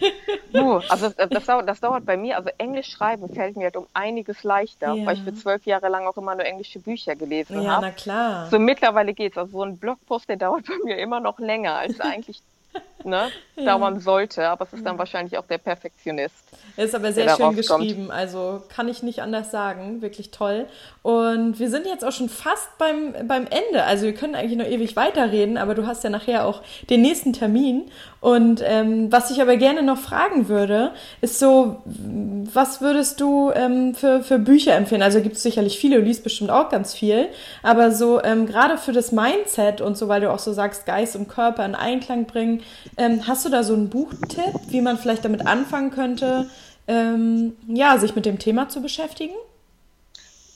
uh, 0.55 0.81
also 0.89 1.09
das 1.09 1.45
dauert, 1.45 1.69
das 1.69 1.79
dauert 1.79 2.05
bei 2.05 2.17
mir, 2.17 2.37
also 2.37 2.49
Englisch 2.57 2.87
schreiben 2.87 3.29
fällt 3.29 3.57
mir 3.57 3.65
halt 3.65 3.77
um 3.77 3.85
einiges 3.93 4.43
leichter, 4.43 4.95
ja. 4.95 5.05
weil 5.05 5.17
ich 5.17 5.23
für 5.23 5.35
zwölf 5.35 5.65
Jahre 5.67 5.89
lang 5.89 6.07
auch 6.07 6.17
immer 6.17 6.33
nur 6.33 6.45
englische 6.45 6.79
Bücher 6.79 7.15
gelesen 7.15 7.57
habe. 7.57 7.65
Ja, 7.65 7.75
hab. 7.75 7.81
na 7.81 7.91
klar. 7.91 8.47
So 8.49 8.57
mittlerweile 8.57 9.13
geht's. 9.13 9.37
Also 9.37 9.51
so 9.51 9.63
ein 9.63 9.77
Blogpost, 9.77 10.27
der 10.27 10.37
dauert 10.37 10.65
bei 10.67 10.73
mir 10.83 10.97
immer 10.97 11.19
noch 11.19 11.37
länger 11.37 11.75
als 11.75 11.99
eigentlich 11.99 12.41
ne, 13.03 13.29
ja. 13.55 13.65
dauern 13.65 13.99
sollte, 13.99 14.47
aber 14.47 14.65
es 14.65 14.73
ist 14.73 14.85
dann 14.85 14.97
wahrscheinlich 14.97 15.37
auch 15.37 15.45
der 15.45 15.57
Perfektionist. 15.57 16.35
Ist 16.75 16.93
aber 16.93 17.11
sehr 17.11 17.35
schön 17.35 17.55
geschrieben, 17.55 18.11
also 18.11 18.61
kann 18.69 18.87
ich 18.87 19.01
nicht 19.01 19.21
anders 19.21 19.49
sagen, 19.49 20.01
wirklich 20.01 20.29
toll. 20.29 20.67
Und 21.01 21.57
wir 21.57 21.69
sind 21.69 21.87
jetzt 21.87 22.05
auch 22.05 22.11
schon 22.11 22.29
fast 22.29 22.77
beim, 22.77 23.13
beim 23.27 23.47
Ende, 23.47 23.83
also 23.83 24.05
wir 24.05 24.13
können 24.13 24.35
eigentlich 24.35 24.57
noch 24.57 24.67
ewig 24.67 24.95
weiterreden, 24.95 25.57
aber 25.57 25.73
du 25.73 25.87
hast 25.87 26.03
ja 26.03 26.09
nachher 26.09 26.45
auch 26.45 26.61
den 26.89 27.01
nächsten 27.01 27.33
Termin. 27.33 27.89
Und 28.19 28.61
ähm, 28.65 29.11
was 29.11 29.29
ich 29.31 29.41
aber 29.41 29.57
gerne 29.57 29.83
noch 29.83 29.97
fragen 29.97 30.49
würde, 30.49 30.91
ist 31.21 31.39
so, 31.39 31.81
was 31.85 32.81
würdest 32.81 33.21
du 33.21 33.51
ähm, 33.51 33.93
für, 33.93 34.23
für 34.23 34.39
Bücher 34.39 34.75
empfehlen? 34.75 35.03
Also 35.03 35.21
gibt 35.21 35.37
es 35.37 35.43
sicherlich 35.43 35.79
viele, 35.79 35.97
du 35.97 36.01
liest 36.01 36.23
bestimmt 36.23 36.49
auch 36.49 36.69
ganz 36.69 36.93
viel, 36.93 37.27
aber 37.61 37.91
so 37.91 38.21
ähm, 38.23 38.47
gerade 38.47 38.77
für 38.77 38.91
das 38.91 39.11
Mindset 39.11 39.81
und 39.81 39.97
so, 39.97 40.07
weil 40.07 40.21
du 40.21 40.31
auch 40.31 40.39
so 40.39 40.51
sagst, 40.51 40.85
Geist 40.85 41.15
und 41.15 41.27
Körper 41.27 41.63
in 41.63 41.75
Einklang 41.75 42.25
bringen, 42.25 42.56
ähm, 42.97 43.27
hast 43.27 43.45
du 43.45 43.49
da 43.49 43.63
so 43.63 43.73
einen 43.73 43.89
Buchtipp, 43.89 44.53
wie 44.71 44.81
man 44.81 44.97
vielleicht 44.97 45.25
damit 45.25 45.47
anfangen 45.47 45.91
könnte, 45.91 46.49
ähm, 46.87 47.55
ja, 47.67 47.97
sich 47.97 48.15
mit 48.15 48.25
dem 48.25 48.39
Thema 48.39 48.69
zu 48.69 48.81
beschäftigen? 48.81 49.35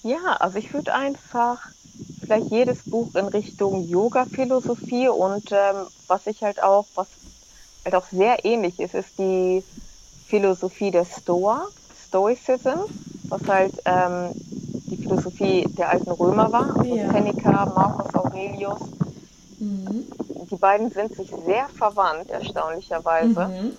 Ja, 0.04 0.38
also 0.40 0.58
ich 0.58 0.74
würde 0.74 0.94
einfach 0.94 1.60
vielleicht 2.20 2.52
jedes 2.52 2.84
Buch 2.84 3.14
in 3.16 3.28
Richtung 3.28 3.88
Yoga-Philosophie 3.88 5.10
und 5.10 5.52
ähm, 5.52 5.88
was 6.08 6.28
ich 6.28 6.42
halt 6.44 6.62
auch, 6.62 6.86
was 6.96 7.08
halt 7.86 7.96
auch 7.96 8.06
sehr 8.06 8.44
ähnlich 8.46 8.80
ist, 8.80 8.96
ist 8.96 9.18
die 9.20 9.64
Philosophie 10.26 10.92
der 10.92 11.06
Stoa, 11.06 11.68
Stoicism, 11.94 12.80
was 13.30 13.48
halt 13.48 13.74
ähm, 13.86 14.34
die 14.90 14.98
Philosophie 14.98 15.66
der 15.78 15.90
alten 15.90 16.12
Römer 16.12 16.52
war, 16.52 16.76
also 16.80 16.96
ja. 16.96 17.12
Seneca, 17.12 17.66
Marcus 17.66 18.14
Aurelius. 18.16 18.80
Mhm. 19.62 20.10
Die 20.50 20.56
beiden 20.56 20.90
sind 20.90 21.14
sich 21.14 21.30
sehr 21.30 21.70
verwandt, 21.70 22.32
erstaunlicherweise. 22.32 23.48
Mhm. 23.48 23.78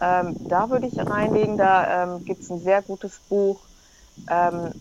Ähm, 0.00 0.36
da 0.48 0.70
würde 0.70 0.86
ich 0.86 0.98
reinlegen, 0.98 1.56
da 1.56 2.04
ähm, 2.04 2.24
gibt 2.24 2.42
es 2.42 2.50
ein 2.50 2.60
sehr 2.60 2.80
gutes 2.82 3.20
Buch. 3.28 3.60
Ähm, 4.28 4.72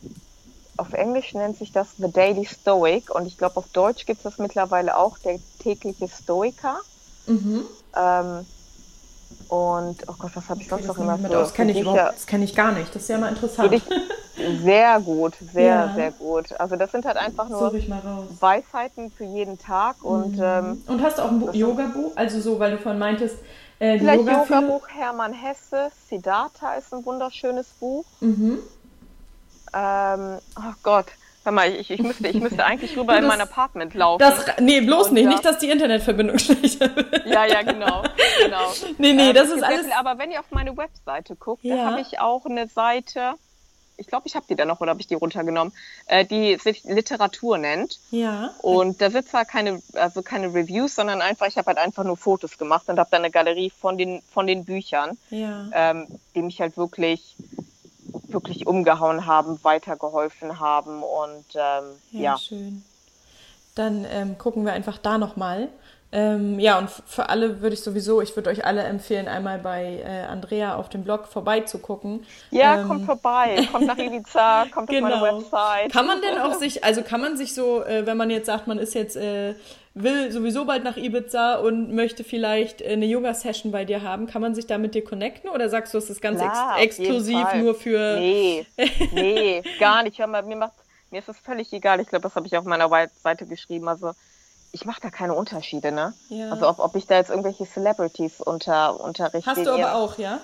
auf 0.77 0.93
Englisch 0.93 1.33
nennt 1.33 1.57
sich 1.57 1.71
das 1.71 1.95
The 1.97 2.11
Daily 2.11 2.45
Stoic 2.45 3.09
und 3.09 3.25
ich 3.25 3.37
glaube, 3.37 3.57
auf 3.57 3.67
Deutsch 3.69 4.05
gibt 4.05 4.19
es 4.19 4.23
das 4.23 4.37
mittlerweile 4.37 4.97
auch, 4.97 5.17
der 5.17 5.39
tägliche 5.57 6.07
Stoiker. 6.09 6.79
Mhm. 7.25 7.65
Ähm, 7.95 8.45
und, 9.49 9.97
oh 10.07 10.15
Gott, 10.17 10.31
was 10.33 10.49
habe 10.49 10.61
ich 10.61 10.67
sonst 10.67 10.87
noch 10.87 10.97
immer 10.97 11.17
für 11.17 11.29
Das 11.29 11.53
kenne 11.53 11.71
ich, 11.71 11.79
überhaupt, 11.79 12.27
kenn 12.27 12.41
ich 12.41 12.55
gar 12.55 12.71
nicht. 12.71 12.93
Das 12.95 13.03
ist 13.03 13.07
ja 13.09 13.17
mal 13.17 13.29
interessant. 13.29 13.73
Ich, 13.73 13.83
sehr 14.63 14.99
gut, 14.99 15.35
sehr, 15.53 15.65
ja. 15.65 15.93
sehr 15.93 16.11
gut. 16.11 16.59
Also 16.59 16.75
das 16.75 16.91
sind 16.91 17.05
halt 17.05 17.17
einfach 17.17 17.49
nur 17.49 17.73
Weisheiten 18.39 19.11
für 19.11 19.23
jeden 19.23 19.57
Tag. 19.57 20.03
Und, 20.03 20.37
mhm. 20.37 20.43
ähm, 20.43 20.83
und 20.87 21.01
hast 21.01 21.17
du 21.17 21.23
auch 21.23 21.31
ein 21.31 21.53
Yoga-Buch? 21.53 22.13
Also 22.15 22.39
so, 22.39 22.59
weil 22.59 22.71
du 22.71 22.77
vorhin 22.79 22.99
meintest, 22.99 23.37
äh, 23.79 23.99
Vielleicht 23.99 24.25
Yoga-Buch 24.25 24.87
Hermann 24.87 25.33
Hesse, 25.33 25.91
Siddhartha 26.09 26.75
ist 26.75 26.93
ein 26.93 27.05
wunderschönes 27.05 27.67
Buch. 27.79 28.05
Mhm. 28.21 28.59
Ähm, 29.73 30.37
oh 30.57 30.73
Gott, 30.81 31.07
Hör 31.45 31.51
mal, 31.51 31.71
ich, 31.71 31.91
ich, 31.91 32.01
müsste, 32.01 32.27
ich 32.27 32.39
müsste 32.39 32.65
eigentlich 32.65 32.97
rüber 32.97 33.13
das, 33.13 33.21
in 33.21 33.27
mein 33.27 33.39
Apartment 33.39 33.93
laufen. 33.93 34.19
Das, 34.19 34.45
nee, 34.59 34.81
bloß 34.81 35.11
nicht. 35.11 35.25
Ja. 35.25 35.29
Nicht, 35.29 35.45
dass 35.45 35.59
die 35.59 35.69
Internetverbindung 35.69 36.39
schlechter 36.39 36.95
wird. 36.95 37.23
Ja, 37.27 37.45
ja, 37.45 37.61
genau. 37.61 38.01
genau. 38.43 38.73
Nee, 38.97 39.13
nee, 39.13 39.29
ähm, 39.29 39.35
das 39.35 39.49
ist 39.51 39.61
alles. 39.61 39.85
aber 39.95 40.17
wenn 40.17 40.31
ihr 40.31 40.39
auf 40.39 40.49
meine 40.49 40.75
Webseite 40.75 41.35
guckt, 41.35 41.63
ja. 41.63 41.75
da 41.75 41.85
habe 41.91 42.01
ich 42.01 42.19
auch 42.19 42.47
eine 42.47 42.67
Seite. 42.67 43.35
Ich 43.95 44.07
glaube, 44.07 44.23
ich 44.25 44.35
habe 44.35 44.47
die 44.49 44.55
da 44.55 44.65
noch 44.65 44.81
oder 44.81 44.89
habe 44.89 45.01
ich 45.01 45.07
die 45.07 45.13
runtergenommen, 45.13 45.71
äh, 46.07 46.25
die 46.25 46.55
sich 46.55 46.83
Literatur 46.83 47.59
nennt. 47.59 47.99
Ja. 48.09 48.49
Und 48.63 48.99
da 48.99 49.13
wird 49.13 49.27
zwar 49.27 49.45
keine, 49.45 49.83
also 49.93 50.23
keine 50.23 50.51
Reviews, 50.51 50.95
sondern 50.95 51.21
einfach, 51.21 51.45
ich 51.45 51.57
habe 51.57 51.67
halt 51.67 51.77
einfach 51.77 52.03
nur 52.03 52.17
Fotos 52.17 52.57
gemacht 52.57 52.89
und 52.89 52.97
habe 52.97 53.09
da 53.11 53.17
eine 53.17 53.29
Galerie 53.29 53.69
von 53.69 53.99
den, 53.99 54.23
von 54.33 54.47
den 54.47 54.65
Büchern, 54.65 55.15
ja. 55.29 55.67
ähm, 55.73 56.07
die 56.33 56.41
mich 56.41 56.59
halt 56.59 56.75
wirklich 56.75 57.35
wirklich 58.35 58.67
umgehauen 58.67 59.25
haben, 59.25 59.59
weitergeholfen 59.63 60.59
haben 60.59 61.01
und 61.01 61.45
ähm, 61.55 61.83
ja, 62.11 62.21
ja. 62.21 62.37
Schön. 62.37 62.83
Dann 63.73 64.05
ähm, 64.09 64.37
gucken 64.37 64.63
wir 64.65 64.73
einfach 64.73 64.99
da 64.99 65.17
nochmal. 65.17 65.69
Ähm, 66.11 66.59
ja, 66.59 66.77
und 66.77 66.89
für 66.89 67.27
alle 67.29 67.61
würde 67.61 67.73
ich 67.73 67.81
sowieso, 67.81 68.21
ich 68.21 68.35
würde 68.37 68.49
euch 68.49 68.63
alle 68.63 68.83
empfehlen, 68.83 69.27
einmal 69.27 69.59
bei 69.59 70.01
äh, 70.05 70.25
Andrea 70.25 70.75
auf 70.75 70.87
dem 70.87 71.03
Blog 71.03 71.27
vorbeizugucken. 71.27 72.25
Ja, 72.51 72.79
ähm, 72.79 72.87
kommt 72.87 73.05
vorbei, 73.05 73.67
kommt 73.69 73.87
nach 73.87 73.97
Ibiza, 73.97 74.65
kommt 74.73 74.89
genau. 74.89 75.07
auf 75.07 75.11
meine 75.11 75.25
genau. 75.25 75.41
Website. 75.41 75.91
Kann 75.91 76.07
man 76.07 76.21
denn 76.21 76.37
auch 76.41 76.53
sich, 76.53 76.83
also 76.83 77.01
kann 77.01 77.19
man 77.19 77.35
sich 77.35 77.53
so, 77.53 77.83
äh, 77.83 78.05
wenn 78.05 78.15
man 78.15 78.29
jetzt 78.29 78.45
sagt, 78.45 78.67
man 78.67 78.77
ist 78.77 78.93
jetzt 78.93 79.17
äh, 79.17 79.55
will 79.95 80.29
sowieso 80.31 80.65
bald 80.65 80.83
nach 80.83 80.97
Ibiza 80.97 81.55
und 81.55 81.93
möchte 81.93 82.23
vielleicht 82.23 82.83
eine 82.83 83.05
Yoga-Session 83.05 83.71
bei 83.71 83.85
dir 83.85 84.01
haben, 84.01 84.27
kann 84.27 84.41
man 84.41 84.53
sich 84.53 84.67
da 84.67 84.77
mit 84.77 84.93
dir 84.93 85.03
connecten 85.03 85.49
oder 85.49 85.69
sagst 85.69 85.93
du, 85.93 85.97
es 85.97 86.09
ist 86.09 86.21
ganz 86.21 86.39
Klar, 86.39 86.79
ex 86.79 86.99
exklusiv 86.99 87.53
nur 87.55 87.73
für. 87.73 88.17
Nee, 88.17 88.67
nee, 89.13 89.63
gar 89.79 90.03
nicht. 90.03 90.19
Hör 90.19 90.27
mal, 90.27 90.43
mir, 90.43 90.57
macht, 90.57 90.73
mir 91.11 91.19
ist 91.19 91.29
das 91.29 91.39
völlig 91.39 91.71
egal. 91.71 92.01
Ich 92.01 92.07
glaube, 92.09 92.23
das 92.23 92.35
habe 92.35 92.45
ich 92.45 92.57
auf 92.57 92.65
meiner 92.65 92.89
Seite 93.23 93.45
geschrieben. 93.45 93.87
Also 93.87 94.11
ich 94.73 94.83
mache 94.83 94.99
da 94.99 95.09
keine 95.09 95.33
Unterschiede, 95.33 95.93
ne? 95.93 96.13
Ja. 96.27 96.51
Also 96.51 96.67
ob, 96.67 96.79
ob 96.79 96.95
ich 96.95 97.07
da 97.07 97.15
jetzt 97.15 97.29
irgendwelche 97.29 97.65
Celebrities 97.65 98.41
unter, 98.41 98.99
unterrichte. 98.99 99.49
Hast 99.49 99.65
du 99.65 99.71
aber 99.71 99.95
auch, 99.95 100.17
ja? 100.17 100.41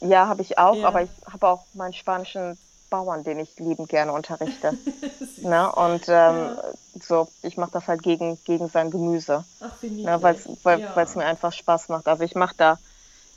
Ja, 0.00 0.28
habe 0.28 0.40
ich 0.40 0.58
auch, 0.58 0.76
ja. 0.76 0.88
aber 0.88 1.02
ich 1.02 1.10
habe 1.30 1.46
auch 1.46 1.66
meinen 1.74 1.92
spanischen 1.92 2.56
Bauern, 2.92 3.24
den 3.24 3.38
ich 3.38 3.58
liebend 3.58 3.88
gerne 3.88 4.12
unterrichte. 4.12 4.76
ne? 5.38 5.72
Und 5.72 6.08
ähm, 6.08 6.36
ja. 6.36 6.62
so, 7.00 7.28
ich 7.42 7.56
mache 7.56 7.72
das 7.72 7.88
halt 7.88 8.02
gegen, 8.02 8.38
gegen 8.44 8.68
sein 8.68 8.90
Gemüse. 8.90 9.44
Ach, 9.60 9.82
ne? 9.82 10.22
Weil's, 10.22 10.46
weil 10.62 10.78
es 10.78 11.14
ja. 11.14 11.20
mir 11.20 11.24
einfach 11.24 11.52
Spaß 11.52 11.88
macht. 11.88 12.06
Also 12.06 12.22
ich 12.22 12.34
mache 12.34 12.54
da, 12.58 12.78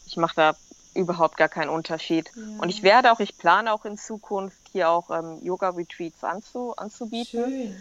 ich 0.06 0.18
mache 0.18 0.36
da 0.36 0.56
überhaupt 0.94 1.38
gar 1.38 1.48
keinen 1.48 1.70
Unterschied. 1.70 2.30
Ja. 2.36 2.42
Und 2.62 2.68
ich 2.68 2.84
werde 2.84 3.14
auch, 3.14 3.22
ich 3.22 3.38
plane 3.38 3.72
auch 3.72 3.86
in 3.86 3.98
Zukunft 3.98 4.60
hier 4.74 4.90
auch 4.90 5.10
ähm, 5.10 5.40
Yoga-Retreats 5.42 6.26
anzu, 6.26 6.76
anzubieten. 6.76 7.46
Schön. 7.46 7.76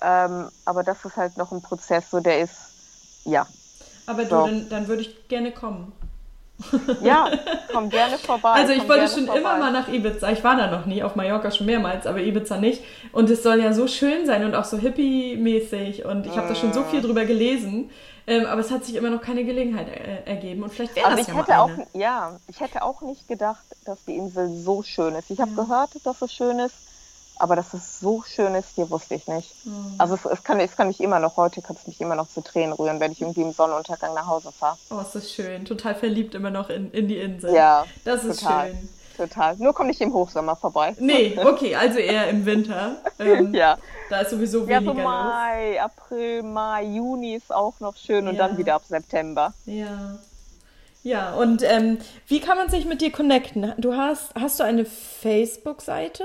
Ähm, 0.00 0.48
aber 0.64 0.82
das 0.82 1.04
ist 1.04 1.16
halt 1.16 1.36
noch 1.36 1.52
ein 1.52 1.60
Prozess, 1.60 2.10
so 2.10 2.20
der 2.20 2.40
ist, 2.40 2.56
ja. 3.24 3.46
Aber 4.06 4.24
so. 4.24 4.46
du, 4.46 4.46
dann, 4.46 4.68
dann 4.70 4.88
würde 4.88 5.02
ich 5.02 5.28
gerne 5.28 5.52
kommen. 5.52 5.92
Ja, 7.02 7.30
komm 7.72 7.88
gerne 7.88 8.18
vorbei. 8.18 8.50
Also 8.50 8.72
ich 8.72 8.88
wollte 8.88 9.08
schon 9.08 9.26
vorbei. 9.26 9.40
immer 9.40 9.58
mal 9.58 9.72
nach 9.72 9.88
Ibiza. 9.88 10.30
Ich 10.32 10.42
war 10.42 10.56
da 10.56 10.70
noch 10.70 10.86
nie, 10.86 11.02
auf 11.02 11.14
Mallorca 11.14 11.50
schon 11.50 11.66
mehrmals, 11.66 12.06
aber 12.06 12.20
Ibiza 12.20 12.58
nicht. 12.58 12.82
Und 13.12 13.30
es 13.30 13.42
soll 13.42 13.62
ja 13.62 13.72
so 13.72 13.86
schön 13.86 14.26
sein 14.26 14.44
und 14.44 14.54
auch 14.54 14.64
so 14.64 14.76
hippie-mäßig. 14.76 16.04
Und 16.04 16.26
ich 16.26 16.36
habe 16.36 16.46
mm. 16.46 16.48
da 16.48 16.54
schon 16.54 16.72
so 16.72 16.82
viel 16.84 17.00
drüber 17.00 17.24
gelesen. 17.24 17.90
Ähm, 18.26 18.44
aber 18.44 18.60
es 18.60 18.70
hat 18.70 18.84
sich 18.84 18.94
immer 18.94 19.08
noch 19.08 19.22
keine 19.22 19.44
Gelegenheit 19.44 19.88
äh, 19.88 20.28
ergeben. 20.28 20.62
Und 20.62 20.70
vielleicht 20.70 20.94
wäre 20.96 21.06
also 21.06 21.18
das 21.18 21.28
ich 21.28 21.34
ja 21.34 21.40
hätte 21.40 21.58
auch, 21.60 21.70
Ja, 21.94 22.36
ich 22.48 22.60
hätte 22.60 22.82
auch 22.82 23.00
nicht 23.00 23.26
gedacht, 23.26 23.64
dass 23.86 24.04
die 24.04 24.16
Insel 24.16 24.48
so 24.50 24.82
schön 24.82 25.14
ist. 25.14 25.30
Ich 25.30 25.40
habe 25.40 25.52
ja. 25.56 25.62
gehört, 25.62 25.90
dass 26.04 26.20
es 26.20 26.32
schön 26.32 26.58
ist. 26.58 26.87
Aber 27.38 27.56
dass 27.56 27.74
es 27.74 28.00
so 28.00 28.22
schön 28.22 28.54
ist, 28.54 28.70
hier 28.74 28.90
wusste 28.90 29.14
ich 29.14 29.26
nicht. 29.26 29.64
Mhm. 29.64 29.94
Also 29.98 30.14
es, 30.14 30.24
es, 30.24 30.42
kann, 30.42 30.60
es 30.60 30.76
kann 30.76 30.88
mich 30.88 31.00
immer 31.00 31.20
noch, 31.20 31.36
heute 31.36 31.62
kann 31.62 31.76
es 31.76 31.86
mich 31.86 32.00
immer 32.00 32.14
noch 32.14 32.28
zu 32.28 32.40
Tränen 32.40 32.72
rühren, 32.72 33.00
wenn 33.00 33.12
ich 33.12 33.20
irgendwie 33.20 33.42
im 33.42 33.52
Sonnenuntergang 33.52 34.14
nach 34.14 34.26
Hause 34.26 34.52
fahre. 34.52 34.76
Oh, 34.90 35.00
ist 35.00 35.14
das 35.14 35.30
schön. 35.30 35.64
Total 35.64 35.94
verliebt 35.94 36.34
immer 36.34 36.50
noch 36.50 36.68
in, 36.70 36.90
in 36.92 37.08
die 37.08 37.18
Insel. 37.18 37.54
Ja, 37.54 37.84
das 38.04 38.24
ist 38.24 38.40
total. 38.40 38.70
schön. 38.70 38.88
Total. 39.16 39.56
Nur 39.56 39.74
komm 39.74 39.88
nicht 39.88 40.00
im 40.00 40.12
Hochsommer 40.12 40.54
vorbei. 40.54 40.94
Nee, 41.00 41.36
okay, 41.44 41.74
also 41.74 41.98
eher 41.98 42.28
im 42.28 42.46
Winter. 42.46 42.96
Ähm, 43.18 43.52
ja. 43.52 43.76
Da 44.10 44.20
ist 44.20 44.30
sowieso 44.30 44.66
weniger 44.66 44.92
ja, 44.92 44.96
so 44.96 45.08
Mai, 45.08 45.72
los. 45.72 45.80
April, 45.82 46.42
Mai, 46.44 46.84
Juni 46.84 47.34
ist 47.34 47.52
auch 47.52 47.80
noch 47.80 47.96
schön 47.96 48.24
ja. 48.24 48.30
und 48.30 48.36
dann 48.36 48.56
wieder 48.56 48.76
ab 48.76 48.82
September. 48.86 49.52
Ja. 49.66 50.18
Ja, 51.02 51.34
und 51.34 51.62
ähm, 51.62 51.98
wie 52.26 52.40
kann 52.40 52.56
man 52.56 52.68
sich 52.68 52.84
mit 52.84 53.00
dir 53.00 53.10
connecten? 53.10 53.72
Du 53.78 53.94
hast, 53.94 54.34
hast 54.34 54.60
du 54.60 54.64
eine 54.64 54.84
Facebook-Seite? 54.84 56.24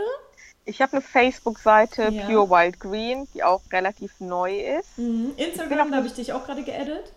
Ich 0.65 0.81
habe 0.81 0.93
eine 0.93 1.01
Facebook-Seite 1.01 2.09
ja. 2.09 2.25
Pure 2.25 2.49
Wild 2.49 2.79
Green, 2.79 3.27
die 3.33 3.43
auch 3.43 3.61
relativ 3.71 4.11
neu 4.19 4.59
ist. 4.59 4.97
Mhm. 4.97 5.33
Instagram, 5.35 5.91
da 5.91 5.97
habe 5.97 6.07
ich 6.07 6.13
dich 6.13 6.31
auch 6.33 6.45
gerade 6.45 6.63
geaddet. 6.63 7.11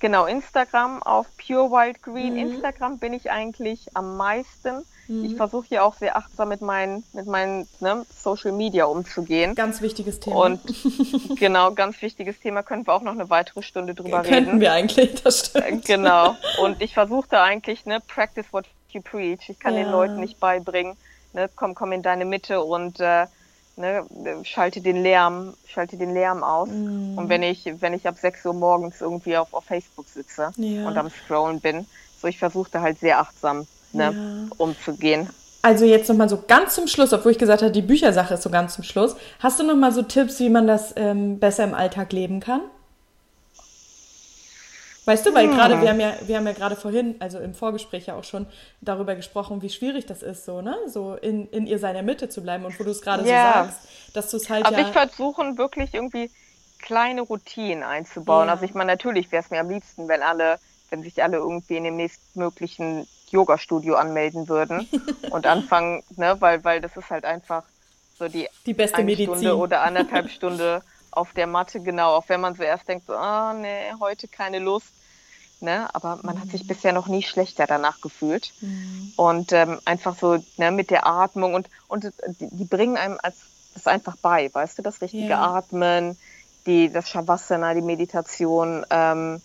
Genau, 0.00 0.26
Instagram 0.26 1.02
auf 1.02 1.26
Pure 1.36 1.70
Wild 1.70 2.02
Green. 2.02 2.34
Mhm. 2.34 2.54
Instagram 2.54 2.98
bin 2.98 3.12
ich 3.12 3.30
eigentlich 3.30 3.94
am 3.94 4.16
meisten. 4.16 4.84
Mhm. 5.06 5.24
Ich 5.24 5.36
versuche 5.36 5.66
hier 5.68 5.84
auch 5.84 5.94
sehr 5.94 6.16
achtsam 6.16 6.48
mit 6.48 6.60
meinen, 6.60 7.04
mit 7.12 7.26
meinen 7.26 7.68
ne, 7.80 8.04
Social 8.10 8.52
Media 8.52 8.86
umzugehen. 8.86 9.54
Ganz 9.54 9.80
wichtiges 9.80 10.20
Thema. 10.20 10.36
Und 10.46 10.60
genau, 11.38 11.72
ganz 11.72 12.00
wichtiges 12.02 12.40
Thema. 12.40 12.62
Können 12.62 12.86
wir 12.86 12.94
auch 12.94 13.02
noch 13.02 13.12
eine 13.12 13.28
weitere 13.30 13.62
Stunde 13.62 13.94
drüber 13.94 14.22
Könnten 14.22 14.34
reden. 14.34 14.44
Könnten 14.44 14.60
wir 14.60 14.72
eigentlich, 14.72 15.22
das 15.22 15.46
stimmt. 15.46 15.66
Äh, 15.66 15.76
genau. 15.96 16.36
Und 16.62 16.80
ich 16.80 16.94
versuche 16.94 17.28
da 17.28 17.44
eigentlich, 17.44 17.84
ne, 17.86 18.00
practice 18.00 18.46
what 18.52 18.64
you 18.90 19.02
preach. 19.02 19.48
Ich 19.48 19.58
kann 19.58 19.74
ja. 19.74 19.82
den 19.82 19.92
Leuten 19.92 20.20
nicht 20.20 20.38
beibringen, 20.40 20.96
ne, 21.32 21.48
komm, 21.54 21.74
komm 21.74 21.92
in 21.92 22.02
deine 22.02 22.24
Mitte 22.24 22.62
und 22.62 23.00
äh, 23.00 23.26
ne, 23.76 24.04
schalte 24.42 24.80
den 24.80 25.02
Lärm, 25.02 25.54
schalte 25.66 25.96
den 25.96 26.14
Lärm 26.14 26.42
aus. 26.42 26.68
Mm. 26.68 27.18
Und 27.18 27.28
wenn 27.28 27.42
ich, 27.42 27.64
wenn 27.80 27.94
ich 27.94 28.06
ab 28.06 28.16
6 28.18 28.46
Uhr 28.46 28.54
morgens 28.54 29.00
irgendwie 29.00 29.36
auf, 29.36 29.52
auf 29.54 29.64
Facebook 29.64 30.06
sitze 30.08 30.50
ja. 30.56 30.86
und 30.86 30.96
am 30.96 31.10
Scrollen 31.10 31.60
bin, 31.60 31.86
so 32.20 32.28
ich 32.28 32.38
versuche 32.38 32.70
da 32.70 32.80
halt 32.80 32.98
sehr 32.98 33.18
achtsam 33.20 33.66
ne, 33.92 34.04
ja. 34.04 34.56
umzugehen. 34.58 35.28
Also 35.62 35.84
jetzt 35.84 36.08
nochmal 36.08 36.28
so 36.28 36.42
ganz 36.46 36.74
zum 36.74 36.88
Schluss, 36.88 37.12
obwohl 37.12 37.32
ich 37.32 37.38
gesagt 37.38 37.62
habe, 37.62 37.70
die 37.70 37.82
Büchersache 37.82 38.34
ist 38.34 38.42
so 38.42 38.50
ganz 38.50 38.74
zum 38.74 38.82
Schluss. 38.82 39.14
Hast 39.38 39.60
du 39.60 39.64
nochmal 39.64 39.92
so 39.92 40.02
Tipps, 40.02 40.40
wie 40.40 40.48
man 40.48 40.66
das 40.66 40.92
ähm, 40.96 41.38
besser 41.38 41.62
im 41.62 41.74
Alltag 41.74 42.12
leben 42.12 42.40
kann? 42.40 42.62
Weißt 45.04 45.26
du, 45.26 45.34
weil 45.34 45.46
ja. 45.46 45.52
gerade, 45.52 45.80
wir 45.80 45.88
haben 45.88 46.00
ja, 46.00 46.14
wir 46.26 46.36
haben 46.36 46.46
ja 46.46 46.52
gerade 46.52 46.76
vorhin, 46.76 47.16
also 47.18 47.38
im 47.40 47.54
Vorgespräch 47.54 48.06
ja 48.06 48.14
auch 48.14 48.24
schon 48.24 48.46
darüber 48.80 49.16
gesprochen, 49.16 49.60
wie 49.60 49.70
schwierig 49.70 50.06
das 50.06 50.22
ist, 50.22 50.44
so, 50.44 50.62
ne? 50.62 50.76
So 50.86 51.14
in, 51.14 51.48
in 51.50 51.66
ihr 51.66 51.80
seiner 51.80 52.02
Mitte 52.02 52.28
zu 52.28 52.40
bleiben 52.40 52.64
und 52.64 52.78
wo 52.78 52.84
du 52.84 52.90
es 52.90 53.02
gerade 53.02 53.28
ja. 53.28 53.64
so 53.64 53.70
sagst, 53.70 53.88
dass 54.14 54.30
du 54.30 54.36
es 54.36 54.48
halt. 54.48 54.64
Also 54.64 54.78
ja 54.78 54.86
ich 54.86 54.92
versuche 54.92 55.58
wirklich 55.58 55.94
irgendwie 55.94 56.30
kleine 56.82 57.22
Routinen 57.22 57.82
einzubauen. 57.82 58.46
Ja. 58.46 58.52
Also 58.52 58.64
ich 58.64 58.74
meine, 58.74 58.92
natürlich 58.92 59.32
wäre 59.32 59.42
es 59.42 59.50
mir 59.50 59.60
am 59.60 59.70
liebsten, 59.70 60.08
wenn 60.08 60.22
alle, 60.22 60.58
wenn 60.90 61.02
sich 61.02 61.22
alle 61.22 61.38
irgendwie 61.38 61.76
in 61.76 61.84
dem 61.84 61.96
nächstmöglichen 61.96 63.06
Yoga-Studio 63.30 63.96
anmelden 63.96 64.48
würden 64.48 64.88
und 65.30 65.46
anfangen, 65.46 66.02
ne, 66.16 66.36
weil, 66.40 66.62
weil 66.64 66.80
das 66.80 66.96
ist 66.96 67.10
halt 67.10 67.24
einfach 67.24 67.64
so 68.18 68.28
die, 68.28 68.48
die 68.66 68.74
beste 68.74 68.98
eine 68.98 69.06
Medizin. 69.06 69.34
Stunde 69.34 69.56
oder 69.56 69.82
anderthalb 69.82 70.30
Stunde 70.30 70.82
auf 71.12 71.32
der 71.32 71.46
Matte, 71.46 71.80
genau, 71.80 72.14
auch 72.16 72.28
wenn 72.28 72.40
man 72.40 72.54
so 72.54 72.62
erst 72.62 72.88
denkt, 72.88 73.06
so, 73.06 73.14
oh 73.14 73.52
nee, 73.54 73.92
heute 74.00 74.28
keine 74.28 74.58
Lust. 74.58 74.92
Ne? 75.60 75.88
Aber 75.94 76.18
man 76.22 76.36
mhm. 76.36 76.40
hat 76.40 76.50
sich 76.50 76.64
mhm. 76.64 76.68
bisher 76.68 76.92
noch 76.92 77.06
nie 77.06 77.22
schlechter 77.22 77.66
danach 77.66 78.00
gefühlt. 78.00 78.52
Mhm. 78.60 79.12
Und 79.16 79.52
ähm, 79.52 79.78
einfach 79.84 80.18
so 80.18 80.38
ne, 80.56 80.72
mit 80.72 80.90
der 80.90 81.06
Atmung 81.06 81.54
und, 81.54 81.68
und 81.86 82.04
die, 82.40 82.48
die 82.50 82.64
bringen 82.64 82.96
einem 82.96 83.18
als, 83.22 83.36
das 83.74 83.86
einfach 83.86 84.16
bei, 84.16 84.50
weißt 84.52 84.78
du, 84.78 84.82
das 84.82 85.00
richtige 85.00 85.28
ja. 85.28 85.56
Atmen, 85.56 86.18
die, 86.66 86.90
das 86.90 87.08
Shavasana, 87.08 87.74
die 87.74 87.82
Meditation, 87.82 88.84
ähm, 88.90 89.40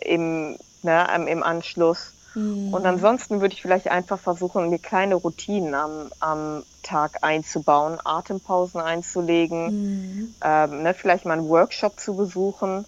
im, 0.00 0.56
ne, 0.82 1.26
im 1.28 1.42
Anschluss. 1.42 2.14
Mhm. 2.38 2.72
Und 2.72 2.86
ansonsten 2.86 3.40
würde 3.40 3.54
ich 3.54 3.62
vielleicht 3.62 3.88
einfach 3.88 4.18
versuchen, 4.18 4.70
mir 4.70 4.78
kleine 4.78 5.16
Routinen 5.16 5.74
am, 5.74 6.10
am 6.20 6.62
Tag 6.82 7.18
einzubauen, 7.22 7.98
Atempausen 8.04 8.80
einzulegen, 8.80 9.64
mhm. 9.66 10.34
ähm, 10.44 10.82
ne, 10.82 10.94
vielleicht 10.94 11.24
mal 11.24 11.38
einen 11.38 11.48
Workshop 11.48 11.98
zu 11.98 12.14
besuchen 12.14 12.84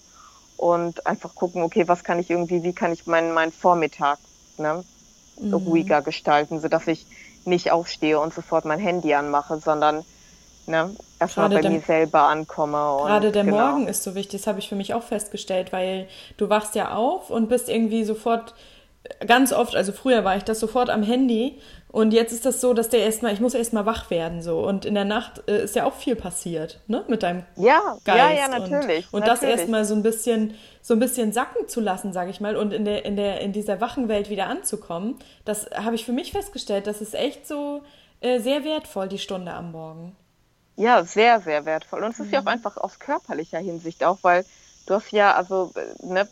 und 0.56 1.06
einfach 1.06 1.34
gucken, 1.34 1.62
okay, 1.62 1.88
was 1.88 2.04
kann 2.04 2.18
ich 2.18 2.30
irgendwie, 2.30 2.62
wie 2.62 2.72
kann 2.72 2.92
ich 2.92 3.06
meinen, 3.06 3.32
meinen 3.32 3.52
Vormittag 3.52 4.18
ne, 4.56 4.84
mhm. 5.40 5.54
ruhiger 5.54 6.02
gestalten, 6.02 6.60
sodass 6.60 6.86
ich 6.86 7.06
nicht 7.44 7.72
aufstehe 7.72 8.20
und 8.20 8.32
sofort 8.32 8.64
mein 8.64 8.78
Handy 8.78 9.14
anmache, 9.14 9.58
sondern 9.58 10.04
ne, 10.66 10.94
erstmal 11.18 11.48
bei 11.48 11.60
der, 11.60 11.70
mir 11.70 11.80
selber 11.80 12.22
ankomme. 12.28 12.92
Und, 12.92 13.06
gerade 13.06 13.32
der 13.32 13.44
genau. 13.44 13.56
Morgen 13.56 13.88
ist 13.88 14.04
so 14.04 14.14
wichtig, 14.14 14.40
das 14.42 14.46
habe 14.46 14.60
ich 14.60 14.68
für 14.68 14.76
mich 14.76 14.94
auch 14.94 15.02
festgestellt, 15.02 15.72
weil 15.72 16.06
du 16.36 16.48
wachst 16.48 16.76
ja 16.76 16.94
auf 16.94 17.30
und 17.30 17.48
bist 17.48 17.68
irgendwie 17.68 18.04
sofort 18.04 18.54
ganz 19.26 19.52
oft, 19.52 19.74
also 19.74 19.92
früher 19.92 20.24
war 20.24 20.36
ich 20.36 20.44
das 20.44 20.60
sofort 20.60 20.90
am 20.90 21.02
Handy 21.02 21.58
und 21.88 22.12
jetzt 22.12 22.32
ist 22.32 22.44
das 22.44 22.60
so, 22.60 22.74
dass 22.74 22.90
der 22.90 23.00
erstmal, 23.00 23.32
ich 23.32 23.40
muss 23.40 23.54
erstmal 23.54 23.86
wach 23.86 24.10
werden 24.10 24.42
so 24.42 24.60
und 24.60 24.84
in 24.84 24.94
der 24.94 25.04
Nacht 25.04 25.42
äh, 25.48 25.64
ist 25.64 25.74
ja 25.74 25.84
auch 25.84 25.94
viel 25.94 26.16
passiert, 26.16 26.80
ne, 26.86 27.04
mit 27.08 27.22
deinem 27.22 27.44
ja, 27.56 27.96
Geist. 28.04 28.18
Ja, 28.18 28.30
ja, 28.30 28.48
natürlich. 28.48 29.06
Und, 29.06 29.20
und 29.22 29.26
natürlich. 29.26 29.40
das 29.40 29.42
erstmal 29.42 29.84
so 29.84 29.94
ein 29.94 30.02
bisschen, 30.02 30.54
so 30.82 30.94
ein 30.94 31.00
bisschen 31.00 31.32
sacken 31.32 31.66
zu 31.66 31.80
lassen, 31.80 32.12
sage 32.12 32.30
ich 32.30 32.40
mal, 32.40 32.56
und 32.56 32.72
in 32.72 32.84
der, 32.84 33.04
in 33.04 33.16
der, 33.16 33.40
in 33.40 33.52
dieser 33.52 33.80
wachen 33.80 34.08
Welt 34.08 34.28
wieder 34.28 34.46
anzukommen, 34.46 35.18
das 35.44 35.70
habe 35.74 35.94
ich 35.94 36.04
für 36.04 36.12
mich 36.12 36.32
festgestellt, 36.32 36.86
das 36.86 37.00
ist 37.00 37.14
echt 37.14 37.46
so 37.46 37.82
äh, 38.20 38.38
sehr 38.38 38.64
wertvoll, 38.64 39.08
die 39.08 39.18
Stunde 39.18 39.52
am 39.52 39.72
Morgen. 39.72 40.14
Ja, 40.76 41.04
sehr, 41.04 41.40
sehr 41.40 41.64
wertvoll. 41.64 42.02
Und 42.02 42.12
es 42.12 42.20
ist 42.20 42.26
mhm. 42.26 42.32
ja 42.32 42.40
auch 42.40 42.46
einfach 42.46 42.76
aus 42.76 42.98
körperlicher 42.98 43.58
Hinsicht 43.58 44.04
auch, 44.04 44.18
weil 44.22 44.44
du 44.86 44.94
hast 44.94 45.10
ja, 45.10 45.34
also, 45.34 45.72
äh, 45.74 46.06
ne, 46.06 46.28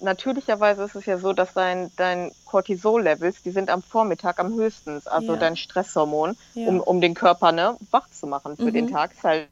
natürlicherweise 0.00 0.82
ist 0.84 0.94
es 0.94 1.06
ja 1.06 1.18
so, 1.18 1.32
dass 1.32 1.54
dein, 1.54 1.90
dein 1.96 2.30
Cortisol-Levels, 2.44 3.42
die 3.42 3.50
sind 3.50 3.70
am 3.70 3.82
Vormittag 3.82 4.38
am 4.38 4.54
höchsten, 4.54 5.00
also 5.06 5.32
ja. 5.32 5.38
dein 5.38 5.56
Stresshormon, 5.56 6.36
ja. 6.54 6.68
um, 6.68 6.80
um 6.80 7.00
den 7.00 7.14
Körper 7.14 7.52
ne, 7.52 7.76
wach 7.90 8.08
zu 8.10 8.26
machen 8.26 8.56
für 8.56 8.64
mhm. 8.64 8.72
den 8.72 8.90
Tag. 8.90 9.12
Ist 9.12 9.24
halt, 9.24 9.48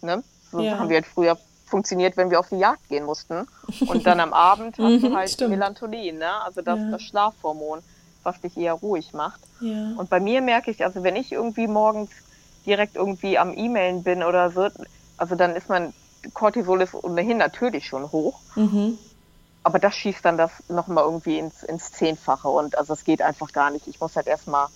ne, 0.00 0.22
so 0.50 0.60
ja. 0.60 0.78
haben 0.78 0.88
wir 0.88 0.96
halt 0.96 1.06
früher 1.06 1.38
funktioniert, 1.66 2.16
wenn 2.16 2.30
wir 2.30 2.40
auf 2.40 2.48
die 2.48 2.56
Jagd 2.56 2.88
gehen 2.88 3.04
mussten. 3.04 3.46
Und 3.86 4.06
dann 4.06 4.20
am 4.20 4.32
Abend 4.32 4.78
hast 4.78 5.02
du 5.02 5.10
mhm, 5.10 5.16
halt 5.16 5.30
Stimmt. 5.30 5.50
Melatonin, 5.50 6.18
ne? 6.18 6.42
also 6.42 6.62
das, 6.62 6.78
das 6.90 7.02
Schlafhormon, 7.02 7.80
was 8.22 8.40
dich 8.40 8.56
eher 8.56 8.72
ruhig 8.72 9.12
macht. 9.12 9.40
Und 9.60 10.08
bei 10.08 10.20
mir 10.20 10.40
merke 10.40 10.70
ich, 10.70 10.84
also 10.84 11.02
wenn 11.02 11.16
ich 11.16 11.32
irgendwie 11.32 11.66
morgens 11.66 12.10
direkt 12.64 12.94
irgendwie 12.94 13.38
am 13.38 13.52
E-Mailen 13.52 14.04
bin 14.04 14.22
oder 14.22 14.50
so, 14.50 14.68
also 15.16 15.34
dann 15.34 15.56
ist 15.56 15.68
mein 15.68 15.92
Cortisol 16.32 16.80
ist 16.80 16.94
ohnehin 16.94 17.38
natürlich 17.38 17.86
schon 17.86 18.12
hoch. 18.12 18.38
Mhm 18.54 18.98
aber 19.68 19.78
das 19.78 19.94
schießt 19.96 20.24
dann 20.24 20.38
das 20.38 20.50
nochmal 20.70 21.04
irgendwie 21.04 21.38
ins, 21.38 21.62
ins 21.62 21.92
Zehnfache 21.92 22.48
und 22.48 22.78
also 22.78 22.94
es 22.94 23.04
geht 23.04 23.20
einfach 23.20 23.52
gar 23.52 23.70
nicht. 23.70 23.86
Ich 23.86 24.00
muss 24.00 24.16
halt 24.16 24.26
erstmal 24.26 24.68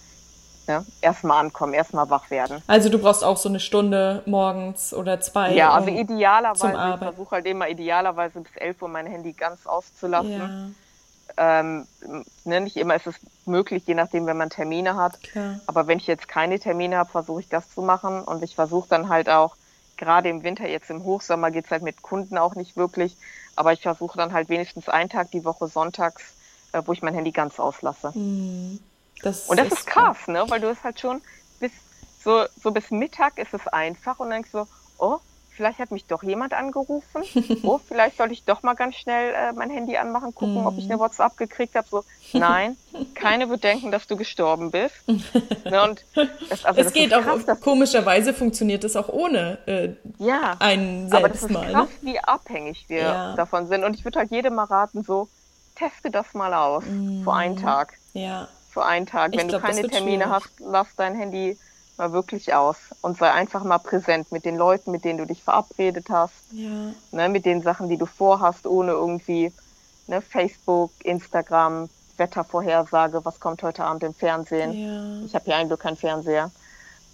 ja, 0.68 0.84
erstmal 1.00 1.40
ankommen, 1.40 1.72
erstmal 1.72 2.10
wach 2.10 2.30
werden. 2.30 2.62
Also 2.66 2.90
du 2.90 2.98
brauchst 2.98 3.24
auch 3.24 3.38
so 3.38 3.48
eine 3.48 3.58
Stunde 3.58 4.22
morgens 4.26 4.92
oder 4.92 5.18
zwei. 5.18 5.54
Ja, 5.54 5.72
also 5.72 5.88
idealerweise, 5.88 6.92
ich 6.92 6.98
versuche 6.98 7.30
halt 7.36 7.46
immer 7.46 7.70
idealerweise 7.70 8.40
bis 8.40 8.54
11 8.54 8.82
Uhr 8.82 8.88
mein 8.88 9.06
Handy 9.06 9.32
ganz 9.32 9.66
auszulassen. 9.66 10.76
Ja. 11.38 11.60
Ähm, 11.60 11.86
ne, 12.44 12.60
nicht 12.60 12.76
immer 12.76 12.94
ist 12.94 13.06
es 13.06 13.14
möglich, 13.46 13.84
je 13.86 13.94
nachdem, 13.94 14.26
wenn 14.26 14.36
man 14.36 14.50
Termine 14.50 14.96
hat. 14.96 15.22
Klar. 15.22 15.58
Aber 15.64 15.86
wenn 15.86 15.96
ich 15.96 16.06
jetzt 16.06 16.28
keine 16.28 16.60
Termine 16.60 16.98
habe, 16.98 17.10
versuche 17.10 17.40
ich 17.40 17.48
das 17.48 17.72
zu 17.72 17.80
machen 17.80 18.22
und 18.24 18.42
ich 18.42 18.56
versuche 18.56 18.90
dann 18.90 19.08
halt 19.08 19.30
auch, 19.30 19.56
gerade 19.96 20.28
im 20.28 20.42
Winter, 20.42 20.68
jetzt 20.68 20.90
im 20.90 21.02
Hochsommer 21.04 21.50
geht 21.50 21.64
es 21.64 21.70
halt 21.70 21.82
mit 21.82 22.02
Kunden 22.02 22.36
auch 22.36 22.54
nicht 22.56 22.76
wirklich, 22.76 23.16
aber 23.56 23.72
ich 23.72 23.82
versuche 23.82 24.16
dann 24.16 24.32
halt 24.32 24.48
wenigstens 24.48 24.88
einen 24.88 25.08
Tag 25.08 25.30
die 25.30 25.44
Woche 25.44 25.68
sonntags, 25.68 26.34
äh, 26.72 26.82
wo 26.84 26.92
ich 26.92 27.02
mein 27.02 27.14
Handy 27.14 27.32
ganz 27.32 27.60
auslasse. 27.60 28.16
Mm, 28.16 28.78
das 29.22 29.48
und 29.48 29.58
das 29.58 29.68
ist, 29.68 29.72
ist 29.80 29.86
krass, 29.86 30.26
ne? 30.26 30.44
Weil 30.48 30.60
du 30.60 30.68
es 30.68 30.82
halt 30.82 31.00
schon 31.00 31.22
bis 31.60 31.72
so, 32.22 32.44
so 32.62 32.70
bis 32.70 32.90
Mittag 32.90 33.38
ist 33.38 33.54
es 33.54 33.66
einfach 33.68 34.18
und 34.18 34.30
dann 34.30 34.42
denkst 34.42 34.52
du 34.52 34.58
so, 34.58 34.68
oh, 34.98 35.18
vielleicht 35.54 35.78
hat 35.78 35.90
mich 35.90 36.06
doch 36.06 36.22
jemand 36.22 36.54
angerufen. 36.54 37.22
Oh, 37.64 37.78
vielleicht 37.78 38.16
sollte 38.16 38.32
ich 38.32 38.44
doch 38.44 38.62
mal 38.62 38.74
ganz 38.74 38.96
schnell 38.96 39.34
äh, 39.34 39.52
mein 39.52 39.70
Handy 39.70 39.96
anmachen, 39.96 40.34
gucken, 40.34 40.64
mm. 40.64 40.66
ob 40.66 40.78
ich 40.78 40.84
eine 40.84 40.96
mhm. 40.96 41.00
WhatsApp 41.00 41.36
gekriegt 41.36 41.74
habe. 41.76 41.86
So, 41.88 42.02
nein, 42.32 42.76
keine 43.14 43.48
wird 43.48 43.62
denken, 43.62 43.92
dass 43.92 44.06
du 44.06 44.16
gestorben 44.16 44.70
bist. 44.70 44.94
ne, 45.06 45.82
und 45.82 46.04
das, 46.48 46.64
also, 46.64 46.80
es 46.80 46.92
geht 46.92 47.14
auch, 47.14 47.22
krass, 47.22 47.60
komischerweise 47.60 48.34
funktioniert 48.34 48.84
es 48.84 48.96
auch 48.96 49.08
ohne 49.08 49.58
äh, 49.66 49.90
ja, 50.18 50.56
einen 50.58 51.08
selbst 51.08 51.14
aber 51.14 51.28
das 51.28 51.42
ist 51.42 51.50
mal. 51.50 51.72
Krass, 51.72 51.88
ne? 51.88 52.12
wie 52.12 52.18
abhängig 52.18 52.88
wir 52.88 53.02
ja. 53.02 53.36
davon 53.36 53.68
sind. 53.68 53.84
Und 53.84 53.94
ich 53.94 54.04
würde 54.04 54.18
halt 54.18 54.30
jedem 54.30 54.54
mal 54.54 54.64
raten, 54.64 55.04
so, 55.04 55.28
teste 55.76 56.10
das 56.10 56.34
mal 56.34 56.52
aus. 56.54 56.84
Mm. 56.84 57.22
Vor 57.22 57.36
einen 57.36 57.56
Tag. 57.56 57.94
Ja. 58.14 58.48
Vor 58.70 58.86
einen 58.86 59.06
Tag. 59.06 59.32
Wenn 59.32 59.48
glaub, 59.48 59.60
du 59.60 59.66
keine 59.66 59.88
Termine 59.88 60.24
schwierig. 60.24 60.32
hast, 60.32 60.50
lass 60.58 60.88
dein 60.96 61.14
Handy 61.14 61.58
mal 62.02 62.12
wirklich 62.12 62.52
aus 62.52 62.76
und 63.00 63.16
sei 63.16 63.30
einfach 63.30 63.62
mal 63.62 63.78
präsent 63.78 64.32
mit 64.32 64.44
den 64.44 64.56
Leuten, 64.56 64.90
mit 64.90 65.04
denen 65.04 65.18
du 65.18 65.26
dich 65.26 65.42
verabredet 65.42 66.06
hast, 66.10 66.34
ja. 66.50 66.68
ne, 67.12 67.28
mit 67.28 67.46
den 67.46 67.62
Sachen, 67.62 67.88
die 67.88 67.96
du 67.96 68.06
vorhast, 68.06 68.66
ohne 68.66 68.90
irgendwie 68.90 69.52
ne, 70.08 70.20
Facebook, 70.20 70.90
Instagram, 71.04 71.88
Wettervorhersage, 72.16 73.24
was 73.24 73.38
kommt 73.38 73.62
heute 73.62 73.84
Abend 73.84 74.02
im 74.02 74.14
Fernsehen. 74.14 74.72
Ja. 74.72 75.24
Ich 75.24 75.34
habe 75.34 75.44
hier 75.44 75.56
eigentlich 75.56 75.78
keinen 75.78 75.96
Fernseher. 75.96 76.50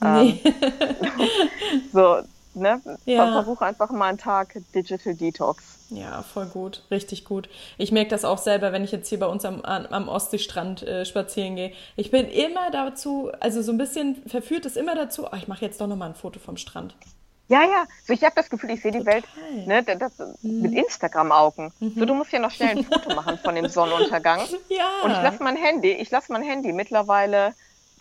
Nee. 0.01 0.41
Ähm, 0.43 0.55
so, 1.93 2.21
ne? 2.55 2.81
Ja. 3.05 3.33
Versuche 3.33 3.67
einfach 3.67 3.91
mal 3.91 4.09
einen 4.09 4.19
Tag 4.19 4.57
Digital 4.75 5.15
Detox. 5.15 5.78
Ja, 5.91 6.23
voll 6.23 6.47
gut, 6.47 6.83
richtig 6.91 7.25
gut. 7.25 7.49
Ich 7.79 7.93
merke 7.93 8.11
das 8.11 8.25
auch 8.25 8.39
selber, 8.39 8.73
wenn 8.73 8.85
ich 8.85 8.93
jetzt 8.93 9.09
hier 9.09 9.19
bei 9.19 9.27
uns 9.27 9.45
am, 9.45 9.63
am 9.63 10.09
Ostseestrand 10.09 10.83
äh, 10.83 11.05
spazieren 11.07 11.57
gehe. 11.57 11.73
Ich 11.97 12.11
bin 12.11 12.27
immer 12.29 12.71
dazu, 12.71 13.31
also 13.41 13.63
so 13.63 13.73
ein 13.73 13.79
bisschen 13.79 14.23
verführt 14.27 14.67
es 14.67 14.77
immer 14.77 14.95
dazu, 14.95 15.27
oh, 15.27 15.37
ich 15.37 15.49
mache 15.49 15.65
jetzt 15.65 15.81
doch 15.81 15.87
nochmal 15.87 16.11
ein 16.11 16.15
Foto 16.15 16.41
vom 16.41 16.57
Strand. 16.57 16.95
Ja, 17.49 17.63
ja. 17.63 17.87
So, 18.07 18.13
ich 18.13 18.23
habe 18.23 18.35
das 18.37 18.51
Gefühl, 18.51 18.71
ich 18.71 18.83
sehe 18.83 18.93
die 18.93 19.07
Welt 19.07 19.25
ne, 19.67 19.83
das, 19.83 20.13
mhm. 20.43 20.61
mit 20.61 20.75
Instagram-Augen. 20.75 21.73
Mhm. 21.81 21.95
So, 21.99 22.05
du 22.05 22.15
musst 22.15 22.31
ja 22.31 22.39
noch 22.39 22.51
schnell 22.51 22.77
ein 22.77 22.85
Foto 22.85 23.15
machen 23.15 23.39
von 23.39 23.55
dem 23.55 23.69
Sonnenuntergang. 23.69 24.41
ja. 24.69 24.91
Und 25.03 25.13
ich 25.13 25.23
lasse 25.23 25.43
mein 25.43 25.57
Handy, 25.57 25.93
ich 25.93 26.11
lasse 26.11 26.31
mein 26.31 26.43
Handy 26.43 26.73
mittlerweile 26.73 27.55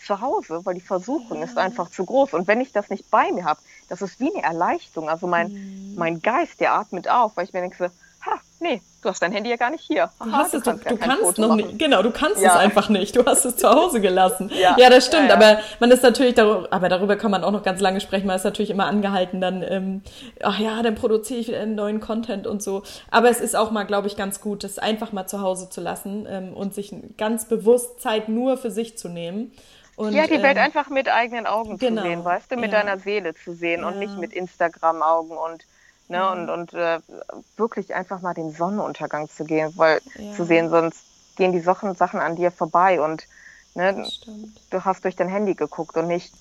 zu 0.08 0.22
Hause, 0.22 0.62
weil 0.64 0.74
die 0.74 0.82
Versuchung 0.82 1.40
ja. 1.40 1.44
ist 1.44 1.58
einfach 1.58 1.92
zu 1.92 2.06
groß. 2.06 2.34
Und 2.34 2.48
wenn 2.48 2.62
ich 2.62 2.72
das 2.72 2.90
nicht 2.90 3.12
bei 3.12 3.32
mir 3.32 3.46
habe, 3.46 3.60
das 3.90 4.02
ist 4.02 4.20
wie 4.20 4.34
eine 4.34 4.44
Erleichterung. 4.44 5.10
Also 5.10 5.28
mein, 5.28 5.52
mhm. 5.52 5.96
mein 5.96 6.22
Geist, 6.22 6.60
der 6.60 6.74
atmet 6.74 7.10
auf, 7.10 7.36
weil 7.36 7.46
ich 7.46 7.54
mir 7.54 7.62
denke 7.62 7.78
so, 7.78 7.86
ha, 8.26 8.40
nee, 8.60 8.82
du 9.02 9.10
hast 9.10 9.22
dein 9.22 9.32
Handy 9.32 9.50
ja 9.50 9.56
gar 9.56 9.70
nicht 9.70 9.84
hier. 9.84 10.04
Aha, 10.20 10.26
du, 10.26 10.32
hast 10.32 10.54
du 10.54 10.58
es, 10.58 10.64
kannst, 10.64 10.90
du 10.90 10.98
kannst 10.98 11.38
noch 11.38 11.50
machen. 11.50 11.58
nicht, 11.58 11.80
genau, 11.80 12.02
du 12.02 12.12
kannst 12.12 12.42
ja. 12.42 12.50
es 12.50 12.56
einfach 12.56 12.90
nicht. 12.90 13.16
Du 13.16 13.26
hast 13.26 13.46
es 13.46 13.58
zu 13.58 13.70
Hause 13.70 14.02
gelassen. 14.02 14.52
ja. 14.62 14.76
ja, 14.78 14.90
das 14.90 15.06
stimmt. 15.06 15.30
Ja, 15.30 15.36
aber 15.36 15.60
man 15.80 15.92
ist 15.92 16.04
natürlich 16.04 16.36
darüber, 16.36 16.68
aber 16.72 16.90
darüber 16.90 17.16
kann 17.16 17.32
man 17.32 17.44
auch 17.44 17.52
noch 17.52 17.64
ganz 17.64 17.82
lange 17.82 18.02
sprechen. 18.02 18.28
Man 18.28 18.36
ist 18.36 18.44
natürlich 18.44 18.72
immer 18.72 18.86
angehalten, 18.86 19.42
dann, 19.42 19.64
ähm, 19.64 20.02
ach 20.42 20.60
ja, 20.60 20.82
dann 20.82 20.96
produziere 20.96 21.40
ich 21.40 21.48
wieder 21.48 21.60
einen 21.60 21.76
neuen 21.76 22.00
Content 22.00 22.48
und 22.48 22.64
so. 22.64 22.84
Aber 23.12 23.30
es 23.30 23.40
ist 23.40 23.56
auch 23.56 23.72
mal, 23.72 23.84
glaube 23.84 24.08
ich, 24.08 24.16
ganz 24.16 24.42
gut, 24.42 24.64
das 24.64 24.80
einfach 24.80 25.12
mal 25.12 25.28
zu 25.28 25.42
Hause 25.42 25.70
zu 25.70 25.82
lassen 25.82 26.26
ähm, 26.30 26.54
und 26.54 26.74
sich 26.74 26.94
ganz 27.18 27.46
bewusst 27.46 28.00
Zeit 28.02 28.30
nur 28.30 28.58
für 28.58 28.72
sich 28.72 28.98
zu 28.98 29.10
nehmen. 29.10 29.52
Und, 29.98 30.14
ja, 30.14 30.28
die 30.28 30.44
Welt 30.44 30.58
ähm, 30.58 30.64
einfach 30.64 30.90
mit 30.90 31.10
eigenen 31.10 31.48
Augen 31.48 31.80
genau, 31.80 32.04
zu 32.04 32.08
sehen, 32.08 32.24
weißt 32.24 32.52
du, 32.52 32.56
mit 32.56 32.72
ja. 32.72 32.84
deiner 32.84 33.00
Seele 33.00 33.34
zu 33.34 33.56
sehen 33.56 33.82
ja. 33.82 33.88
und 33.88 33.98
nicht 33.98 34.16
mit 34.20 34.32
Instagram-Augen 34.32 35.36
und 35.36 35.66
ne, 36.08 36.18
ja. 36.18 36.32
und, 36.32 36.52
und 36.52 36.74
äh, 36.76 37.00
wirklich 37.58 37.96
einfach 37.96 38.22
mal 38.22 38.36
den 38.36 38.52
Sonnenuntergang 38.52 39.28
zu 39.28 39.44
gehen, 39.44 39.74
weil 39.76 40.00
zu 40.36 40.46
sehen, 40.46 40.70
sonst 40.70 41.04
gehen 41.36 41.52
die 41.52 41.60
Sachen, 41.60 41.96
Sachen 41.96 42.20
an 42.20 42.36
dir 42.36 42.52
vorbei 42.52 43.02
und 43.02 43.28
ne, 43.74 44.08
du 44.70 44.86
hast 44.86 45.04
durch 45.04 45.16
dein 45.16 45.30
Handy 45.30 45.56
geguckt 45.56 45.98
und 45.98 46.08
nicht, 46.08 46.32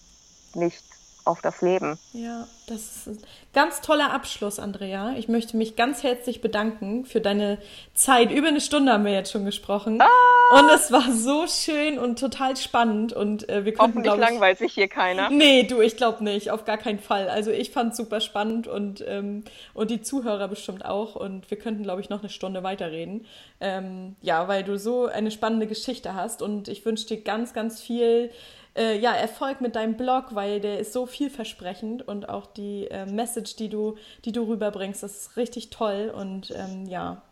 nicht 0.54 0.84
auf 1.26 1.42
das 1.42 1.60
Leben. 1.62 1.98
Ja, 2.12 2.46
das 2.68 2.80
ist 2.80 3.06
ein 3.08 3.18
ganz 3.52 3.80
toller 3.80 4.12
Abschluss, 4.12 4.58
Andrea. 4.58 5.14
Ich 5.16 5.28
möchte 5.28 5.56
mich 5.56 5.76
ganz 5.76 6.02
herzlich 6.02 6.40
bedanken 6.40 7.04
für 7.04 7.20
deine 7.20 7.58
Zeit. 7.94 8.30
Über 8.30 8.48
eine 8.48 8.60
Stunde 8.60 8.92
haben 8.92 9.04
wir 9.04 9.12
jetzt 9.12 9.32
schon 9.32 9.44
gesprochen. 9.44 10.00
Ah! 10.00 10.60
Und 10.60 10.70
es 10.70 10.92
war 10.92 11.12
so 11.12 11.46
schön 11.46 11.98
und 11.98 12.18
total 12.18 12.56
spannend. 12.56 13.12
Und 13.12 13.48
äh, 13.48 13.64
wir 13.64 13.74
konnten, 13.74 14.02
glaube 14.02 14.22
ich... 14.22 14.28
langweilt 14.28 14.58
sich 14.58 14.74
hier 14.74 14.88
keiner. 14.88 15.30
Nee, 15.30 15.64
du, 15.64 15.80
ich 15.80 15.96
glaube 15.96 16.22
nicht. 16.22 16.50
Auf 16.50 16.64
gar 16.64 16.78
keinen 16.78 17.00
Fall. 17.00 17.28
Also 17.28 17.50
ich 17.50 17.70
fand 17.70 17.92
es 17.92 17.96
super 17.96 18.20
spannend 18.20 18.68
und, 18.68 19.04
ähm, 19.06 19.44
und 19.74 19.90
die 19.90 20.02
Zuhörer 20.02 20.48
bestimmt 20.48 20.84
auch. 20.84 21.16
Und 21.16 21.50
wir 21.50 21.58
könnten, 21.58 21.82
glaube 21.82 22.00
ich, 22.00 22.08
noch 22.08 22.20
eine 22.20 22.30
Stunde 22.30 22.62
weiterreden. 22.62 23.26
Ähm, 23.60 24.16
ja, 24.22 24.46
weil 24.48 24.62
du 24.62 24.78
so 24.78 25.06
eine 25.06 25.30
spannende 25.30 25.66
Geschichte 25.66 26.14
hast. 26.14 26.42
Und 26.42 26.68
ich 26.68 26.84
wünsche 26.84 27.06
dir 27.06 27.20
ganz, 27.22 27.52
ganz 27.52 27.80
viel 27.80 28.30
äh, 28.76 28.98
ja, 28.98 29.12
Erfolg 29.12 29.60
mit 29.60 29.76
deinem 29.76 29.96
Blog, 29.96 30.34
weil 30.34 30.60
der 30.60 30.78
ist 30.78 30.92
so 30.92 31.06
vielversprechend 31.06 32.06
und 32.06 32.28
auch 32.28 32.46
die 32.46 32.86
äh, 32.90 33.06
Message, 33.06 33.56
die 33.56 33.68
du, 33.68 33.96
die 34.24 34.32
du 34.32 34.42
rüberbringst, 34.42 35.02
das 35.02 35.16
ist 35.16 35.36
richtig 35.36 35.70
toll 35.70 36.12
und 36.14 36.52
ähm, 36.56 36.86
ja. 36.86 37.22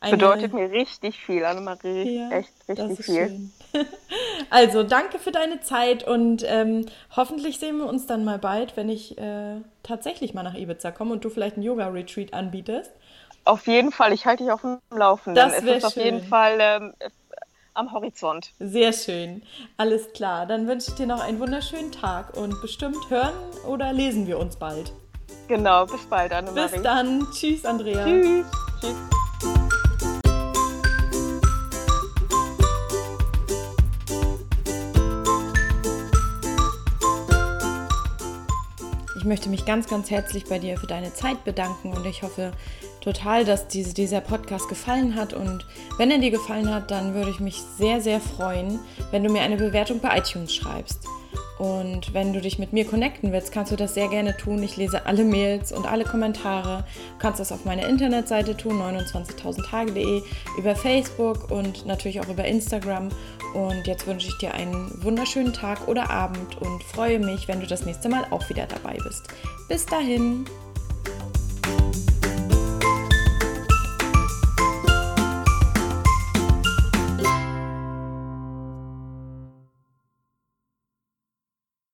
Eine, 0.00 0.16
Bedeutet 0.16 0.52
mir 0.52 0.68
richtig 0.68 1.16
viel, 1.16 1.44
Annemarie. 1.44 2.18
Ja, 2.18 2.30
echt 2.30 2.52
richtig 2.68 3.06
viel. 3.06 3.50
also, 4.50 4.82
danke 4.82 5.20
für 5.20 5.30
deine 5.30 5.60
Zeit 5.60 6.04
und 6.04 6.42
ähm, 6.44 6.86
hoffentlich 7.14 7.60
sehen 7.60 7.78
wir 7.78 7.86
uns 7.86 8.06
dann 8.06 8.24
mal 8.24 8.40
bald, 8.40 8.76
wenn 8.76 8.88
ich 8.88 9.16
äh, 9.16 9.60
tatsächlich 9.84 10.34
mal 10.34 10.42
nach 10.42 10.54
Ibiza 10.54 10.90
komme 10.90 11.12
und 11.12 11.24
du 11.24 11.30
vielleicht 11.30 11.56
ein 11.56 11.62
Yoga-Retreat 11.62 12.34
anbietest. 12.34 12.90
Auf 13.44 13.68
jeden 13.68 13.92
Fall, 13.92 14.12
ich 14.12 14.26
halte 14.26 14.42
dich 14.42 14.52
auf 14.52 14.62
dem 14.62 14.78
Laufenden. 14.90 15.34
Das 15.34 15.58
es 15.58 15.64
ist 15.64 15.84
auf 15.84 15.92
schön. 15.92 16.04
jeden 16.04 16.22
Fall 16.22 16.58
ähm, 16.60 16.94
am 17.74 17.92
Horizont. 17.92 18.52
Sehr 18.58 18.92
schön. 18.92 19.42
Alles 19.76 20.12
klar. 20.12 20.46
Dann 20.46 20.66
wünsche 20.66 20.90
ich 20.90 20.96
dir 20.96 21.06
noch 21.06 21.20
einen 21.20 21.40
wunderschönen 21.40 21.92
Tag 21.92 22.36
und 22.36 22.60
bestimmt 22.60 23.10
hören 23.10 23.34
oder 23.66 23.92
lesen 23.92 24.26
wir 24.26 24.38
uns 24.38 24.56
bald. 24.56 24.92
Genau, 25.48 25.86
bis 25.86 26.04
bald, 26.06 26.32
Annemarie. 26.32 26.72
Bis 26.72 26.82
dann. 26.82 27.26
Tschüss, 27.32 27.64
Andrea. 27.64 28.04
Tschüss. 28.04 28.46
Tschüss. 28.80 29.72
Ich 39.22 39.28
möchte 39.28 39.48
mich 39.48 39.64
ganz, 39.64 39.86
ganz 39.86 40.10
herzlich 40.10 40.46
bei 40.46 40.58
dir 40.58 40.76
für 40.76 40.88
deine 40.88 41.14
Zeit 41.14 41.44
bedanken 41.44 41.92
und 41.92 42.04
ich 42.06 42.24
hoffe 42.24 42.50
total, 43.00 43.44
dass 43.44 43.68
diese, 43.68 43.94
dieser 43.94 44.20
Podcast 44.20 44.68
gefallen 44.68 45.14
hat. 45.14 45.32
Und 45.32 45.64
wenn 45.96 46.10
er 46.10 46.18
dir 46.18 46.32
gefallen 46.32 46.74
hat, 46.74 46.90
dann 46.90 47.14
würde 47.14 47.30
ich 47.30 47.38
mich 47.38 47.62
sehr, 47.78 48.00
sehr 48.00 48.20
freuen, 48.20 48.80
wenn 49.12 49.22
du 49.22 49.30
mir 49.30 49.42
eine 49.42 49.58
Bewertung 49.58 50.00
bei 50.00 50.18
iTunes 50.18 50.52
schreibst. 50.52 51.06
Und 51.62 52.12
wenn 52.12 52.32
du 52.32 52.40
dich 52.40 52.58
mit 52.58 52.72
mir 52.72 52.84
connecten 52.84 53.30
willst, 53.30 53.52
kannst 53.52 53.70
du 53.70 53.76
das 53.76 53.94
sehr 53.94 54.08
gerne 54.08 54.36
tun. 54.36 54.60
Ich 54.64 54.76
lese 54.76 55.06
alle 55.06 55.22
Mails 55.22 55.70
und 55.70 55.86
alle 55.86 56.02
Kommentare. 56.02 56.82
Du 57.12 57.18
kannst 57.20 57.38
das 57.38 57.52
auf 57.52 57.64
meiner 57.64 57.86
Internetseite 57.88 58.56
tun, 58.56 58.82
29.000tage.de, 58.82 60.22
über 60.58 60.74
Facebook 60.74 61.52
und 61.52 61.86
natürlich 61.86 62.18
auch 62.18 62.28
über 62.28 62.44
Instagram. 62.46 63.10
Und 63.54 63.86
jetzt 63.86 64.08
wünsche 64.08 64.26
ich 64.26 64.38
dir 64.38 64.54
einen 64.54 64.90
wunderschönen 65.04 65.52
Tag 65.52 65.86
oder 65.86 66.10
Abend 66.10 66.60
und 66.60 66.82
freue 66.82 67.20
mich, 67.20 67.46
wenn 67.46 67.60
du 67.60 67.68
das 67.68 67.84
nächste 67.84 68.08
Mal 68.08 68.26
auch 68.32 68.48
wieder 68.50 68.66
dabei 68.66 68.98
bist. 69.04 69.28
Bis 69.68 69.86
dahin. 69.86 70.44